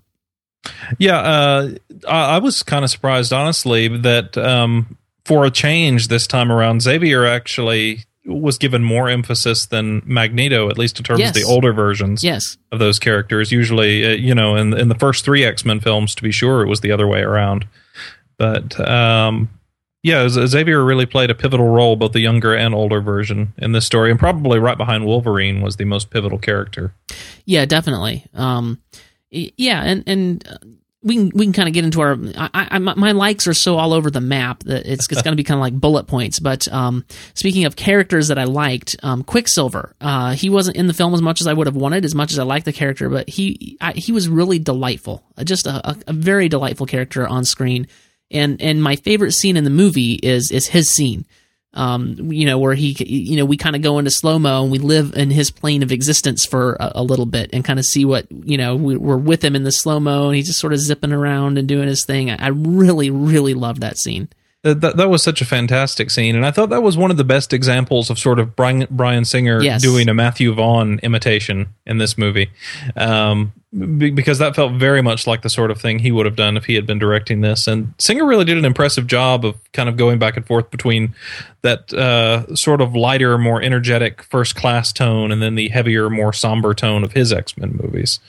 Yeah. 0.98 1.18
Uh, 1.20 1.70
I, 2.08 2.36
I 2.36 2.38
was 2.40 2.64
kind 2.64 2.84
of 2.84 2.92
surprised, 2.92 3.34
honestly, 3.34 3.88
that 4.00 4.38
um, 4.38 4.98
for 5.26 5.46
a 5.46 5.52
change 5.52 6.08
this 6.08 6.28
time 6.28 6.52
around, 6.52 6.82
Xavier 6.82 7.26
actually 7.26 8.06
was 8.26 8.58
given 8.60 8.84
more 8.84 9.10
emphasis 9.10 9.66
than 9.66 10.04
Magneto, 10.06 10.70
at 10.70 10.78
least 10.78 11.00
in 11.00 11.04
terms 11.04 11.20
Yes. 11.22 11.30
of 11.30 11.36
the 11.36 11.44
older 11.44 11.74
versions. 11.74 12.24
Yes. 12.24 12.58
of 12.72 12.78
those 12.80 13.00
characters. 13.00 13.52
Usually, 13.52 14.06
uh, 14.06 14.10
you 14.16 14.36
know, 14.36 14.56
in 14.56 14.74
in 14.78 14.90
the 14.90 14.96
first 14.96 15.26
three 15.26 15.44
X 15.44 15.66
Men 15.66 15.80
films, 15.80 16.14
to 16.16 16.22
be 16.24 16.32
sure, 16.32 16.62
it 16.62 16.68
was 16.68 16.82
the 16.82 16.92
other 16.92 17.08
way 17.08 17.22
around. 17.22 17.66
But 18.38 18.80
um, 18.88 19.50
Yeah, 20.04 20.28
Xavier 20.30 20.84
really 20.84 21.06
played 21.08 21.30
a 21.32 21.36
pivotal 21.36 21.68
role, 21.68 21.96
both 21.96 22.12
the 22.14 22.20
younger 22.22 22.56
and 22.56 22.74
older 22.74 23.02
version 23.02 23.54
in 23.58 23.72
this 23.72 23.86
story, 23.86 24.10
and 24.12 24.20
probably 24.20 24.58
right 24.60 24.78
behind 24.78 25.06
Wolverine 25.06 25.62
was 25.62 25.78
the 25.78 25.86
most 25.86 26.10
pivotal 26.12 26.38
character. 26.40 26.94
Yeah, 27.46 27.66
definitely. 27.66 28.26
Um, 28.36 28.80
yeah, 29.32 29.82
and 29.82 30.04
and 30.08 30.48
uh, 30.48 30.58
we 31.04 31.16
can 31.16 31.32
we 31.34 31.46
can 31.46 31.54
kind 31.54 31.68
of 31.68 31.74
get 31.74 31.84
into 31.84 32.02
our 32.02 32.18
I, 32.38 32.68
I, 32.72 32.80
my 32.80 33.12
likes 33.12 33.48
are 33.48 33.54
so 33.54 33.78
all 33.78 33.94
over 33.94 34.12
the 34.12 34.22
map 34.22 34.64
that 34.66 34.86
it's 34.86 35.12
it's 35.12 35.22
going 35.22 35.32
to 35.32 35.36
be 35.36 35.44
kind 35.44 35.58
of 35.58 35.62
like 35.62 35.74
bullet 35.74 36.06
points. 36.06 36.40
But 36.40 36.68
um, 36.72 37.06
speaking 37.34 37.66
of 37.66 37.76
characters 37.76 38.28
that 38.28 38.38
I 38.38 38.44
liked, 38.44 38.96
um, 39.02 39.24
Quicksilver, 39.24 39.96
uh, 40.00 40.34
he 40.34 40.50
wasn't 40.50 40.78
in 40.78 40.88
the 40.88 40.94
film 40.94 41.14
as 41.14 41.22
much 41.22 41.42
as 41.42 41.48
I 41.48 41.54
would 41.54 41.68
have 41.68 41.76
wanted, 41.76 42.06
as 42.06 42.14
much 42.14 42.32
as 42.32 42.40
I 42.40 42.44
liked 42.44 42.66
the 42.66 42.74
character, 42.74 43.10
but 43.10 43.30
he 43.30 43.78
I, 43.82 43.94
he 43.94 44.12
was 44.12 44.30
really 44.30 44.60
delightful, 44.60 45.24
just 45.44 45.66
a, 45.66 45.90
a, 45.90 45.98
a 46.08 46.14
very 46.14 46.50
delightful 46.50 46.86
character 46.86 47.28
on 47.28 47.46
screen 47.46 47.88
and 48.32 48.62
and 48.62 48.82
my 48.82 48.96
favorite 48.96 49.34
scene 49.34 49.58
in 49.58 49.64
the 49.64 49.70
movie 49.70 50.14
is 50.14 50.52
is 50.52 50.68
his 50.68 50.90
scene 50.90 51.26
um, 51.74 52.32
you 52.32 52.46
know, 52.46 52.60
where 52.60 52.74
he, 52.74 52.96
you 53.00 53.38
know, 53.38 53.46
we 53.46 53.56
kind 53.56 53.76
of 53.76 53.82
go 53.82 53.98
into 53.98 54.12
slow 54.12 54.38
mo 54.38 54.64
and 54.64 54.72
we 54.72 54.80
live 54.80 55.14
in 55.16 55.32
his 55.32 55.52
plane 55.52 55.84
of 55.84 55.92
existence 55.92 56.46
for 56.46 56.74
a, 56.80 56.92
a 56.96 57.04
little 57.04 57.26
bit 57.26 57.50
and 57.54 57.64
kind 57.64 57.80
of 57.80 57.86
see 57.86 58.04
what, 58.04 58.26
you 58.30 58.58
know, 58.58 58.76
we, 58.76 58.96
are 58.96 59.18
with 59.18 59.44
him 59.44 59.56
in 59.56 59.64
the 59.64 59.72
slow 59.72 60.00
mo 60.00 60.28
and 60.28 60.36
he's 60.36 60.48
just 60.48 60.60
sort 60.60 60.74
of 60.74 60.80
zipping 60.80 61.14
around 61.14 61.58
and 61.58 61.68
doing 61.68 61.88
his 61.88 62.06
thing. 62.06 62.30
I, 62.30 62.36
I 62.40 62.48
really, 62.50 63.10
really 63.10 63.54
love 63.54 63.80
that 63.80 63.98
scene. 63.98 64.28
That, 64.64 64.98
that 64.98 65.10
was 65.10 65.24
such 65.24 65.42
a 65.42 65.46
fantastic 65.46 66.12
scene, 66.12 66.36
and 66.36 66.46
I 66.46 66.52
thought 66.52 66.70
that 66.70 66.84
was 66.84 66.96
one 66.96 67.10
of 67.10 67.18
the 67.18 67.24
best 67.24 67.52
examples 67.52 68.12
of 68.12 68.20
sort 68.20 68.38
of 68.38 68.56
Brian, 68.56 68.86
Bryan 68.92 69.26
Singer 69.26 69.62
yes. 69.62 69.82
doing 69.82 70.08
a 70.08 70.14
Matthew 70.14 70.54
Vaughn 70.54 71.00
imitation 71.02 71.70
in 71.88 71.98
this 71.98 72.16
movie. 72.16 72.52
Um, 72.96 73.54
because 73.72 74.40
that 74.40 74.54
felt 74.54 74.74
very 74.74 75.02
much 75.02 75.26
like 75.26 75.44
the 75.44 75.50
sort 75.50 75.72
of 75.72 75.80
thing 75.80 76.00
he 76.00 76.12
would 76.12 76.26
have 76.26 76.36
done 76.36 76.58
if 76.58 76.66
he 76.66 76.76
had 76.76 76.86
been 76.86 77.00
directing 77.00 77.40
this. 77.40 77.68
And 77.68 77.94
Singer 77.98 78.26
really 78.26 78.44
did 78.44 78.58
an 78.58 78.66
impressive 78.66 79.08
job 79.08 79.46
of 79.46 79.56
kind 79.72 79.88
of 79.88 79.96
going 79.96 80.20
back 80.20 80.36
and 80.36 80.46
forth 80.46 80.70
between 80.72 81.16
that 81.62 81.94
uh, 81.94 82.54
sort 82.54 82.82
of 82.82 82.96
lighter, 82.96 83.38
more 83.38 83.62
energetic 83.62 84.24
first 84.24 84.56
class 84.56 84.92
tone 84.92 85.32
and 85.32 85.42
then 85.42 85.56
the 85.56 85.70
heavier, 85.70 86.10
more 86.10 86.34
somber 86.34 86.74
tone 86.74 87.06
of 87.06 87.14
his 87.14 87.32
X 87.32 87.58
Men 87.58 87.80
movies. 87.82 88.20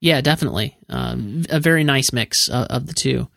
Yeah, 0.00 0.20
definitely. 0.20 0.76
Um, 0.88 1.44
a 1.50 1.60
very 1.60 1.84
nice 1.84 2.12
mix 2.12 2.50
uh, 2.50 2.66
of 2.68 2.86
the 2.86 2.94
two. 2.94 3.28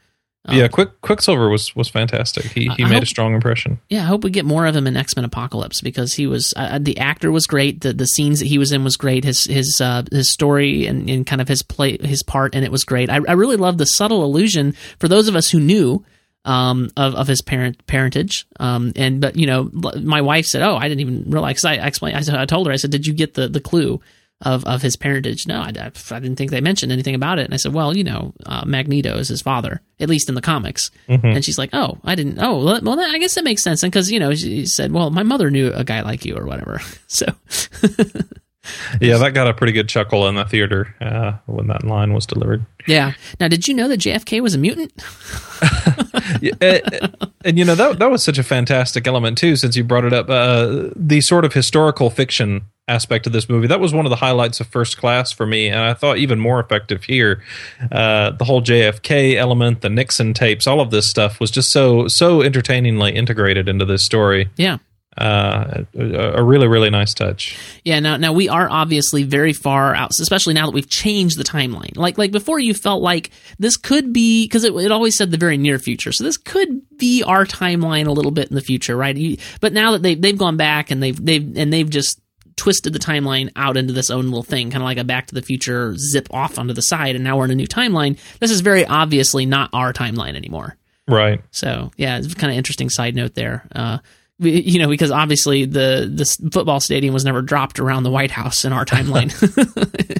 Um, 0.47 0.57
yeah, 0.57 0.67
Quick 0.67 1.01
Quicksilver 1.01 1.49
was 1.49 1.75
was 1.75 1.89
fantastic. 1.89 2.45
He 2.45 2.69
he 2.77 2.83
I 2.83 2.87
made 2.87 2.93
hope, 2.95 3.03
a 3.03 3.07
strong 3.07 3.33
impression. 3.33 3.79
Yeah, 3.89 4.03
I 4.03 4.05
hope 4.05 4.23
we 4.23 4.29
get 4.29 4.45
more 4.45 4.65
of 4.65 4.75
him 4.75 4.87
in 4.87 4.95
X 4.95 5.15
Men 5.15 5.25
Apocalypse 5.25 5.81
because 5.81 6.13
he 6.13 6.25
was 6.25 6.53
uh, 6.55 6.69
uh, 6.73 6.79
the 6.81 6.97
actor 6.99 7.31
was 7.31 7.47
great. 7.47 7.81
The 7.81 7.93
the 7.93 8.07
scenes 8.07 8.39
that 8.39 8.45
he 8.45 8.57
was 8.57 8.71
in 8.71 8.83
was 8.83 8.95
great. 8.95 9.23
His 9.23 9.43
his 9.43 9.81
uh, 9.81 10.03
his 10.11 10.31
story 10.31 10.87
and, 10.87 11.09
and 11.09 11.27
kind 11.27 11.41
of 11.41 11.47
his 11.47 11.63
play 11.63 11.97
his 11.97 12.23
part 12.23 12.55
and 12.55 12.63
it 12.63 12.71
was 12.71 12.83
great. 12.83 13.09
I, 13.09 13.15
I 13.27 13.33
really 13.33 13.57
love 13.57 13.77
the 13.77 13.85
subtle 13.85 14.23
allusion 14.23 14.73
for 14.99 15.07
those 15.07 15.27
of 15.27 15.35
us 15.35 15.49
who 15.49 15.59
knew 15.59 16.05
um, 16.45 16.89
of 16.95 17.13
of 17.15 17.27
his 17.27 17.41
parent 17.41 17.85
parentage. 17.85 18.47
Um, 18.59 18.93
and 18.95 19.19
but 19.19 19.35
you 19.35 19.47
know, 19.47 19.69
my 20.01 20.21
wife 20.21 20.45
said, 20.45 20.61
"Oh, 20.61 20.77
I 20.77 20.87
didn't 20.87 21.01
even 21.01 21.29
realize." 21.29 21.63
I 21.65 21.73
explained. 21.75 22.17
I, 22.17 22.41
I 22.41 22.45
told 22.45 22.67
her. 22.67 22.73
I 22.73 22.77
said, 22.77 22.91
"Did 22.91 23.05
you 23.05 23.13
get 23.13 23.33
the 23.33 23.47
the 23.47 23.59
clue?" 23.59 23.99
Of 24.41 24.63
of 24.65 24.81
his 24.81 24.95
parentage. 24.95 25.47
No, 25.47 25.61
I, 25.61 25.69
I, 25.69 26.19
didn't 26.19 26.35
think 26.35 26.51
they 26.51 26.61
mentioned 26.61 26.91
anything 26.91 27.15
about 27.15 27.39
it. 27.39 27.45
And 27.45 27.53
I 27.53 27.57
said, 27.57 27.73
well, 27.73 27.95
you 27.95 28.03
know, 28.03 28.33
uh, 28.45 28.63
Magneto 28.65 29.17
is 29.17 29.27
his 29.27 29.41
father, 29.41 29.81
at 29.99 30.09
least 30.09 30.29
in 30.29 30.35
the 30.35 30.41
comics. 30.41 30.91
Mm-hmm. 31.09 31.27
And 31.27 31.45
she's 31.45 31.57
like, 31.57 31.71
oh, 31.73 31.97
I 32.03 32.15
didn't. 32.15 32.39
Oh, 32.39 32.63
well, 32.63 32.99
I 32.99 33.17
guess 33.17 33.35
that 33.35 33.43
makes 33.43 33.63
sense. 33.63 33.83
And 33.83 33.91
because 33.91 34.11
you 34.11 34.19
know, 34.19 34.33
she 34.35 34.65
said, 34.65 34.91
well, 34.91 35.09
my 35.09 35.23
mother 35.23 35.49
knew 35.49 35.71
a 35.73 35.83
guy 35.83 36.01
like 36.01 36.25
you 36.25 36.35
or 36.35 36.45
whatever. 36.45 36.81
So. 37.09 37.25
yeah, 39.01 39.17
that 39.17 39.33
got 39.33 39.47
a 39.47 39.53
pretty 39.53 39.73
good 39.73 39.87
chuckle 39.87 40.27
in 40.27 40.35
the 40.35 40.45
theater 40.45 40.93
uh, 40.99 41.33
when 41.45 41.67
that 41.67 41.83
line 41.83 42.13
was 42.13 42.25
delivered. 42.25 42.65
Yeah. 42.85 43.13
Now, 43.39 43.47
did 43.47 43.67
you 43.67 43.73
know 43.73 43.87
that 43.87 43.99
JFK 43.99 44.41
was 44.41 44.55
a 44.55 44.57
mutant? 44.57 44.91
yeah, 46.41 46.51
and, 46.61 47.15
and, 47.45 47.57
you 47.57 47.65
know 47.65 47.75
that 47.75 47.99
that 47.99 48.11
was 48.11 48.23
such 48.23 48.37
a 48.37 48.43
fantastic 48.43 49.07
element 49.07 49.37
too, 49.37 49.55
since 49.55 49.75
you 49.75 49.83
brought 49.83 50.05
it 50.05 50.13
up. 50.13 50.29
Uh, 50.29 50.89
the 50.95 51.21
sort 51.21 51.45
of 51.45 51.53
historical 51.53 52.09
fiction 52.09 52.63
aspect 52.87 53.27
of 53.27 53.33
this 53.33 53.49
movie 53.49 53.67
that 53.67 53.79
was 53.79 53.93
one 53.93 54.05
of 54.05 54.09
the 54.09 54.15
highlights 54.15 54.59
of 54.59 54.67
First 54.67 54.97
Class 54.97 55.31
for 55.31 55.45
me, 55.45 55.67
and 55.67 55.79
I 55.79 55.93
thought 55.93 56.17
even 56.17 56.39
more 56.39 56.59
effective 56.59 57.03
here. 57.03 57.43
Uh, 57.91 58.31
the 58.31 58.45
whole 58.45 58.61
JFK 58.61 59.35
element, 59.35 59.81
the 59.81 59.89
Nixon 59.89 60.33
tapes, 60.33 60.67
all 60.67 60.79
of 60.79 60.91
this 60.91 61.09
stuff 61.09 61.39
was 61.39 61.51
just 61.51 61.71
so 61.71 62.07
so 62.07 62.41
entertainingly 62.41 63.15
integrated 63.15 63.67
into 63.67 63.85
this 63.85 64.03
story. 64.03 64.49
Yeah 64.55 64.77
uh, 65.17 65.83
a, 65.95 66.39
a, 66.39 66.43
really 66.43 66.67
really 66.67 66.89
nice 66.89 67.13
touch. 67.13 67.57
Yeah. 67.83 67.99
Now 67.99 68.17
now 68.17 68.33
we 68.33 68.49
are 68.49 68.69
obviously 68.69 69.23
very 69.23 69.53
far 69.53 69.95
out, 69.95 70.11
especially 70.19 70.53
now 70.53 70.67
that 70.67 70.73
we've 70.73 70.89
changed 70.89 71.39
the 71.39 71.43
timeline. 71.43 71.97
Like 71.97 72.17
like 72.17 72.31
before, 72.31 72.59
you 72.59 72.73
felt 72.73 73.01
like 73.01 73.31
this 73.57 73.77
could 73.77 74.13
be 74.13 74.45
because 74.45 74.63
it, 74.63 74.75
it, 74.75 74.91
always 74.91 75.17
said 75.17 75.31
the 75.31 75.37
very 75.37 75.57
near 75.57 75.79
future, 75.79 76.11
so 76.11 76.23
this 76.23 76.37
could 76.37 76.81
be 76.97 77.23
our 77.23 77.45
timeline 77.45 78.07
a 78.07 78.11
little 78.11 78.31
bit 78.31 78.49
in 78.49 78.55
the 78.55 78.61
future, 78.61 78.95
right? 78.95 79.15
You, 79.15 79.37
but 79.59 79.73
now 79.73 79.93
that 79.93 80.03
they 80.03 80.13
they've 80.13 80.37
gone 80.37 80.57
back 80.57 80.91
and 80.91 81.01
they've 81.01 81.23
they've 81.23 81.57
and 81.57 81.73
they've 81.73 81.89
just 81.89 82.21
twisted 82.57 82.91
the 82.91 82.99
timeline 82.99 83.49
out 83.55 83.77
into 83.77 83.93
this 83.93 84.09
own 84.09 84.25
little 84.25 84.43
thing, 84.43 84.71
kind 84.71 84.83
of 84.83 84.85
like 84.85 84.97
a 84.97 85.05
Back 85.05 85.27
to 85.27 85.35
the 85.35 85.41
Future 85.41 85.95
zip 85.95 86.27
off 86.31 86.59
onto 86.59 86.73
the 86.73 86.81
side, 86.81 87.15
and 87.15 87.23
now 87.23 87.37
we're 87.37 87.45
in 87.45 87.51
a 87.51 87.55
new 87.55 87.67
timeline. 87.67 88.19
This 88.39 88.51
is 88.51 88.59
very 88.59 88.85
obviously 88.85 89.45
not 89.45 89.69
our 89.71 89.93
timeline 89.93 90.35
anymore. 90.35 90.75
Right. 91.07 91.41
So 91.51 91.91
yeah, 91.95 92.17
it's 92.17 92.33
kind 92.33 92.51
of 92.51 92.57
interesting 92.57 92.89
side 92.89 93.15
note 93.15 93.35
there. 93.35 93.65
Uh, 93.73 93.99
you 94.39 94.79
know, 94.79 94.89
because 94.89 95.09
obviously 95.09 95.65
the 95.65 96.11
the 96.13 96.49
football 96.51 96.79
stadium 96.79 97.13
was 97.13 97.25
never 97.25 97.41
dropped 97.41 97.79
around 97.79 98.03
the 98.03 98.11
White 98.11 98.31
House 98.31 98.65
in 98.65 98.73
our 98.73 98.85
timeline 98.85 99.31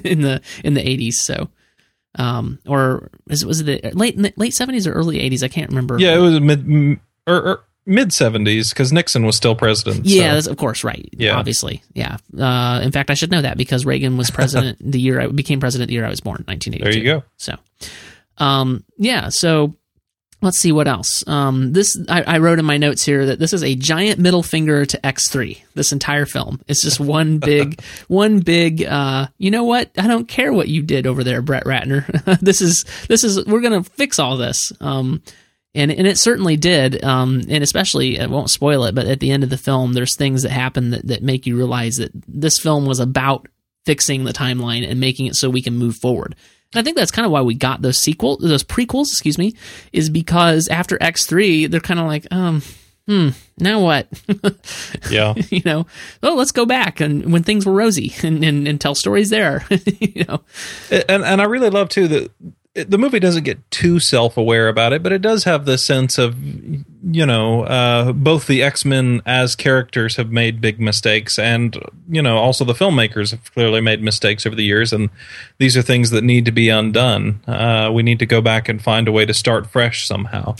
in 0.04 0.22
the 0.22 0.40
in 0.64 0.74
the 0.74 0.88
eighties. 0.88 1.20
So, 1.20 1.50
um, 2.16 2.58
or 2.66 3.10
was 3.26 3.42
it, 3.42 3.46
was 3.46 3.60
it 3.60 3.82
the 3.82 3.90
late 3.94 4.38
late 4.38 4.54
seventies 4.54 4.86
or 4.86 4.92
early 4.92 5.20
eighties? 5.20 5.42
I 5.42 5.48
can't 5.48 5.68
remember. 5.68 5.98
Yeah, 5.98 6.16
it 6.16 6.20
was 6.20 6.40
mid 6.40 6.98
or, 7.26 7.36
or 7.36 7.64
mid 7.88 8.12
seventies 8.12 8.70
because 8.70 8.92
Nixon 8.92 9.24
was 9.24 9.36
still 9.36 9.54
president. 9.54 10.06
Yeah, 10.06 10.38
so. 10.40 10.50
of 10.50 10.56
course, 10.56 10.84
right. 10.84 11.08
Yeah, 11.12 11.36
obviously, 11.36 11.82
yeah. 11.94 12.18
Uh, 12.38 12.80
in 12.82 12.92
fact, 12.92 13.10
I 13.10 13.14
should 13.14 13.30
know 13.30 13.42
that 13.42 13.56
because 13.56 13.84
Reagan 13.84 14.16
was 14.16 14.30
president 14.30 14.78
the 14.92 15.00
year 15.00 15.20
I 15.20 15.26
became 15.26 15.60
president 15.60 15.88
the 15.88 15.94
year 15.94 16.06
I 16.06 16.10
was 16.10 16.20
born, 16.20 16.44
nineteen 16.46 16.74
eighty. 16.74 16.84
There 16.84 16.96
you 16.96 17.04
go. 17.04 17.22
So, 17.36 17.54
um, 18.38 18.84
yeah, 18.98 19.30
so 19.30 19.74
Let's 20.40 20.60
see 20.60 20.70
what 20.70 20.86
else. 20.86 21.26
Um, 21.26 21.72
this 21.72 21.98
I, 22.08 22.22
I, 22.22 22.38
wrote 22.38 22.60
in 22.60 22.64
my 22.64 22.76
notes 22.76 23.04
here 23.04 23.26
that 23.26 23.40
this 23.40 23.52
is 23.52 23.64
a 23.64 23.74
giant 23.74 24.20
middle 24.20 24.44
finger 24.44 24.86
to 24.86 24.98
X3. 24.98 25.60
This 25.74 25.90
entire 25.90 26.26
film, 26.26 26.60
it's 26.68 26.80
just 26.80 27.00
one 27.00 27.38
big, 27.40 27.82
one 28.06 28.38
big. 28.38 28.84
Uh, 28.84 29.26
you 29.38 29.50
know 29.50 29.64
what? 29.64 29.90
I 29.98 30.06
don't 30.06 30.28
care 30.28 30.52
what 30.52 30.68
you 30.68 30.82
did 30.82 31.08
over 31.08 31.24
there, 31.24 31.42
Brett 31.42 31.64
Ratner. 31.64 32.06
this 32.40 32.60
is 32.60 32.84
this 33.08 33.24
is 33.24 33.46
we're 33.46 33.60
gonna 33.60 33.82
fix 33.82 34.20
all 34.20 34.36
this. 34.36 34.72
Um, 34.80 35.22
and 35.74 35.90
and 35.90 36.06
it 36.06 36.18
certainly 36.18 36.56
did. 36.56 37.04
Um, 37.04 37.42
and 37.48 37.62
especially, 37.62 38.20
I 38.20 38.26
won't 38.26 38.50
spoil 38.50 38.84
it, 38.84 38.94
but 38.94 39.06
at 39.06 39.20
the 39.20 39.30
end 39.30 39.44
of 39.44 39.50
the 39.50 39.58
film, 39.58 39.92
there's 39.92 40.16
things 40.16 40.42
that 40.42 40.50
happen 40.50 40.90
that 40.90 41.06
that 41.06 41.22
make 41.22 41.46
you 41.46 41.56
realize 41.56 41.96
that 41.96 42.10
this 42.26 42.58
film 42.58 42.86
was 42.86 43.00
about 43.00 43.46
fixing 43.84 44.24
the 44.24 44.32
timeline 44.32 44.88
and 44.88 45.00
making 45.00 45.26
it 45.26 45.34
so 45.34 45.48
we 45.48 45.62
can 45.62 45.76
move 45.76 45.96
forward. 45.96 46.34
I 46.74 46.82
think 46.82 46.96
that's 46.96 47.10
kind 47.10 47.24
of 47.24 47.32
why 47.32 47.40
we 47.40 47.54
got 47.54 47.80
those 47.80 47.96
sequel, 47.96 48.36
those 48.36 48.62
prequels, 48.62 49.06
excuse 49.06 49.38
me, 49.38 49.54
is 49.92 50.10
because 50.10 50.68
after 50.68 50.98
X 51.00 51.26
three, 51.26 51.66
they're 51.66 51.80
kind 51.80 51.98
of 51.98 52.06
like, 52.06 52.26
um, 52.30 52.62
hmm, 53.06 53.30
now 53.56 53.80
what? 53.80 54.06
yeah, 55.10 55.34
you 55.48 55.62
know, 55.64 55.86
oh, 56.22 56.34
let's 56.34 56.52
go 56.52 56.66
back 56.66 57.00
and 57.00 57.32
when 57.32 57.42
things 57.42 57.64
were 57.64 57.72
rosy 57.72 58.14
and, 58.22 58.44
and, 58.44 58.68
and 58.68 58.80
tell 58.80 58.94
stories 58.94 59.30
there, 59.30 59.64
you 60.00 60.24
know. 60.28 60.42
And 60.90 61.24
and 61.24 61.40
I 61.40 61.44
really 61.44 61.70
love 61.70 61.88
too 61.88 62.08
that 62.08 62.30
the 62.74 62.98
movie 62.98 63.18
doesn't 63.18 63.44
get 63.44 63.70
too 63.70 63.98
self-aware 63.98 64.68
about 64.68 64.92
it, 64.92 65.02
but 65.02 65.12
it 65.12 65.22
does 65.22 65.44
have 65.44 65.64
the 65.64 65.78
sense 65.78 66.18
of, 66.18 66.36
you 66.42 67.26
know, 67.26 67.64
uh, 67.64 68.12
both 68.12 68.46
the 68.46 68.62
X-Men 68.62 69.22
as 69.26 69.56
characters 69.56 70.16
have 70.16 70.30
made 70.30 70.60
big 70.60 70.80
mistakes, 70.80 71.38
and 71.38 71.76
you 72.08 72.22
know, 72.22 72.36
also 72.36 72.64
the 72.64 72.74
filmmakers 72.74 73.30
have 73.32 73.52
clearly 73.52 73.80
made 73.80 74.02
mistakes 74.02 74.46
over 74.46 74.54
the 74.54 74.64
years, 74.64 74.92
and 74.92 75.10
these 75.58 75.76
are 75.76 75.82
things 75.82 76.10
that 76.10 76.22
need 76.22 76.44
to 76.44 76.52
be 76.52 76.68
undone. 76.68 77.40
Uh, 77.46 77.90
we 77.92 78.02
need 78.02 78.18
to 78.18 78.26
go 78.26 78.40
back 78.40 78.68
and 78.68 78.82
find 78.82 79.08
a 79.08 79.12
way 79.12 79.26
to 79.26 79.34
start 79.34 79.66
fresh 79.66 80.06
somehow. 80.06 80.54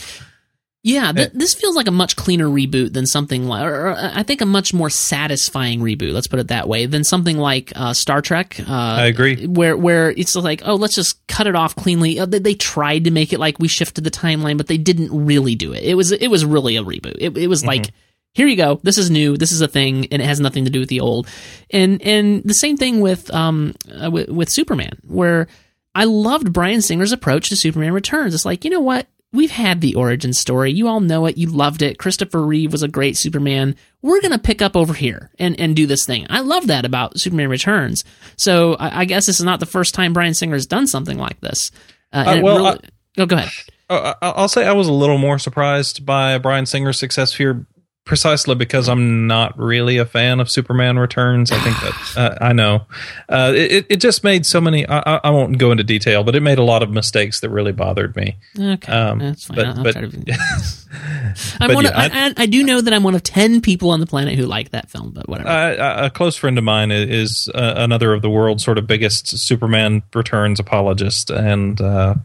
Yeah, 0.81 1.11
th- 1.11 1.31
this 1.33 1.53
feels 1.53 1.75
like 1.75 1.87
a 1.87 1.91
much 1.91 2.15
cleaner 2.15 2.45
reboot 2.45 2.93
than 2.93 3.05
something 3.05 3.45
like, 3.45 3.65
or, 3.65 3.95
I 3.97 4.23
think 4.23 4.39
a 4.39 4.45
much 4.45 4.73
more 4.73 4.89
satisfying 4.89 5.81
reboot. 5.81 6.13
Let's 6.13 6.27
put 6.27 6.39
it 6.39 6.47
that 6.47 6.69
way 6.69 6.85
than 6.85 7.03
something 7.03 7.37
like 7.37 7.73
uh, 7.75 7.93
Star 7.93 8.21
Trek. 8.21 8.57
Uh, 8.61 8.65
I 8.71 9.05
agree. 9.07 9.45
Where 9.45 9.75
where 9.75 10.11
it's 10.11 10.35
like, 10.37 10.61
oh, 10.63 10.75
let's 10.75 10.95
just 10.95 11.25
cut 11.27 11.47
it 11.47 11.55
off 11.55 11.75
cleanly. 11.75 12.17
Uh, 12.17 12.25
they, 12.25 12.39
they, 12.39 12.53
tried 12.53 13.03
to 13.05 13.11
make 13.11 13.33
it 13.33 13.39
like 13.39 13.59
we 13.59 13.67
shifted 13.67 14.05
the 14.05 14.11
timeline, 14.11 14.55
but 14.57 14.67
they 14.67 14.77
didn't 14.77 15.25
really 15.25 15.55
do 15.55 15.73
it. 15.73 15.83
It 15.83 15.95
was 15.95 16.13
it 16.13 16.29
was 16.29 16.45
really 16.45 16.77
a 16.77 16.83
reboot. 16.83 17.17
It, 17.19 17.37
it 17.37 17.47
was 17.47 17.61
mm-hmm. 17.61 17.67
like. 17.67 17.89
Here 18.35 18.45
you 18.45 18.55
go. 18.55 18.79
This 18.83 18.99
is 18.99 19.09
new. 19.09 19.37
This 19.37 19.51
is 19.51 19.59
a 19.59 19.67
thing, 19.67 20.05
and 20.11 20.21
it 20.21 20.25
has 20.25 20.39
nothing 20.39 20.65
to 20.65 20.69
do 20.69 20.79
with 20.79 20.87
the 20.87 20.99
old. 20.99 21.27
And 21.71 21.99
and 22.03 22.43
the 22.43 22.53
same 22.53 22.77
thing 22.77 23.01
with 23.01 23.33
um 23.33 23.73
uh, 23.91 24.11
with, 24.11 24.29
with 24.29 24.49
Superman, 24.51 24.99
where 25.07 25.47
I 25.95 26.03
loved 26.03 26.53
Bryan 26.53 26.83
Singer's 26.83 27.11
approach 27.11 27.49
to 27.49 27.55
Superman 27.55 27.91
Returns. 27.91 28.35
It's 28.35 28.45
like 28.45 28.63
you 28.63 28.69
know 28.69 28.81
what 28.81 29.07
we've 29.31 29.51
had 29.51 29.81
the 29.81 29.95
origin 29.95 30.33
story. 30.33 30.71
You 30.71 30.87
all 30.87 30.99
know 30.99 31.25
it. 31.25 31.37
You 31.37 31.47
loved 31.47 31.81
it. 31.81 31.99
Christopher 31.99 32.41
Reeve 32.41 32.71
was 32.71 32.83
a 32.83 32.87
great 32.87 33.17
Superman. 33.17 33.75
We're 34.01 34.21
going 34.21 34.31
to 34.31 34.39
pick 34.39 34.61
up 34.61 34.75
over 34.75 34.93
here 34.93 35.31
and, 35.39 35.59
and 35.59 35.75
do 35.75 35.85
this 35.85 36.05
thing. 36.05 36.25
I 36.29 36.41
love 36.41 36.67
that 36.67 36.85
about 36.85 37.19
Superman 37.19 37.49
Returns. 37.49 38.03
So 38.37 38.75
I, 38.75 39.01
I 39.01 39.05
guess 39.05 39.25
this 39.25 39.39
is 39.39 39.45
not 39.45 39.59
the 39.59 39.65
first 39.65 39.93
time 39.93 40.13
Bryan 40.13 40.33
Singer 40.33 40.55
has 40.55 40.65
done 40.65 40.87
something 40.87 41.17
like 41.17 41.39
this. 41.41 41.71
Uh, 42.11 42.23
uh, 42.25 42.39
well, 42.41 42.57
really, 42.57 42.79
oh, 43.17 43.25
go 43.25 43.35
ahead. 43.35 43.49
Uh, 43.89 44.13
I'll 44.21 44.47
say 44.47 44.65
I 44.65 44.73
was 44.73 44.87
a 44.87 44.93
little 44.93 45.17
more 45.17 45.39
surprised 45.39 46.05
by 46.05 46.37
Brian 46.37 46.65
Singer's 46.65 46.99
success 46.99 47.35
here, 47.35 47.65
precisely 48.09 48.55
because 48.55 48.89
I'm 48.89 49.27
not 49.27 49.57
really 49.57 49.97
a 49.97 50.05
fan 50.05 50.39
of 50.41 50.49
Superman 50.49 50.97
Returns. 50.99 51.51
I 51.51 51.59
think 51.59 51.77
that 51.79 52.17
uh, 52.17 52.37
I 52.43 52.51
know 52.53 52.87
uh, 53.29 53.53
it. 53.55 53.85
It 53.87 53.97
just 54.01 54.23
made 54.23 54.45
so 54.45 54.59
many. 54.59 54.85
I, 54.85 54.99
I- 55.15 55.19
I 55.25 55.29
won't 55.29 55.57
go 55.59 55.71
into 55.71 55.83
detail, 55.83 56.23
but 56.23 56.35
it 56.35 56.41
made 56.41 56.57
a 56.57 56.63
lot 56.63 56.81
of 56.83 56.89
mistakes 56.89 57.39
that 57.41 57.49
really 57.49 57.71
bothered 57.71 58.15
me. 58.15 58.35
Okay, 58.59 58.91
Um, 58.91 59.19
that's 59.19 59.45
fine. 59.45 59.55
but- 59.55 59.65
I'll, 59.67 59.77
I'll 59.77 59.83
but- 59.83 59.93
to. 59.93 60.37
I'm 61.61 61.75
one 61.75 61.83
yeah, 61.85 61.91
of, 61.91 62.11
I, 62.11 62.27
I, 62.29 62.33
I 62.37 62.45
do 62.47 62.63
know 62.63 62.81
that 62.81 62.91
I'm 62.93 63.03
one 63.03 63.13
of 63.13 63.21
ten 63.21 63.61
people 63.61 63.91
on 63.91 63.99
the 63.99 64.07
planet 64.07 64.33
who 64.39 64.45
like 64.47 64.71
that 64.71 64.89
film, 64.89 65.11
but 65.11 65.29
whatever. 65.29 65.47
Uh, 65.47 66.05
a 66.07 66.09
close 66.09 66.35
friend 66.35 66.57
of 66.57 66.63
mine 66.63 66.89
is 66.91 67.47
uh, 67.53 67.75
another 67.77 68.11
of 68.13 68.23
the 68.23 68.29
world's 68.29 68.63
sort 68.65 68.79
of 68.79 68.87
biggest 68.87 69.27
Superman 69.37 70.01
Returns 70.15 70.59
apologist, 70.59 71.29
and 71.29 71.79
uh, 71.79 72.15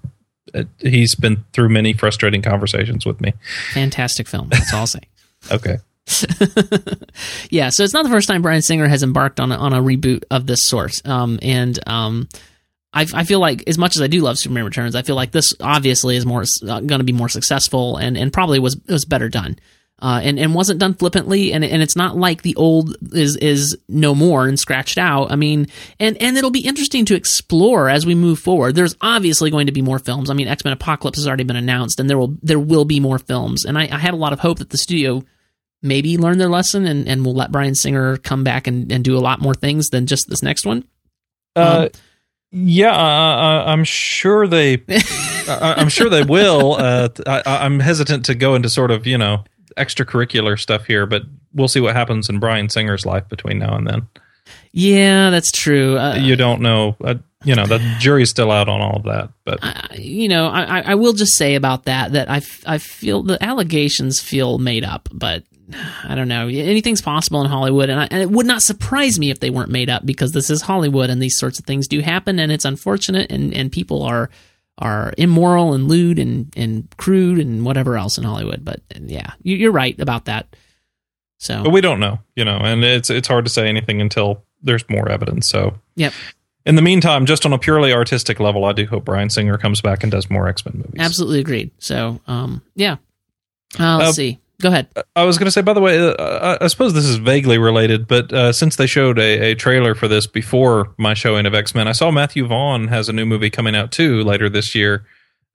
he's 0.78 1.14
been 1.14 1.44
through 1.52 1.68
many 1.68 1.92
frustrating 1.92 2.40
conversations 2.40 3.04
with 3.04 3.20
me. 3.20 3.34
Fantastic 3.74 4.26
film. 4.26 4.48
That's 4.48 4.72
all 4.72 4.80
I'll 4.80 4.86
say. 4.86 5.00
Okay. 5.50 5.78
yeah, 7.50 7.70
so 7.70 7.82
it's 7.82 7.94
not 7.94 8.04
the 8.04 8.10
first 8.10 8.28
time 8.28 8.42
Bryan 8.42 8.62
Singer 8.62 8.86
has 8.86 9.02
embarked 9.02 9.40
on 9.40 9.52
a, 9.52 9.56
on 9.56 9.72
a 9.72 9.80
reboot 9.80 10.24
of 10.30 10.46
this 10.46 10.64
sort. 10.64 10.92
Um, 11.06 11.38
and 11.42 11.78
um, 11.88 12.28
I, 12.92 13.06
I 13.12 13.24
feel 13.24 13.40
like 13.40 13.64
as 13.66 13.78
much 13.78 13.96
as 13.96 14.02
I 14.02 14.06
do 14.06 14.20
love 14.20 14.38
Superman 14.38 14.64
Returns, 14.64 14.94
I 14.94 15.02
feel 15.02 15.16
like 15.16 15.32
this 15.32 15.54
obviously 15.60 16.16
is 16.16 16.26
more 16.26 16.42
uh, 16.42 16.80
going 16.80 17.00
to 17.00 17.04
be 17.04 17.12
more 17.12 17.28
successful 17.28 17.96
and, 17.96 18.16
and 18.16 18.32
probably 18.32 18.58
was 18.58 18.76
was 18.88 19.04
better 19.04 19.28
done. 19.28 19.58
Uh, 20.00 20.20
and, 20.22 20.40
and 20.40 20.54
wasn't 20.54 20.80
done 20.80 20.92
flippantly, 20.92 21.52
and 21.52 21.64
and 21.64 21.80
it's 21.80 21.96
not 21.96 22.16
like 22.16 22.42
the 22.42 22.56
old 22.56 22.96
is 23.14 23.36
is 23.36 23.78
no 23.88 24.12
more 24.12 24.46
and 24.46 24.58
scratched 24.58 24.98
out. 24.98 25.30
I 25.30 25.36
mean, 25.36 25.68
and 26.00 26.20
and 26.20 26.36
it'll 26.36 26.50
be 26.50 26.66
interesting 26.66 27.04
to 27.06 27.14
explore 27.14 27.88
as 27.88 28.04
we 28.04 28.16
move 28.16 28.40
forward. 28.40 28.74
There's 28.74 28.96
obviously 29.00 29.50
going 29.50 29.66
to 29.66 29.72
be 29.72 29.82
more 29.82 30.00
films. 30.00 30.30
I 30.30 30.34
mean, 30.34 30.48
X 30.48 30.64
Men 30.64 30.72
Apocalypse 30.74 31.18
has 31.18 31.28
already 31.28 31.44
been 31.44 31.56
announced, 31.56 32.00
and 32.00 32.10
there 32.10 32.18
will 32.18 32.36
there 32.42 32.58
will 32.58 32.84
be 32.84 32.98
more 32.98 33.20
films. 33.20 33.64
And 33.64 33.78
I, 33.78 33.88
I 33.90 33.98
have 33.98 34.14
a 34.14 34.18
lot 34.18 34.32
of 34.32 34.40
hope 34.40 34.58
that 34.58 34.70
the 34.70 34.78
studio 34.78 35.22
maybe 35.84 36.16
learn 36.18 36.38
their 36.38 36.48
lesson 36.48 36.86
and, 36.86 37.06
and 37.08 37.24
we'll 37.24 37.34
let 37.34 37.52
Bryan 37.52 37.74
Singer 37.76 38.16
come 38.16 38.42
back 38.42 38.66
and, 38.66 38.90
and 38.90 39.04
do 39.04 39.16
a 39.16 39.20
lot 39.20 39.40
more 39.40 39.54
things 39.54 39.88
than 39.90 40.06
just 40.06 40.28
this 40.28 40.42
next 40.42 40.66
one. 40.66 40.84
Uh, 41.54 41.88
yeah, 42.50 42.90
I, 42.96 43.34
I, 43.66 43.72
I'm 43.72 43.84
sure 43.84 44.46
they. 44.48 44.82
I, 45.46 45.74
I'm 45.76 45.88
sure 45.88 46.08
they 46.08 46.22
will. 46.24 46.72
Uh, 46.74 47.08
I, 47.26 47.42
I'm 47.46 47.78
hesitant 47.80 48.24
to 48.26 48.34
go 48.34 48.54
into 48.54 48.68
sort 48.70 48.90
of 48.90 49.06
you 49.06 49.18
know 49.18 49.44
extracurricular 49.76 50.58
stuff 50.58 50.86
here, 50.86 51.04
but 51.06 51.22
we'll 51.52 51.68
see 51.68 51.80
what 51.80 51.94
happens 51.94 52.28
in 52.28 52.38
Bryan 52.38 52.68
Singer's 52.68 53.04
life 53.04 53.28
between 53.28 53.58
now 53.58 53.76
and 53.76 53.86
then. 53.86 54.08
Yeah, 54.72 55.30
that's 55.30 55.50
true. 55.52 55.98
Uh, 55.98 56.14
You 56.16 56.36
don't 56.36 56.60
know. 56.60 56.96
Uh, 57.02 57.16
you 57.44 57.54
know 57.54 57.66
the 57.66 57.78
jury's 57.98 58.30
still 58.30 58.50
out 58.50 58.68
on 58.70 58.80
all 58.80 58.96
of 58.96 59.02
that, 59.02 59.28
but 59.44 59.58
I, 59.62 59.96
you 59.98 60.28
know, 60.28 60.46
I, 60.48 60.78
I- 60.78 60.92
I 60.92 60.94
will 60.94 61.12
just 61.12 61.36
say 61.36 61.56
about 61.56 61.84
that 61.84 62.12
that 62.12 62.30
I, 62.30 62.40
I 62.66 62.78
feel 62.78 63.22
the 63.22 63.42
allegations 63.44 64.18
feel 64.20 64.56
made 64.58 64.82
up, 64.82 65.08
but 65.12 65.44
I 66.04 66.14
don't 66.14 66.28
know. 66.28 66.48
Anything's 66.48 67.02
possible 67.02 67.40
in 67.42 67.48
Hollywood, 67.50 67.88
and, 67.90 68.00
I, 68.00 68.08
and 68.10 68.22
it 68.22 68.30
would 68.30 68.46
not 68.46 68.62
surprise 68.62 69.18
me 69.18 69.30
if 69.30 69.40
they 69.40 69.50
weren't 69.50 69.70
made 69.70 69.88
up 69.90 70.04
because 70.04 70.32
this 70.32 70.50
is 70.50 70.62
Hollywood, 70.62 71.10
and 71.10 71.22
these 71.22 71.38
sorts 71.38 71.58
of 71.58 71.64
things 71.64 71.88
do 71.88 72.00
happen, 72.00 72.38
and 72.38 72.50
it's 72.52 72.64
unfortunate, 72.64 73.30
and, 73.30 73.54
and 73.54 73.70
people 73.72 74.02
are 74.02 74.30
are 74.78 75.14
immoral 75.16 75.72
and 75.72 75.86
lewd 75.86 76.18
and, 76.18 76.52
and 76.56 76.88
crude 76.96 77.38
and 77.38 77.64
whatever 77.64 77.96
else 77.96 78.18
in 78.18 78.24
Hollywood. 78.24 78.64
But 78.64 78.80
yeah, 79.00 79.34
you, 79.42 79.56
you're 79.56 79.70
right 79.70 79.96
about 80.00 80.24
that. 80.24 80.56
So 81.38 81.62
but 81.62 81.70
we 81.70 81.80
don't 81.80 82.00
know, 82.00 82.18
you 82.34 82.44
know, 82.44 82.56
and 82.56 82.82
it's 82.82 83.08
it's 83.08 83.28
hard 83.28 83.44
to 83.44 83.50
say 83.52 83.68
anything 83.68 84.00
until 84.00 84.42
there's 84.62 84.84
more 84.90 85.08
evidence. 85.08 85.46
So 85.48 85.74
Yep. 85.96 86.12
In 86.66 86.74
the 86.76 86.82
meantime, 86.82 87.26
just 87.26 87.44
on 87.46 87.52
a 87.52 87.58
purely 87.58 87.92
artistic 87.92 88.40
level, 88.40 88.64
I 88.64 88.72
do 88.72 88.86
hope 88.86 89.04
Bryan 89.04 89.28
Singer 89.30 89.58
comes 89.58 89.80
back 89.82 90.02
and 90.02 90.10
does 90.10 90.28
more 90.30 90.48
X 90.48 90.64
Men 90.66 90.78
movies. 90.78 90.98
Absolutely 90.98 91.38
agreed. 91.40 91.70
So, 91.78 92.20
um, 92.26 92.62
yeah. 92.74 92.96
Uh, 93.78 93.98
let's 93.98 94.08
Uh, 94.10 94.12
see. 94.12 94.38
Go 94.62 94.68
ahead. 94.68 94.88
I 95.16 95.24
was 95.24 95.36
going 95.36 95.46
to 95.46 95.50
say, 95.50 95.62
by 95.62 95.72
the 95.72 95.80
way, 95.80 95.98
uh, 95.98 96.12
I 96.60 96.64
I 96.64 96.66
suppose 96.68 96.94
this 96.94 97.04
is 97.04 97.16
vaguely 97.16 97.58
related, 97.58 98.06
but 98.06 98.32
uh, 98.32 98.52
since 98.52 98.76
they 98.76 98.86
showed 98.86 99.18
a, 99.18 99.50
a 99.50 99.54
trailer 99.54 99.94
for 99.94 100.06
this 100.08 100.26
before 100.26 100.94
my 100.96 101.12
showing 101.14 101.44
of 101.46 101.54
X 101.54 101.74
Men, 101.74 101.88
I 101.88 101.92
saw 101.92 102.10
Matthew 102.10 102.46
Vaughn 102.46 102.88
has 102.88 103.08
a 103.08 103.12
new 103.12 103.26
movie 103.26 103.50
coming 103.50 103.74
out 103.74 103.90
too 103.92 104.22
later 104.22 104.48
this 104.48 104.74
year. 104.74 105.04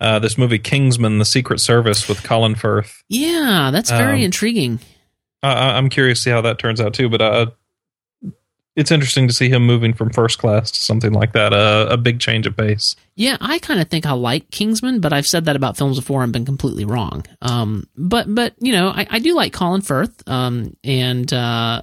Uh, 0.02 0.20
this 0.20 0.38
movie, 0.38 0.60
Kingsman: 0.60 1.18
The 1.18 1.26
Secret 1.26 1.60
Service, 1.60 2.08
with 2.08 2.24
Colin 2.24 2.56
Firth. 2.56 3.04
Yeah, 3.10 3.70
that's 3.72 3.90
very 3.90 4.20
um, 4.20 4.24
intriguing. 4.26 4.80
I, 5.44 5.54
I- 5.54 5.78
I'm 5.78 5.90
curious 5.90 6.20
to 6.20 6.24
see 6.24 6.30
how 6.32 6.42
that 6.42 6.60
turns 6.60 6.80
out 6.82 6.94
too, 6.94 7.10
but 7.10 7.22
uh, 7.22 7.46
it's 8.80 8.92
interesting 8.92 9.28
to 9.28 9.34
see 9.34 9.50
him 9.50 9.66
moving 9.66 9.94
from 9.94 10.10
first 10.10 10.40
class 10.40 10.72
to 10.72 10.80
something 10.80 11.12
like 11.12 11.34
that. 11.34 11.52
Uh, 11.52 11.88
a 11.90 11.98
big 11.98 12.22
change 12.22 12.48
of 12.48 12.56
pace. 12.56 12.96
Yeah, 13.16 13.36
I 13.42 13.60
kind 13.60 13.82
of 13.82 13.90
think 13.90 14.06
I 14.06 14.14
like 14.14 14.50
Kingsman, 14.52 15.02
but 15.02 15.12
I've 15.12 15.26
said 15.26 15.44
that 15.46 15.58
about 15.58 15.76
films 15.76 16.00
before 16.00 16.24
and 16.24 16.32
been 16.32 16.46
completely 16.46 16.86
wrong. 16.86 17.26
Um, 17.42 17.88
but 17.98 18.34
but 18.34 18.54
you 18.60 18.72
know, 18.72 18.88
I, 18.88 19.06
I 19.10 19.20
do 19.20 19.36
like 19.36 19.52
Colin 19.52 19.82
Firth. 19.82 20.24
Um, 20.28 20.78
and 20.82 21.32
uh, 21.34 21.82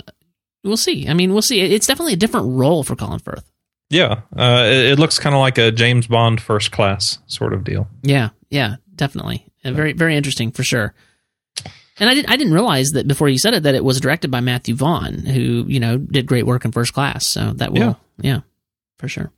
we'll 0.65 0.79
see. 0.79 1.07
I 1.07 1.13
mean, 1.13 1.35
we'll 1.35 1.43
see. 1.43 1.61
It's 1.61 1.87
definitely 1.87 2.15
a 2.15 2.17
different 2.17 2.59
role 2.59 2.83
for 2.83 2.97
Colin 2.97 3.19
Firth. 3.19 3.45
Yeah, 3.91 4.23
uh, 4.35 4.65
it, 4.65 4.93
it 4.93 4.99
looks 4.99 5.19
kind 5.19 5.35
of 5.35 5.41
like 5.41 5.59
a 5.59 5.71
James 5.71 6.07
Bond 6.07 6.41
first 6.41 6.73
class 6.73 7.19
sort 7.27 7.53
of 7.53 7.63
deal. 7.63 7.89
Yeah, 8.03 8.31
yeah, 8.49 8.77
definitely. 8.95 9.47
Very 9.65 9.93
very 9.93 10.17
interesting 10.17 10.51
for 10.53 10.63
sure. 10.63 10.95
And 11.99 12.11
I 12.11 12.15
didn't 12.15 12.31
I 12.31 12.37
didn't 12.37 12.53
realize 12.53 12.89
that 12.91 13.09
before 13.09 13.29
you 13.29 13.39
said 13.39 13.55
it 13.55 13.63
that 13.63 13.75
it 13.75 13.85
was 13.85 14.01
directed 14.01 14.31
by 14.31 14.41
Matthew 14.41 14.75
Vaughn, 14.75 15.25
who 15.25 15.65
you 15.67 15.81
know 15.81 15.97
did 15.97 16.27
great 16.27 16.47
work 16.47 16.65
in 16.65 16.73
First 16.73 16.93
Class. 16.93 17.27
So 17.27 17.53
that 17.55 17.73
will 17.73 17.81
Yeah. 17.81 17.95
yeah, 18.19 18.41
for 18.99 19.09
sure. 19.09 19.31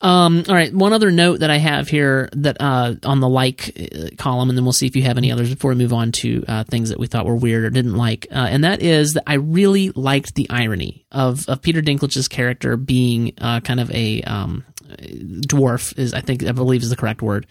Um, 0.00 0.42
all 0.48 0.54
right, 0.56 0.74
one 0.74 0.92
other 0.92 1.12
note 1.12 1.40
that 1.40 1.50
I 1.50 1.58
have 1.58 1.86
here 1.86 2.28
that 2.32 2.56
uh, 2.58 2.96
on 3.04 3.20
the 3.20 3.28
like 3.28 3.70
uh, 3.78 4.08
column, 4.18 4.48
and 4.48 4.58
then 4.58 4.64
we'll 4.64 4.72
see 4.72 4.88
if 4.88 4.96
you 4.96 5.02
have 5.04 5.16
any 5.16 5.30
others 5.30 5.48
before 5.48 5.70
we 5.70 5.76
move 5.76 5.92
on 5.92 6.10
to 6.12 6.44
uh, 6.48 6.64
things 6.64 6.88
that 6.88 6.98
we 6.98 7.06
thought 7.06 7.24
were 7.24 7.36
weird 7.36 7.64
or 7.64 7.70
didn't 7.70 7.94
like. 7.94 8.26
Uh, 8.32 8.48
and 8.50 8.64
that 8.64 8.82
is 8.82 9.12
that 9.12 9.22
I 9.28 9.34
really 9.34 9.90
liked 9.90 10.34
the 10.34 10.50
irony 10.50 11.06
of 11.12 11.48
of 11.48 11.62
Peter 11.62 11.80
Dinklage's 11.80 12.26
character 12.26 12.76
being 12.76 13.34
uh, 13.38 13.60
kind 13.60 13.78
of 13.78 13.92
a 13.92 14.22
um, 14.22 14.64
dwarf 14.88 15.96
is 15.96 16.12
I 16.14 16.20
think 16.20 16.44
I 16.44 16.52
believe 16.52 16.82
is 16.82 16.90
the 16.90 16.96
correct 16.96 17.22
word. 17.22 17.46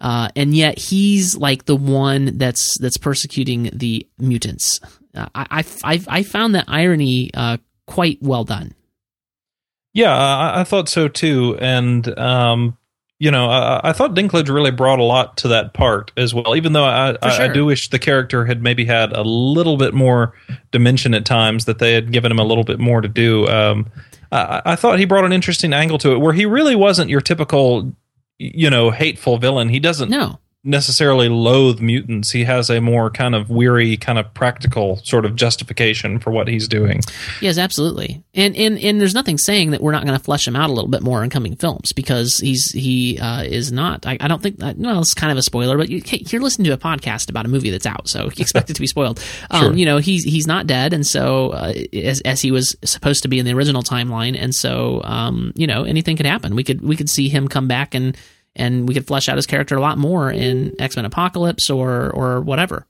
Uh, 0.00 0.28
and 0.36 0.54
yet 0.54 0.78
he's 0.78 1.36
like 1.36 1.64
the 1.64 1.76
one 1.76 2.36
that's 2.38 2.78
that's 2.78 2.98
persecuting 2.98 3.70
the 3.72 4.06
mutants. 4.18 4.80
Uh, 5.14 5.28
I, 5.34 5.64
I 5.82 6.02
I 6.08 6.22
found 6.22 6.54
that 6.54 6.66
irony 6.68 7.30
uh, 7.32 7.56
quite 7.86 8.18
well 8.20 8.44
done. 8.44 8.74
Yeah, 9.94 10.14
I, 10.14 10.60
I 10.60 10.64
thought 10.64 10.90
so 10.90 11.08
too, 11.08 11.56
and 11.58 12.06
um, 12.18 12.76
you 13.18 13.30
know, 13.30 13.48
I, 13.48 13.80
I 13.82 13.92
thought 13.94 14.14
Dinklage 14.14 14.52
really 14.52 14.70
brought 14.70 14.98
a 14.98 15.04
lot 15.04 15.38
to 15.38 15.48
that 15.48 15.72
part 15.72 16.12
as 16.18 16.34
well. 16.34 16.54
Even 16.54 16.74
though 16.74 16.84
I, 16.84 17.16
I, 17.22 17.30
sure. 17.30 17.44
I 17.46 17.48
do 17.48 17.64
wish 17.64 17.88
the 17.88 17.98
character 17.98 18.44
had 18.44 18.62
maybe 18.62 18.84
had 18.84 19.12
a 19.12 19.22
little 19.22 19.78
bit 19.78 19.94
more 19.94 20.34
dimension 20.70 21.14
at 21.14 21.24
times, 21.24 21.64
that 21.64 21.78
they 21.78 21.94
had 21.94 22.12
given 22.12 22.30
him 22.30 22.38
a 22.38 22.44
little 22.44 22.64
bit 22.64 22.78
more 22.78 23.00
to 23.00 23.08
do. 23.08 23.48
Um, 23.48 23.90
I, 24.30 24.60
I 24.66 24.76
thought 24.76 24.98
he 24.98 25.06
brought 25.06 25.24
an 25.24 25.32
interesting 25.32 25.72
angle 25.72 25.96
to 25.98 26.12
it, 26.12 26.18
where 26.18 26.34
he 26.34 26.44
really 26.44 26.76
wasn't 26.76 27.08
your 27.08 27.22
typical, 27.22 27.90
you 28.38 28.70
know, 28.70 28.90
hateful 28.90 29.38
villain. 29.38 29.68
He 29.68 29.80
doesn't 29.80 30.10
No, 30.10 30.38
necessarily 30.66 31.28
loathe 31.28 31.80
mutants. 31.80 32.32
He 32.32 32.44
has 32.44 32.68
a 32.68 32.80
more 32.80 33.10
kind 33.10 33.34
of 33.34 33.48
weary, 33.48 33.96
kind 33.96 34.18
of 34.18 34.32
practical 34.34 34.96
sort 35.04 35.24
of 35.24 35.36
justification 35.36 36.18
for 36.18 36.30
what 36.30 36.48
he's 36.48 36.68
doing. 36.68 37.00
yes, 37.40 37.56
absolutely. 37.56 38.22
And 38.34 38.56
and 38.56 38.78
and 38.78 39.00
there's 39.00 39.14
nothing 39.14 39.38
saying 39.38 39.70
that 39.70 39.80
we're 39.80 39.92
not 39.92 40.04
going 40.04 40.18
to 40.18 40.22
flesh 40.22 40.46
him 40.46 40.56
out 40.56 40.68
a 40.68 40.72
little 40.72 40.90
bit 40.90 41.02
more 41.02 41.22
in 41.22 41.30
coming 41.30 41.56
films 41.56 41.92
because 41.92 42.38
he's 42.38 42.70
he 42.72 43.18
uh, 43.18 43.44
is 43.44 43.72
not. 43.72 44.06
I, 44.06 44.18
I 44.20 44.28
don't 44.28 44.42
think. 44.42 44.58
that 44.58 44.76
Well, 44.76 45.00
it's 45.00 45.14
kind 45.14 45.32
of 45.32 45.38
a 45.38 45.42
spoiler, 45.42 45.78
but 45.78 45.88
you, 45.88 46.02
you're 46.04 46.42
listening 46.42 46.66
to 46.66 46.72
a 46.72 46.78
podcast 46.78 47.30
about 47.30 47.46
a 47.46 47.48
movie 47.48 47.70
that's 47.70 47.86
out, 47.86 48.08
so 48.08 48.24
you 48.24 48.32
expect 48.38 48.68
it 48.68 48.74
to 48.74 48.80
be 48.80 48.86
spoiled. 48.86 49.22
Um, 49.50 49.60
Sure. 49.60 49.74
You 49.74 49.86
know, 49.86 49.98
he's 49.98 50.24
he's 50.24 50.46
not 50.46 50.66
dead, 50.66 50.92
and 50.92 51.06
so 51.06 51.50
uh, 51.50 51.72
as 51.92 52.20
as 52.22 52.40
he 52.40 52.50
was 52.50 52.74
supposed 52.84 53.22
to 53.22 53.28
be 53.28 53.38
in 53.38 53.46
the 53.46 53.52
original 53.52 53.82
timeline, 53.82 54.36
and 54.36 54.54
so 54.54 55.00
um, 55.04 55.52
you 55.54 55.66
know, 55.66 55.84
anything 55.84 56.16
could 56.16 56.26
happen. 56.26 56.56
We 56.56 56.64
could 56.64 56.80
we 56.80 56.96
could 56.96 57.08
see 57.08 57.28
him 57.28 57.46
come 57.46 57.68
back 57.68 57.94
and 57.94 58.16
and 58.56 58.88
we 58.88 58.94
could 58.94 59.06
flesh 59.06 59.28
out 59.28 59.36
his 59.36 59.46
character 59.46 59.76
a 59.76 59.80
lot 59.80 59.98
more 59.98 60.30
in 60.30 60.74
X 60.80 60.96
Men 60.96 61.04
Apocalypse 61.04 61.70
or 61.70 62.10
or 62.10 62.40
whatever. 62.40 62.86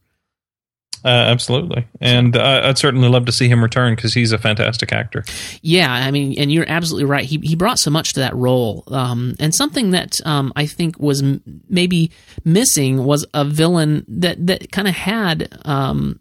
Uh, 1.05 1.09
absolutely, 1.09 1.87
and 2.01 2.37
uh, 2.37 2.63
I'd 2.65 2.79
certainly 2.79 3.09
love 3.09 3.27
to 3.27 3.33
see 3.33 3.49
him 3.49 3.63
return 3.63 3.95
because 3.95 4.13
he's 4.13 4.33
a 4.33 4.39
fantastic 4.39 4.93
actor. 4.93 5.25
Yeah, 5.63 5.93
I 5.93 6.11
mean, 6.11 6.37
and 6.37 6.51
you're 6.51 6.69
absolutely 6.69 7.05
right. 7.05 7.25
He 7.25 7.39
he 7.45 7.55
brought 7.55 7.79
so 7.79 7.91
much 7.91 8.15
to 8.15 8.21
that 8.21 8.35
role, 8.35 8.83
um, 8.89 9.37
and 9.39 9.55
something 9.55 9.93
that 9.93 10.21
um, 10.27 10.53
I 10.57 10.67
think 10.67 10.99
was 10.99 11.23
m- 11.23 11.63
maybe 11.69 12.11
missing 12.45 13.05
was 13.05 13.25
a 13.35 13.45
villain 13.45 14.05
that 14.09 14.45
that 14.47 14.73
kind 14.73 14.89
of 14.89 14.95
had. 14.95 15.49
Um, 15.65 16.21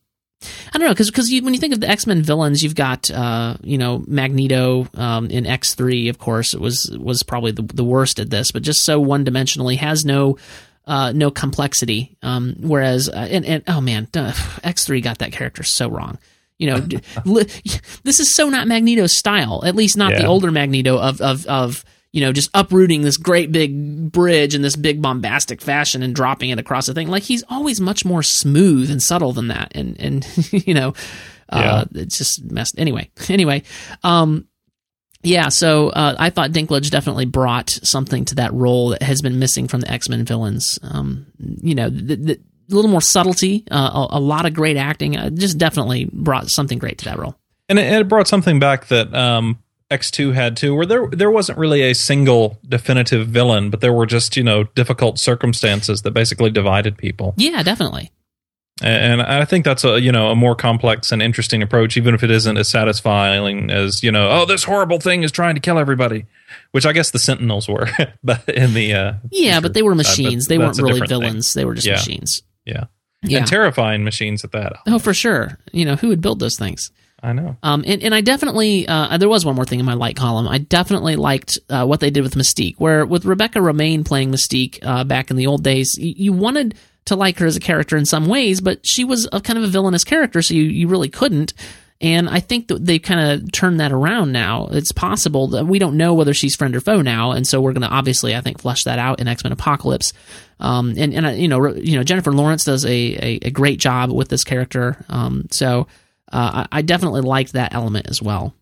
I 0.74 0.78
don't 0.78 0.88
know 0.88 0.94
because 0.94 1.10
because 1.10 1.30
when 1.42 1.54
you 1.54 1.60
think 1.60 1.74
of 1.74 1.80
the 1.82 1.90
X 1.90 2.08
Men 2.08 2.22
villains, 2.22 2.62
you've 2.62 2.76
got 2.76 3.10
uh, 3.12 3.58
you 3.64 3.78
know 3.78 4.04
Magneto 4.08 4.88
um, 4.96 5.28
in 5.28 5.46
X 5.46 5.76
three, 5.76 6.10
of 6.10 6.18
course, 6.20 6.54
it 6.54 6.62
was 6.62 6.96
was 7.00 7.24
probably 7.24 7.52
the, 7.52 7.64
the 7.64 7.84
worst 7.84 8.20
at 8.20 8.30
this, 8.30 8.52
but 8.52 8.62
just 8.62 8.84
so 8.84 9.00
one 9.00 9.26
dimensionally 9.26 9.78
has 9.78 10.06
no 10.06 10.38
uh, 10.88 11.12
no 11.14 11.32
complexity. 11.32 12.16
Um, 12.22 12.56
whereas 12.60 13.10
uh, 13.10 13.28
and, 13.30 13.46
and 13.46 13.64
oh 13.68 13.82
man, 13.82 14.08
X 14.64 14.86
three 14.86 15.02
got 15.02 15.20
that 15.20 15.32
character 15.32 15.64
so 15.64 15.90
wrong. 15.90 16.18
You 16.58 16.68
know, 16.72 16.88
li- 17.26 17.48
this 18.04 18.20
is 18.20 18.36
so 18.36 18.50
not 18.50 18.68
Magneto's 18.68 19.18
style. 19.18 19.64
At 19.66 19.76
least 19.76 19.98
not 19.98 20.14
the 20.14 20.26
older 20.26 20.52
Magneto 20.52 20.98
of 20.98 21.22
of 21.22 21.46
of 21.48 21.84
you 22.16 22.22
know, 22.22 22.32
just 22.32 22.50
uprooting 22.54 23.02
this 23.02 23.18
great 23.18 23.52
big 23.52 24.10
bridge 24.10 24.56
in 24.56 24.62
this 24.62 24.78
big 24.78 25.02
bombastic 25.02 25.62
fashion 25.62 26.02
and 26.02 26.16
dropping 26.16 26.50
it 26.50 26.58
across 26.58 26.86
the 26.86 26.94
thing. 26.94 27.10
Like 27.10 27.24
he's 27.24 27.44
always 27.50 27.82
much 27.82 28.06
more 28.06 28.24
smooth 28.24 28.90
and 28.90 29.02
subtle 29.02 29.34
than 29.34 29.50
that. 29.50 29.74
And, 29.76 30.00
and, 30.00 30.26
you 30.66 30.74
know, 30.74 30.94
uh, 31.50 31.84
it's 31.94 32.18
just 32.18 32.42
messed. 32.50 32.80
Anyway, 32.80 33.12
anyway, 33.30 33.64
um, 34.02 34.48
yeah, 35.24 35.50
so 35.50 35.90
uh, 35.90 36.16
I 36.18 36.30
thought 36.30 36.52
Dinklage 36.52 36.90
definitely 36.90 37.26
brought 37.26 37.70
something 37.70 38.24
to 38.26 38.36
that 38.36 38.54
role 38.54 38.90
that 38.90 39.04
has 39.04 39.22
been 39.22 39.38
missing 39.38 39.68
from 39.68 39.82
the 39.82 39.92
X 39.92 40.08
Men 40.08 40.24
villains. 40.24 40.80
Um, 40.84 41.26
you 41.38 41.76
know, 41.76 41.90
the, 41.90 42.16
the, 42.16 42.34
a 42.72 42.74
little 42.74 42.90
more 42.90 43.02
subtlety, 43.02 43.66
uh, 43.70 44.08
a, 44.10 44.18
a, 44.18 44.22
lot 44.22 44.46
of 44.46 44.54
great 44.54 44.78
acting. 44.78 45.18
Uh, 45.18 45.32
just 45.32 45.58
definitely 45.58 46.10
brought 46.14 46.48
something 46.48 46.80
great 46.80 47.00
to 47.00 47.06
that 47.06 47.20
role. 47.20 47.36
And 47.68 47.78
it, 47.78 47.92
it 47.92 48.08
brought 48.08 48.30
something 48.30 48.58
back 48.60 48.88
that 48.88 49.14
um, 49.14 49.60
X2 49.92 50.34
had 50.34 50.58
too, 50.58 50.76
where 50.76 50.86
there 50.86 51.08
there 51.08 51.32
wasn't 51.32 51.60
really 51.60 51.84
a 51.84 51.94
single 51.94 52.60
definitive 52.68 53.28
villain, 53.28 53.70
but 53.70 53.82
there 53.82 53.94
were 53.94 54.08
just 54.08 54.36
you 54.36 54.44
know 54.44 54.64
difficult 54.64 55.20
circumstances 55.20 56.02
that 56.02 56.12
basically 56.12 56.50
divided 56.50 56.98
people. 56.98 57.34
Yeah, 57.38 57.62
definitely. 57.62 58.12
And 58.82 59.22
I 59.22 59.46
think 59.46 59.64
that's 59.64 59.86
a 59.86 60.02
you 60.02 60.12
know 60.12 60.32
a 60.32 60.36
more 60.36 60.56
complex 60.56 61.12
and 61.12 61.22
interesting 61.22 61.62
approach, 61.62 61.96
even 61.98 62.14
if 62.14 62.24
it 62.24 62.32
isn't 62.32 62.58
as 62.58 62.68
satisfying 62.68 63.70
as 63.70 64.04
you 64.04 64.12
know 64.12 64.30
oh 64.32 64.46
this 64.46 64.66
horrible 64.66 65.00
thing 65.00 65.24
is 65.24 65.32
trying 65.32 65.56
to 65.56 65.62
kill 65.62 65.78
everybody, 65.78 66.26
which 66.72 66.86
I 66.86 66.92
guess 66.92 67.12
the 67.12 67.20
Sentinels 67.20 67.70
were, 67.70 67.88
but 68.24 68.48
in 68.50 68.74
the 68.74 68.94
uh, 68.94 69.14
yeah, 69.32 69.62
but 69.62 69.76
they 69.76 69.84
were 69.84 69.96
machines. 69.96 70.48
they 70.48 70.58
weren't 70.58 70.78
really 70.78 71.08
villains. 71.08 71.54
Thing. 71.54 71.62
They 71.62 71.66
were 71.66 71.76
just 71.76 71.88
yeah. 71.88 71.94
machines. 71.94 72.42
Yeah. 72.66 72.86
yeah, 73.22 73.40
and 73.40 73.48
terrifying 73.48 74.04
machines 74.04 74.44
at 74.44 74.52
that. 74.52 74.74
Oh, 74.88 75.00
for 75.00 75.14
sure. 75.14 75.60
You 75.72 75.86
know 75.86 75.96
who 75.96 76.10
would 76.10 76.22
build 76.22 76.40
those 76.40 76.58
things? 76.58 76.92
I 77.26 77.34
know. 77.34 77.58
Um, 77.64 77.84
and, 77.88 78.04
and 78.04 78.14
I 78.14 78.22
definitely, 78.22 78.88
uh, 78.88 79.18
there 79.18 79.28
was 79.28 79.44
one 79.44 79.56
more 79.56 79.66
thing 79.66 79.80
in 79.80 79.86
my 79.86 79.96
like 79.96 80.16
column. 80.16 80.48
I 80.48 80.60
definitely 80.60 81.16
liked 81.16 81.58
uh, 81.70 81.84
what 81.84 82.00
they 82.00 82.12
did 82.12 82.22
with 82.22 82.36
Mystique, 82.36 82.76
where 82.78 83.04
with 83.04 83.26
Rebecca 83.26 83.58
Romijn 83.58 84.06
playing 84.06 84.32
Mystique 84.32 84.78
uh, 84.84 85.04
back 85.04 85.32
in 85.32 85.38
the 85.38 85.48
old 85.48 85.64
days, 85.64 85.98
you, 85.98 86.14
you, 86.16 86.34
wanted 86.34 86.76
to 87.06 87.16
like 87.16 87.40
her 87.40 87.48
as 87.48 87.56
a 87.56 87.60
character 87.60 87.98
in 87.98 88.06
some 88.06 88.28
ways, 88.28 88.62
but 88.62 88.86
she 88.86 89.04
was 89.04 89.28
a 89.34 89.42
kind 89.42 89.58
of 89.58 89.64
a 89.66 89.68
villainous 89.68 90.04
character, 90.04 90.44
so 90.44 90.54
you, 90.54 90.64
you 90.66 90.88
really 90.88 91.10
couldn't. 91.10 91.54
And 92.00 92.30
I 92.30 92.42
think 92.42 92.68
that 92.68 92.86
they 92.86 93.00
kind 93.00 93.42
of 93.42 93.52
turned 93.52 93.80
that 93.80 93.92
around 93.92 94.32
now. 94.32 94.68
It's 94.70 94.92
possible 94.92 95.48
that 95.48 95.66
we 95.66 95.80
don't 95.80 95.98
know 95.98 96.14
whether 96.14 96.34
she's 96.34 96.56
friend 96.56 96.76
or 96.76 96.82
foe 96.82 97.02
now, 97.02 97.32
and 97.32 97.48
so 97.48 97.60
we're 97.60 97.74
going 97.74 97.82
to 97.82 97.88
obviously, 97.88 98.36
I 98.36 98.42
think, 98.42 98.60
flesh 98.60 98.84
that 98.84 99.00
out 99.00 99.20
in 99.20 99.28
X 99.28 99.44
Men 99.44 99.54
Apocalypse. 99.54 100.14
Um, 100.60 100.94
and 100.98 101.14
and 101.14 101.26
uh, 101.26 101.30
you 101.30 101.48
know, 101.48 101.74
you 101.74 101.98
know, 101.98 102.04
Jennifer 102.04 102.32
Lawrence 102.32 102.66
does 102.66 102.86
a, 102.86 102.90
a, 102.90 103.40
a 103.44 103.50
great 103.50 103.80
job 103.80 104.12
with 104.12 104.28
this 104.28 104.44
character. 104.44 105.04
Um, 105.10 105.48
so 105.52 105.88
uh, 106.36 106.68
I, 106.72 106.82
definitely 106.82 107.22
liked 107.22 107.54
that 107.54 107.74
element 107.74 108.08
as 108.10 108.22
well. 108.22 108.54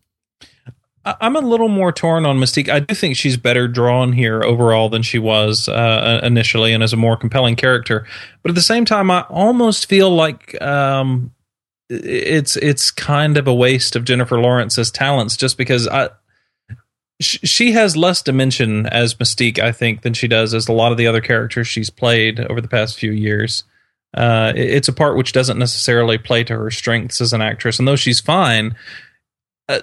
I'm 1.06 1.36
a 1.36 1.42
little 1.42 1.70
more 1.70 1.92
torn 1.92 2.26
on 2.26 2.38
Mystique. 2.38 2.70
I 2.70 2.80
do 2.80 2.94
think 2.94 3.18
she's 3.18 3.36
better 3.36 3.68
drawn 3.68 4.14
here 4.14 4.44
overall 4.44 4.90
than 4.90 5.02
she 5.02 5.20
was 5.20 5.68
uh, 5.68 6.22
initially, 6.24 6.72
and 6.72 6.84
as 6.84 6.94
a 6.94 6.98
more 6.98 7.18
compelling 7.18 7.56
character. 7.56 8.08
But 8.42 8.52
at 8.52 8.56
the 8.56 8.62
same 8.62 8.86
time, 8.86 9.12
I 9.12 9.22
almost 9.22 9.88
feel 9.88 10.10
like 10.10 10.62
um, 10.62 11.34
it's 11.90 12.56
it's 12.58 12.92
kind 12.92 13.38
of 13.38 13.48
a 13.48 13.54
waste 13.54 13.96
of 13.96 14.06
Jennifer 14.06 14.40
Lawrence's 14.40 14.92
talents, 14.92 15.36
just 15.36 15.58
because 15.58 15.88
I 15.88 16.12
she 17.20 17.72
has 17.72 17.98
less 17.98 18.22
dimension 18.22 18.86
as 18.86 19.16
Mystique, 19.16 19.60
I 19.60 19.72
think, 19.72 20.04
than 20.04 20.14
she 20.14 20.28
does 20.28 20.54
as 20.54 20.68
a 20.68 20.74
lot 20.74 20.92
of 20.92 20.98
the 20.98 21.08
other 21.08 21.22
characters 21.22 21.68
she's 21.68 21.90
played 21.90 22.40
over 22.40 22.62
the 22.62 22.68
past 22.68 22.98
few 22.98 23.12
years. 23.12 23.64
Uh, 24.14 24.54
it's 24.56 24.88
a 24.88 24.94
part 24.94 25.18
which 25.18 25.32
doesn't 25.32 25.58
necessarily 25.58 26.18
play 26.18 26.44
to 26.44 26.56
her 26.56 26.70
strengths 26.70 27.20
as 27.20 27.34
an 27.34 27.42
actress, 27.42 27.80
and 27.80 27.88
though 27.88 27.96
she's 27.96 28.20
fine, 28.20 28.76
uh, 29.70 29.80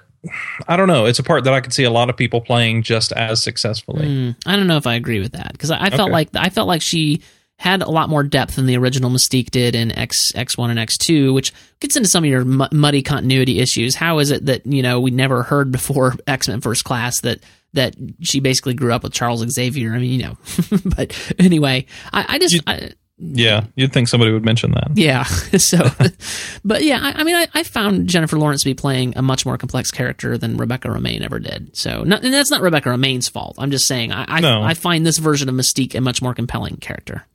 I 0.68 0.76
don't 0.76 0.88
know. 0.88 1.06
It's 1.06 1.18
a 1.18 1.24
part 1.24 1.44
that 1.44 1.54
I 1.54 1.60
could 1.60 1.72
see 1.72 1.84
a 1.84 1.90
lot 1.90 2.10
of 2.10 2.16
people 2.16 2.40
playing 2.40 2.82
just 2.82 3.12
as 3.12 3.42
successfully. 3.42 4.06
Mm, 4.06 4.36
I 4.46 4.56
don't 4.56 4.66
know 4.66 4.76
if 4.76 4.86
I 4.86 4.94
agree 4.94 5.20
with 5.20 5.32
that 5.32 5.52
because 5.52 5.70
I, 5.70 5.86
I, 5.86 5.90
felt 5.90 6.08
okay. 6.08 6.12
like 6.12 6.28
I 6.34 6.50
felt 6.50 6.68
like 6.68 6.82
she 6.82 7.22
had 7.60 7.82
a 7.82 7.90
lot 7.90 8.08
more 8.08 8.22
depth 8.22 8.56
than 8.56 8.64
the 8.64 8.76
original 8.76 9.10
Mystique 9.10 9.50
did 9.50 9.74
in 9.74 9.92
X 9.92 10.32
X 10.34 10.56
one 10.56 10.70
and 10.70 10.78
X 10.78 10.96
two, 10.96 11.32
which 11.32 11.52
gets 11.80 11.96
into 11.96 12.08
some 12.08 12.24
of 12.24 12.30
your 12.30 12.40
m- 12.40 12.68
muddy 12.72 13.02
continuity 13.02 13.60
issues. 13.60 13.94
How 13.94 14.18
is 14.18 14.30
it 14.30 14.46
that 14.46 14.64
you 14.66 14.82
know 14.82 15.00
we 15.00 15.10
never 15.10 15.42
heard 15.42 15.72
before 15.72 16.14
X 16.26 16.48
Men 16.48 16.60
First 16.60 16.84
Class 16.84 17.20
that 17.22 17.40
that 17.72 17.94
she 18.20 18.40
basically 18.40 18.74
grew 18.74 18.92
up 18.92 19.02
with 19.02 19.12
Charles 19.12 19.46
Xavier? 19.48 19.92
I 19.92 19.98
mean, 19.98 20.20
you 20.20 20.26
know, 20.26 20.38
but 20.96 21.34
anyway, 21.38 21.86
I, 22.12 22.26
I 22.28 22.38
just. 22.38 22.54
You, 22.54 22.60
I, 22.66 22.92
yeah, 23.22 23.64
you'd 23.74 23.92
think 23.92 24.08
somebody 24.08 24.32
would 24.32 24.44
mention 24.44 24.72
that. 24.72 24.92
Yeah. 24.94 25.24
So, 25.60 25.78
but 26.64 26.82
yeah, 26.82 27.00
I, 27.02 27.20
I 27.20 27.24
mean, 27.24 27.34
I, 27.34 27.46
I, 27.52 27.62
found 27.64 28.08
Jennifer 28.08 28.38
Lawrence 28.38 28.62
to 28.62 28.70
be 28.70 28.74
playing 28.74 29.14
a 29.16 29.22
much 29.22 29.44
more 29.44 29.58
complex 29.58 29.90
character 29.90 30.38
than 30.38 30.56
Rebecca 30.56 30.88
Romijn 30.88 31.22
ever 31.22 31.38
did. 31.38 31.76
So, 31.76 32.02
not, 32.02 32.24
and 32.24 32.32
that's 32.32 32.50
not 32.50 32.62
Rebecca 32.62 32.88
Romijn's 32.88 33.28
fault. 33.28 33.56
I'm 33.58 33.70
just 33.70 33.86
saying, 33.86 34.12
I, 34.12 34.24
I, 34.26 34.40
no. 34.40 34.62
I 34.62 34.74
find 34.74 35.04
this 35.04 35.18
version 35.18 35.48
of 35.48 35.54
Mystique 35.54 35.94
a 35.94 36.00
much 36.00 36.22
more 36.22 36.34
compelling 36.34 36.76
character. 36.76 37.26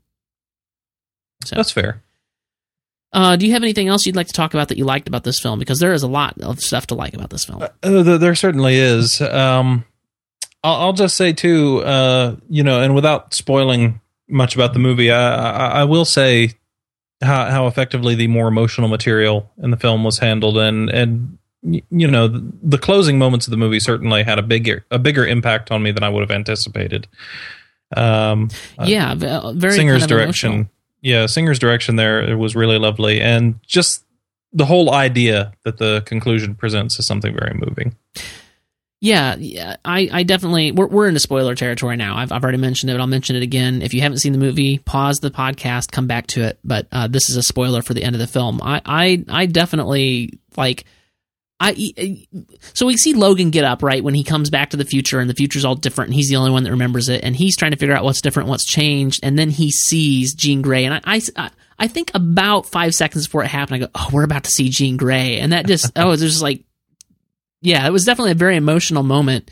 So 1.46 1.56
that's 1.56 1.72
fair. 1.72 2.02
Uh, 3.14 3.36
do 3.36 3.46
you 3.46 3.54
have 3.54 3.64
anything 3.64 3.88
else 3.88 4.06
you'd 4.06 4.16
like 4.16 4.28
to 4.28 4.34
talk 4.34 4.54
about 4.54 4.70
that 4.70 4.78
you 4.78 4.86
liked 4.86 5.08
about 5.08 5.24
this 5.24 5.40
film? 5.40 5.60
Because 5.60 5.80
there 5.80 5.94
is 5.94 6.04
a 6.04 6.08
lot 6.08 6.40
of 6.42 6.60
stuff 6.60 6.88
to 6.88 6.96
like 6.96 7.14
about 7.14 7.30
this 7.30 7.46
film. 7.46 7.62
Uh, 7.62 8.18
there 8.18 8.36
certainly 8.36 8.76
is. 8.76 9.22
Um, 9.22 9.86
I'll, 10.64 10.76
I'll, 10.76 10.94
just 10.94 11.16
say 11.16 11.32
too, 11.32 11.84
uh, 11.84 12.36
you 12.50 12.64
know, 12.64 12.82
and 12.82 12.96
without 12.96 13.34
spoiling 13.34 14.02
much 14.28 14.56
about 14.56 14.74
the 14.74 14.80
movie. 14.80 15.12
I, 15.12 15.52
I, 15.52 15.68
I 15.82 15.84
will 15.84 16.06
say 16.06 16.54
how, 17.22 17.50
how 17.50 17.68
effectively 17.68 18.16
the 18.16 18.28
more 18.28 18.48
emotional 18.48 18.88
material 18.88 19.52
in 19.62 19.72
the 19.72 19.78
film 19.78 20.04
was 20.04 20.20
handled, 20.20 20.58
and 20.58 20.90
and 20.90 21.38
you 21.64 22.08
know 22.08 22.28
the, 22.28 22.52
the 22.62 22.78
closing 22.78 23.18
moments 23.18 23.48
of 23.48 23.52
the 23.52 23.58
movie 23.58 23.80
certainly 23.80 24.24
had 24.24 24.40
a 24.40 24.44
bigger 24.44 24.86
a 24.92 25.00
bigger 25.00 25.26
impact 25.26 25.72
on 25.72 25.82
me 25.82 25.92
than 25.92 26.04
I 26.04 26.10
would 26.10 26.22
have 26.22 26.32
anticipated. 26.32 27.08
Um, 27.96 28.50
yeah, 28.84 29.14
uh, 29.14 29.54
very 29.54 29.76
Singer's 29.76 30.02
kind 30.02 30.12
of 30.12 30.18
direction. 30.18 30.52
Emotional. 30.52 30.72
Yeah, 31.02 31.26
Singer's 31.28 31.60
direction 31.60 31.98
there 31.98 32.38
was 32.38 32.56
really 32.56 32.80
lovely, 32.80 33.22
and 33.22 33.60
just 33.66 34.04
the 34.52 34.66
whole 34.66 34.94
idea 34.94 35.54
that 35.64 35.78
the 35.78 36.02
conclusion 36.06 36.56
presents 36.56 36.98
is 36.98 37.06
something 37.06 37.36
very 37.36 37.54
moving. 37.54 37.96
Yeah, 39.06 39.36
yeah, 39.36 39.76
I, 39.86 40.10
I 40.12 40.24
definitely 40.24 40.72
we're 40.72 40.88
we're 40.88 41.08
into 41.08 41.20
spoiler 41.20 41.54
territory 41.54 41.96
now. 41.96 42.18
I've 42.18 42.32
I've 42.32 42.42
already 42.42 42.58
mentioned 42.58 42.90
it, 42.90 42.96
but 42.96 43.02
I'll 43.02 43.06
mention 43.06 43.36
it 43.36 43.44
again. 43.44 43.84
If 43.84 43.94
you 43.94 44.02
haven't 44.02 44.18
seen 44.18 44.32
the 44.32 44.40
movie, 44.40 44.80
pause 44.80 45.18
the 45.18 45.30
podcast, 45.30 45.92
come 45.92 46.08
back 46.08 46.26
to 46.28 46.42
it. 46.42 46.58
But 46.64 46.88
uh, 46.92 47.08
this 47.08 47.30
is 47.30 47.36
a 47.36 47.44
spoiler 47.44 47.84
for 47.84 47.94
the 47.94 48.04
end 48.04 48.16
of 48.16 48.20
the 48.20 48.26
film. 48.26 48.60
I 48.64 48.82
I, 48.84 49.24
I 49.30 49.46
definitely 49.46 50.40
like. 50.58 50.86
I 51.60 52.26
so 52.74 52.88
we 52.88 52.98
see 52.98 53.14
Logan 53.14 53.52
get 53.52 53.64
up 53.64 53.84
right 53.84 54.04
when 54.04 54.16
he 54.16 54.24
comes 54.24 54.50
back 54.50 54.72
to 54.72 54.78
the 54.78 54.86
future, 54.86 55.20
and 55.20 55.30
the 55.30 55.36
future's 55.36 55.66
all 55.66 55.76
different, 55.76 56.08
and 56.08 56.16
he's 56.16 56.30
the 56.30 56.38
only 56.38 56.50
one 56.50 56.64
that 56.64 56.72
remembers 56.72 57.08
it, 57.08 57.24
and 57.24 57.36
he's 57.36 57.56
trying 57.56 57.72
to 57.72 57.78
figure 57.78 57.96
out 57.96 58.04
what's 58.04 58.22
different, 58.22 58.50
what's 58.50 58.66
changed, 58.66 59.20
and 59.22 59.38
then 59.38 59.52
he 59.52 59.70
sees 59.70 60.34
Jean 60.34 60.64
Grey, 60.64 60.84
and 60.84 60.96
I, 61.06 61.22
I, 61.38 61.52
I 61.78 61.88
think 61.88 62.10
about 62.16 62.66
five 62.66 62.96
seconds 62.96 63.28
before 63.28 63.44
it 63.44 63.50
happened, 63.50 63.76
I 63.76 63.86
go, 63.86 63.92
"Oh, 63.94 64.10
we're 64.12 64.24
about 64.24 64.46
to 64.46 64.50
see 64.50 64.70
Jean 64.70 64.98
Grey," 64.98 65.38
and 65.38 65.54
that 65.54 65.68
just 65.68 65.92
oh, 65.96 66.08
it 66.08 66.12
was 66.12 66.22
just 66.22 66.42
like 66.42 66.66
yeah, 67.66 67.88
it 67.88 67.92
was 67.92 68.06
definitely 68.06 68.32
a 68.32 68.36
very 68.36 68.56
emotional 68.56 69.04
moment. 69.04 69.50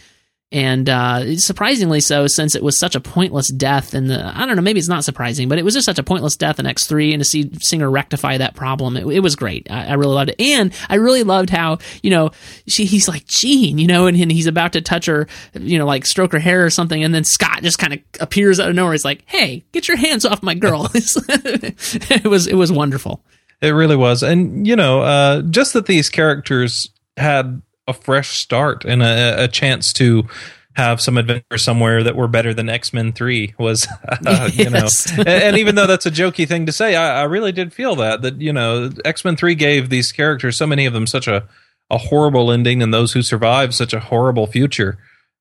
And 0.52 0.88
uh, 0.88 1.38
surprisingly 1.38 2.00
so, 2.00 2.28
since 2.28 2.54
it 2.54 2.62
was 2.62 2.80
such 2.80 2.94
a 2.94 3.00
pointless 3.00 3.52
death. 3.52 3.96
And 3.96 4.14
I 4.14 4.46
don't 4.46 4.56
know, 4.56 4.62
maybe 4.62 4.78
it's 4.78 4.88
not 4.88 5.04
surprising, 5.04 5.50
but 5.50 5.58
it 5.58 5.66
was 5.66 5.74
just 5.74 5.88
such 5.88 5.98
a 5.98 6.04
pointless 6.04 6.36
death 6.36 6.60
in 6.60 6.68
X3. 6.68 7.12
And 7.12 7.22
to 7.22 7.26
see 7.26 7.50
Singer 7.60 7.90
rectify 7.90 8.38
that 8.38 8.54
problem, 8.54 8.96
it, 8.96 9.08
it 9.08 9.22
was 9.22 9.36
great. 9.36 9.66
I, 9.72 9.88
I, 9.88 9.94
really 9.94 10.14
loved 10.14 10.30
it. 10.30 10.40
And 10.40 10.72
I 10.88 10.96
really 10.96 11.24
loved 11.24 11.50
how, 11.50 11.80
you 12.04 12.12
know, 12.12 12.30
she, 12.68 12.86
he's 12.86 13.08
like, 13.08 13.26
Jean, 13.26 13.80
you 13.80 13.88
know, 13.88 14.06
and, 14.06 14.16
and 14.16 14.32
he's 14.32 14.46
about 14.46 14.74
to 14.74 14.82
touch 14.82 15.08
her, 15.08 15.26
you 15.60 15.80
know, 15.80 15.88
like 15.88 16.06
stroke 16.06 16.34
her 16.34 16.40
hair 16.40 16.64
or 16.64 16.70
something. 16.70 17.04
And 17.04 17.16
then 17.16 17.24
Scott 17.24 17.64
just 17.64 17.80
kind 17.80 17.94
of 17.94 18.00
appears 18.20 18.60
out 18.60 18.70
of 18.70 18.76
nowhere. 18.76 18.94
He's 18.94 19.04
like, 19.04 19.24
hey, 19.26 19.64
get 19.72 19.88
your 19.88 19.98
hands 19.98 20.24
off 20.24 20.44
my 20.44 20.54
girl. 20.54 20.88
it 20.94 22.28
was, 22.30 22.46
it 22.46 22.56
was 22.56 22.72
wonderful. 22.72 23.26
It 23.60 23.72
really 23.72 23.96
was. 23.96 24.22
And, 24.22 24.68
you 24.68 24.76
know, 24.76 25.02
uh, 25.02 25.42
just 25.42 25.74
that 25.74 25.88
these 25.88 26.10
characters 26.10 26.90
had 27.18 27.64
a 27.88 27.94
fresh 27.94 28.38
start 28.38 28.86
and 28.86 29.04
a, 29.04 29.44
a 29.44 29.48
chance 29.48 29.94
to 29.94 30.28
have 30.76 31.00
some 31.00 31.18
adventure 31.18 31.58
somewhere 31.58 32.04
that 32.04 32.16
were 32.16 32.28
better 32.28 32.54
than 32.54 32.68
X 32.68 32.94
Men 32.94 33.14
Three 33.14 33.54
was, 33.58 33.88
uh, 34.26 34.50
you 34.54 34.70
know. 34.70 34.88
and, 35.18 35.28
and, 35.28 35.58
even 35.58 35.76
though 35.76 35.88
that's 35.88 36.06
a 36.06 36.12
jokey 36.12 36.48
thing 36.48 36.66
to 36.66 36.72
say, 36.72 36.96
I, 36.96 37.22
I 37.22 37.24
really 37.24 37.52
did 37.52 37.74
feel 37.74 37.96
that 37.98 38.22
that 38.24 38.42
you 38.42 38.54
know 38.54 38.90
X 39.06 39.24
Men 39.24 39.36
Three 39.36 39.56
gave 39.56 39.90
these 39.90 40.12
characters, 40.12 40.58
so 40.58 40.68
many 40.68 40.86
of 40.86 40.94
them, 40.94 41.08
such 41.08 41.28
a 41.28 41.48
a 41.90 41.98
horrible 41.98 42.52
ending, 42.52 42.82
and 42.82 42.94
those 42.94 43.14
who 43.14 43.22
survived 43.22 43.74
such 43.74 43.94
a 43.94 44.00
horrible 44.00 44.48
future. 44.48 44.98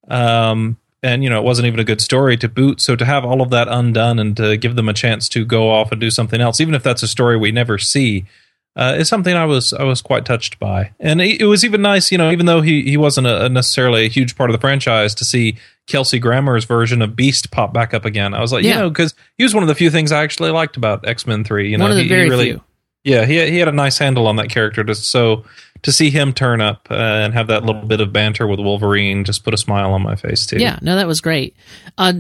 Um, 0.08 0.76
and 1.02 1.24
you 1.24 1.30
know 1.30 1.38
it 1.38 1.44
wasn't 1.44 1.66
even 1.66 1.80
a 1.80 1.84
good 1.84 2.00
story 2.00 2.36
to 2.36 2.48
boot. 2.48 2.80
So 2.80 2.94
to 2.94 3.04
have 3.04 3.24
all 3.24 3.40
of 3.40 3.50
that 3.50 3.68
undone 3.68 4.18
and 4.18 4.36
to 4.36 4.56
give 4.56 4.76
them 4.76 4.88
a 4.88 4.94
chance 4.94 5.28
to 5.30 5.44
go 5.44 5.70
off 5.70 5.92
and 5.92 6.00
do 6.00 6.10
something 6.10 6.40
else, 6.40 6.60
even 6.60 6.74
if 6.74 6.82
that's 6.82 7.02
a 7.02 7.08
story 7.08 7.36
we 7.36 7.52
never 7.52 7.78
see, 7.78 8.26
uh, 8.74 8.96
is 8.98 9.08
something 9.08 9.34
I 9.34 9.44
was 9.44 9.72
I 9.72 9.84
was 9.84 10.00
quite 10.00 10.24
touched 10.24 10.58
by, 10.58 10.92
and 10.98 11.20
it, 11.20 11.44
was 11.44 11.64
even 11.64 11.82
nice, 11.82 12.10
you 12.10 12.18
know, 12.18 12.30
even 12.30 12.46
though 12.46 12.62
he 12.62 12.82
he 12.82 12.96
wasn't 12.96 13.26
a, 13.26 13.48
necessarily 13.48 14.06
a 14.06 14.08
huge 14.08 14.36
part 14.36 14.48
of 14.48 14.54
the 14.54 14.60
franchise, 14.60 15.14
to 15.16 15.24
see 15.24 15.58
Kelsey 15.86 16.18
Grammer's 16.18 16.64
version 16.64 17.02
of 17.02 17.14
Beast 17.14 17.50
pop 17.50 17.74
back 17.74 17.92
up 17.92 18.04
again. 18.04 18.32
I 18.32 18.40
was 18.40 18.52
like, 18.52 18.64
yeah. 18.64 18.70
you 18.70 18.80
know, 18.80 18.88
because 18.88 19.14
he 19.36 19.44
was 19.44 19.54
one 19.54 19.62
of 19.62 19.68
the 19.68 19.74
few 19.74 19.90
things 19.90 20.10
I 20.10 20.22
actually 20.22 20.50
liked 20.50 20.76
about 20.76 21.06
X 21.06 21.26
Men 21.26 21.44
Three. 21.44 21.70
You 21.70 21.76
know, 21.76 21.84
one 21.84 21.90
of 21.90 21.96
the 21.96 22.04
he, 22.04 22.08
very 22.08 22.24
he 22.24 22.30
really, 22.30 22.44
few. 22.52 22.64
Yeah, 23.04 23.26
he 23.26 23.50
he 23.50 23.58
had 23.58 23.68
a 23.68 23.72
nice 23.72 23.98
handle 23.98 24.26
on 24.26 24.36
that 24.36 24.48
character. 24.48 24.82
To 24.84 24.94
so 24.94 25.44
to 25.82 25.92
see 25.92 26.10
him 26.10 26.32
turn 26.32 26.60
up 26.60 26.86
uh, 26.90 26.94
and 26.94 27.34
have 27.34 27.48
that 27.48 27.64
little 27.64 27.82
bit 27.82 28.00
of 28.00 28.12
banter 28.12 28.46
with 28.46 28.60
Wolverine 28.60 29.24
just 29.24 29.44
put 29.44 29.52
a 29.52 29.56
smile 29.56 29.92
on 29.92 30.02
my 30.02 30.14
face 30.14 30.46
too. 30.46 30.58
Yeah, 30.58 30.78
no, 30.80 30.94
that 30.96 31.06
was 31.08 31.20
great. 31.20 31.56
Uh, 31.98 32.12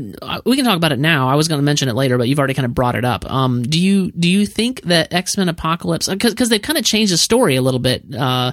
we 0.44 0.56
can 0.56 0.64
talk 0.64 0.76
about 0.76 0.92
it 0.92 0.98
now. 0.98 1.28
I 1.28 1.36
was 1.36 1.46
going 1.48 1.60
to 1.60 1.64
mention 1.64 1.88
it 1.88 1.94
later, 1.94 2.18
but 2.18 2.28
you've 2.28 2.38
already 2.38 2.54
kind 2.54 2.66
of 2.66 2.74
brought 2.74 2.96
it 2.96 3.04
up. 3.04 3.24
Um, 3.30 3.62
do 3.62 3.80
you 3.80 4.10
do 4.12 4.28
you 4.28 4.46
think 4.46 4.82
that 4.82 5.12
X 5.12 5.36
Men 5.36 5.48
Apocalypse 5.48 6.08
because 6.08 6.32
because 6.32 6.48
they've 6.48 6.60
kind 6.62 6.78
of 6.78 6.84
changed 6.84 7.12
the 7.12 7.18
story 7.18 7.56
a 7.56 7.62
little 7.62 7.80
bit? 7.80 8.02
Uh, 8.14 8.52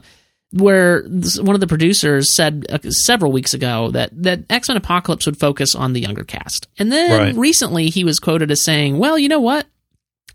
where 0.52 1.04
one 1.04 1.54
of 1.54 1.60
the 1.60 1.68
producers 1.68 2.34
said 2.36 2.66
uh, 2.72 2.80
several 2.90 3.32
weeks 3.32 3.54
ago 3.54 3.92
that, 3.92 4.10
that 4.24 4.40
X 4.50 4.68
Men 4.68 4.78
Apocalypse 4.78 5.28
would 5.28 5.38
focus 5.40 5.76
on 5.76 5.94
the 5.94 6.02
younger 6.02 6.24
cast. 6.24 6.68
And 6.80 6.92
then 6.92 7.12
Right. 7.12 7.36
recently 7.36 7.90
he 7.92 8.04
was 8.04 8.18
quoted 8.20 8.50
as 8.50 8.64
saying, 8.64 8.98
well, 8.98 9.20
you 9.20 9.30
know 9.30 9.40
what? 9.40 9.68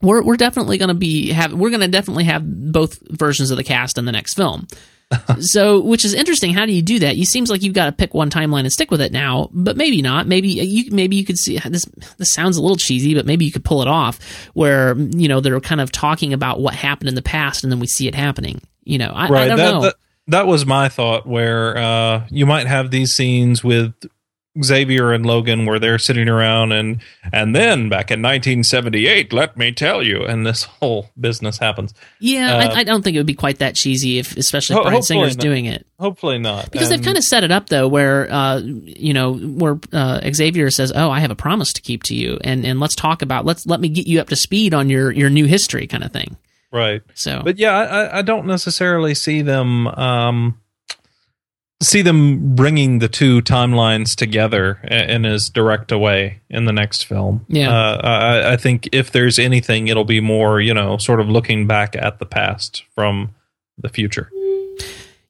We're, 0.02 0.22
we're 0.22 0.36
definitely 0.36 0.78
going 0.78 0.88
to 0.88 0.94
be 0.94 1.30
have 1.30 1.52
we're 1.52 1.70
going 1.70 1.80
to 1.80 1.88
definitely 1.88 2.24
have 2.24 2.44
both 2.44 2.98
versions 3.08 3.50
of 3.50 3.56
the 3.56 3.64
cast 3.64 3.98
in 3.98 4.04
the 4.04 4.12
next 4.12 4.34
film. 4.34 4.66
so, 5.40 5.80
which 5.80 6.04
is 6.04 6.14
interesting. 6.14 6.52
How 6.52 6.66
do 6.66 6.72
you 6.72 6.82
do 6.82 7.00
that? 7.00 7.16
You 7.16 7.24
seems 7.24 7.50
like 7.50 7.62
you've 7.62 7.74
got 7.74 7.86
to 7.86 7.92
pick 7.92 8.14
one 8.14 8.30
timeline 8.30 8.60
and 8.60 8.72
stick 8.72 8.90
with 8.90 9.00
it 9.00 9.12
now, 9.12 9.48
but 9.52 9.76
maybe 9.76 10.02
not. 10.02 10.26
Maybe 10.26 10.48
you 10.48 10.90
maybe 10.90 11.16
you 11.16 11.24
could 11.24 11.38
see 11.38 11.58
this. 11.58 11.84
This 12.16 12.32
sounds 12.32 12.56
a 12.56 12.62
little 12.62 12.76
cheesy, 12.76 13.14
but 13.14 13.26
maybe 13.26 13.44
you 13.44 13.52
could 13.52 13.64
pull 13.64 13.82
it 13.82 13.88
off 13.88 14.18
where 14.54 14.96
you 14.96 15.28
know 15.28 15.40
they're 15.40 15.60
kind 15.60 15.80
of 15.80 15.92
talking 15.92 16.32
about 16.32 16.60
what 16.60 16.74
happened 16.74 17.08
in 17.08 17.14
the 17.14 17.22
past, 17.22 17.64
and 17.64 17.72
then 17.72 17.80
we 17.80 17.86
see 17.86 18.08
it 18.08 18.14
happening. 18.14 18.60
You 18.84 18.98
know, 18.98 19.12
I, 19.14 19.26
I 19.26 19.48
don't 19.48 19.56
that, 19.56 19.72
know. 19.72 19.80
that 19.82 19.94
that 20.28 20.46
was 20.46 20.66
my 20.66 20.88
thought. 20.88 21.26
Where 21.26 21.76
uh, 21.76 22.26
you 22.30 22.46
might 22.46 22.66
have 22.66 22.90
these 22.90 23.12
scenes 23.12 23.62
with 23.62 23.94
Xavier 24.62 25.12
and 25.12 25.26
Logan 25.26 25.66
were 25.66 25.78
they're 25.78 25.98
sitting 25.98 26.28
around 26.28 26.72
and 26.72 27.00
and 27.32 27.56
then 27.56 27.88
back 27.88 28.10
in 28.10 28.22
1978, 28.22 29.32
let 29.32 29.56
me 29.56 29.72
tell 29.72 30.02
you, 30.02 30.24
and 30.24 30.46
this 30.46 30.62
whole 30.64 31.10
business 31.18 31.58
happens. 31.58 31.92
Yeah, 32.20 32.54
Uh, 32.56 32.58
I, 32.74 32.74
I 32.80 32.84
don't 32.84 33.02
think 33.02 33.16
it 33.16 33.18
would 33.18 33.26
be 33.26 33.34
quite 33.34 33.58
that 33.58 33.74
cheesy, 33.74 34.18
if 34.18 34.36
especially 34.36 34.74
if 34.76 34.78
Ho- 34.78 34.84
Bryan 34.84 35.02
Singer's 35.02 35.36
not. 35.36 35.42
doing 35.42 35.64
it, 35.64 35.86
Hopefully 35.98 36.38
not, 36.38 36.70
because 36.70 36.88
they've 36.88 37.02
kind 37.02 37.16
of 37.16 37.24
set 37.24 37.42
it 37.44 37.50
up 37.50 37.68
though, 37.68 37.88
where 37.88 38.30
uh, 38.30 38.60
you 38.64 39.12
know, 39.14 39.34
where 39.34 39.78
uh, 39.92 40.20
Xavier 40.32 40.70
says, 40.70 40.92
"Oh, 40.94 41.10
I 41.10 41.20
have 41.20 41.30
a 41.30 41.36
promise 41.36 41.72
to 41.74 41.82
keep 41.82 42.02
to 42.04 42.14
you, 42.14 42.38
and 42.42 42.64
and 42.64 42.78
let's 42.80 42.94
talk 42.94 43.22
about 43.22 43.44
let's 43.44 43.66
let 43.66 43.80
me 43.80 43.88
get 43.88 44.06
you 44.06 44.20
up 44.20 44.28
to 44.28 44.36
speed 44.36 44.72
on 44.74 44.88
your 44.90 45.10
your 45.10 45.30
new 45.30 45.46
history 45.46 45.86
kind 45.86 46.04
of 46.04 46.12
thing." 46.12 46.36
right. 46.70 47.02
So, 47.14 47.40
But 47.44 47.58
yeah, 47.58 47.70
I, 47.76 47.84
I- 47.84 48.18
I 48.18 48.22
don't 48.22 48.46
necessarily 48.46 49.14
see 49.14 49.42
them 49.42 49.86
um, 49.88 50.58
see 51.84 52.02
them 52.02 52.54
bringing 52.56 52.98
the 52.98 53.08
two 53.08 53.40
timelines 53.42 54.16
together 54.16 54.80
in 54.84 55.24
as 55.24 55.48
direct 55.50 55.92
a 55.92 55.98
way 55.98 56.40
in 56.50 56.64
the 56.64 56.72
next 56.72 57.04
film. 57.04 57.44
Yeah. 57.48 57.70
uh, 57.70 58.00
I, 58.02 58.52
I 58.54 58.56
think 58.56 58.88
if 58.92 59.12
there's 59.12 59.38
anything, 59.38 59.88
it'll 59.88 60.04
be 60.04 60.20
more 60.20 60.60
you 60.60 60.74
know, 60.74 60.96
sort 60.98 61.20
of 61.20 61.28
looking 61.28 61.66
back 61.66 61.94
at 61.96 62.18
the 62.18 62.26
past 62.26 62.84
from 62.94 63.34
the 63.78 63.88
future. 63.88 64.30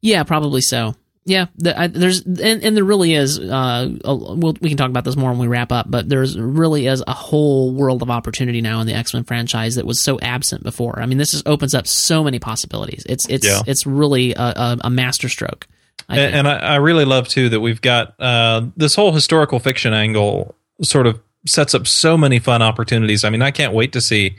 yeah, 0.01 0.23
probably 0.23 0.61
so. 0.61 0.95
Yeah, 1.27 1.47
the, 1.57 1.81
I, 1.81 1.87
there's 1.87 2.21
and, 2.21 2.63
and 2.63 2.77
there 2.77 2.85
really 2.85 3.15
is. 3.15 3.39
Uh, 3.39 3.89
a, 4.05 4.15
we'll, 4.15 4.55
we 4.61 4.69
can 4.69 4.77
talk 4.77 4.91
about 4.91 5.05
this 5.05 5.17
more 5.17 5.31
when 5.31 5.39
we 5.39 5.47
wrap 5.47 5.73
up, 5.73 5.91
but 5.91 6.07
there's 6.07 6.39
really 6.39 6.87
is 6.87 7.03
a 7.07 7.15
whole 7.15 7.73
world 7.73 8.03
of 8.03 8.11
opportunity 8.11 8.61
now 8.61 8.81
in 8.81 8.87
the 8.87 8.93
X 8.93 9.15
Men 9.15 9.25
franchise 9.25 9.77
that 9.77 9.87
was 9.87 10.05
so 10.05 10.21
absent 10.21 10.63
before. 10.63 11.01
I 11.01 11.07
mean, 11.07 11.17
this 11.17 11.31
just 11.31 11.49
opens 11.49 11.75
up 11.75 11.87
so 11.87 12.23
many 12.23 12.39
possibilities. 12.39 13.05
It's 13.09 13.27
it's 13.31 13.47
Yeah. 13.47 13.61
it's 13.67 13.87
really 13.87 14.35
a, 14.35 14.43
a, 14.43 14.79
a 14.85 14.91
masterstroke. 14.91 15.67
I 16.09 16.19
and, 16.19 16.35
and 16.35 16.49
I, 16.49 16.57
I 16.59 16.77
really 16.77 17.05
love 17.05 17.29
too 17.29 17.49
that 17.51 17.61
we've 17.61 17.81
got 17.81 18.15
uh, 18.21 18.67
this 18.77 18.95
whole 18.95 19.13
historical 19.13 19.59
fiction 19.59 19.93
angle 19.93 20.55
sort 20.83 21.07
of 21.07 21.21
sets 21.47 21.75
up 21.75 21.87
so 21.87 22.17
many 22.17 22.39
fun 22.39 22.63
opportunities. 22.63 23.25
I 23.25 23.31
mean, 23.31 23.43
I 23.43 23.51
can't 23.51 23.73
wait 23.73 23.93
to 23.93 24.01
see 24.01 24.37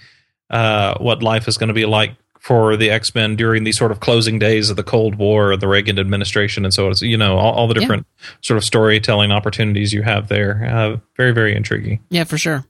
uh, 0.49 0.97
what 0.99 1.23
life 1.23 1.47
is 1.47 1.57
going 1.57 1.67
to 1.69 1.73
be 1.73 1.85
like 1.85 2.15
for 2.39 2.77
the 2.77 2.91
X 2.91 3.15
Men 3.15 3.35
during 3.35 3.63
these 3.63 3.77
sort 3.77 3.91
of 3.91 3.99
closing 3.99 4.37
days 4.37 4.69
of 4.69 4.75
the 4.75 4.83
Cold 4.83 5.15
War, 5.15 5.57
the 5.57 5.67
Reagan 5.67 5.97
administration, 5.97 6.63
and 6.63 6.73
so 6.73 6.87
on. 6.87 6.93
So, 6.95 7.05
you 7.05 7.17
know, 7.17 7.37
all, 7.37 7.53
all 7.53 7.67
the 7.67 7.73
Yeah. 7.73 7.79
different 7.81 8.07
sort 8.41 8.57
of 8.57 8.63
storytelling 8.63 9.31
opportunities 9.31 9.93
you 9.93 10.03
have 10.03 10.27
there. 10.27 10.63
Uh, 10.71 10.97
very, 11.17 11.31
very 11.31 11.55
intriguing. 11.55 12.01
Yeah, 12.09 12.23
for 12.25 12.37
sure. 12.37 12.63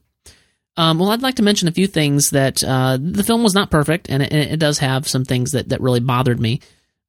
Um, 0.78 0.98
well, 0.98 1.10
I'd 1.10 1.22
like 1.22 1.36
to 1.36 1.42
mention 1.42 1.68
a 1.68 1.72
few 1.72 1.86
things 1.86 2.30
that 2.30 2.62
uh, 2.64 2.98
the 3.00 3.22
film 3.24 3.42
was 3.42 3.54
not 3.54 3.70
perfect, 3.70 4.08
and 4.10 4.22
it, 4.22 4.32
it 4.32 4.58
does 4.58 4.78
have 4.78 5.08
some 5.08 5.24
things 5.24 5.52
that, 5.52 5.70
that 5.70 5.80
really 5.80 6.00
bothered 6.00 6.40
me. 6.40 6.60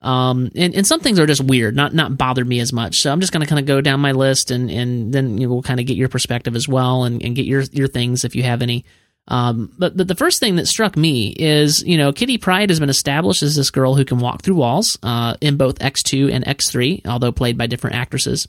Um, 0.01 0.51
and, 0.55 0.75
and 0.75 0.85
some 0.85 0.99
things 0.99 1.19
are 1.19 1.25
just 1.25 1.43
weird, 1.43 1.75
not 1.75 1.93
not 1.93 2.17
bothered 2.17 2.47
me 2.47 2.59
as 2.59 2.71
much. 2.71 2.97
So 2.97 3.11
I'm 3.11 3.19
just 3.19 3.33
going 3.33 3.41
to 3.41 3.47
kind 3.47 3.59
of 3.59 3.65
go 3.65 3.81
down 3.81 3.99
my 3.99 4.11
list, 4.11 4.51
and 4.51 4.69
and 4.69 5.13
then 5.13 5.37
you 5.37 5.47
know, 5.47 5.53
we'll 5.53 5.63
kind 5.63 5.79
of 5.79 5.85
get 5.85 5.97
your 5.97 6.09
perspective 6.09 6.55
as 6.55 6.67
well, 6.67 7.03
and, 7.03 7.21
and 7.23 7.35
get 7.35 7.45
your 7.45 7.61
your 7.71 7.87
things 7.87 8.23
if 8.23 8.35
you 8.35 8.43
have 8.43 8.61
any. 8.61 8.85
Um, 9.27 9.73
but 9.77 9.97
but 9.97 10.07
the 10.07 10.15
first 10.15 10.39
thing 10.39 10.55
that 10.55 10.67
struck 10.67 10.95
me 10.95 11.33
is 11.37 11.83
you 11.83 11.97
know 11.97 12.13
Kitty 12.13 12.37
Pryde 12.37 12.69
has 12.69 12.79
been 12.79 12.89
established 12.89 13.43
as 13.43 13.55
this 13.55 13.71
girl 13.71 13.95
who 13.95 14.05
can 14.05 14.19
walk 14.19 14.43
through 14.43 14.55
walls 14.55 14.97
uh, 15.03 15.35
in 15.41 15.57
both 15.57 15.79
X2 15.79 16.31
and 16.31 16.45
X3, 16.45 17.05
although 17.07 17.31
played 17.31 17.57
by 17.57 17.67
different 17.67 17.95
actresses, 17.95 18.47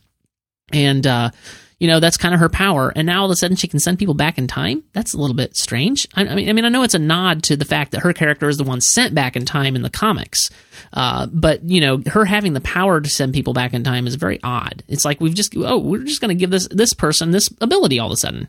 and 0.72 1.06
uh, 1.06 1.30
you 1.78 1.86
know 1.86 2.00
that's 2.00 2.16
kind 2.16 2.34
of 2.34 2.40
her 2.40 2.48
power. 2.48 2.92
And 2.94 3.06
now 3.06 3.20
all 3.20 3.26
of 3.26 3.30
a 3.30 3.36
sudden 3.36 3.56
she 3.56 3.68
can 3.68 3.80
send 3.80 3.98
people 3.98 4.14
back 4.14 4.38
in 4.38 4.46
time. 4.46 4.82
That's 4.92 5.14
a 5.14 5.18
little 5.18 5.36
bit 5.36 5.56
strange. 5.56 6.06
I, 6.14 6.26
I 6.26 6.34
mean, 6.34 6.48
I 6.48 6.52
mean, 6.52 6.64
I 6.64 6.68
know 6.68 6.82
it's 6.82 6.94
a 6.94 6.98
nod 6.98 7.42
to 7.44 7.56
the 7.56 7.64
fact 7.64 7.92
that 7.92 8.00
her 8.00 8.12
character 8.12 8.48
is 8.48 8.56
the 8.56 8.64
one 8.64 8.80
sent 8.80 9.14
back 9.14 9.36
in 9.36 9.44
time 9.44 9.76
in 9.76 9.82
the 9.82 9.90
comics, 9.90 10.50
uh, 10.92 11.26
but 11.32 11.62
you 11.62 11.80
know 11.80 12.02
her 12.06 12.24
having 12.24 12.52
the 12.52 12.60
power 12.60 13.00
to 13.00 13.08
send 13.08 13.32
people 13.32 13.52
back 13.52 13.74
in 13.74 13.84
time 13.84 14.06
is 14.06 14.16
very 14.16 14.40
odd. 14.42 14.82
It's 14.88 15.04
like 15.04 15.20
we've 15.20 15.34
just 15.34 15.54
oh 15.56 15.78
we're 15.78 16.04
just 16.04 16.20
going 16.20 16.36
to 16.36 16.40
give 16.40 16.50
this 16.50 16.68
this 16.68 16.94
person 16.94 17.30
this 17.30 17.48
ability 17.60 17.98
all 17.98 18.08
of 18.08 18.12
a 18.12 18.16
sudden. 18.16 18.48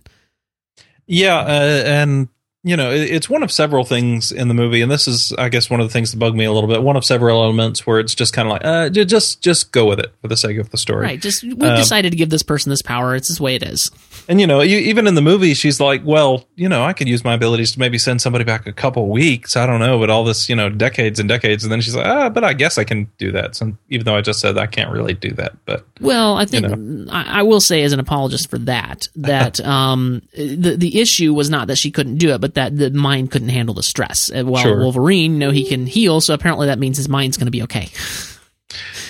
Yeah, 1.05 1.37
uh, 1.39 1.83
and 1.85 2.29
you 2.63 2.75
know, 2.75 2.91
it, 2.91 3.09
it's 3.09 3.29
one 3.29 3.41
of 3.41 3.51
several 3.51 3.85
things 3.85 4.31
in 4.33 4.49
the 4.49 4.53
movie, 4.53 4.81
and 4.81 4.91
this 4.91 5.07
is, 5.07 5.31
I 5.37 5.47
guess, 5.47 5.69
one 5.69 5.79
of 5.79 5.87
the 5.87 5.93
things 5.93 6.11
that 6.11 6.17
bug 6.17 6.35
me 6.35 6.43
a 6.43 6.51
little 6.51 6.69
bit. 6.69 6.83
One 6.83 6.97
of 6.97 7.05
several 7.05 7.41
elements 7.41 7.87
where 7.87 7.99
it's 7.99 8.13
just 8.13 8.33
kind 8.33 8.47
of 8.47 8.51
like, 8.51 8.65
uh, 8.65 8.89
just 8.89 9.41
just 9.41 9.71
go 9.71 9.85
with 9.85 9.99
it 9.99 10.11
for 10.21 10.27
the 10.27 10.35
sake 10.35 10.57
of 10.57 10.69
the 10.69 10.77
story. 10.77 11.03
Right. 11.05 11.21
Just 11.21 11.43
we've 11.43 11.61
Um, 11.63 11.77
decided 11.77 12.11
to 12.11 12.17
give 12.17 12.29
this 12.29 12.43
person 12.43 12.69
this 12.69 12.81
power. 12.81 13.15
It's 13.15 13.37
the 13.37 13.41
way 13.41 13.55
it 13.55 13.63
is. 13.63 13.89
And 14.27 14.41
you 14.41 14.45
know, 14.45 14.61
you, 14.61 14.77
even 14.77 15.07
in 15.07 15.15
the 15.15 15.21
movie, 15.21 15.53
she's 15.53 15.79
like, 15.79 16.01
"Well, 16.03 16.45
you 16.55 16.67
know, 16.67 16.83
I 16.83 16.91
could 16.93 17.07
use 17.07 17.23
my 17.23 17.33
abilities 17.33 17.71
to 17.71 17.79
maybe 17.79 17.97
send 17.97 18.21
somebody 18.21 18.43
back 18.43 18.67
a 18.67 18.73
couple 18.73 19.07
weeks. 19.07 19.55
I 19.55 19.65
don't 19.65 19.79
know, 19.79 19.97
but 19.97 20.09
all 20.09 20.23
this, 20.25 20.49
you 20.49 20.55
know, 20.55 20.69
decades 20.69 21.19
and 21.19 21.29
decades." 21.29 21.63
And 21.63 21.71
then 21.71 21.79
she's 21.81 21.95
like, 21.95 22.05
"Ah, 22.05 22.29
but 22.29 22.43
I 22.43 22.53
guess 22.53 22.77
I 22.77 22.83
can 22.83 23.09
do 23.17 23.31
that." 23.31 23.55
So 23.55 23.75
even 23.89 24.05
though 24.05 24.15
I 24.17 24.21
just 24.21 24.39
said 24.41 24.57
I 24.57 24.67
can't 24.67 24.91
really 24.91 25.13
do 25.13 25.31
that, 25.31 25.53
but 25.65 25.85
Well, 26.01 26.35
I 26.35 26.45
think 26.45 26.67
You 26.67 27.07
I, 27.09 27.39
I 27.39 27.43
will 27.43 27.61
say 27.61 27.83
as 27.83 27.93
an 27.93 27.99
apologist 28.01 28.49
for 28.49 28.57
that 28.59 29.07
that 29.15 29.59
um, 29.65 30.21
the 30.35 30.75
the 30.77 30.99
issue 30.99 31.33
was 31.33 31.49
not 31.49 31.67
that 31.67 31.77
she 31.77 31.89
couldn't 31.89 32.17
do 32.17 32.31
it, 32.33 32.41
but 32.41 32.48
that 32.55 32.77
the 32.77 32.89
mind 32.91 33.31
couldn't 33.31 33.49
handle 33.49 33.73
the 33.75 33.83
stress. 33.83 34.31
Uh, 34.31 34.43
While 34.43 34.63
Sure. 34.63 34.79
Wolverine, 34.79 35.33
you 35.33 35.39
know, 35.39 35.51
he 35.51 35.65
can 35.65 35.85
heal, 35.85 36.21
so 36.21 36.33
apparently 36.33 36.67
that 36.67 36.79
means 36.79 36.97
his 36.97 37.09
mind's 37.09 37.37
going 37.37 37.47
to 37.47 37.51
be 37.51 37.63
okay. 37.63 37.89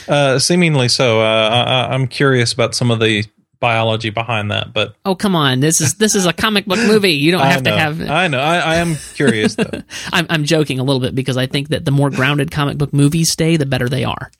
uh, 0.08 0.40
seemingly 0.40 0.88
so. 0.90 1.22
Uh, 1.22 1.86
I, 1.90 1.94
I'm 1.94 2.08
curious 2.08 2.54
about 2.54 2.76
some 2.76 2.92
of 2.92 3.00
the 3.00 3.26
biology 3.60 4.10
behind 4.10 4.52
that, 4.52 4.72
but 4.74 4.96
Oh 5.06 5.16
come 5.16 5.36
on, 5.36 5.60
this 5.60 5.82
is 5.82 5.96
this 5.96 6.16
is 6.16 6.26
a 6.26 6.32
comic 6.34 6.66
book 6.66 6.80
movie. 6.80 7.12
You 7.14 7.32
don't 7.32 7.42
have 7.46 7.64
know, 7.64 7.72
to 7.72 7.78
have. 7.78 8.02
I 8.10 8.28
know. 8.30 8.40
I, 8.40 8.58
I 8.60 8.76
am 8.78 8.96
curious 9.16 9.56
though. 9.56 9.82
I'm 10.14 10.26
I'm 10.30 10.44
joking 10.46 10.80
a 10.80 10.84
little 10.84 11.02
bit 11.02 11.14
because 11.14 11.36
I 11.38 11.46
think 11.48 11.70
that 11.70 11.84
the 11.86 11.92
more 11.92 12.10
grounded 12.10 12.52
comic 12.52 12.78
book 12.78 12.94
movies 12.94 13.32
stay, 13.32 13.58
the 13.58 13.66
better 13.66 13.90
they 13.90 14.04
are. 14.06 14.32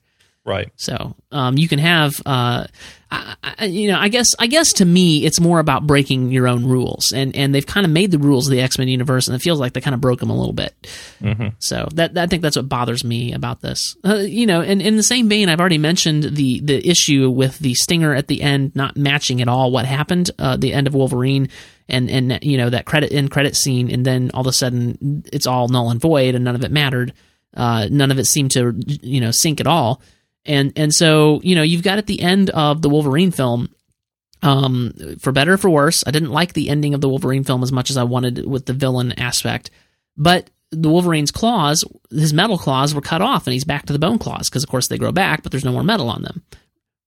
Right. 0.50 0.70
So 0.76 1.16
um, 1.32 1.56
you 1.56 1.68
can 1.68 1.78
have, 1.78 2.20
uh, 2.26 2.66
I, 3.10 3.34
I, 3.42 3.64
you 3.64 3.90
know, 3.90 3.98
I 3.98 4.08
guess, 4.08 4.28
I 4.38 4.46
guess 4.46 4.74
to 4.74 4.84
me, 4.84 5.24
it's 5.24 5.40
more 5.40 5.58
about 5.58 5.86
breaking 5.86 6.30
your 6.30 6.46
own 6.46 6.64
rules, 6.64 7.12
and 7.12 7.34
and 7.34 7.54
they've 7.54 7.66
kind 7.66 7.84
of 7.84 7.90
made 7.90 8.10
the 8.10 8.18
rules 8.18 8.46
of 8.46 8.52
the 8.52 8.60
X 8.60 8.78
Men 8.78 8.88
universe, 8.88 9.26
and 9.26 9.34
it 9.34 9.40
feels 9.40 9.58
like 9.58 9.72
they 9.72 9.80
kind 9.80 9.94
of 9.94 10.00
broke 10.00 10.20
them 10.20 10.30
a 10.30 10.36
little 10.36 10.52
bit. 10.52 10.74
So 11.58 11.88
that, 11.94 12.14
that, 12.14 12.22
I 12.22 12.26
think 12.26 12.42
that's 12.42 12.56
what 12.56 12.68
bothers 12.68 13.02
me 13.02 13.32
about 13.32 13.60
this. 13.62 13.96
Uh, 14.04 14.16
you 14.16 14.46
know, 14.46 14.60
and 14.60 14.80
in 14.80 14.96
the 14.96 15.02
same 15.02 15.28
vein, 15.28 15.48
I've 15.48 15.60
already 15.60 15.78
mentioned 15.78 16.24
the 16.24 16.60
the 16.60 16.88
issue 16.88 17.30
with 17.30 17.58
the 17.58 17.74
stinger 17.74 18.14
at 18.14 18.28
the 18.28 18.42
end 18.42 18.76
not 18.76 18.96
matching 18.96 19.40
at 19.40 19.48
all 19.48 19.70
what 19.72 19.86
happened, 19.86 20.30
uh, 20.38 20.56
the 20.56 20.72
end 20.72 20.86
of 20.86 20.94
Wolverine. 20.94 21.48
And, 21.92 22.08
and 22.08 22.38
you 22.44 22.56
know 22.56 22.70
that 22.70 22.84
credit 22.84 23.10
in 23.10 23.26
credit 23.26 23.56
scene, 23.56 23.90
and 23.90 24.06
then 24.06 24.30
all 24.32 24.42
of 24.42 24.46
a 24.46 24.52
sudden 24.52 25.24
it's 25.32 25.48
all 25.48 25.66
null 25.66 25.90
and 25.90 26.00
void, 26.00 26.36
and 26.36 26.44
none 26.44 26.54
of 26.54 26.62
it 26.62 26.70
mattered. 26.70 27.12
Uh, 27.52 27.88
none 27.90 28.12
of 28.12 28.20
it 28.20 28.26
seemed 28.26 28.52
to 28.52 28.72
you 29.02 29.20
know 29.20 29.32
sink 29.32 29.60
at 29.60 29.66
all 29.66 30.00
and 30.44 30.72
and 30.76 30.92
so 30.92 31.40
you 31.42 31.54
know 31.54 31.62
you've 31.62 31.82
got 31.82 31.98
at 31.98 32.06
the 32.06 32.20
end 32.20 32.50
of 32.50 32.82
the 32.82 32.88
Wolverine 32.88 33.30
film 33.30 33.68
um 34.42 34.92
for 35.18 35.32
better 35.32 35.54
or 35.54 35.58
for 35.58 35.70
worse 35.70 36.02
I 36.06 36.10
didn't 36.10 36.30
like 36.30 36.52
the 36.52 36.70
ending 36.70 36.94
of 36.94 37.00
the 37.00 37.08
Wolverine 37.08 37.44
film 37.44 37.62
as 37.62 37.72
much 37.72 37.90
as 37.90 37.96
I 37.96 38.04
wanted 38.04 38.46
with 38.46 38.66
the 38.66 38.72
villain 38.72 39.12
aspect 39.12 39.70
but 40.16 40.50
the 40.70 40.88
Wolverine's 40.88 41.30
claws 41.30 41.84
his 42.10 42.32
metal 42.32 42.58
claws 42.58 42.94
were 42.94 43.00
cut 43.00 43.22
off 43.22 43.46
and 43.46 43.52
he's 43.52 43.64
back 43.64 43.86
to 43.86 43.92
the 43.92 43.98
bone 43.98 44.18
claws 44.18 44.48
because 44.48 44.62
of 44.62 44.70
course 44.70 44.88
they 44.88 44.98
grow 44.98 45.12
back 45.12 45.42
but 45.42 45.52
there's 45.52 45.64
no 45.64 45.72
more 45.72 45.84
metal 45.84 46.08
on 46.08 46.22
them. 46.22 46.42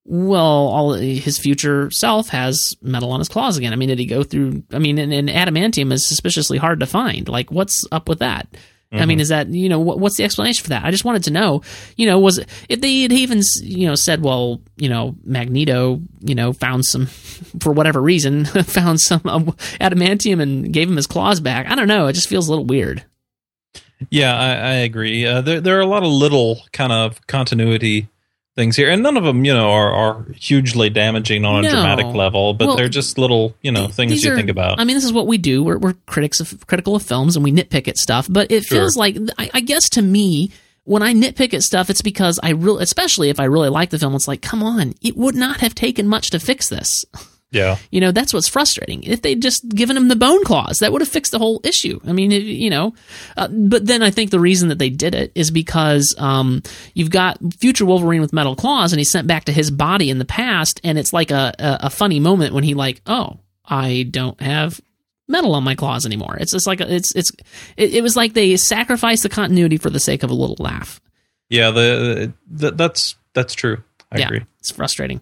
Well 0.06 0.42
all 0.42 0.94
his 0.94 1.38
future 1.40 1.90
self 1.90 2.30
has 2.30 2.76
metal 2.82 3.12
on 3.12 3.20
his 3.20 3.30
claws 3.30 3.58
again. 3.58 3.74
I 3.74 3.78
mean 3.78 3.90
did 3.90 4.00
he 4.00 4.06
go 4.06 4.24
through 4.24 4.64
I 4.72 4.80
mean 4.80 5.00
and, 5.00 5.14
and 5.14 5.30
adamantium 5.30 5.92
is 5.92 6.08
suspiciously 6.08 6.58
hard 6.58 6.82
to 6.82 6.86
find. 6.86 7.28
Like 7.28 7.52
what's 7.52 7.86
up 7.92 8.10
with 8.10 8.20
that 8.20 8.48
I 9.02 9.06
mean, 9.06 9.20
is 9.20 9.30
that 9.30 9.48
you 9.50 9.70
know 9.70 9.80
what, 9.80 10.00
what's 10.00 10.18
the 10.18 10.24
explanation 10.24 10.64
for 10.64 10.70
that? 10.70 10.86
I 10.86 10.92
just 10.92 11.06
wanted 11.06 11.24
to 11.26 11.32
know. 11.32 11.62
You 11.96 12.06
know, 12.06 12.20
was 12.20 12.38
it, 12.38 12.50
if 12.70 12.82
they 12.82 13.02
had 13.02 13.12
even 13.12 13.42
you 13.62 13.88
know 13.88 13.96
said, 13.96 14.22
well, 14.22 14.62
you 14.76 14.90
know, 14.90 15.16
Magneto, 15.24 16.02
you 16.20 16.36
know, 16.36 16.54
found 16.54 16.86
some 16.86 17.06
for 17.60 17.72
whatever 17.74 18.02
reason 18.02 18.46
found 18.64 19.00
some 19.00 19.22
um, 19.26 19.46
adamantium 19.82 20.42
and 20.42 20.72
gave 20.72 20.90
him 20.90 20.96
his 20.96 21.08
claws 21.08 21.40
back. 21.40 21.68
I 21.68 21.76
don't 21.76 21.88
know. 21.88 22.08
It 22.08 22.14
just 22.14 22.30
feels 22.30 22.48
a 22.48 22.52
little 22.52 22.66
weird. 22.66 23.04
Yeah, 24.10 24.36
I, 24.36 24.50
I 24.50 24.74
agree. 24.74 25.26
Uh, 25.26 25.42
there, 25.42 25.62
there 25.62 25.78
are 25.78 25.82
a 25.82 25.88
lot 25.88 26.04
of 26.04 26.10
little 26.10 26.62
kind 26.74 26.92
of 26.92 27.26
continuity 27.28 28.10
things 28.56 28.76
here, 28.76 28.90
and 28.90 29.02
none 29.02 29.18
of 29.18 29.24
them, 29.24 29.46
you 29.46 29.54
know, 29.54 29.72
are, 29.72 29.92
are 29.92 30.26
hugely 30.36 30.90
damaging 30.90 31.44
on 31.46 31.66
a 31.66 31.70
dramatic 31.70 32.06
level. 32.08 32.54
But 32.54 32.68
Well, 32.68 32.76
they're 32.78 32.90
just 32.90 33.18
little, 33.18 33.56
you 33.62 33.72
know, 33.72 33.88
things 33.88 34.24
you 34.24 34.32
are- 34.32 34.36
think 34.36 34.50
about. 34.50 34.80
I 34.80 34.84
mean, 34.84 34.96
this 34.96 35.04
is 35.06 35.14
what 35.14 35.28
we 35.28 35.38
do. 35.38 35.64
We're, 35.64 35.78
we're 35.78 35.94
critics 36.06 36.40
of 36.40 36.66
critical 36.68 36.96
of 36.96 37.02
films, 37.04 37.36
and 37.36 37.44
we 37.44 37.52
nitpick 37.52 37.88
at 37.88 37.98
stuff. 37.98 38.28
But 38.30 38.52
it 38.52 38.64
Sure. 38.64 38.80
feels 38.80 38.96
like, 38.96 39.18
I, 39.38 39.50
I 39.56 39.60
guess, 39.62 39.90
to 39.92 40.02
me, 40.02 40.52
when 40.84 41.02
I 41.02 41.14
nitpick 41.14 41.54
at 41.54 41.62
stuff, 41.64 41.90
it's 41.90 42.02
because 42.02 42.40
I 42.44 42.52
really, 42.52 42.84
especially 42.84 43.30
if 43.30 43.40
I 43.40 43.46
really 43.46 43.70
like 43.70 43.90
the 43.90 43.98
film, 44.00 44.14
it's 44.16 44.28
like, 44.28 44.42
come 44.42 44.62
on, 44.62 44.94
it 45.02 45.16
would 45.18 45.36
not 45.36 45.62
have 45.62 45.74
taken 45.74 46.08
much 46.08 46.30
to 46.32 46.40
fix 46.40 46.70
this. 46.70 46.90
yeah, 47.54 47.78
You 47.92 48.02
know, 48.02 48.12
that's 48.12 48.34
what's 48.34 48.48
frustrating. 48.48 49.04
If 49.04 49.22
they'd 49.22 49.42
just 49.42 49.70
given 49.70 49.96
him 49.96 50.08
the 50.08 50.16
bone 50.16 50.44
claws, 50.44 50.80
that 50.80 50.92
would 50.92 51.02
have 51.02 51.08
fixed 51.08 51.32
the 51.32 51.38
whole 51.38 51.62
issue. 51.64 52.00
I 52.06 52.12
mean, 52.12 52.32
it, 52.32 52.42
you 52.42 52.72
know, 52.72 52.96
uh, 53.38 53.48
but 53.48 53.86
then 53.86 54.02
I 54.02 54.10
think 54.10 54.32
the 54.32 54.40
reason 54.40 54.70
that 54.70 54.80
they 54.80 54.90
did 54.90 55.14
it 55.14 55.32
is 55.36 55.52
because 55.52 56.16
um, 56.18 56.64
you've 56.96 57.12
got 57.12 57.38
future 57.60 57.86
Wolverine 57.86 58.22
with 58.22 58.34
metal 58.34 58.56
claws, 58.56 58.92
and 58.92 59.00
he's 59.00 59.12
sent 59.12 59.28
back 59.28 59.46
to 59.46 59.52
his 59.52 59.70
body 59.70 60.10
in 60.10 60.18
the 60.18 60.26
past, 60.26 60.82
and 60.84 60.98
it's 60.98 61.14
like 61.14 61.30
a, 61.30 61.54
a, 61.60 61.78
a 61.82 61.90
funny 61.92 62.20
moment 62.20 62.56
when 62.56 62.64
he 62.64 62.74
like, 62.74 63.02
oh, 63.06 63.38
I 63.64 64.08
don't 64.10 64.42
have 64.42 64.82
metal 65.28 65.54
on 65.54 65.64
my 65.64 65.76
claws 65.76 66.08
anymore. 66.08 66.36
It's 66.40 66.54
just 66.54 66.66
like 66.66 66.82
a, 66.82 66.92
it's 66.92 67.16
it's 67.16 67.32
it, 67.78 67.94
it 67.94 68.02
was 68.02 68.16
like 68.16 68.34
they 68.34 68.58
sacrificed 68.58 69.22
the 69.22 69.30
continuity 69.30 69.78
for 69.78 69.92
the 69.92 70.00
sake 70.00 70.24
of 70.24 70.32
a 70.32 70.34
little 70.34 70.58
laugh. 70.60 71.00
yeah. 71.50 71.70
The, 71.70 72.34
the 72.48 72.72
that's 72.72 73.16
that's 73.34 73.54
true. 73.54 73.84
I 74.12 74.20
yeah, 74.20 74.26
agree. 74.26 74.46
it's 74.60 74.72
frustrating. 74.72 75.22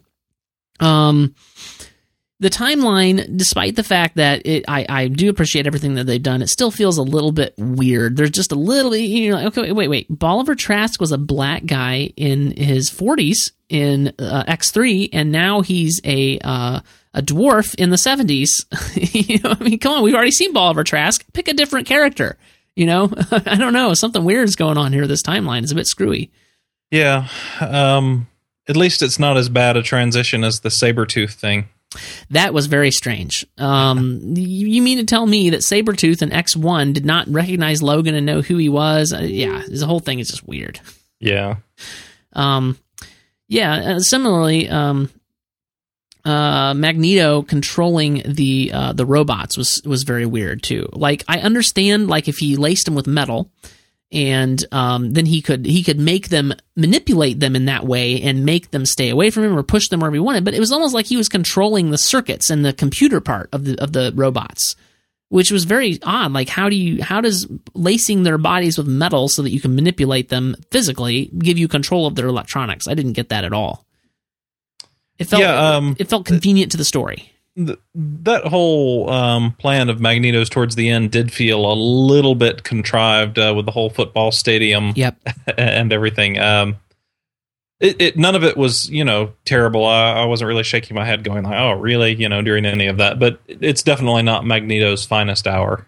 Um, 0.80 1.34
the 2.42 2.50
timeline, 2.50 3.36
despite 3.36 3.76
the 3.76 3.84
fact 3.84 4.16
that 4.16 4.44
it, 4.44 4.64
I, 4.66 4.84
I 4.88 5.06
do 5.06 5.30
appreciate 5.30 5.68
everything 5.68 5.94
that 5.94 6.06
they've 6.08 6.20
done, 6.20 6.42
it 6.42 6.48
still 6.48 6.72
feels 6.72 6.98
a 6.98 7.02
little 7.02 7.30
bit 7.30 7.54
weird. 7.56 8.16
There's 8.16 8.32
just 8.32 8.50
a 8.50 8.56
little 8.56 8.90
bit, 8.90 9.02
you 9.02 9.30
know, 9.30 9.46
okay, 9.46 9.60
wait, 9.60 9.72
wait. 9.72 9.88
wait. 9.88 10.06
Bolivar 10.10 10.56
Trask 10.56 11.00
was 11.00 11.12
a 11.12 11.18
black 11.18 11.66
guy 11.66 12.12
in 12.16 12.50
his 12.56 12.90
40s 12.90 13.52
in 13.68 14.08
uh, 14.18 14.42
X3, 14.48 15.10
and 15.12 15.30
now 15.30 15.60
he's 15.60 16.00
a 16.02 16.40
uh, 16.42 16.80
a 17.14 17.22
dwarf 17.22 17.76
in 17.76 17.90
the 17.90 17.96
70s. 17.96 18.48
you 19.28 19.38
know, 19.38 19.54
I 19.58 19.62
mean, 19.62 19.78
come 19.78 19.98
on, 19.98 20.02
we've 20.02 20.14
already 20.14 20.32
seen 20.32 20.52
Bolivar 20.52 20.82
Trask. 20.82 21.24
Pick 21.32 21.46
a 21.46 21.54
different 21.54 21.86
character. 21.86 22.38
You 22.74 22.86
know, 22.86 23.12
I 23.30 23.54
don't 23.54 23.72
know. 23.72 23.94
Something 23.94 24.24
weird 24.24 24.48
is 24.48 24.56
going 24.56 24.78
on 24.78 24.92
here. 24.92 25.06
This 25.06 25.22
timeline 25.22 25.62
is 25.62 25.70
a 25.70 25.76
bit 25.76 25.86
screwy. 25.86 26.32
Yeah. 26.90 27.28
Um, 27.60 28.26
at 28.68 28.76
least 28.76 29.00
it's 29.00 29.20
not 29.20 29.36
as 29.36 29.48
bad 29.48 29.76
a 29.76 29.82
transition 29.82 30.42
as 30.42 30.60
the 30.60 30.72
saber 30.72 31.06
tooth 31.06 31.34
thing. 31.34 31.68
That 32.30 32.54
was 32.54 32.66
very 32.66 32.90
strange. 32.90 33.46
Um, 33.58 34.34
you, 34.36 34.66
you 34.66 34.82
mean 34.82 34.98
to 34.98 35.04
tell 35.04 35.26
me 35.26 35.50
that 35.50 35.60
Sabretooth 35.60 36.22
and 36.22 36.32
X1 36.32 36.94
did 36.94 37.04
not 37.04 37.28
recognize 37.28 37.82
Logan 37.82 38.14
and 38.14 38.26
know 38.26 38.42
who 38.42 38.56
he 38.56 38.68
was? 38.68 39.12
Uh, 39.12 39.20
yeah, 39.22 39.62
the 39.68 39.86
whole 39.86 40.00
thing 40.00 40.18
is 40.18 40.28
just 40.28 40.46
weird. 40.46 40.80
Yeah. 41.20 41.56
Um, 42.32 42.78
yeah, 43.48 43.94
uh, 43.94 43.98
similarly, 44.00 44.68
um, 44.68 45.10
uh, 46.24 46.72
Magneto 46.74 47.42
controlling 47.42 48.22
the 48.24 48.70
uh, 48.72 48.92
the 48.92 49.04
robots 49.04 49.56
was 49.56 49.82
was 49.84 50.04
very 50.04 50.24
weird 50.24 50.62
too. 50.62 50.88
Like 50.92 51.24
I 51.28 51.40
understand, 51.40 52.08
like 52.08 52.28
if 52.28 52.38
he 52.38 52.56
laced 52.56 52.84
them 52.84 52.94
with 52.94 53.06
metal, 53.06 53.50
and 54.12 54.62
um, 54.72 55.12
then 55.12 55.24
he 55.24 55.40
could 55.40 55.64
he 55.64 55.82
could 55.82 55.98
make 55.98 56.28
them 56.28 56.52
manipulate 56.76 57.40
them 57.40 57.56
in 57.56 57.64
that 57.64 57.86
way 57.86 58.20
and 58.20 58.44
make 58.44 58.70
them 58.70 58.84
stay 58.84 59.08
away 59.08 59.30
from 59.30 59.44
him 59.44 59.58
or 59.58 59.62
push 59.62 59.88
them 59.88 60.00
wherever 60.00 60.14
he 60.14 60.20
wanted. 60.20 60.44
But 60.44 60.54
it 60.54 60.60
was 60.60 60.70
almost 60.70 60.94
like 60.94 61.06
he 61.06 61.16
was 61.16 61.28
controlling 61.28 61.90
the 61.90 61.98
circuits 61.98 62.50
and 62.50 62.64
the 62.64 62.74
computer 62.74 63.20
part 63.20 63.48
of 63.52 63.64
the 63.64 63.82
of 63.82 63.92
the 63.92 64.12
robots, 64.14 64.76
which 65.30 65.50
was 65.50 65.64
very 65.64 65.98
odd. 66.02 66.32
Like 66.32 66.50
how 66.50 66.68
do 66.68 66.76
you 66.76 67.02
how 67.02 67.22
does 67.22 67.46
lacing 67.74 68.22
their 68.22 68.38
bodies 68.38 68.76
with 68.76 68.86
metal 68.86 69.28
so 69.28 69.42
that 69.42 69.50
you 69.50 69.60
can 69.60 69.74
manipulate 69.74 70.28
them 70.28 70.56
physically 70.70 71.30
give 71.38 71.56
you 71.56 71.66
control 71.66 72.06
of 72.06 72.14
their 72.14 72.26
electronics? 72.26 72.86
I 72.86 72.94
didn't 72.94 73.14
get 73.14 73.30
that 73.30 73.44
at 73.44 73.54
all. 73.54 73.86
It 75.18 75.24
felt 75.24 75.40
Yeah, 75.40 75.76
um, 75.76 75.96
it 75.98 76.08
felt 76.08 76.26
convenient 76.26 76.72
to 76.72 76.78
the 76.78 76.84
story. 76.84 77.31
Th- 77.56 77.78
that 77.94 78.46
whole 78.46 79.10
um, 79.10 79.52
plan 79.52 79.90
of 79.90 80.00
Magneto's 80.00 80.48
towards 80.48 80.74
the 80.74 80.88
end 80.88 81.10
did 81.10 81.32
feel 81.32 81.70
a 81.70 81.74
little 81.74 82.34
bit 82.34 82.62
contrived 82.64 83.38
uh, 83.38 83.52
with 83.54 83.66
the 83.66 83.72
whole 83.72 83.90
football 83.90 84.32
stadium 84.32 84.92
Yep. 84.96 85.16
and 85.58 85.92
everything. 85.92 86.38
Um, 86.38 86.76
it, 87.78 88.00
it 88.00 88.16
none 88.16 88.34
of 88.36 88.44
it 88.44 88.56
was 88.56 88.88
you 88.88 89.04
know 89.04 89.32
terrible. 89.44 89.84
I, 89.84 90.12
I 90.12 90.24
wasn't 90.24 90.48
really 90.48 90.62
shaking 90.62 90.94
my 90.94 91.04
head, 91.04 91.24
going 91.24 91.42
like, 91.42 91.58
"Oh, 91.58 91.72
really?" 91.72 92.14
You 92.14 92.28
know, 92.28 92.40
during 92.40 92.64
any 92.64 92.86
of 92.86 92.98
that. 92.98 93.18
But 93.18 93.40
it's 93.48 93.82
definitely 93.82 94.22
not 94.22 94.46
Magneto's 94.46 95.04
finest 95.04 95.46
hour. 95.46 95.84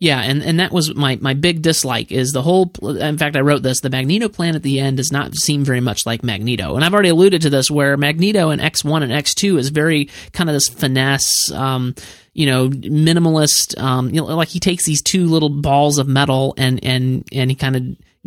Yeah, 0.00 0.20
and, 0.20 0.44
and 0.44 0.60
that 0.60 0.70
was 0.70 0.94
my, 0.94 1.18
my 1.20 1.34
big 1.34 1.60
dislike 1.60 2.12
is 2.12 2.30
the 2.30 2.42
whole. 2.42 2.70
In 2.82 3.18
fact, 3.18 3.34
I 3.34 3.40
wrote 3.40 3.64
this. 3.64 3.80
The 3.80 3.90
Magneto 3.90 4.28
plan 4.28 4.54
at 4.54 4.62
the 4.62 4.78
end 4.78 4.98
does 4.98 5.10
not 5.10 5.34
seem 5.34 5.64
very 5.64 5.80
much 5.80 6.06
like 6.06 6.22
Magneto, 6.22 6.76
and 6.76 6.84
I've 6.84 6.94
already 6.94 7.08
alluded 7.08 7.42
to 7.42 7.50
this, 7.50 7.68
where 7.68 7.96
Magneto 7.96 8.50
in 8.50 8.60
X 8.60 8.84
one 8.84 9.02
and 9.02 9.12
X 9.12 9.34
two 9.34 9.58
is 9.58 9.70
very 9.70 10.08
kind 10.32 10.48
of 10.48 10.54
this 10.54 10.68
finesse, 10.68 11.50
um, 11.50 11.96
you 12.32 12.46
know, 12.46 12.68
minimalist. 12.68 13.76
Um, 13.80 14.10
you 14.10 14.20
know, 14.20 14.26
like 14.26 14.48
he 14.48 14.60
takes 14.60 14.86
these 14.86 15.02
two 15.02 15.26
little 15.26 15.48
balls 15.48 15.98
of 15.98 16.06
metal 16.06 16.54
and 16.56 16.78
and 16.84 17.26
and 17.32 17.50
he 17.50 17.56
kind 17.56 17.74
of 17.74 17.82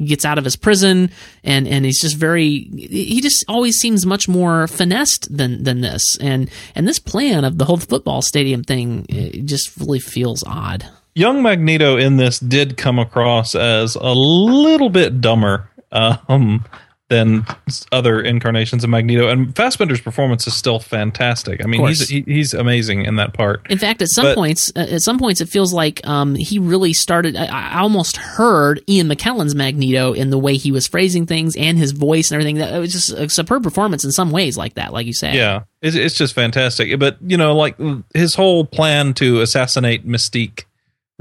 gets 0.05 0.25
out 0.25 0.37
of 0.37 0.43
his 0.43 0.55
prison 0.57 1.09
and 1.43 1.67
and 1.67 1.85
he's 1.85 2.01
just 2.01 2.17
very 2.17 2.69
he 2.75 3.21
just 3.21 3.45
always 3.47 3.77
seems 3.77 4.05
much 4.05 4.27
more 4.27 4.67
finessed 4.67 5.27
than 5.35 5.63
than 5.63 5.81
this 5.81 6.17
and 6.19 6.49
and 6.75 6.87
this 6.87 6.97
plan 6.97 7.43
of 7.43 7.57
the 7.57 7.65
whole 7.65 7.77
football 7.77 8.21
stadium 8.21 8.63
thing 8.63 9.05
just 9.45 9.77
really 9.77 9.99
feels 9.99 10.43
odd 10.47 10.87
Young 11.13 11.41
Magneto 11.43 11.97
in 11.97 12.17
this 12.17 12.39
did 12.39 12.77
come 12.77 12.99
across 12.99 13.55
as 13.55 13.95
a 13.95 14.13
little 14.13 14.89
bit 14.89 15.19
dumber 15.21 15.69
um, 15.91 16.63
than 17.09 17.45
other 17.91 18.21
incarnations 18.21 18.85
of 18.85 18.89
Magneto, 18.89 19.27
and 19.27 19.53
Fassbender's 19.53 19.99
performance 19.99 20.47
is 20.47 20.55
still 20.55 20.79
fantastic. 20.79 21.61
I 21.61 21.67
mean, 21.67 21.85
he's 21.85 22.07
he, 22.07 22.21
he's 22.21 22.53
amazing 22.53 23.03
in 23.03 23.17
that 23.17 23.33
part. 23.33 23.69
In 23.69 23.77
fact, 23.77 24.01
at 24.01 24.07
some 24.07 24.23
But- 24.23 24.35
points, 24.35 24.71
uh, 24.73 24.87
at 24.89 25.01
some 25.01 25.19
points, 25.19 25.41
it 25.41 25.49
feels 25.49 25.73
like 25.73 25.99
um, 26.07 26.35
he 26.35 26.57
really 26.59 26.93
started. 26.93 27.35
I, 27.35 27.47
I 27.47 27.79
almost 27.81 28.15
heard 28.15 28.81
Ian 28.87 29.09
McKellen's 29.09 29.53
Magneto 29.53 30.13
in 30.13 30.29
the 30.29 30.37
way 30.37 30.55
he 30.55 30.71
was 30.71 30.87
phrasing 30.87 31.25
things 31.25 31.57
and 31.57 31.77
his 31.77 31.91
voice 31.91 32.31
and 32.31 32.35
everything. 32.35 32.59
That 32.59 32.73
it 32.73 32.79
was 32.79 32.93
just 32.93 33.11
a 33.11 33.27
superb 33.29 33.63
performance 33.63 34.05
in 34.05 34.11
some 34.13 34.31
ways, 34.31 34.55
like 34.55 34.75
that, 34.75 34.93
like 34.93 35.05
you 35.05 35.13
said. 35.13 35.35
Yeah, 35.35 35.63
it's, 35.81 35.97
it's 35.97 36.15
just 36.15 36.33
fantastic. 36.33 36.97
But 36.97 37.17
you 37.21 37.35
know, 37.35 37.53
like 37.57 37.75
his 38.13 38.35
whole 38.35 38.63
plan 38.63 39.13
to 39.15 39.41
assassinate 39.41 40.07
Mystique 40.07 40.63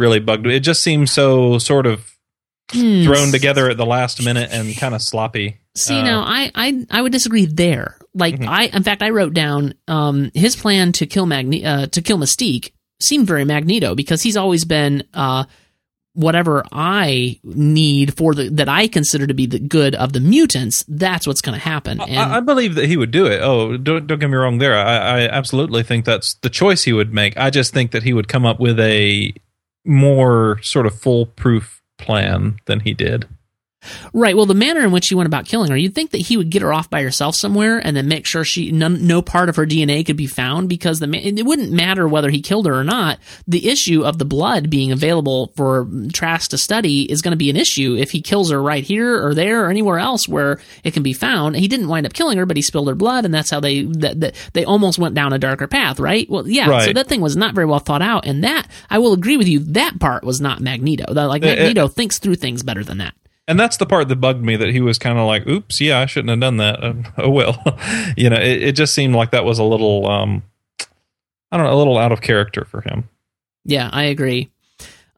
really 0.00 0.18
bugged 0.18 0.44
me. 0.46 0.56
It 0.56 0.60
just 0.60 0.82
seems 0.82 1.12
so 1.12 1.58
sort 1.58 1.86
of 1.86 2.06
Hmm. 2.72 3.02
thrown 3.04 3.32
together 3.32 3.68
at 3.68 3.76
the 3.76 3.84
last 3.86 4.22
minute 4.24 4.50
and 4.52 4.76
kind 4.76 4.94
of 4.94 5.02
sloppy. 5.02 5.56
See, 5.76 5.98
Uh, 5.98 6.02
now 6.04 6.20
I, 6.22 6.52
I 6.54 6.86
I 6.90 7.02
would 7.02 7.10
disagree 7.10 7.44
there. 7.46 7.96
Like 8.14 8.36
Mhm. 8.38 8.46
I, 8.46 8.64
in 8.66 8.84
fact, 8.84 9.02
I 9.02 9.10
wrote 9.10 9.34
down 9.34 9.74
um, 9.88 10.30
his 10.34 10.54
plan 10.54 10.92
to 10.92 11.06
kill 11.06 11.26
Magne- 11.26 11.64
uh, 11.64 11.86
to 11.88 12.00
kill 12.00 12.16
Mystique 12.18 12.70
seemed 13.02 13.26
very 13.26 13.44
Magneto 13.44 13.96
because 13.96 14.22
he's 14.22 14.36
always 14.36 14.64
been 14.64 15.02
uh, 15.14 15.44
whatever 16.12 16.64
I 16.72 17.38
need 17.42 18.16
for 18.16 18.34
the 18.34 18.48
that 18.50 18.68
I 18.68 18.86
consider 18.88 19.26
to 19.26 19.34
be 19.34 19.46
the 19.46 19.58
good 19.58 19.94
of 19.96 20.12
the 20.12 20.20
mutants. 20.20 20.84
That's 20.86 21.26
what's 21.26 21.40
going 21.40 21.58
to 21.58 21.64
happen. 21.64 22.00
And 22.00 22.18
I, 22.18 22.36
I 22.36 22.40
believe 22.40 22.74
that 22.76 22.86
he 22.86 22.96
would 22.96 23.10
do 23.10 23.26
it. 23.26 23.40
Oh, 23.42 23.76
don't 23.76 24.06
don't 24.06 24.18
get 24.20 24.28
me 24.30 24.36
wrong. 24.36 24.58
There, 24.58 24.76
I, 24.76 25.22
I 25.22 25.28
absolutely 25.28 25.82
think 25.82 26.04
that's 26.04 26.34
the 26.34 26.50
choice 26.50 26.84
he 26.84 26.92
would 26.92 27.12
make. 27.12 27.36
I 27.36 27.50
just 27.50 27.72
think 27.72 27.90
that 27.92 28.02
he 28.04 28.12
would 28.12 28.28
come 28.28 28.46
up 28.46 28.60
with 28.60 28.78
a 28.78 29.32
more 29.84 30.60
sort 30.62 30.86
of 30.86 30.98
foolproof 30.98 31.82
plan 31.98 32.56
than 32.66 32.80
he 32.80 32.94
did. 32.94 33.28
Right. 34.12 34.36
Well, 34.36 34.46
the 34.46 34.54
manner 34.54 34.80
in 34.80 34.92
which 34.92 35.08
he 35.08 35.14
went 35.14 35.26
about 35.26 35.46
killing 35.46 35.70
her, 35.70 35.76
you'd 35.76 35.94
think 35.94 36.10
that 36.10 36.18
he 36.22 36.36
would 36.36 36.50
get 36.50 36.62
her 36.62 36.72
off 36.72 36.90
by 36.90 37.02
herself 37.02 37.34
somewhere 37.34 37.78
and 37.78 37.96
then 37.96 38.08
make 38.08 38.26
sure 38.26 38.44
she 38.44 38.70
none, 38.72 39.06
no 39.06 39.22
part 39.22 39.48
of 39.48 39.56
her 39.56 39.66
DNA 39.66 40.04
could 40.04 40.16
be 40.16 40.26
found 40.26 40.68
because 40.68 40.98
the 40.98 41.06
ma- 41.06 41.18
it 41.20 41.44
wouldn't 41.46 41.72
matter 41.72 42.06
whether 42.06 42.30
he 42.30 42.42
killed 42.42 42.66
her 42.66 42.74
or 42.74 42.84
not. 42.84 43.18
The 43.46 43.68
issue 43.68 44.02
of 44.02 44.18
the 44.18 44.24
blood 44.24 44.68
being 44.70 44.92
available 44.92 45.52
for 45.56 45.88
Trask 46.12 46.50
to 46.50 46.58
study 46.58 47.10
is 47.10 47.22
going 47.22 47.32
to 47.32 47.36
be 47.36 47.50
an 47.50 47.56
issue 47.56 47.96
if 47.98 48.10
he 48.10 48.20
kills 48.20 48.50
her 48.50 48.62
right 48.62 48.84
here 48.84 49.24
or 49.24 49.34
there 49.34 49.64
or 49.64 49.70
anywhere 49.70 49.98
else 49.98 50.28
where 50.28 50.60
it 50.84 50.92
can 50.92 51.02
be 51.02 51.12
found. 51.12 51.56
He 51.56 51.68
didn't 51.68 51.88
wind 51.88 52.06
up 52.06 52.12
killing 52.12 52.38
her, 52.38 52.46
but 52.46 52.56
he 52.56 52.62
spilled 52.62 52.88
her 52.88 52.94
blood, 52.94 53.24
and 53.24 53.32
that's 53.32 53.50
how 53.50 53.60
they 53.60 53.82
that, 53.84 54.20
that 54.20 54.50
they 54.52 54.64
almost 54.64 54.98
went 54.98 55.14
down 55.14 55.32
a 55.32 55.38
darker 55.38 55.66
path. 55.66 55.98
Right. 55.98 56.28
Well, 56.28 56.46
yeah. 56.48 56.68
So 56.86 56.92
that 56.94 57.06
thing 57.08 57.20
was 57.20 57.36
not 57.36 57.54
very 57.54 57.66
well 57.66 57.78
thought 57.78 58.02
out, 58.02 58.26
and 58.26 58.44
that 58.44 58.68
I 58.90 58.98
will 58.98 59.12
agree 59.12 59.36
with 59.36 59.48
you. 59.48 59.60
That 59.60 59.98
part 60.00 60.24
was 60.24 60.40
not 60.40 60.60
Magneto. 60.60 61.12
Like 61.12 61.42
Magneto 61.42 61.88
thinks 61.88 62.18
through 62.18 62.36
things 62.36 62.62
better 62.62 62.84
than 62.84 62.98
that. 62.98 63.14
And 63.50 63.58
that's 63.60 63.76
the 63.78 63.86
part 63.86 64.08
that 64.08 64.16
bugged 64.16 64.42
me 64.42 64.56
that 64.56 64.68
he 64.70 64.80
was 64.80 64.98
kind 64.98 65.18
of 65.18 65.26
like, 65.26 65.46
"Oops, 65.46 65.80
yeah, 65.80 65.98
I 65.98 66.06
shouldn't 66.06 66.30
have 66.30 66.40
done 66.40 66.56
that." 66.58 66.82
Um, 66.82 67.04
oh 67.18 67.30
well, 67.30 67.62
you 68.16 68.30
know, 68.30 68.36
it, 68.36 68.62
it 68.62 68.72
just 68.72 68.94
seemed 68.94 69.14
like 69.14 69.32
that 69.32 69.44
was 69.44 69.58
a 69.58 69.64
little, 69.64 70.08
um, 70.08 70.42
I 71.52 71.56
don't 71.56 71.66
know, 71.66 71.74
a 71.74 71.76
little 71.78 71.98
out 71.98 72.12
of 72.12 72.20
character 72.20 72.64
for 72.64 72.80
him. 72.82 73.08
Yeah, 73.64 73.90
I 73.92 74.04
agree. 74.04 74.50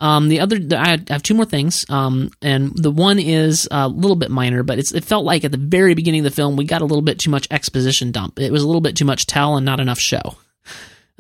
Um, 0.01 0.29
the 0.29 0.41
other, 0.41 0.59
I 0.77 0.99
have 1.11 1.23
two 1.23 1.35
more 1.35 1.45
things, 1.45 1.85
um, 1.89 2.31
and 2.43 2.73
the 2.77 2.91
one 2.91 3.21
is 3.21 3.69
a 3.71 3.87
little 3.87 4.17
bit 4.17 4.33
minor, 4.33 4.65
but 4.65 4.81
it 4.81 5.05
felt 5.05 5.25
like 5.25 5.45
at 5.45 5.53
the 5.53 5.59
very 5.59 5.95
beginning 5.95 6.21
of 6.21 6.25
the 6.25 6.35
film 6.35 6.57
we 6.57 6.65
got 6.65 6.83
a 6.83 6.85
little 6.87 7.03
bit 7.03 7.21
too 7.21 7.31
much 7.31 7.47
exposition 7.53 8.11
dump. 8.11 8.41
It 8.41 8.51
was 8.51 8.65
a 8.65 8.67
little 8.67 8.81
bit 8.81 8.97
too 8.97 9.05
much 9.05 9.27
tell 9.27 9.57
and 9.57 9.65
not 9.65 9.79
enough 9.79 10.01
show. 10.01 10.37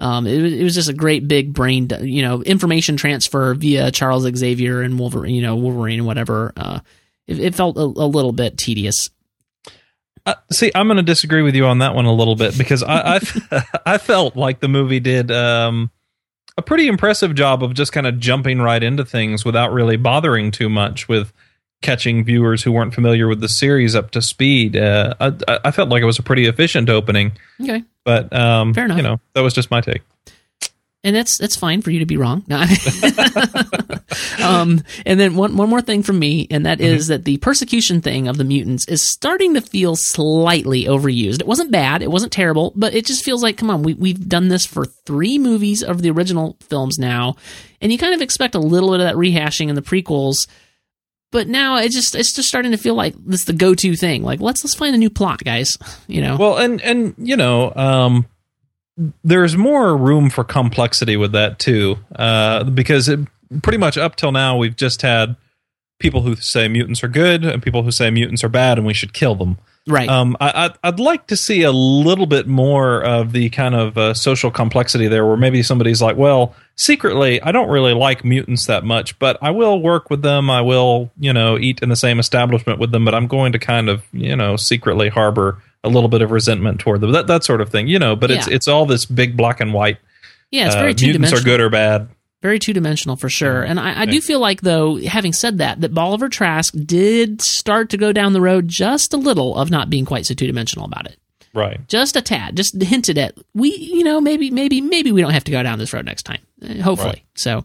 Um, 0.01 0.26
it, 0.26 0.43
was- 0.43 0.52
it 0.52 0.64
was 0.64 0.74
just 0.74 0.89
a 0.89 0.94
great 0.94 1.28
big 1.28 1.52
brain, 1.52 1.89
you 2.01 2.22
know, 2.22 2.43
information 2.43 2.97
transfer 2.97 3.55
via 3.55 3.93
Charles 3.93 4.24
Xavier 4.34 4.80
and 4.82 4.98
Wolverine, 4.98 5.34
you 5.36 5.43
know, 5.43 5.55
Wolverine 5.55 6.01
and 6.01 6.06
whatever. 6.06 6.52
Uh, 6.56 6.80
it, 7.26 7.38
it 7.38 7.54
felt 7.54 7.76
a, 7.76 7.80
a 7.82 8.06
little 8.08 8.32
bit 8.32 8.56
tedious. 8.58 9.08
Uh, 10.24 10.34
see, 10.52 10.70
I'm 10.74 10.86
going 10.86 10.98
to 10.98 11.02
disagree 11.02 11.42
with 11.42 11.54
you 11.56 11.66
on 11.66 11.78
that 11.78 11.94
one 11.96 12.04
a 12.04 12.12
little 12.12 12.36
bit 12.36 12.56
because 12.56 12.82
I 12.84 13.16
I, 13.16 13.62
I 13.86 13.98
felt 13.98 14.36
like 14.36 14.60
the 14.60 14.68
movie 14.68 15.00
did 15.00 15.32
um, 15.32 15.90
a 16.56 16.62
pretty 16.62 16.86
impressive 16.86 17.34
job 17.34 17.64
of 17.64 17.74
just 17.74 17.92
kind 17.92 18.06
of 18.06 18.20
jumping 18.20 18.60
right 18.60 18.82
into 18.82 19.04
things 19.04 19.44
without 19.44 19.72
really 19.72 19.96
bothering 19.96 20.52
too 20.52 20.68
much 20.68 21.08
with 21.08 21.32
catching 21.80 22.22
viewers 22.24 22.62
who 22.62 22.70
weren't 22.70 22.94
familiar 22.94 23.26
with 23.26 23.40
the 23.40 23.48
series 23.48 23.96
up 23.96 24.12
to 24.12 24.22
speed. 24.22 24.76
Uh, 24.76 25.14
I, 25.18 25.58
I 25.64 25.70
felt 25.72 25.88
like 25.88 26.02
it 26.02 26.06
was 26.06 26.20
a 26.20 26.22
pretty 26.22 26.46
efficient 26.46 26.88
opening, 26.88 27.32
Okay. 27.60 27.82
but 28.04 28.32
um, 28.32 28.72
Fair 28.74 28.84
enough. 28.84 28.98
you 28.98 29.02
know 29.02 29.20
that 29.34 29.40
was 29.40 29.52
just 29.54 29.72
my 29.72 29.80
take. 29.80 30.02
And 31.04 31.16
that's 31.16 31.38
that's 31.38 31.56
fine 31.56 31.82
for 31.82 31.90
you 31.90 31.98
to 32.00 32.06
be 32.06 32.16
wrong. 32.16 32.44
Um, 34.42 34.82
and 35.06 35.18
then 35.18 35.36
one 35.36 35.56
one 35.56 35.70
more 35.70 35.80
thing 35.80 36.02
from 36.02 36.18
me, 36.18 36.46
and 36.50 36.66
that 36.66 36.80
is 36.80 37.06
that 37.06 37.24
the 37.24 37.38
persecution 37.38 38.00
thing 38.02 38.28
of 38.28 38.36
the 38.36 38.44
mutants 38.44 38.86
is 38.88 39.10
starting 39.10 39.54
to 39.54 39.60
feel 39.60 39.96
slightly 39.96 40.84
overused. 40.84 41.40
It 41.40 41.46
wasn't 41.46 41.70
bad, 41.70 42.02
it 42.02 42.10
wasn't 42.10 42.32
terrible, 42.32 42.72
but 42.76 42.94
it 42.94 43.06
just 43.06 43.24
feels 43.24 43.42
like, 43.42 43.56
come 43.56 43.70
on, 43.70 43.82
we 43.82 43.94
we've 43.94 44.28
done 44.28 44.48
this 44.48 44.66
for 44.66 44.84
three 44.84 45.38
movies 45.38 45.82
of 45.82 46.02
the 46.02 46.10
original 46.10 46.56
films 46.60 46.98
now, 46.98 47.36
and 47.80 47.90
you 47.92 47.98
kind 47.98 48.14
of 48.14 48.20
expect 48.20 48.54
a 48.54 48.58
little 48.58 48.90
bit 48.90 49.00
of 49.00 49.06
that 49.06 49.16
rehashing 49.16 49.68
in 49.68 49.74
the 49.74 49.82
prequels. 49.82 50.46
But 51.30 51.48
now 51.48 51.76
it 51.76 51.90
just 51.90 52.14
it's 52.14 52.34
just 52.34 52.48
starting 52.48 52.72
to 52.72 52.76
feel 52.78 52.94
like 52.94 53.14
this 53.16 53.40
is 53.40 53.46
the 53.46 53.54
go 53.54 53.74
to 53.74 53.96
thing. 53.96 54.22
Like 54.22 54.40
let's 54.40 54.62
let's 54.62 54.74
find 54.74 54.94
a 54.94 54.98
new 54.98 55.10
plot, 55.10 55.42
guys. 55.42 55.78
You 56.06 56.20
know. 56.20 56.36
Well, 56.36 56.58
and 56.58 56.80
and 56.82 57.14
you 57.16 57.36
know, 57.36 57.72
um, 57.74 58.26
there's 59.24 59.56
more 59.56 59.97
room 59.97 60.31
for 60.31 60.44
complexity 60.44 61.16
with 61.16 61.32
that 61.32 61.59
too, 61.59 61.97
uh, 62.16 62.64
because 62.64 63.09
it, 63.09 63.20
pretty 63.62 63.78
much 63.78 63.98
up 63.98 64.16
till 64.16 64.32
now 64.32 64.56
we've 64.56 64.77
just 64.77 65.02
had 65.02 65.36
people 65.98 66.23
who 66.23 66.35
say 66.36 66.69
mutants 66.69 67.02
are 67.05 67.09
good 67.09 67.44
and 67.44 67.62
people 67.62 67.82
who 67.82 67.90
say 67.90 68.10
mutants 68.10 68.43
are 68.43 68.48
bad 68.48 68.77
and 68.77 68.86
we 68.86 68.93
should 68.93 69.12
kill 69.12 69.35
them. 69.35 69.56
right. 69.86 70.09
Um, 70.09 70.36
I, 70.40 70.64
I'd, 70.66 70.73
I'd 70.82 71.01
like 71.01 71.28
to 71.28 71.36
see 71.36 71.62
a 71.62 71.73
little 71.73 72.27
bit 72.27 72.47
more 72.47 73.02
of 73.02 73.32
the 73.32 73.51
kind 73.51 73.74
of 73.74 73.97
uh, 73.97 74.12
social 74.12 74.51
complexity 74.51 75.06
there, 75.06 75.24
where 75.24 75.36
maybe 75.36 75.62
somebody's 75.62 76.02
like, 76.02 76.16
well, 76.16 76.55
secretly, 76.77 77.40
I 77.40 77.52
don't 77.52 77.69
really 77.69 77.94
like 77.94 78.24
mutants 78.24 78.66
that 78.66 78.85
much, 78.85 79.19
but 79.19 79.39
I 79.40 79.52
will 79.52 79.81
work 79.81 80.10
with 80.10 80.23
them. 80.23 80.51
I 80.51 80.60
will, 80.60 81.10
you 81.19 81.32
know, 81.32 81.56
eat 81.56 81.81
in 81.82 81.89
the 81.89 81.97
same 81.97 82.19
establishment 82.19 82.81
with 82.81 82.90
them, 82.90 83.05
but 83.05 83.14
I'm 83.14 83.28
going 83.28 83.52
to 83.52 83.59
kind 83.59 83.89
of, 83.89 84.02
you 84.12 84.35
know, 84.36 84.56
secretly 84.56 85.09
harbor 85.09 85.62
a 85.84 85.88
little 85.88 86.09
bit 86.09 86.22
of 86.22 86.30
resentment 86.30 86.80
toward 86.80 87.00
them. 87.00 87.12
That 87.12 87.26
that 87.26 87.44
sort 87.44 87.60
of 87.60 87.70
thing, 87.70 87.88
you 87.88 87.98
know. 87.98 88.16
But 88.16 88.30
it's 88.30 88.48
Yeah. 88.48 88.54
it's 88.54 88.68
all 88.68 88.86
this 88.86 89.04
big 89.04 89.36
black 89.36 89.60
and 89.60 89.72
white. 89.72 89.98
yeah, 90.50 90.66
it's 90.66 90.76
uh, 90.76 90.80
very 90.80 90.94
two 90.94 91.06
mutants 91.06 91.30
dimensional. 91.30 91.40
are 91.54 91.56
good 91.56 91.60
or 91.64 91.70
bad. 91.70 92.09
Very 92.42 92.59
two 92.59 92.72
dimensional 92.72 93.14
for 93.14 93.28
sure. 93.28 93.62
And 93.62 93.78
I, 93.78 94.00
I 94.02 94.04
do 94.06 94.20
feel 94.20 94.40
like, 94.40 94.62
though, 94.62 94.96
having 94.96 95.32
said 95.32 95.59
that, 95.59 95.80
that 95.80 95.94
Bolivar 95.94 96.28
Trask 96.28 96.74
did 96.84 97.40
start 97.40 97.90
to 97.90 97.96
go 97.96 98.10
down 98.12 98.32
the 98.32 98.40
road 98.40 98.66
just 98.66 99.14
a 99.14 99.16
little 99.16 99.56
of 99.56 99.70
not 99.70 99.88
being 99.90 100.04
quite 100.04 100.26
so 100.26 100.34
two 100.34 100.48
dimensional 100.48 100.84
about 100.84 101.06
it. 101.06 101.18
Right. 101.54 101.86
Just 101.86 102.16
a 102.16 102.20
tad, 102.20 102.56
just 102.56 102.82
hinted 102.82 103.16
at. 103.16 103.34
We, 103.54 103.70
you 103.76 104.02
know, 104.02 104.20
maybe, 104.20 104.50
maybe, 104.50 104.80
maybe 104.80 105.12
we 105.12 105.20
don't 105.20 105.30
have 105.30 105.44
to 105.44 105.52
go 105.52 105.62
down 105.62 105.78
this 105.78 105.92
road 105.92 106.04
next 106.04 106.24
time. 106.24 106.40
Uh, 106.60 106.82
hopefully. 106.82 107.10
Right. 107.10 107.22
So 107.36 107.59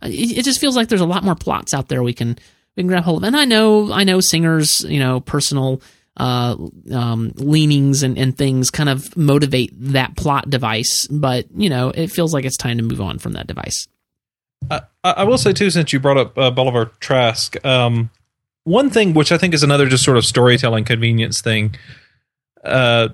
uh, 0.00 0.06
it, 0.06 0.38
it 0.38 0.44
just 0.44 0.60
feels 0.60 0.76
like 0.76 0.88
there's 0.88 1.00
a 1.00 1.06
lot 1.06 1.24
more 1.24 1.34
plots 1.34 1.74
out 1.74 1.88
there 1.88 2.00
we 2.02 2.12
can 2.12 2.38
we 2.76 2.82
can 2.82 2.86
grab 2.86 3.02
hold 3.02 3.24
of. 3.24 3.26
And 3.26 3.36
I 3.36 3.46
know, 3.46 3.92
I 3.92 4.04
know, 4.04 4.20
Singer's, 4.20 4.82
you 4.88 5.00
know, 5.00 5.18
personal 5.18 5.80
uh, 6.16 6.56
um, 6.92 7.32
leanings 7.36 8.02
and, 8.02 8.18
and 8.18 8.36
things 8.36 8.70
kind 8.70 8.88
of 8.88 9.16
motivate 9.16 9.70
that 9.74 10.16
plot 10.16 10.50
device, 10.50 11.06
but 11.06 11.46
you 11.54 11.70
know, 11.70 11.90
it 11.90 12.08
feels 12.08 12.34
like 12.34 12.44
it's 12.44 12.56
time 12.56 12.76
to 12.76 12.82
move 12.82 13.00
on 13.00 13.18
from 13.18 13.32
that 13.32 13.46
device. 13.46 13.88
I, 14.70 14.82
I 15.04 15.24
will 15.24 15.38
say 15.38 15.52
too, 15.52 15.70
since 15.70 15.92
you 15.92 16.00
brought 16.00 16.18
up 16.18 16.36
uh, 16.36 16.50
Bolivar 16.50 16.86
Trask, 17.00 17.64
um, 17.64 18.10
one 18.64 18.90
thing 18.90 19.14
which 19.14 19.32
I 19.32 19.38
think 19.38 19.54
is 19.54 19.62
another 19.62 19.88
just 19.88 20.04
sort 20.04 20.16
of 20.16 20.24
storytelling 20.24 20.84
convenience 20.84 21.40
thing. 21.40 21.76
Uh, 22.62 23.08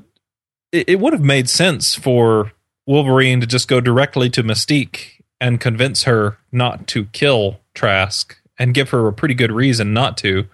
it, 0.73 0.89
it 0.91 1.01
would 1.01 1.13
have 1.13 1.23
made 1.23 1.49
sense 1.49 1.95
for 1.95 2.53
Wolverine 2.87 3.41
to 3.41 3.47
just 3.47 3.69
go 3.69 3.81
directly 3.81 4.29
to 4.31 4.43
Mystique 4.43 5.21
and 5.41 5.61
convince 5.61 6.05
her 6.05 6.39
not 6.51 6.87
to 6.89 7.05
kill 7.07 7.61
Trask 7.75 8.37
and 8.59 8.75
give 8.75 8.91
her 8.91 9.07
a 9.07 9.13
pretty 9.13 9.35
good 9.35 9.53
reason 9.53 9.93
not 9.93 10.17
to. 10.19 10.47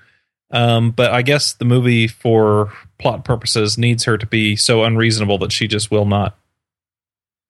Um, 0.52 0.90
but 0.90 1.12
I 1.12 1.22
guess 1.22 1.54
the 1.54 1.64
movie, 1.64 2.06
for 2.06 2.72
plot 2.98 3.24
purposes, 3.24 3.78
needs 3.78 4.04
her 4.04 4.18
to 4.18 4.26
be 4.26 4.54
so 4.56 4.84
unreasonable 4.84 5.38
that 5.38 5.52
she 5.52 5.66
just 5.66 5.90
will 5.90 6.06
not 6.06 6.36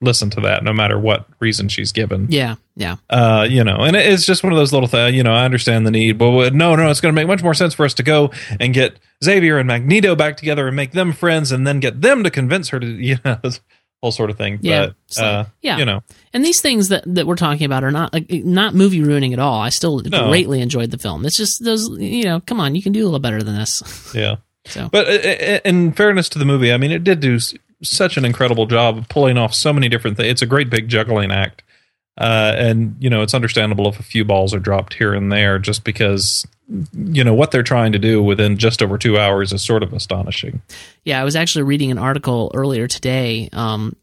listen 0.01 0.31
to 0.31 0.41
that, 0.41 0.65
no 0.65 0.73
matter 0.73 0.99
what 0.99 1.27
reason 1.39 1.69
she's 1.69 1.93
given 1.93 2.27
Yeah, 2.29 2.57
yeah. 2.75 2.97
uh, 3.09 3.47
you 3.49 3.63
know, 3.63 3.77
and 3.77 3.97
it's 3.97 4.27
just 4.27 4.43
one 4.43 4.53
of 4.53 4.59
those 4.59 4.73
little 4.73 4.89
things. 4.89 5.15
You 5.15 5.23
know, 5.23 5.33
I 5.33 5.45
understand 5.45 5.87
the 5.87 5.91
need, 5.91 6.19
but 6.19 6.53
no, 6.55 6.75
no, 6.75 6.91
it's 6.91 7.01
going 7.01 7.15
to 7.15 7.21
make 7.21 7.29
much 7.29 7.43
more 7.43 7.55
sense 7.55 7.75
for 7.75 7.85
us 7.85 7.95
to 7.95 8.03
go 8.03 8.33
and 8.59 8.75
get 8.75 8.99
Xavier 9.23 9.59
and 9.59 9.69
Magneto 9.69 10.17
back 10.17 10.37
together 10.37 10.67
and 10.67 10.77
make 10.77 10.93
them 10.93 11.13
friends, 11.13 11.53
and 11.53 11.67
then 11.67 11.81
get 11.81 12.01
them 12.01 12.25
to 12.25 12.31
convince 12.31 12.71
her 12.71 12.81
to, 12.81 12.87
you 12.87 13.19
know, 13.25 13.39
whole 14.03 14.13
sort 14.13 14.31
of 14.31 14.37
thing. 14.37 14.59
Yeah, 14.63 14.89
but, 15.17 15.23
uh, 15.23 15.45
yeah. 15.63 15.79
you 15.79 15.85
know, 15.85 16.03
And 16.35 16.45
these 16.45 16.61
things 16.61 16.89
that, 16.89 17.05
that 17.07 17.27
we're 17.27 17.37
talking 17.37 17.65
about 17.65 17.85
are 17.85 17.91
not 17.93 18.13
like, 18.13 18.29
not 18.31 18.75
movie 18.75 19.01
ruining 19.01 19.33
at 19.33 19.39
all. 19.39 19.61
I 19.61 19.69
still 19.69 20.01
No. 20.01 20.29
greatly 20.29 20.61
enjoyed 20.61 20.91
the 20.91 20.99
film. 20.99 21.25
It's 21.25 21.37
just 21.37 21.65
those, 21.65 21.89
you 22.01 22.25
know, 22.25 22.41
come 22.41 22.59
on, 22.61 22.75
you 22.75 22.83
can 22.83 22.93
do 22.93 23.03
a 23.03 23.07
little 23.07 23.21
better 23.21 23.43
than 23.43 23.55
this. 23.55 23.81
yeah. 24.15 24.37
So 24.67 24.89
But 24.91 25.07
uh, 25.09 25.11
uh, 25.11 25.59
in 25.65 25.93
fairness 25.93 26.29
to 26.31 26.39
the 26.39 26.45
movie, 26.45 26.73
I 26.73 26.77
mean, 26.79 26.91
it 26.91 27.05
did 27.05 27.21
do 27.21 27.39
such 27.83 28.17
an 28.17 28.25
incredible 28.25 28.67
job 28.67 28.99
of 28.99 29.09
pulling 29.09 29.39
off 29.39 29.55
so 29.55 29.73
many 29.73 29.89
different 29.89 30.17
things. 30.17 30.29
It's 30.31 30.43
a 30.43 30.47
great 30.47 30.69
big 30.69 30.89
juggling 30.89 31.31
act. 31.31 31.63
Uh, 32.19 32.55
and, 32.57 32.97
you 33.01 33.09
know, 33.09 33.23
it's 33.23 33.35
understandable 33.35 33.89
if 33.89 33.99
a 33.99 34.03
few 34.03 34.25
balls 34.25 34.53
are 34.53 34.59
dropped 34.61 34.95
here 34.95 35.15
and 35.15 35.33
there 35.33 35.59
just 35.59 35.83
because, 35.85 36.45
you 36.95 37.25
know, 37.25 37.35
what 37.35 37.51
they're 37.51 37.63
trying 37.63 37.93
to 37.93 37.99
do 37.99 38.23
within 38.23 38.57
just 38.57 38.83
over 38.83 38.97
two 38.99 39.19
hours 39.19 39.53
is 39.53 39.63
sort 39.63 39.83
of 39.83 39.93
astonishing. 39.93 40.63
yeah, 41.05 41.21
I 41.21 41.25
was 41.25 41.37
actually 41.37 41.65
reading 41.65 41.91
an 41.91 41.99
article 41.99 42.51
earlier 42.55 42.87
today 42.87 43.49
um, 43.53 43.95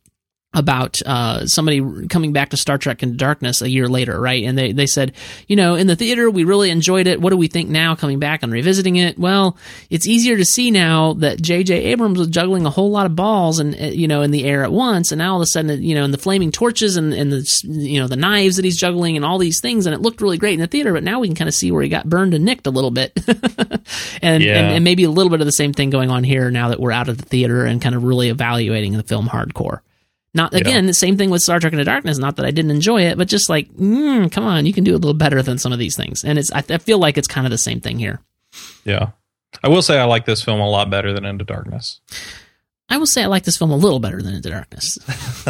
about 0.52 1.00
uh, 1.06 1.46
somebody 1.46 2.08
coming 2.08 2.34
back 2.34 2.50
to 2.50 2.58
Star 2.58 2.80
Trek 2.80 3.04
Into 3.04 3.16
Darkness 3.18 3.62
a 3.62 3.70
year 3.70 3.88
later, 3.88 4.20
right? 4.20 4.44
And 4.44 4.58
they, 4.58 4.72
they 4.72 4.88
said, 4.88 5.14
you 5.48 5.56
know, 5.56 5.76
in 5.76 5.86
the 5.86 5.96
theater, 5.96 6.28
we 6.28 6.44
really 6.44 6.72
enjoyed 6.72 7.06
it. 7.06 7.22
What 7.22 7.30
do 7.30 7.38
we 7.38 7.48
think 7.48 7.70
now 7.70 7.94
coming 7.94 8.18
back 8.18 8.42
and 8.42 8.52
revisiting 8.52 8.96
it? 8.96 9.20
Well, 9.20 9.56
it's 9.92 10.08
easier 10.08 10.38
to 10.38 10.44
see 10.46 10.72
now 10.72 11.14
that 11.14 11.40
J.J. 11.40 11.76
Abrams 11.92 12.18
was 12.18 12.30
juggling 12.30 12.66
a 12.66 12.72
whole 12.72 12.90
lot 12.90 13.06
of 13.06 13.16
balls 13.16 13.60
and, 13.60 13.76
uh, 13.76 13.86
you 13.86 14.08
know, 14.08 14.24
in 14.24 14.32
the 14.32 14.44
air 14.44 14.64
at 14.64 14.72
once. 14.72 15.12
And 15.12 15.20
now 15.20 15.34
all 15.34 15.40
of 15.40 15.44
a 15.44 15.46
sudden, 15.46 15.84
you 15.84 15.94
know, 15.94 16.04
and 16.04 16.12
the 16.12 16.18
flaming 16.18 16.52
torches 16.52 16.98
and, 16.98 17.14
and 17.14 17.32
the, 17.32 17.62
you 17.66 18.00
know, 18.00 18.08
the 18.08 18.16
knives 18.16 18.56
that 18.56 18.66
he's 18.66 18.78
juggling 18.78 19.16
and 19.18 19.24
all 19.24 19.38
these 19.38 19.62
things. 19.62 19.86
And 19.86 19.94
it 19.94 20.02
looked 20.02 20.20
really 20.20 20.40
great 20.40 20.56
in 20.56 20.62
the 20.62 20.68
theater, 20.68 20.94
but 20.94 21.04
now 21.04 21.20
we 21.20 21.28
can 21.28 21.36
kind 21.36 21.48
of 21.48 21.54
see 21.54 21.72
where 21.72 21.84
he 21.84 21.90
got 21.90 22.10
burned 22.10 22.34
and 22.34 22.44
nicked 22.44 22.66
a 22.66 22.72
little 22.72 22.90
bit. 22.92 23.14
and, 24.24 24.44
Yeah. 24.44 24.58
and, 24.58 24.76
and 24.78 24.84
maybe 24.84 25.04
a 25.04 25.12
little 25.12 25.30
bit 25.30 25.42
of 25.42 25.46
the 25.46 25.52
same 25.52 25.74
thing 25.74 25.92
going 25.92 26.10
on 26.10 26.24
here 26.24 26.50
now 26.50 26.70
that 26.70 26.80
we're 26.80 26.92
out 26.92 27.08
of 27.08 27.20
the 27.20 27.26
theater 27.26 27.66
and 27.66 27.80
kind 27.84 27.94
of 27.94 28.04
really 28.04 28.30
evaluating 28.30 28.94
the 28.94 29.04
film 29.04 29.28
hardcore. 29.28 29.82
Not 30.40 30.54
again, 30.54 30.86
the 30.86 30.94
same 30.94 31.18
thing 31.18 31.30
with 31.30 31.42
Star 31.42 31.60
Trek 31.60 31.74
Into 31.74 31.84
Darkness. 31.84 32.18
Not 32.18 32.38
that 32.38 32.46
I 32.46 32.52
didn't 32.52 32.72
enjoy 32.72 33.02
it, 33.02 33.18
but 33.18 33.28
just 33.28 33.50
like, 33.50 33.70
mm, 33.74 34.32
come 34.32 34.46
on, 34.46 34.66
you 34.66 34.72
can 34.72 34.86
do 34.86 34.94
a 34.94 34.98
little 34.98 35.14
better 35.14 35.42
than 35.42 35.58
some 35.58 35.74
of 35.74 35.80
these 35.80 35.98
things. 35.98 36.24
And 36.24 36.40
it's 36.40 36.50
I, 36.54 36.64
I 36.70 36.78
feel 36.78 36.98
like 36.98 37.18
it's 37.18 37.28
kind 37.28 37.46
of 37.46 37.52
the 37.52 37.58
same 37.58 37.82
thing 37.82 38.00
here. 38.00 38.22
Yeah. 38.86 39.10
I 39.62 39.68
will 39.68 39.82
say 39.82 40.00
I 40.00 40.06
like 40.06 40.26
this 40.26 40.42
film 40.42 40.62
a 40.62 40.70
lot 40.70 40.90
better 40.90 41.12
than 41.12 41.26
Into 41.26 41.44
Darkness. 41.44 42.00
I 42.88 42.98
will 42.98 43.06
say 43.06 43.24
I 43.24 43.26
like 43.26 43.44
this 43.44 43.58
film 43.58 43.72
a 43.72 43.76
little 43.76 44.00
better 44.00 44.22
than 44.22 44.34
Into 44.34 44.50
Darkness. 44.50 44.98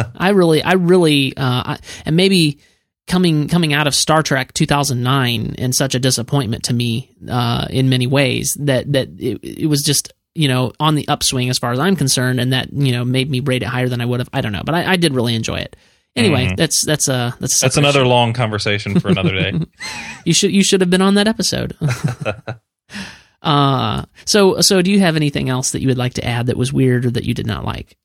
I 0.16 0.30
really, 0.30 0.60
I 0.60 0.72
really, 0.72 1.36
uh, 1.36 1.62
I, 1.74 1.78
and 2.04 2.16
maybe 2.16 2.58
coming 3.06 3.46
coming 3.46 3.72
out 3.72 3.86
of 3.86 3.94
Star 3.94 4.24
Trek 4.24 4.52
2009 4.54 5.54
and 5.58 5.72
such 5.72 5.94
a 5.94 6.00
disappointment 6.00 6.64
to 6.64 6.74
me 6.74 7.14
uh, 7.30 7.66
in 7.70 7.88
many 7.88 8.08
ways 8.08 8.56
that 8.58 8.92
that 8.92 9.08
it, 9.18 9.38
it 9.42 9.66
was 9.66 9.82
just 9.82 10.12
you 10.40 10.48
know 10.48 10.72
on 10.80 10.94
the 10.94 11.06
upswing 11.08 11.48
as 11.50 11.58
far 11.58 11.72
as 11.72 11.78
I'm 11.78 11.96
concerned, 11.96 12.40
and 12.40 12.52
that 12.52 12.72
you 12.72 12.92
know 12.92 13.04
made 13.04 13.30
me 13.30 13.40
rate 13.40 13.62
it 13.62 13.66
higher 13.66 13.88
than 13.88 14.00
I 14.00 14.06
would 14.06 14.20
have. 14.20 14.28
I 14.32 14.40
don't 14.40 14.52
know, 14.52 14.62
but 14.64 14.74
I, 14.74 14.92
I 14.92 14.96
did 14.96 15.14
really 15.14 15.34
enjoy 15.34 15.56
it. 15.58 15.76
Anyway, 16.16 16.46
Mhm. 16.46 16.56
that's 16.56 16.84
that's 16.84 17.06
a 17.08 17.36
that's 17.38 17.62
a 17.62 17.64
That's 17.66 17.76
another 17.76 18.00
issue. 18.00 18.08
long 18.08 18.32
conversation 18.32 18.98
for 18.98 19.08
another 19.08 19.30
day. 19.32 19.52
You 20.24 20.34
should 20.34 20.50
you 20.52 20.64
should 20.64 20.80
have 20.80 20.90
been 20.90 21.02
on 21.02 21.14
that 21.14 21.28
episode. 21.28 21.76
uh 23.42 24.04
so 24.26 24.60
so 24.60 24.82
do 24.82 24.90
you 24.90 25.00
have 25.00 25.16
anything 25.16 25.48
else 25.48 25.70
that 25.70 25.80
you 25.80 25.88
would 25.88 25.96
like 25.98 26.14
to 26.14 26.24
add 26.24 26.46
that 26.46 26.56
was 26.58 26.72
weird 26.72 27.06
or 27.06 27.10
that 27.10 27.24
you 27.24 27.32
did 27.34 27.46
not 27.46 27.64
like? 27.64 27.96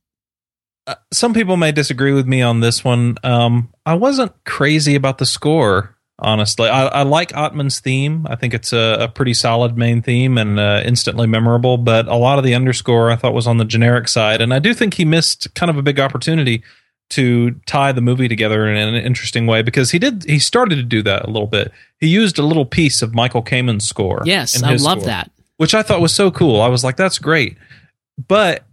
Uh, 0.87 0.95
Some 1.11 1.33
people 1.33 1.57
may 1.57 1.71
disagree 1.71 2.13
with 2.13 2.27
me 2.27 2.41
on 2.43 2.59
this 2.59 2.83
one. 2.83 3.17
Um, 3.23 3.73
I 3.87 3.95
wasn't 3.95 4.31
crazy 4.45 4.93
about 4.95 5.17
the 5.17 5.25
score, 5.25 5.94
honestly. 6.19 6.69
I, 6.69 6.87
I 6.87 7.01
like 7.03 7.31
Ottman's 7.33 7.79
theme. 7.79 8.25
I 8.29 8.35
think 8.35 8.53
it's 8.53 8.73
a, 8.73 8.97
a 9.01 9.07
pretty 9.07 9.33
solid 9.33 9.77
main 9.77 10.01
theme 10.01 10.37
and 10.37 10.59
uh, 10.59 10.81
instantly 10.85 11.27
memorable. 11.27 11.77
But 11.77 12.07
a 12.07 12.15
lot 12.15 12.37
of 12.37 12.45
the 12.45 12.55
underscore 12.55 13.11
I 13.11 13.15
thought 13.15 13.33
was 13.33 13.47
on 13.47 13.57
the 13.57 13.65
generic 13.65 14.07
side, 14.07 14.41
and 14.41 14.53
I 14.53 14.59
do 14.59 14.73
think 14.73 14.95
he 14.95 15.05
missed 15.05 15.53
kind 15.55 15.69
of 15.69 15.77
a 15.77 15.81
big 15.81 15.99
opportunity 15.99 16.63
to 17.07 17.51
tie 17.67 17.91
the 17.91 18.01
movie 18.01 18.27
together 18.27 18.67
in 18.67 18.75
an 18.75 18.95
interesting 18.95 19.45
way 19.45 19.61
because 19.61 19.91
he 19.91 19.99
did. 19.99 20.23
He 20.25 20.39
started 20.39 20.77
to 20.77 20.83
do 20.83 21.03
that 21.03 21.25
a 21.25 21.27
little 21.27 21.47
bit. 21.47 21.71
He 21.99 22.07
used 22.07 22.39
a 22.39 22.43
little 22.43 22.65
piece 22.65 23.01
of 23.01 23.13
Michael 23.13 23.43
Kamen's 23.43 23.87
score. 23.87 24.21
Yes, 24.25 24.61
I 24.63 24.75
love 24.75 24.99
score 24.99 25.05
that. 25.05 25.31
which 25.57 25.75
I 25.75 25.83
thought 25.83 26.01
was 26.01 26.13
so 26.13 26.31
cool. 26.31 26.61
I 26.61 26.67
was 26.67 26.83
like, 26.83 26.97
that's 26.97 27.19
great. 27.19 27.57
But 28.27 28.63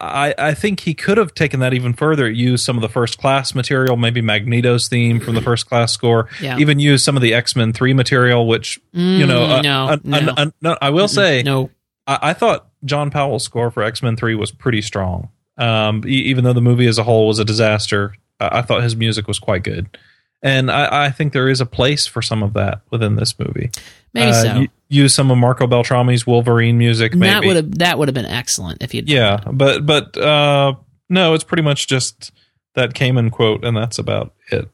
I, 0.00 0.34
I 0.38 0.54
think 0.54 0.80
he 0.80 0.94
could 0.94 1.18
have 1.18 1.34
taken 1.34 1.60
that 1.60 1.74
even 1.74 1.92
further. 1.92 2.30
Used 2.30 2.64
some 2.64 2.76
of 2.76 2.82
the 2.82 2.88
first 2.88 3.18
class 3.18 3.54
material, 3.54 3.96
maybe 3.96 4.22
Magneto's 4.22 4.88
theme 4.88 5.20
from 5.20 5.34
the 5.34 5.40
first 5.42 5.68
class 5.68 5.92
score. 5.92 6.28
Yeah. 6.40 6.58
Even 6.58 6.78
used 6.78 7.04
some 7.04 7.16
of 7.16 7.22
the 7.22 7.34
X 7.34 7.54
Men 7.54 7.72
three 7.72 7.92
material, 7.92 8.46
which 8.46 8.80
you 8.92 9.26
know. 9.26 9.40
Mm, 9.46 9.50
uh, 9.50 9.62
no, 9.62 9.86
uh, 9.88 10.20
no. 10.20 10.32
uh, 10.36 10.50
no, 10.62 10.78
I 10.80 10.90
will 10.90 11.08
say, 11.08 11.42
no. 11.42 11.70
I, 12.06 12.18
I 12.22 12.32
thought 12.32 12.68
John 12.84 13.10
Powell's 13.10 13.44
score 13.44 13.70
for 13.70 13.82
X 13.82 14.02
Men 14.02 14.16
Three 14.16 14.34
was 14.34 14.50
pretty 14.50 14.80
strong. 14.82 15.28
Um, 15.58 16.02
even 16.06 16.44
though 16.44 16.52
the 16.52 16.60
movie 16.62 16.86
as 16.86 16.98
a 16.98 17.04
whole 17.04 17.28
was 17.28 17.38
a 17.38 17.44
disaster, 17.44 18.14
I, 18.40 18.58
I 18.58 18.62
thought 18.62 18.82
his 18.82 18.96
music 18.96 19.28
was 19.28 19.38
quite 19.38 19.62
good, 19.64 19.98
and 20.42 20.70
I, 20.70 21.06
I 21.06 21.10
think 21.10 21.32
there 21.32 21.48
is 21.48 21.60
a 21.60 21.66
place 21.66 22.06
for 22.06 22.22
some 22.22 22.42
of 22.42 22.54
that 22.54 22.80
within 22.90 23.16
this 23.16 23.38
movie. 23.38 23.70
Maybe 24.12 24.30
Uh, 24.30 24.42
so. 24.42 24.54
u- 24.60 24.68
use 24.94 25.14
some 25.14 25.30
of 25.30 25.38
Marco 25.38 25.66
Beltrami's 25.66 26.26
Wolverine 26.26 26.78
music. 26.78 27.14
Maybe. 27.14 27.32
that 27.32 27.44
would 27.44 27.56
have 27.56 27.78
that 27.78 27.98
would 27.98 28.08
have 28.08 28.14
been 28.14 28.26
excellent 28.26 28.82
if 28.82 28.94
you'd 28.94 29.08
yeah, 29.08 29.40
but 29.52 29.84
but 29.84 30.16
uh, 30.16 30.74
no, 31.08 31.34
it's 31.34 31.44
pretty 31.44 31.62
much 31.62 31.88
just 31.88 32.32
that 32.74 32.94
Kamen 32.94 33.30
quote, 33.30 33.64
and 33.64 33.76
that's 33.76 33.98
about 33.98 34.34
it. 34.50 34.68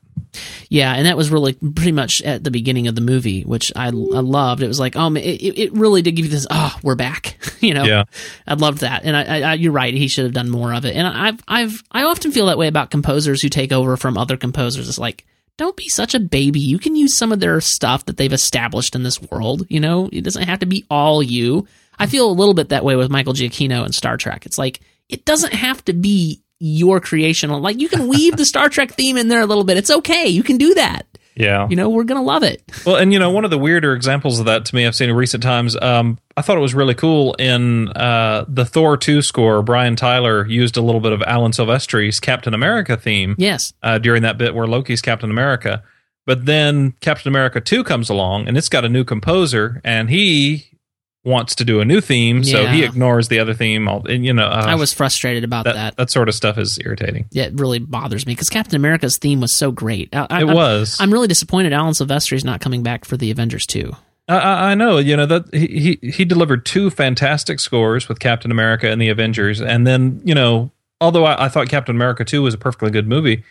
Yeah, 0.69 0.93
and 0.95 1.07
that 1.07 1.17
was 1.17 1.31
really 1.31 1.55
pretty 1.55 1.93
much 1.93 2.23
at 2.23 2.45
the 2.45 2.51
beginning 2.51 2.87
of 2.89 2.95
the 2.95 3.01
movie, 3.01 3.43
which 3.43 3.73
I, 3.75 3.87
I 3.87 3.91
loved. 3.91 4.63
It 4.63 4.69
was 4.69 4.79
like, 4.79 4.95
um, 4.95 5.17
it, 5.17 5.23
it 5.23 5.59
it 5.59 5.73
really 5.73 6.03
did 6.03 6.13
give 6.13 6.27
you 6.27 6.31
this. 6.31 6.47
Oh, 6.51 6.77
we're 6.83 6.95
back. 6.95 7.37
you 7.61 7.75
know, 7.75 7.85
Yeah. 7.85 8.05
I 8.47 8.55
loved 8.55 8.79
that, 8.81 9.03
and 9.05 9.17
I, 9.17 9.23
I, 9.23 9.41
I, 9.41 9.55
you're 9.55 9.73
right. 9.73 9.93
He 9.93 10.09
should 10.09 10.25
have 10.25 10.35
done 10.35 10.49
more 10.49 10.73
of 10.73 10.85
it. 10.85 10.95
And 10.95 11.07
I've 11.07 11.41
I've 11.49 11.83
I 11.91 12.05
often 12.05 12.31
feel 12.33 12.47
that 12.47 12.59
way 12.59 12.69
about 12.69 12.91
composers 12.91 13.43
who 13.43 13.49
take 13.49 13.73
over 13.73 13.97
from 13.97 14.17
other 14.17 14.37
composers. 14.37 14.89
It's 14.89 14.99
like, 14.99 15.25
don't 15.61 15.77
be 15.77 15.91
such 15.91 16.15
a 16.15 16.21
baby. 16.21 16.59
You 16.59 16.79
can 16.79 16.97
use 16.97 17.19
some 17.19 17.33
of 17.33 17.39
their 17.39 17.61
stuff 17.61 18.07
that 18.07 18.17
they've 18.17 18.33
established 18.33 18.95
in 18.95 19.03
this 19.03 19.21
world. 19.21 19.67
You 19.69 19.79
know, 19.79 20.09
it 20.11 20.23
doesn't 20.23 20.49
have 20.49 20.61
to 20.61 20.67
be 20.67 20.87
all 20.91 21.23
you. 21.23 21.69
I 21.99 22.07
feel 22.07 22.31
a 22.31 22.33
little 22.33 22.55
bit 22.55 22.71
that 22.71 22.83
way 22.83 22.97
with 22.97 23.11
Michael 23.11 23.35
Giacchino 23.35 23.85
and 23.85 23.95
Star 23.95 24.17
Trek. 24.17 24.47
It's 24.47 24.57
like 24.57 24.81
it 25.11 25.27
doesn't 25.27 25.53
have 25.53 25.85
to 25.85 25.93
be 25.93 26.41
your 26.61 26.99
creation. 26.99 27.51
Like 27.51 27.79
you 27.79 27.91
can 27.91 28.09
weave 28.09 28.39
the 28.39 28.47
Star 28.47 28.71
Trek 28.71 28.93
theme 28.93 29.19
in 29.19 29.29
there 29.29 29.43
a 29.43 29.47
little 29.47 29.65
bit. 29.65 29.77
It's 29.77 29.91
okay. 29.91 30.29
You 30.29 30.43
can 30.43 30.57
do 30.57 30.73
that. 30.75 31.07
Yeah. 31.37 31.69
You 31.69 31.77
know, 31.77 31.91
we're 31.91 32.05
gonna 32.05 32.23
love 32.23 32.43
it. 32.43 32.63
Well, 32.87 32.97
and 32.97 33.13
you 33.13 33.19
know, 33.19 33.31
one 33.31 33.45
of 33.45 33.51
the 33.51 33.59
weirder 33.59 33.93
examples 33.93 34.41
of 34.41 34.47
that 34.47 34.65
to 34.65 34.75
me 34.75 34.87
I've 34.87 34.97
seen 34.97 35.11
in 35.11 35.17
recent 35.17 35.43
times, 35.43 35.77
um, 35.81 36.19
I 36.41 36.43
thought 36.43 36.57
it 36.57 36.61
was 36.63 36.75
really 36.75 36.95
cool 36.95 37.35
in 37.35 37.89
uh, 37.91 38.47
the 38.49 38.65
Thor 38.65 38.97
2 38.97 39.21
score. 39.21 39.63
Brian 39.63 39.95
Tyler 39.95 40.47
used 40.47 40.79
a 40.79 40.81
little 40.81 41.03
bit 41.03 41.13
of 41.13 41.21
Alan 41.27 41.53
Silvestri's 41.53 42.19
Captain 42.19 42.55
America 42.55 42.97
theme 42.97 43.35
Yes. 43.37 43.75
uh, 43.83 43.99
during 43.99 44.23
that 44.23 44.39
bit 44.39 44.55
where 44.55 44.67
Loki's 44.67 45.03
Captain 45.03 45.31
America. 45.31 45.83
But 46.25 46.47
then 46.47 46.93
Captain 47.03 47.29
America 47.29 47.61
2 47.61 47.85
comes 47.85 48.09
along 48.09 48.49
and 48.49 48.57
it's 48.57 48.71
got 48.71 48.87
a 48.87 48.89
new 48.89 49.05
composer 49.05 49.83
and 49.85 50.09
he 50.09 50.67
wants 51.25 51.55
to 51.57 51.65
do 51.67 51.81
a 51.81 51.85
new 51.85 52.01
theme, 52.01 52.43
so 52.43 52.65
he 52.69 52.83
ignores 52.83 53.29
the 53.29 53.39
other 53.41 53.53
theme. 53.53 53.87
All, 53.87 54.07
and, 54.09 54.25
you 54.25 54.33
know, 54.33 54.47
uh, 54.47 54.65
I 54.67 54.77
was 54.77 54.95
frustrated 54.95 55.45
about 55.45 55.67
that, 55.67 55.75
that. 55.75 55.97
that 55.99 56.11
sort 56.11 56.31
of 56.31 56.35
stuff 56.35 56.57
is 56.57 56.79
irritating. 56.83 57.27
Yeah, 57.31 57.45
it 57.45 57.61
really 57.61 57.79
bothers 57.79 58.25
me 58.25 58.33
because 58.33 58.49
Captain 58.49 58.77
America's 58.77 59.19
theme 59.19 59.43
was 59.43 59.55
so 59.55 59.71
great. 59.71 60.09
I, 60.17 60.27
I, 60.31 60.41
It 60.41 60.47
I'm- 60.47 60.55
was. 60.57 60.97
I'm 60.99 61.13
really 61.13 61.29
disappointed 61.29 61.75
Alan 61.75 61.93
Silvestri's 61.93 62.47
not 62.47 62.63
coming 62.63 62.83
back 62.83 63.05
for 63.05 63.19
the 63.19 63.31
Avengers 63.31 63.67
2. 63.67 63.93
I- 64.39 64.71
I, 64.71 64.75
know, 64.75 64.99
you 64.99 65.17
know 65.17 65.27
that 65.27 65.53
he, 65.55 65.99
he 66.03 66.11
he 66.11 66.25
delivered 66.25 66.65
two 66.67 66.91
fantastic 66.91 67.61
scores 67.61 68.09
with 68.09 68.19
Captain 68.21 68.51
America 68.51 68.89
and 68.91 69.01
the 69.01 69.09
Avengers, 69.09 69.61
and 69.61 69.87
then 69.87 70.21
you 70.25 70.35
know, 70.35 70.71
although 71.01 71.25
I, 71.25 71.47
I 71.47 71.49
thought 71.49 71.69
Captain 71.69 71.95
America 71.97 72.25
two 72.25 72.43
was 72.43 72.55
a 72.55 72.59
perfectly 72.59 72.91
good 72.91 73.07
movie, 73.09 73.43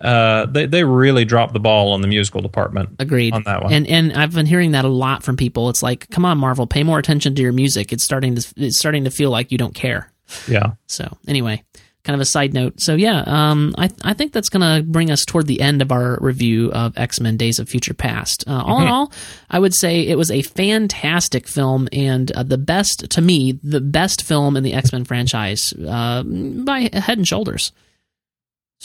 uh, 0.00 0.46
they 0.46 0.66
they 0.66 0.84
really 0.84 1.24
dropped 1.24 1.52
the 1.52 1.60
ball 1.60 1.92
on 1.92 2.00
the 2.00 2.08
musical 2.08 2.40
department 2.40 2.96
Agreed. 2.98 3.32
on 3.32 3.42
that 3.44 3.62
one. 3.62 3.72
And 3.72 3.86
and 3.86 4.12
I've 4.12 4.32
been 4.34 4.46
hearing 4.46 4.72
that 4.72 4.84
a 4.84 4.88
lot 4.88 5.22
from 5.22 5.36
people. 5.36 5.68
It's 5.70 5.82
like, 5.82 6.10
come 6.10 6.24
on, 6.24 6.38
Marvel, 6.38 6.66
pay 6.66 6.82
more 6.82 6.98
attention 6.98 7.34
to 7.36 7.42
your 7.42 7.52
music. 7.52 7.92
It's 7.92 8.04
starting 8.04 8.34
to 8.34 8.54
it's 8.56 8.78
starting 8.78 9.04
to 9.04 9.10
feel 9.10 9.30
like 9.30 9.52
you 9.52 9.58
don't 9.58 9.74
care. 9.74 10.10
yeah, 10.48 10.72
So 10.86 11.16
anyway, 11.28 11.62
kind 12.04 12.14
of 12.14 12.20
a 12.20 12.26
side 12.26 12.54
note. 12.54 12.80
So 12.80 12.94
yeah, 12.94 13.24
um, 13.26 13.74
I 13.76 13.90
I 14.02 14.12
think 14.12 14.32
that's 14.32 14.48
gonna 14.50 14.82
bring 14.82 15.10
us 15.10 15.24
toward 15.24 15.46
the 15.46 15.60
end 15.60 15.82
of 15.82 15.90
our 15.90 16.18
review 16.20 16.70
of 16.72 16.96
X 16.96 17.18
Men: 17.18 17.36
Days 17.36 17.58
of 17.58 17.68
Future 17.68 17.94
Past. 17.94 18.44
Uh, 18.46 18.62
all 18.62 18.82
in 18.82 18.88
all, 18.88 19.12
I 19.50 19.58
would 19.58 19.74
say 19.74 20.06
it 20.06 20.18
was 20.18 20.30
a 20.30 20.42
fantastic 20.42 21.48
film 21.48 21.88
and 21.92 22.30
uh, 22.32 22.42
the 22.42 22.58
best 22.58 23.10
to 23.10 23.20
me, 23.20 23.52
the 23.62 23.80
best 23.80 24.22
film 24.22 24.56
in 24.56 24.62
the 24.62 24.74
X 24.74 24.92
Men 24.92 25.04
franchise 25.04 25.72
uh, 25.72 26.22
by 26.22 26.90
head 26.92 27.18
and 27.18 27.26
shoulders. 27.26 27.72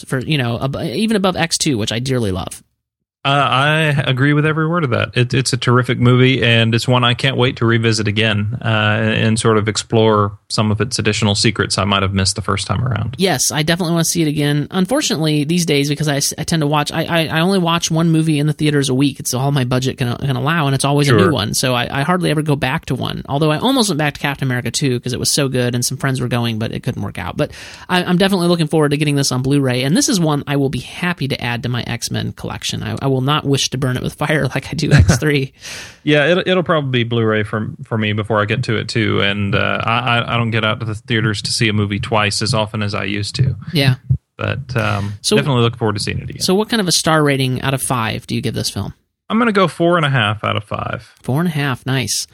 For 0.06 0.20
you 0.20 0.38
know, 0.38 0.58
ab- 0.62 0.78
even 0.78 1.18
above 1.18 1.36
X 1.36 1.58
two, 1.58 1.78
which 1.78 1.91
I 1.91 2.00
dearly 2.00 2.32
love. 2.32 2.64
Uh, 3.26 3.28
I 3.28 3.76
agree 4.08 4.32
with 4.32 4.46
every 4.46 4.66
word 4.66 4.86
of 4.86 4.91
that. 4.91 5.18
It, 5.18 5.34
it's 5.34 5.52
a 5.52 5.58
terrific 5.58 6.00
movie, 6.00 6.41
and 6.41 6.74
it's 6.74 6.88
one 6.88 7.04
I 7.04 7.14
can't 7.14 7.36
wait 7.36 7.58
to 7.58 7.66
revisit 7.66 8.08
again 8.08 8.58
uh, 8.62 8.66
and, 8.66 9.14
and 9.14 9.40
sort 9.40 9.58
of 9.58 9.68
explore 9.68 10.40
some 10.48 10.72
of 10.72 10.80
its 10.80 11.00
additional 11.00 11.36
secrets 11.36 11.78
I 11.78 11.84
might 11.84 12.02
have 12.02 12.14
missed 12.14 12.38
the 12.38 12.41
first 12.41 12.66
time 12.66 12.82
around. 12.82 13.16
Yes, 13.18 13.52
I 13.52 13.64
definitely 13.64 13.96
want 13.96 14.06
to 14.06 14.12
see 14.12 14.22
it 14.22 14.30
again. 14.30 14.68
Unfortunately, 14.72 15.44
these 15.44 15.66
days 15.66 15.90
because 15.90 16.08
I 16.08 16.22
tend 16.22 16.62
to 16.62 16.68
watch, 16.68 16.94
I, 16.94 17.04
I, 17.04 17.26
I 17.26 17.40
only 17.41 17.60
watch 17.60 17.91
one 17.91 18.10
movie 18.10 18.40
in 18.40 18.48
the 18.48 18.54
theaters 18.54 18.88
a 18.88 18.94
week. 18.94 19.20
It's 19.20 19.34
all 19.34 19.52
my 19.52 19.66
budget 19.66 19.98
can, 19.98 20.16
can 20.16 20.38
allow, 20.38 20.68
and 20.68 20.74
it's 20.74 20.86
always 20.86 21.10
a 21.10 21.14
new 21.14 21.34
one. 21.34 21.54
So 21.54 21.74
I, 21.74 22.00
I 22.00 22.04
hardly 22.04 22.32
ever 22.32 22.41
go 22.41 22.56
back 22.56 22.86
to 22.86 22.96
one. 22.96 23.24
Although 23.28 23.52
I 23.52 23.60
almost 23.60 23.90
went 23.90 23.98
back 23.98 24.14
to 24.14 24.22
Captain 24.22 24.48
America 24.48 24.72
2 24.72 24.98
because 24.98 25.12
it 25.12 25.20
was 25.20 25.34
so 25.34 25.50
good, 25.50 25.76
and 25.76 25.84
some 25.84 25.98
friends 25.98 26.22
were 26.22 26.30
going, 26.30 26.58
but 26.58 26.72
it 26.72 26.84
couldn't 26.84 27.04
work 27.04 27.18
out. 27.18 27.36
But 27.36 27.52
I, 27.90 28.02
I'm 28.02 28.18
definitely 28.18 28.48
looking 28.48 28.68
forward 28.68 28.91
to 28.91 28.98
getting 28.98 29.16
this 29.16 29.34
on 29.34 29.41
Blu-ray, 29.41 29.84
and 29.84 29.98
this 29.98 30.08
is 30.08 30.22
one 30.22 30.46
I 30.48 30.56
will 30.56 30.70
be 30.70 30.80
happy 30.80 31.28
to 31.28 31.44
add 31.44 31.64
to 31.64 31.70
my 31.70 31.84
X 31.84 32.10
Men 32.10 32.32
collection. 32.32 32.82
I, 32.82 32.98
I 33.02 33.09
will 33.10 33.22
not 33.22 33.45
wish 33.45 33.69
to 33.72 33.77
burn 33.77 33.98
it 33.98 34.03
with 34.03 34.14
fire 34.15 34.48
like 34.48 34.68
I 34.69 34.73
do 34.73 34.90
X3. 34.91 35.52
Yeah, 36.03 36.27
it'll, 36.27 36.44
it'll 36.48 36.64
probably 36.64 37.03
be 37.03 37.10
Blu-ray 37.10 37.44
for 37.44 37.69
for 37.84 37.98
me 37.98 38.14
before 38.14 38.41
I 38.41 38.45
get 38.45 38.64
to 38.65 38.77
it 38.77 38.88
too. 38.90 39.22
And 39.22 39.56
uh, 39.56 39.81
I 39.84 39.99
I- 40.19 40.34
I 40.34 40.38
don't 40.38 40.52
get 40.52 40.64
out 40.64 40.80
to 40.80 40.86
the 40.86 40.95
theaters 40.95 41.41
to 41.44 41.52
see 41.52 41.68
a 41.69 41.73
movie 41.73 41.99
twice 41.99 42.41
as 42.41 42.53
often 42.53 42.81
as 42.84 42.94
I 42.94 43.03
used 43.06 43.36
to. 43.36 43.56
yeah. 43.73 43.95
But 44.38 44.76
um, 44.77 45.14
So- 45.22 45.36
definitely 45.36 45.64
look 45.64 45.76
forward 45.77 45.95
to 45.98 45.99
seeing 46.02 46.19
it 46.19 46.30
again. 46.30 46.41
So, 46.41 46.56
what 46.56 46.69
kind 46.69 46.80
of 46.80 46.88
a 46.88 46.94
star 46.94 47.22
rating 47.23 47.61
out 47.61 47.73
of 47.73 47.81
five 47.81 48.26
do 48.27 48.36
you 48.36 48.41
give 48.41 48.53
this 48.53 48.69
film? 48.69 48.94
I'm 49.30 49.38
going 49.38 49.48
to 49.48 49.52
go 49.52 49.68
four 49.68 49.98
and 49.98 50.06
a 50.06 50.10
half 50.10 50.44
out 50.45 50.56
of 50.56 50.64
five. 50.64 51.03
Four 51.22 51.40
and 51.41 51.48
a 51.49 51.52
half, 51.52 51.86
nice. 51.86 52.26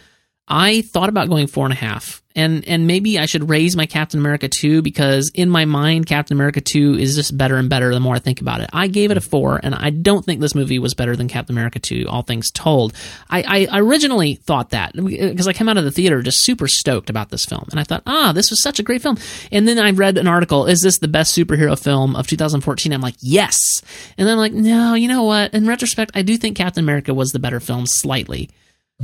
I 0.47 0.81
thought 0.81 1.09
about 1.09 1.29
going 1.29 1.47
four 1.47 1.65
and 1.65 1.73
a 1.73 1.77
half, 1.77 2.21
and 2.35 2.63
and 2.67 2.85
maybe 2.85 3.17
I 3.17 3.25
should 3.25 3.49
raise 3.49 3.75
my 3.75 3.87
Captain 3.87 4.19
America 4.19 4.47
two 4.47 4.83
because 4.83 5.31
in 5.33 5.49
my 5.49 5.65
mind, 5.65 6.05
Captain 6.05 6.37
America 6.37 6.61
two 6.61 6.93
is 6.93 7.15
just 7.15 7.35
better 7.35 7.55
and 7.55 7.67
better 7.67 7.91
the 7.91 7.99
more 7.99 8.13
I 8.13 8.19
think 8.19 8.41
about 8.41 8.61
it. 8.61 8.69
I 8.71 8.85
gave 8.85 9.09
it 9.09 9.17
a 9.17 9.21
four, 9.21 9.59
and 9.63 9.73
I 9.73 9.89
don't 9.89 10.23
think 10.23 10.41
this 10.41 10.53
movie 10.53 10.77
was 10.77 10.93
better 10.93 11.15
than 11.15 11.27
Captain 11.27 11.55
America 11.55 11.79
two. 11.79 12.05
All 12.07 12.21
things 12.21 12.51
told, 12.51 12.93
I, 13.27 13.65
I 13.71 13.79
originally 13.79 14.35
thought 14.35 14.69
that 14.69 14.93
because 14.93 15.47
I 15.47 15.53
came 15.53 15.67
out 15.67 15.77
of 15.77 15.83
the 15.83 15.89
theater 15.89 16.21
just 16.21 16.43
super 16.43 16.67
stoked 16.67 17.09
about 17.09 17.29
this 17.29 17.45
film, 17.45 17.65
and 17.71 17.79
I 17.79 17.83
thought, 17.83 18.03
ah, 18.05 18.31
this 18.31 18.51
was 18.51 18.61
such 18.61 18.77
a 18.77 18.83
great 18.83 19.01
film. 19.01 19.17
And 19.51 19.67
then 19.67 19.79
I 19.79 19.89
read 19.91 20.19
an 20.19 20.27
article: 20.27 20.67
is 20.67 20.81
this 20.81 20.99
the 20.99 21.07
best 21.07 21.35
superhero 21.35 21.77
film 21.81 22.15
of 22.15 22.27
2014? 22.27 22.93
I'm 22.93 23.01
like, 23.01 23.15
yes. 23.19 23.57
And 24.15 24.27
then 24.27 24.33
I'm 24.33 24.39
like, 24.39 24.53
no, 24.53 24.93
you 24.93 25.07
know 25.07 25.23
what? 25.23 25.55
In 25.55 25.65
retrospect, 25.65 26.11
I 26.13 26.21
do 26.21 26.37
think 26.37 26.55
Captain 26.55 26.83
America 26.83 27.15
was 27.15 27.31
the 27.31 27.39
better 27.39 27.59
film 27.59 27.85
slightly. 27.87 28.51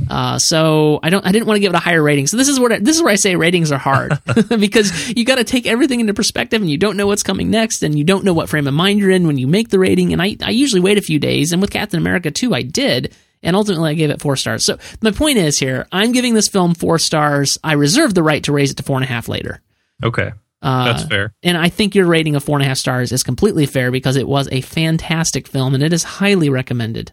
Uh, 0.08 0.38
so 0.38 0.98
I 1.02 1.10
don't, 1.10 1.24
I 1.26 1.32
didn't 1.32 1.46
want 1.46 1.56
to 1.56 1.60
give 1.60 1.72
it 1.72 1.76
a 1.76 1.80
higher 1.80 2.02
rating. 2.02 2.26
So 2.26 2.36
this 2.38 2.48
is 2.48 2.58
what, 2.58 2.72
I, 2.72 2.78
this 2.78 2.96
is 2.96 3.02
where 3.02 3.12
I 3.12 3.16
say 3.16 3.36
ratings 3.36 3.70
are 3.70 3.78
hard 3.78 4.18
because 4.58 5.10
you 5.10 5.24
got 5.24 5.36
to 5.36 5.44
take 5.44 5.66
everything 5.66 6.00
into 6.00 6.14
perspective 6.14 6.62
and 6.62 6.70
you 6.70 6.78
don't 6.78 6.96
know 6.96 7.06
what's 7.06 7.22
coming 7.22 7.50
next 7.50 7.82
and 7.82 7.98
you 7.98 8.04
don't 8.04 8.24
know 8.24 8.32
what 8.32 8.48
frame 8.48 8.66
of 8.66 8.74
mind 8.74 9.00
you're 9.00 9.10
in 9.10 9.26
when 9.26 9.36
you 9.38 9.46
make 9.46 9.68
the 9.68 9.78
rating. 9.78 10.12
And 10.12 10.22
I, 10.22 10.36
I 10.42 10.50
usually 10.50 10.80
wait 10.80 10.96
a 10.98 11.02
few 11.02 11.18
days. 11.18 11.52
And 11.52 11.60
with 11.60 11.70
Captain 11.70 11.98
America 12.00 12.30
2, 12.30 12.54
I 12.54 12.62
did. 12.62 13.14
And 13.42 13.54
ultimately, 13.56 13.90
I 13.90 13.94
gave 13.94 14.10
it 14.10 14.22
four 14.22 14.36
stars. 14.36 14.64
So 14.64 14.78
my 15.02 15.10
point 15.10 15.36
is 15.36 15.58
here, 15.58 15.86
I'm 15.92 16.12
giving 16.12 16.34
this 16.34 16.48
film 16.48 16.74
four 16.74 16.98
stars. 16.98 17.58
I 17.62 17.72
reserve 17.74 18.14
the 18.14 18.22
right 18.22 18.42
to 18.44 18.52
raise 18.52 18.70
it 18.70 18.76
to 18.78 18.82
four 18.84 18.96
and 18.96 19.04
a 19.04 19.08
half 19.08 19.28
later. 19.28 19.60
Okay, 20.02 20.30
Uh, 20.62 20.84
that's 20.84 21.04
fair. 21.04 21.34
and 21.42 21.58
I 21.58 21.68
think 21.68 21.94
your 21.96 22.06
rating 22.06 22.34
of 22.36 22.44
four 22.44 22.56
and 22.56 22.64
a 22.64 22.68
half 22.68 22.78
stars 22.78 23.10
is 23.12 23.22
completely 23.24 23.66
fair 23.66 23.90
because 23.90 24.16
it 24.16 24.28
was 24.28 24.48
a 24.52 24.60
fantastic 24.60 25.48
film 25.48 25.74
and 25.74 25.82
it 25.82 25.92
is 25.92 26.02
highly 26.04 26.48
recommended. 26.50 27.12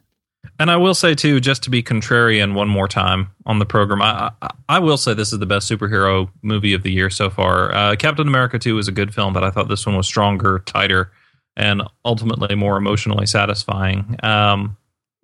And 0.60 0.70
I 0.70 0.78
will 0.78 0.94
say 0.94 1.16
too, 1.16 1.40
just 1.40 1.64
to 1.64 1.70
be 1.70 1.82
contrarian 1.82 2.54
one 2.54 2.68
more 2.68 2.88
time 2.88 3.30
on 3.46 3.60
the 3.60 3.66
program, 3.66 4.02
I 4.02 4.32
I, 4.42 4.50
I 4.68 4.80
will 4.80 4.98
say 4.98 5.14
this 5.14 5.32
is 5.32 5.40
the 5.40 5.46
best 5.46 5.70
superhero 5.70 6.30
movie 6.42 6.74
of 6.74 6.84
the 6.84 6.92
year 6.92 7.10
so 7.10 7.30
far. 7.30 7.74
Uh, 7.74 7.96
Captain 7.96 8.28
America 8.28 8.60
Two 8.60 8.78
is 8.78 8.88
a 8.88 8.92
good 8.92 9.14
film, 9.14 9.34
but 9.34 9.44
I 9.44 9.52
thought 9.52 9.70
this 9.70 9.86
one 9.86 9.96
was 9.96 10.08
stronger, 10.08 10.60
tighter, 10.60 11.12
and 11.56 11.82
ultimately 12.04 12.56
more 12.56 12.78
emotionally 12.78 13.26
satisfying. 13.26 14.18
Um, 14.24 14.78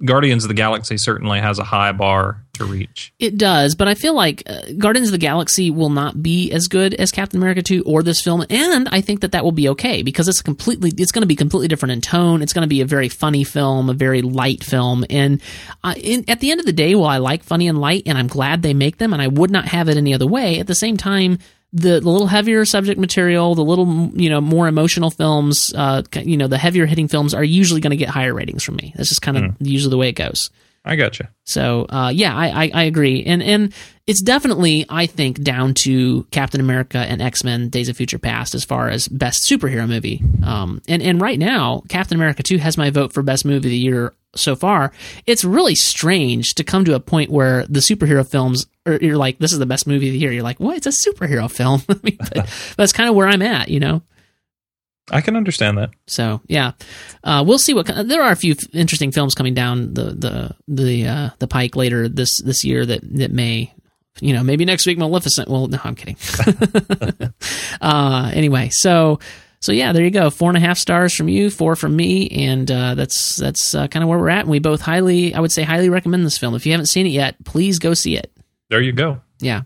Guardians 0.04 0.44
of 0.44 0.50
the 0.50 0.54
Galaxy 0.56 0.98
certainly 0.98 1.40
has 1.40 1.60
a 1.60 1.64
high 1.64 1.94
bar 1.94 2.45
to 2.58 2.66
reach. 2.66 3.14
It 3.20 3.38
does, 3.38 3.76
but 3.76 3.88
I 3.88 3.94
feel 3.96 4.14
like 4.14 4.44
uh, 4.46 4.62
Guardians 4.78 5.10
of 5.10 5.12
the 5.14 5.18
Galaxy 5.18 5.72
will 5.72 5.90
not 5.90 6.22
be 6.22 6.52
as 6.52 6.68
good 6.68 6.94
as 6.94 7.12
Captain 7.12 7.40
America 7.40 7.62
2 7.62 7.84
or 7.86 8.04
this 8.04 8.22
film, 8.22 8.46
and 8.50 8.88
I 8.90 9.02
think 9.02 9.22
that 9.22 9.32
that 9.34 9.44
will 9.44 9.52
be 9.52 9.70
okay 9.70 10.02
because 10.04 10.28
it's 10.28 10.42
completely 10.42 10.92
it's 10.98 11.12
going 11.12 11.22
to 11.22 11.28
be 11.28 11.36
completely 11.36 11.68
different 11.68 11.94
in 11.94 12.02
tone. 12.02 12.42
It's 12.42 12.54
going 12.54 12.64
to 12.64 12.68
be 12.68 12.82
a 12.82 12.86
very 12.86 13.10
funny 13.10 13.44
film, 13.44 13.90
a 13.90 13.94
very 13.94 14.22
light 14.22 14.64
film, 14.64 15.06
and 15.10 15.42
uh, 15.84 15.96
in, 15.98 16.26
at 16.28 16.40
the 16.40 16.52
end 16.52 16.60
of 16.60 16.66
the 16.66 16.74
day, 16.74 16.96
while 16.96 17.10
I 17.10 17.18
like 17.18 17.44
funny 17.44 17.68
and 17.68 17.80
light, 17.80 18.04
and 18.06 18.18
I'm 18.18 18.28
glad 18.28 18.62
they 18.62 18.74
make 18.74 18.98
them, 18.98 19.14
and 19.14 19.22
I 19.22 19.28
would 19.28 19.52
not 19.52 19.66
have 19.66 19.90
it 19.90 19.98
any 19.98 20.14
other 20.14 20.28
way. 20.28 20.60
At 20.60 20.68
the 20.68 20.76
same 20.76 20.98
time. 20.98 21.40
The, 21.74 22.00
the 22.00 22.10
little 22.10 22.28
heavier 22.28 22.64
subject 22.64 22.98
material, 22.98 23.54
the 23.54 23.64
little 23.64 24.10
you 24.14 24.30
know 24.30 24.40
more 24.40 24.70
emotional 24.70 25.12
films, 25.12 25.74
uh, 25.76 26.04
you 26.14 26.38
know 26.38 26.48
the 26.48 26.58
heavier 26.58 26.86
hitting 26.86 27.10
films 27.10 27.34
are 27.34 27.44
usually 27.44 27.82
going 27.82 27.92
to 27.92 27.98
get 27.98 28.08
higher 28.08 28.34
ratings 28.34 28.64
from 28.64 28.78
me. 28.78 28.94
That's 28.96 29.10
just 29.10 29.22
kind 29.22 29.36
of 29.38 29.56
usually 29.60 29.90
the 29.90 29.98
way 29.98 30.08
it 30.08 30.14
goes. 30.14 30.50
I 30.86 30.96
got 30.96 31.20
you. 31.20 31.28
So 31.46 31.88
uh, 31.90 32.12
yeah, 32.14 32.36
I, 32.36 32.66
I, 32.66 32.72
I 32.74 32.84
agree, 32.84 33.24
and 33.24 33.42
and 33.42 33.74
it's 34.06 34.22
definitely 34.22 34.86
I 34.88 35.08
think 35.08 35.42
down 35.42 35.74
to 35.84 36.24
Captain 36.26 36.62
America 36.62 37.00
and 37.00 37.22
X 37.22 37.44
Men: 37.44 37.70
Days 37.70 37.90
of 37.90 37.98
Future 37.98 38.20
Past 38.20 38.54
as 38.54 38.64
far 38.64 38.90
as 38.90 39.08
best 39.08 39.50
superhero 39.50 39.88
movie. 39.88 40.24
Um, 40.44 40.82
and 40.88 41.02
and 41.02 41.20
right 41.20 41.40
now, 41.40 41.82
Captain 41.90 42.16
America 42.16 42.44
Two 42.44 42.60
has 42.60 42.78
my 42.78 42.92
vote 42.92 43.14
for 43.14 43.24
best 43.24 43.46
movie 43.46 43.58
of 43.58 43.64
the 43.64 43.78
year 43.78 44.14
so 44.36 44.56
far. 44.56 44.92
It's 45.26 45.44
really 45.44 45.76
strange 45.76 46.54
to 46.56 46.64
come 46.64 46.86
to 46.86 46.94
a 46.94 47.00
point 47.00 47.32
where 47.32 47.66
the 47.66 47.80
superhero 47.80 48.28
films, 48.30 48.68
or 48.86 48.96
you're 49.02 49.18
like, 49.18 49.40
this 49.40 49.54
is 49.54 49.60
the 49.60 49.66
best 49.66 49.88
movie 49.88 50.08
of 50.10 50.14
the 50.14 50.20
year. 50.20 50.32
You're 50.32 50.44
like, 50.44 50.60
what? 50.60 50.78
It's 50.78 50.88
a 50.88 51.10
superhero 51.10 51.50
film. 51.50 51.82
But, 52.36 52.50
that's 52.78 52.94
kind 52.94 53.10
of 53.10 53.16
where 53.16 53.28
I'm 53.28 53.42
at, 53.42 53.70
you 53.70 53.80
know. 53.80 54.02
I 55.12 55.22
can 55.22 55.36
understand 55.36 55.78
that. 55.78 55.92
So 56.08 56.42
yeah, 56.48 56.72
uh, 57.24 57.44
we'll 57.46 57.60
see 57.60 57.74
what 57.74 57.86
there 57.86 58.24
are 58.24 58.32
a 58.32 58.36
few 58.36 58.56
interesting 58.74 59.12
films 59.12 59.36
coming 59.36 59.54
down 59.54 59.94
the 59.94 60.06
the 60.06 60.56
the 60.68 61.08
uh, 61.08 61.30
the 61.40 61.48
pike 61.48 61.76
later 61.76 62.10
this 62.10 62.42
this 62.42 62.64
year 62.64 62.86
that 62.86 63.02
that 63.18 63.32
may 63.32 63.74
you 64.20 64.34
know 64.34 64.44
maybe 64.44 64.66
next 64.66 64.86
week 64.86 64.98
Maleficent. 64.98 65.48
Well, 65.48 65.68
no, 65.68 65.80
I'm 65.84 65.96
kidding. 65.96 66.18
uh, 67.82 68.32
anyway, 68.34 68.70
so 68.72 69.20
so 69.66 69.72
yeah, 69.72 69.94
there 69.94 70.04
you 70.04 70.12
go. 70.12 70.30
Four 70.30 70.50
and 70.50 70.58
a 70.58 70.62
half 70.62 70.78
stars 70.78 71.14
from 71.16 71.28
you, 71.28 71.50
four 71.50 71.76
from 71.76 71.96
me, 71.96 72.30
and 72.30 72.70
uh, 72.70 72.96
that's 72.96 73.36
that's 73.36 73.74
uh, 73.74 73.88
kind 73.88 74.04
of 74.04 74.10
where 74.10 74.20
we're 74.20 74.30
at. 74.30 74.42
And 74.42 74.50
we 74.50 74.60
both 74.60 74.82
highly, 74.82 75.34
I 75.34 75.40
would 75.40 75.52
say, 75.52 75.64
highly 75.64 75.90
recommend 75.90 76.26
this 76.26 76.38
film. 76.38 76.56
If 76.56 76.66
you 76.66 76.72
haven't 76.72 76.88
seen 76.88 77.06
it 77.06 77.10
yet, 77.10 77.44
please 77.46 77.80
go 77.80 77.94
see 77.94 78.18
it. 78.18 78.32
There 78.70 78.82
you 78.82 78.92
go. 78.92 79.22
Yeah. 79.40 79.64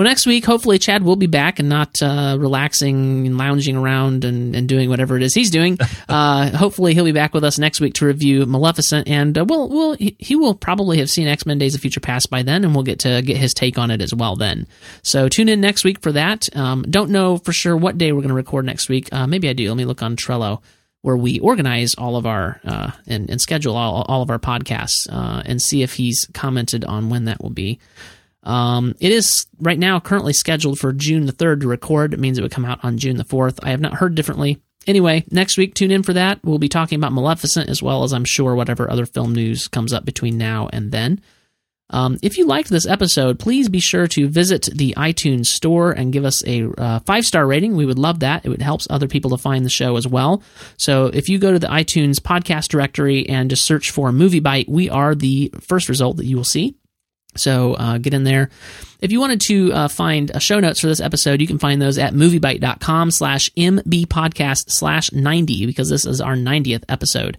Well, 0.00 0.08
next 0.08 0.24
week, 0.24 0.46
hopefully, 0.46 0.78
Chad 0.78 1.02
will 1.02 1.16
be 1.16 1.26
back 1.26 1.58
and 1.58 1.68
not 1.68 2.00
uh, 2.00 2.38
relaxing 2.40 3.26
and 3.26 3.36
lounging 3.36 3.76
around 3.76 4.24
and, 4.24 4.56
and 4.56 4.66
doing 4.66 4.88
whatever 4.88 5.14
it 5.18 5.22
is 5.22 5.34
he's 5.34 5.50
doing. 5.50 5.76
Uh, 6.08 6.50
hopefully, 6.56 6.92
he'll 6.92 7.04
be 7.04 7.12
back 7.12 7.34
with 7.34 7.44
us 7.44 7.56
next 7.58 7.80
week 7.80 7.94
to 7.94 8.04
review 8.04 8.44
Maleficent, 8.44 9.06
and 9.06 9.38
uh, 9.38 9.44
we'll, 9.44 9.68
we'll, 9.68 9.96
he 9.98 10.34
will 10.34 10.54
probably 10.54 10.98
have 10.98 11.08
seen 11.08 11.28
X 11.28 11.46
Men: 11.46 11.58
Days 11.58 11.74
of 11.74 11.80
Future 11.80 12.00
Past 12.00 12.30
by 12.30 12.42
then, 12.42 12.64
and 12.64 12.74
we'll 12.74 12.82
get 12.82 13.00
to 13.00 13.22
get 13.22 13.36
his 13.36 13.54
take 13.54 13.78
on 13.78 13.92
it 13.92 14.00
as 14.00 14.12
well. 14.12 14.34
Then, 14.34 14.66
so 15.02 15.28
tune 15.28 15.48
in 15.48 15.60
next 15.60 15.84
week 15.84 16.00
for 16.00 16.10
that. 16.12 16.48
Um, 16.56 16.82
don't 16.82 17.10
know 17.10 17.36
for 17.36 17.52
sure 17.52 17.76
what 17.76 17.96
day 17.96 18.10
we're 18.12 18.22
going 18.22 18.30
to 18.30 18.34
record 18.34 18.64
next 18.64 18.88
week. 18.88 19.08
Uh, 19.12 19.26
maybe 19.26 19.48
I 19.48 19.52
do. 19.52 19.68
Let 19.68 19.76
me 19.76 19.84
look 19.84 20.02
on 20.02 20.16
Trello 20.16 20.62
where 21.02 21.16
we 21.16 21.38
organize 21.38 21.94
all 21.94 22.16
of 22.16 22.26
our 22.26 22.60
uh, 22.64 22.90
and, 23.06 23.30
and 23.30 23.40
schedule 23.40 23.76
all, 23.76 24.04
all 24.08 24.22
of 24.22 24.30
our 24.30 24.38
podcasts 24.38 25.08
uh, 25.10 25.42
and 25.46 25.62
see 25.62 25.82
if 25.82 25.94
he's 25.94 26.28
commented 26.34 26.84
on 26.84 27.08
when 27.08 27.26
that 27.26 27.40
will 27.40 27.50
be. 27.50 27.78
Um, 28.42 28.94
it 29.00 29.12
is 29.12 29.46
right 29.58 29.78
now 29.78 30.00
currently 30.00 30.32
scheduled 30.32 30.78
for 30.78 30.92
June 30.92 31.26
the 31.26 31.32
3rd 31.32 31.60
to 31.62 31.68
record. 31.68 32.14
It 32.14 32.20
means 32.20 32.38
it 32.38 32.42
would 32.42 32.50
come 32.50 32.64
out 32.64 32.80
on 32.82 32.98
June 32.98 33.16
the 33.16 33.24
4th. 33.24 33.58
I 33.62 33.70
have 33.70 33.80
not 33.80 33.94
heard 33.94 34.14
differently. 34.14 34.60
Anyway, 34.86 35.24
next 35.30 35.58
week, 35.58 35.74
tune 35.74 35.90
in 35.90 36.02
for 36.02 36.14
that. 36.14 36.40
We'll 36.42 36.58
be 36.58 36.68
talking 36.68 36.96
about 36.96 37.12
Maleficent 37.12 37.68
as 37.68 37.82
well 37.82 38.02
as 38.02 38.12
I'm 38.12 38.24
sure 38.24 38.54
whatever 38.54 38.90
other 38.90 39.04
film 39.04 39.34
news 39.34 39.68
comes 39.68 39.92
up 39.92 40.04
between 40.04 40.38
now 40.38 40.68
and 40.72 40.90
then. 40.90 41.20
Um, 41.90 42.18
if 42.22 42.38
you 42.38 42.46
liked 42.46 42.70
this 42.70 42.86
episode, 42.86 43.38
please 43.38 43.68
be 43.68 43.80
sure 43.80 44.06
to 44.08 44.28
visit 44.28 44.68
the 44.72 44.94
iTunes 44.96 45.46
store 45.46 45.90
and 45.90 46.12
give 46.12 46.24
us 46.24 46.46
a 46.46 46.70
uh, 46.78 47.00
five 47.00 47.24
star 47.24 47.46
rating. 47.46 47.76
We 47.76 47.84
would 47.84 47.98
love 47.98 48.20
that. 48.20 48.46
It 48.46 48.48
would 48.48 48.62
help 48.62 48.82
other 48.88 49.08
people 49.08 49.30
to 49.30 49.38
find 49.38 49.64
the 49.64 49.70
show 49.70 49.96
as 49.96 50.06
well. 50.06 50.42
So 50.78 51.06
if 51.06 51.28
you 51.28 51.38
go 51.38 51.52
to 51.52 51.58
the 51.58 51.66
iTunes 51.66 52.20
podcast 52.20 52.68
directory 52.68 53.28
and 53.28 53.50
just 53.50 53.64
search 53.64 53.90
for 53.90 54.10
MovieByte, 54.10 54.68
we 54.68 54.88
are 54.88 55.14
the 55.14 55.52
first 55.60 55.88
result 55.88 56.16
that 56.18 56.26
you 56.26 56.36
will 56.36 56.44
see. 56.44 56.76
So 57.36 57.74
uh, 57.74 57.98
get 57.98 58.14
in 58.14 58.24
there. 58.24 58.50
If 59.00 59.12
you 59.12 59.20
wanted 59.20 59.40
to 59.42 59.72
uh, 59.72 59.88
find 59.88 60.30
uh, 60.30 60.38
show 60.38 60.60
notes 60.60 60.80
for 60.80 60.88
this 60.88 61.00
episode, 61.00 61.40
you 61.40 61.46
can 61.46 61.58
find 61.58 61.80
those 61.80 61.98
at 61.98 62.12
moviebyte.com 62.12 63.10
slash 63.10 63.50
mbpodcast 63.50 64.70
slash 64.70 65.12
90 65.12 65.66
because 65.66 65.88
this 65.88 66.04
is 66.04 66.20
our 66.20 66.34
90th 66.34 66.84
episode. 66.88 67.38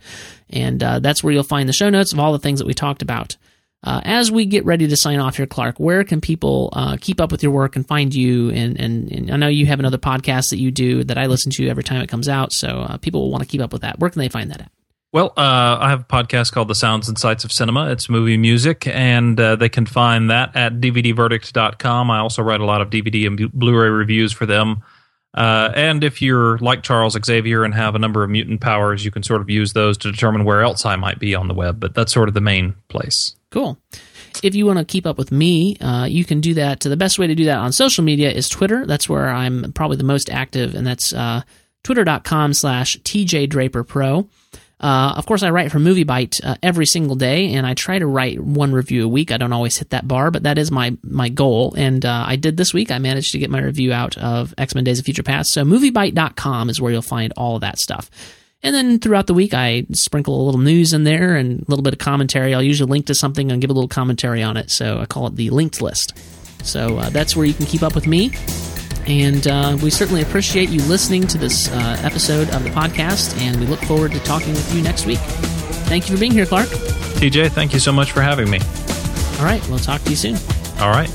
And 0.49 0.81
uh, 0.81 0.99
that's 0.99 1.23
where 1.23 1.33
you'll 1.33 1.43
find 1.43 1.67
the 1.67 1.73
show 1.73 1.89
notes 1.89 2.13
of 2.13 2.19
all 2.19 2.31
the 2.31 2.39
things 2.39 2.59
that 2.59 2.67
we 2.67 2.73
talked 2.73 3.01
about. 3.01 3.37
Uh, 3.83 3.99
as 4.03 4.31
we 4.31 4.45
get 4.45 4.63
ready 4.63 4.87
to 4.87 4.95
sign 4.95 5.19
off 5.19 5.37
here, 5.37 5.47
Clark, 5.47 5.79
where 5.79 6.03
can 6.03 6.21
people 6.21 6.69
uh, 6.73 6.97
keep 7.01 7.19
up 7.19 7.31
with 7.31 7.41
your 7.41 7.51
work 7.51 7.75
and 7.75 7.87
find 7.87 8.13
you? 8.13 8.51
And, 8.51 8.79
and, 8.79 9.11
and, 9.11 9.31
I 9.31 9.37
know 9.37 9.47
you 9.47 9.65
have 9.65 9.79
another 9.79 9.97
podcast 9.97 10.51
that 10.51 10.59
you 10.59 10.69
do 10.69 11.03
that 11.05 11.17
I 11.17 11.25
listen 11.25 11.51
to 11.53 11.67
every 11.67 11.83
time 11.83 12.01
it 12.01 12.07
comes 12.07 12.29
out. 12.29 12.53
So 12.53 12.97
people 13.01 13.21
will 13.21 13.31
want 13.31 13.43
to 13.43 13.49
keep 13.49 13.61
up 13.61 13.73
with 13.73 13.81
that. 13.81 13.97
Where 13.97 14.11
can 14.11 14.19
they 14.19 14.29
find 14.29 14.51
that 14.51 14.61
at? 14.61 14.71
Well, 15.13 15.33
uh, 15.35 15.77
I 15.81 15.89
have 15.89 16.01
a 16.01 16.03
podcast 16.05 16.53
called 16.53 16.69
The 16.69 16.75
Sounds 16.75 17.09
and 17.09 17.17
Sights 17.17 17.43
of 17.43 17.51
Cinema. 17.51 17.91
It's 17.91 18.09
movie 18.09 18.37
music, 18.37 18.87
and 18.87 19.37
uh, 19.37 19.57
they 19.57 19.67
can 19.67 19.85
find 19.85 20.29
that 20.29 20.55
at 20.55 20.79
DVDverdict.com. 20.79 22.09
I 22.09 22.19
also 22.19 22.41
write 22.41 22.61
a 22.61 22.65
lot 22.65 22.81
of 22.81 22.89
DVD 22.89 23.27
and 23.27 23.51
Blu 23.51 23.77
ray 23.77 23.89
reviews 23.89 24.31
for 24.31 24.45
them. 24.45 24.83
Uh, 25.33 25.71
and 25.75 26.03
if 26.03 26.21
you're 26.21 26.57
like 26.59 26.83
Charles 26.83 27.17
Xavier 27.25 27.65
and 27.65 27.73
have 27.73 27.93
a 27.95 27.99
number 27.99 28.23
of 28.23 28.29
mutant 28.29 28.61
powers, 28.61 29.03
you 29.03 29.11
can 29.11 29.21
sort 29.21 29.41
of 29.41 29.49
use 29.49 29.73
those 29.73 29.97
to 29.97 30.11
determine 30.11 30.45
where 30.45 30.61
else 30.61 30.85
I 30.85 30.95
might 30.95 31.19
be 31.19 31.35
on 31.35 31.49
the 31.49 31.53
web. 31.53 31.79
But 31.79 31.93
that's 31.93 32.13
sort 32.13 32.29
of 32.29 32.33
the 32.33 32.41
main 32.41 32.75
place. 32.87 33.35
Cool. 33.49 33.77
If 34.43 34.55
you 34.55 34.65
want 34.65 34.79
to 34.79 34.85
keep 34.85 35.05
up 35.05 35.17
with 35.17 35.31
me, 35.31 35.75
uh, 35.81 36.05
you 36.05 36.23
can 36.23 36.39
do 36.39 36.53
that. 36.53 36.79
The 36.79 36.95
best 36.95 37.19
way 37.19 37.27
to 37.27 37.35
do 37.35 37.45
that 37.45 37.57
on 37.57 37.73
social 37.73 38.03
media 38.03 38.31
is 38.31 38.47
Twitter. 38.47 38.85
That's 38.85 39.09
where 39.09 39.29
I'm 39.29 39.73
probably 39.73 39.97
the 39.97 40.05
most 40.05 40.29
active, 40.29 40.73
and 40.73 40.87
that's 40.87 41.13
uh, 41.13 41.41
twitter.com 41.83 42.53
slash 42.53 42.97
tjdraperpro. 42.99 44.29
Uh, 44.81 45.13
of 45.15 45.27
course, 45.27 45.43
I 45.43 45.51
write 45.51 45.71
for 45.71 45.77
MovieByte 45.77 46.43
uh, 46.43 46.55
every 46.63 46.87
single 46.87 47.15
day, 47.15 47.53
and 47.53 47.67
I 47.67 47.75
try 47.75 47.99
to 47.99 48.07
write 48.07 48.39
one 48.39 48.73
review 48.73 49.05
a 49.05 49.07
week. 49.07 49.31
I 49.31 49.37
don't 49.37 49.53
always 49.53 49.77
hit 49.77 49.91
that 49.91 50.07
bar, 50.07 50.31
but 50.31 50.43
that 50.43 50.57
is 50.57 50.71
my 50.71 50.97
my 51.03 51.29
goal. 51.29 51.75
And 51.77 52.03
uh, 52.03 52.25
I 52.27 52.35
did 52.35 52.57
this 52.57 52.73
week. 52.73 52.89
I 52.89 52.97
managed 52.97 53.31
to 53.33 53.37
get 53.37 53.51
my 53.51 53.61
review 53.61 53.93
out 53.93 54.17
of 54.17 54.55
X 54.57 54.73
Men: 54.73 54.83
Days 54.83 54.97
of 54.97 55.05
Future 55.05 55.21
Past. 55.21 55.51
So 55.51 55.63
MovieByte.com 55.63 56.69
is 56.69 56.81
where 56.81 56.91
you'll 56.91 57.03
find 57.03 57.31
all 57.37 57.55
of 57.55 57.61
that 57.61 57.79
stuff. 57.79 58.09
And 58.63 58.75
then 58.75 58.99
throughout 58.99 59.27
the 59.27 59.33
week, 59.33 59.53
I 59.53 59.85
sprinkle 59.91 60.39
a 60.39 60.43
little 60.43 60.61
news 60.61 60.93
in 60.93 61.03
there 61.03 61.35
and 61.35 61.61
a 61.61 61.65
little 61.67 61.83
bit 61.83 61.93
of 61.93 61.99
commentary. 61.99 62.53
I'll 62.53 62.61
usually 62.61 62.89
link 62.89 63.07
to 63.07 63.15
something 63.15 63.51
and 63.51 63.61
give 63.61 63.69
a 63.69 63.73
little 63.73 63.87
commentary 63.87 64.43
on 64.43 64.57
it. 64.57 64.71
So 64.71 64.99
I 64.99 65.05
call 65.05 65.27
it 65.27 65.35
the 65.35 65.49
linked 65.49 65.81
list. 65.81 66.17
So 66.63 66.97
uh, 66.97 67.09
that's 67.09 67.35
where 67.35 67.45
you 67.45 67.53
can 67.53 67.65
keep 67.65 67.81
up 67.81 67.95
with 67.95 68.05
me. 68.07 68.31
And 69.07 69.47
uh, 69.47 69.77
we 69.81 69.89
certainly 69.89 70.21
appreciate 70.21 70.69
you 70.69 70.81
listening 70.83 71.27
to 71.27 71.37
this 71.37 71.69
uh, 71.69 71.99
episode 72.03 72.49
of 72.51 72.63
the 72.63 72.69
podcast, 72.69 73.37
and 73.39 73.59
we 73.59 73.65
look 73.65 73.81
forward 73.81 74.11
to 74.11 74.19
talking 74.19 74.51
with 74.53 74.75
you 74.75 74.81
next 74.81 75.05
week. 75.05 75.19
Thank 75.89 76.09
you 76.09 76.15
for 76.15 76.19
being 76.19 76.31
here, 76.31 76.45
Clark. 76.45 76.67
TJ, 76.67 77.51
thank 77.51 77.73
you 77.73 77.79
so 77.79 77.91
much 77.91 78.11
for 78.11 78.21
having 78.21 78.49
me. 78.49 78.59
All 79.39 79.45
right, 79.45 79.61
we'll 79.69 79.79
talk 79.79 80.01
to 80.03 80.09
you 80.09 80.15
soon. 80.15 80.35
All 80.79 80.91
right. 80.91 81.09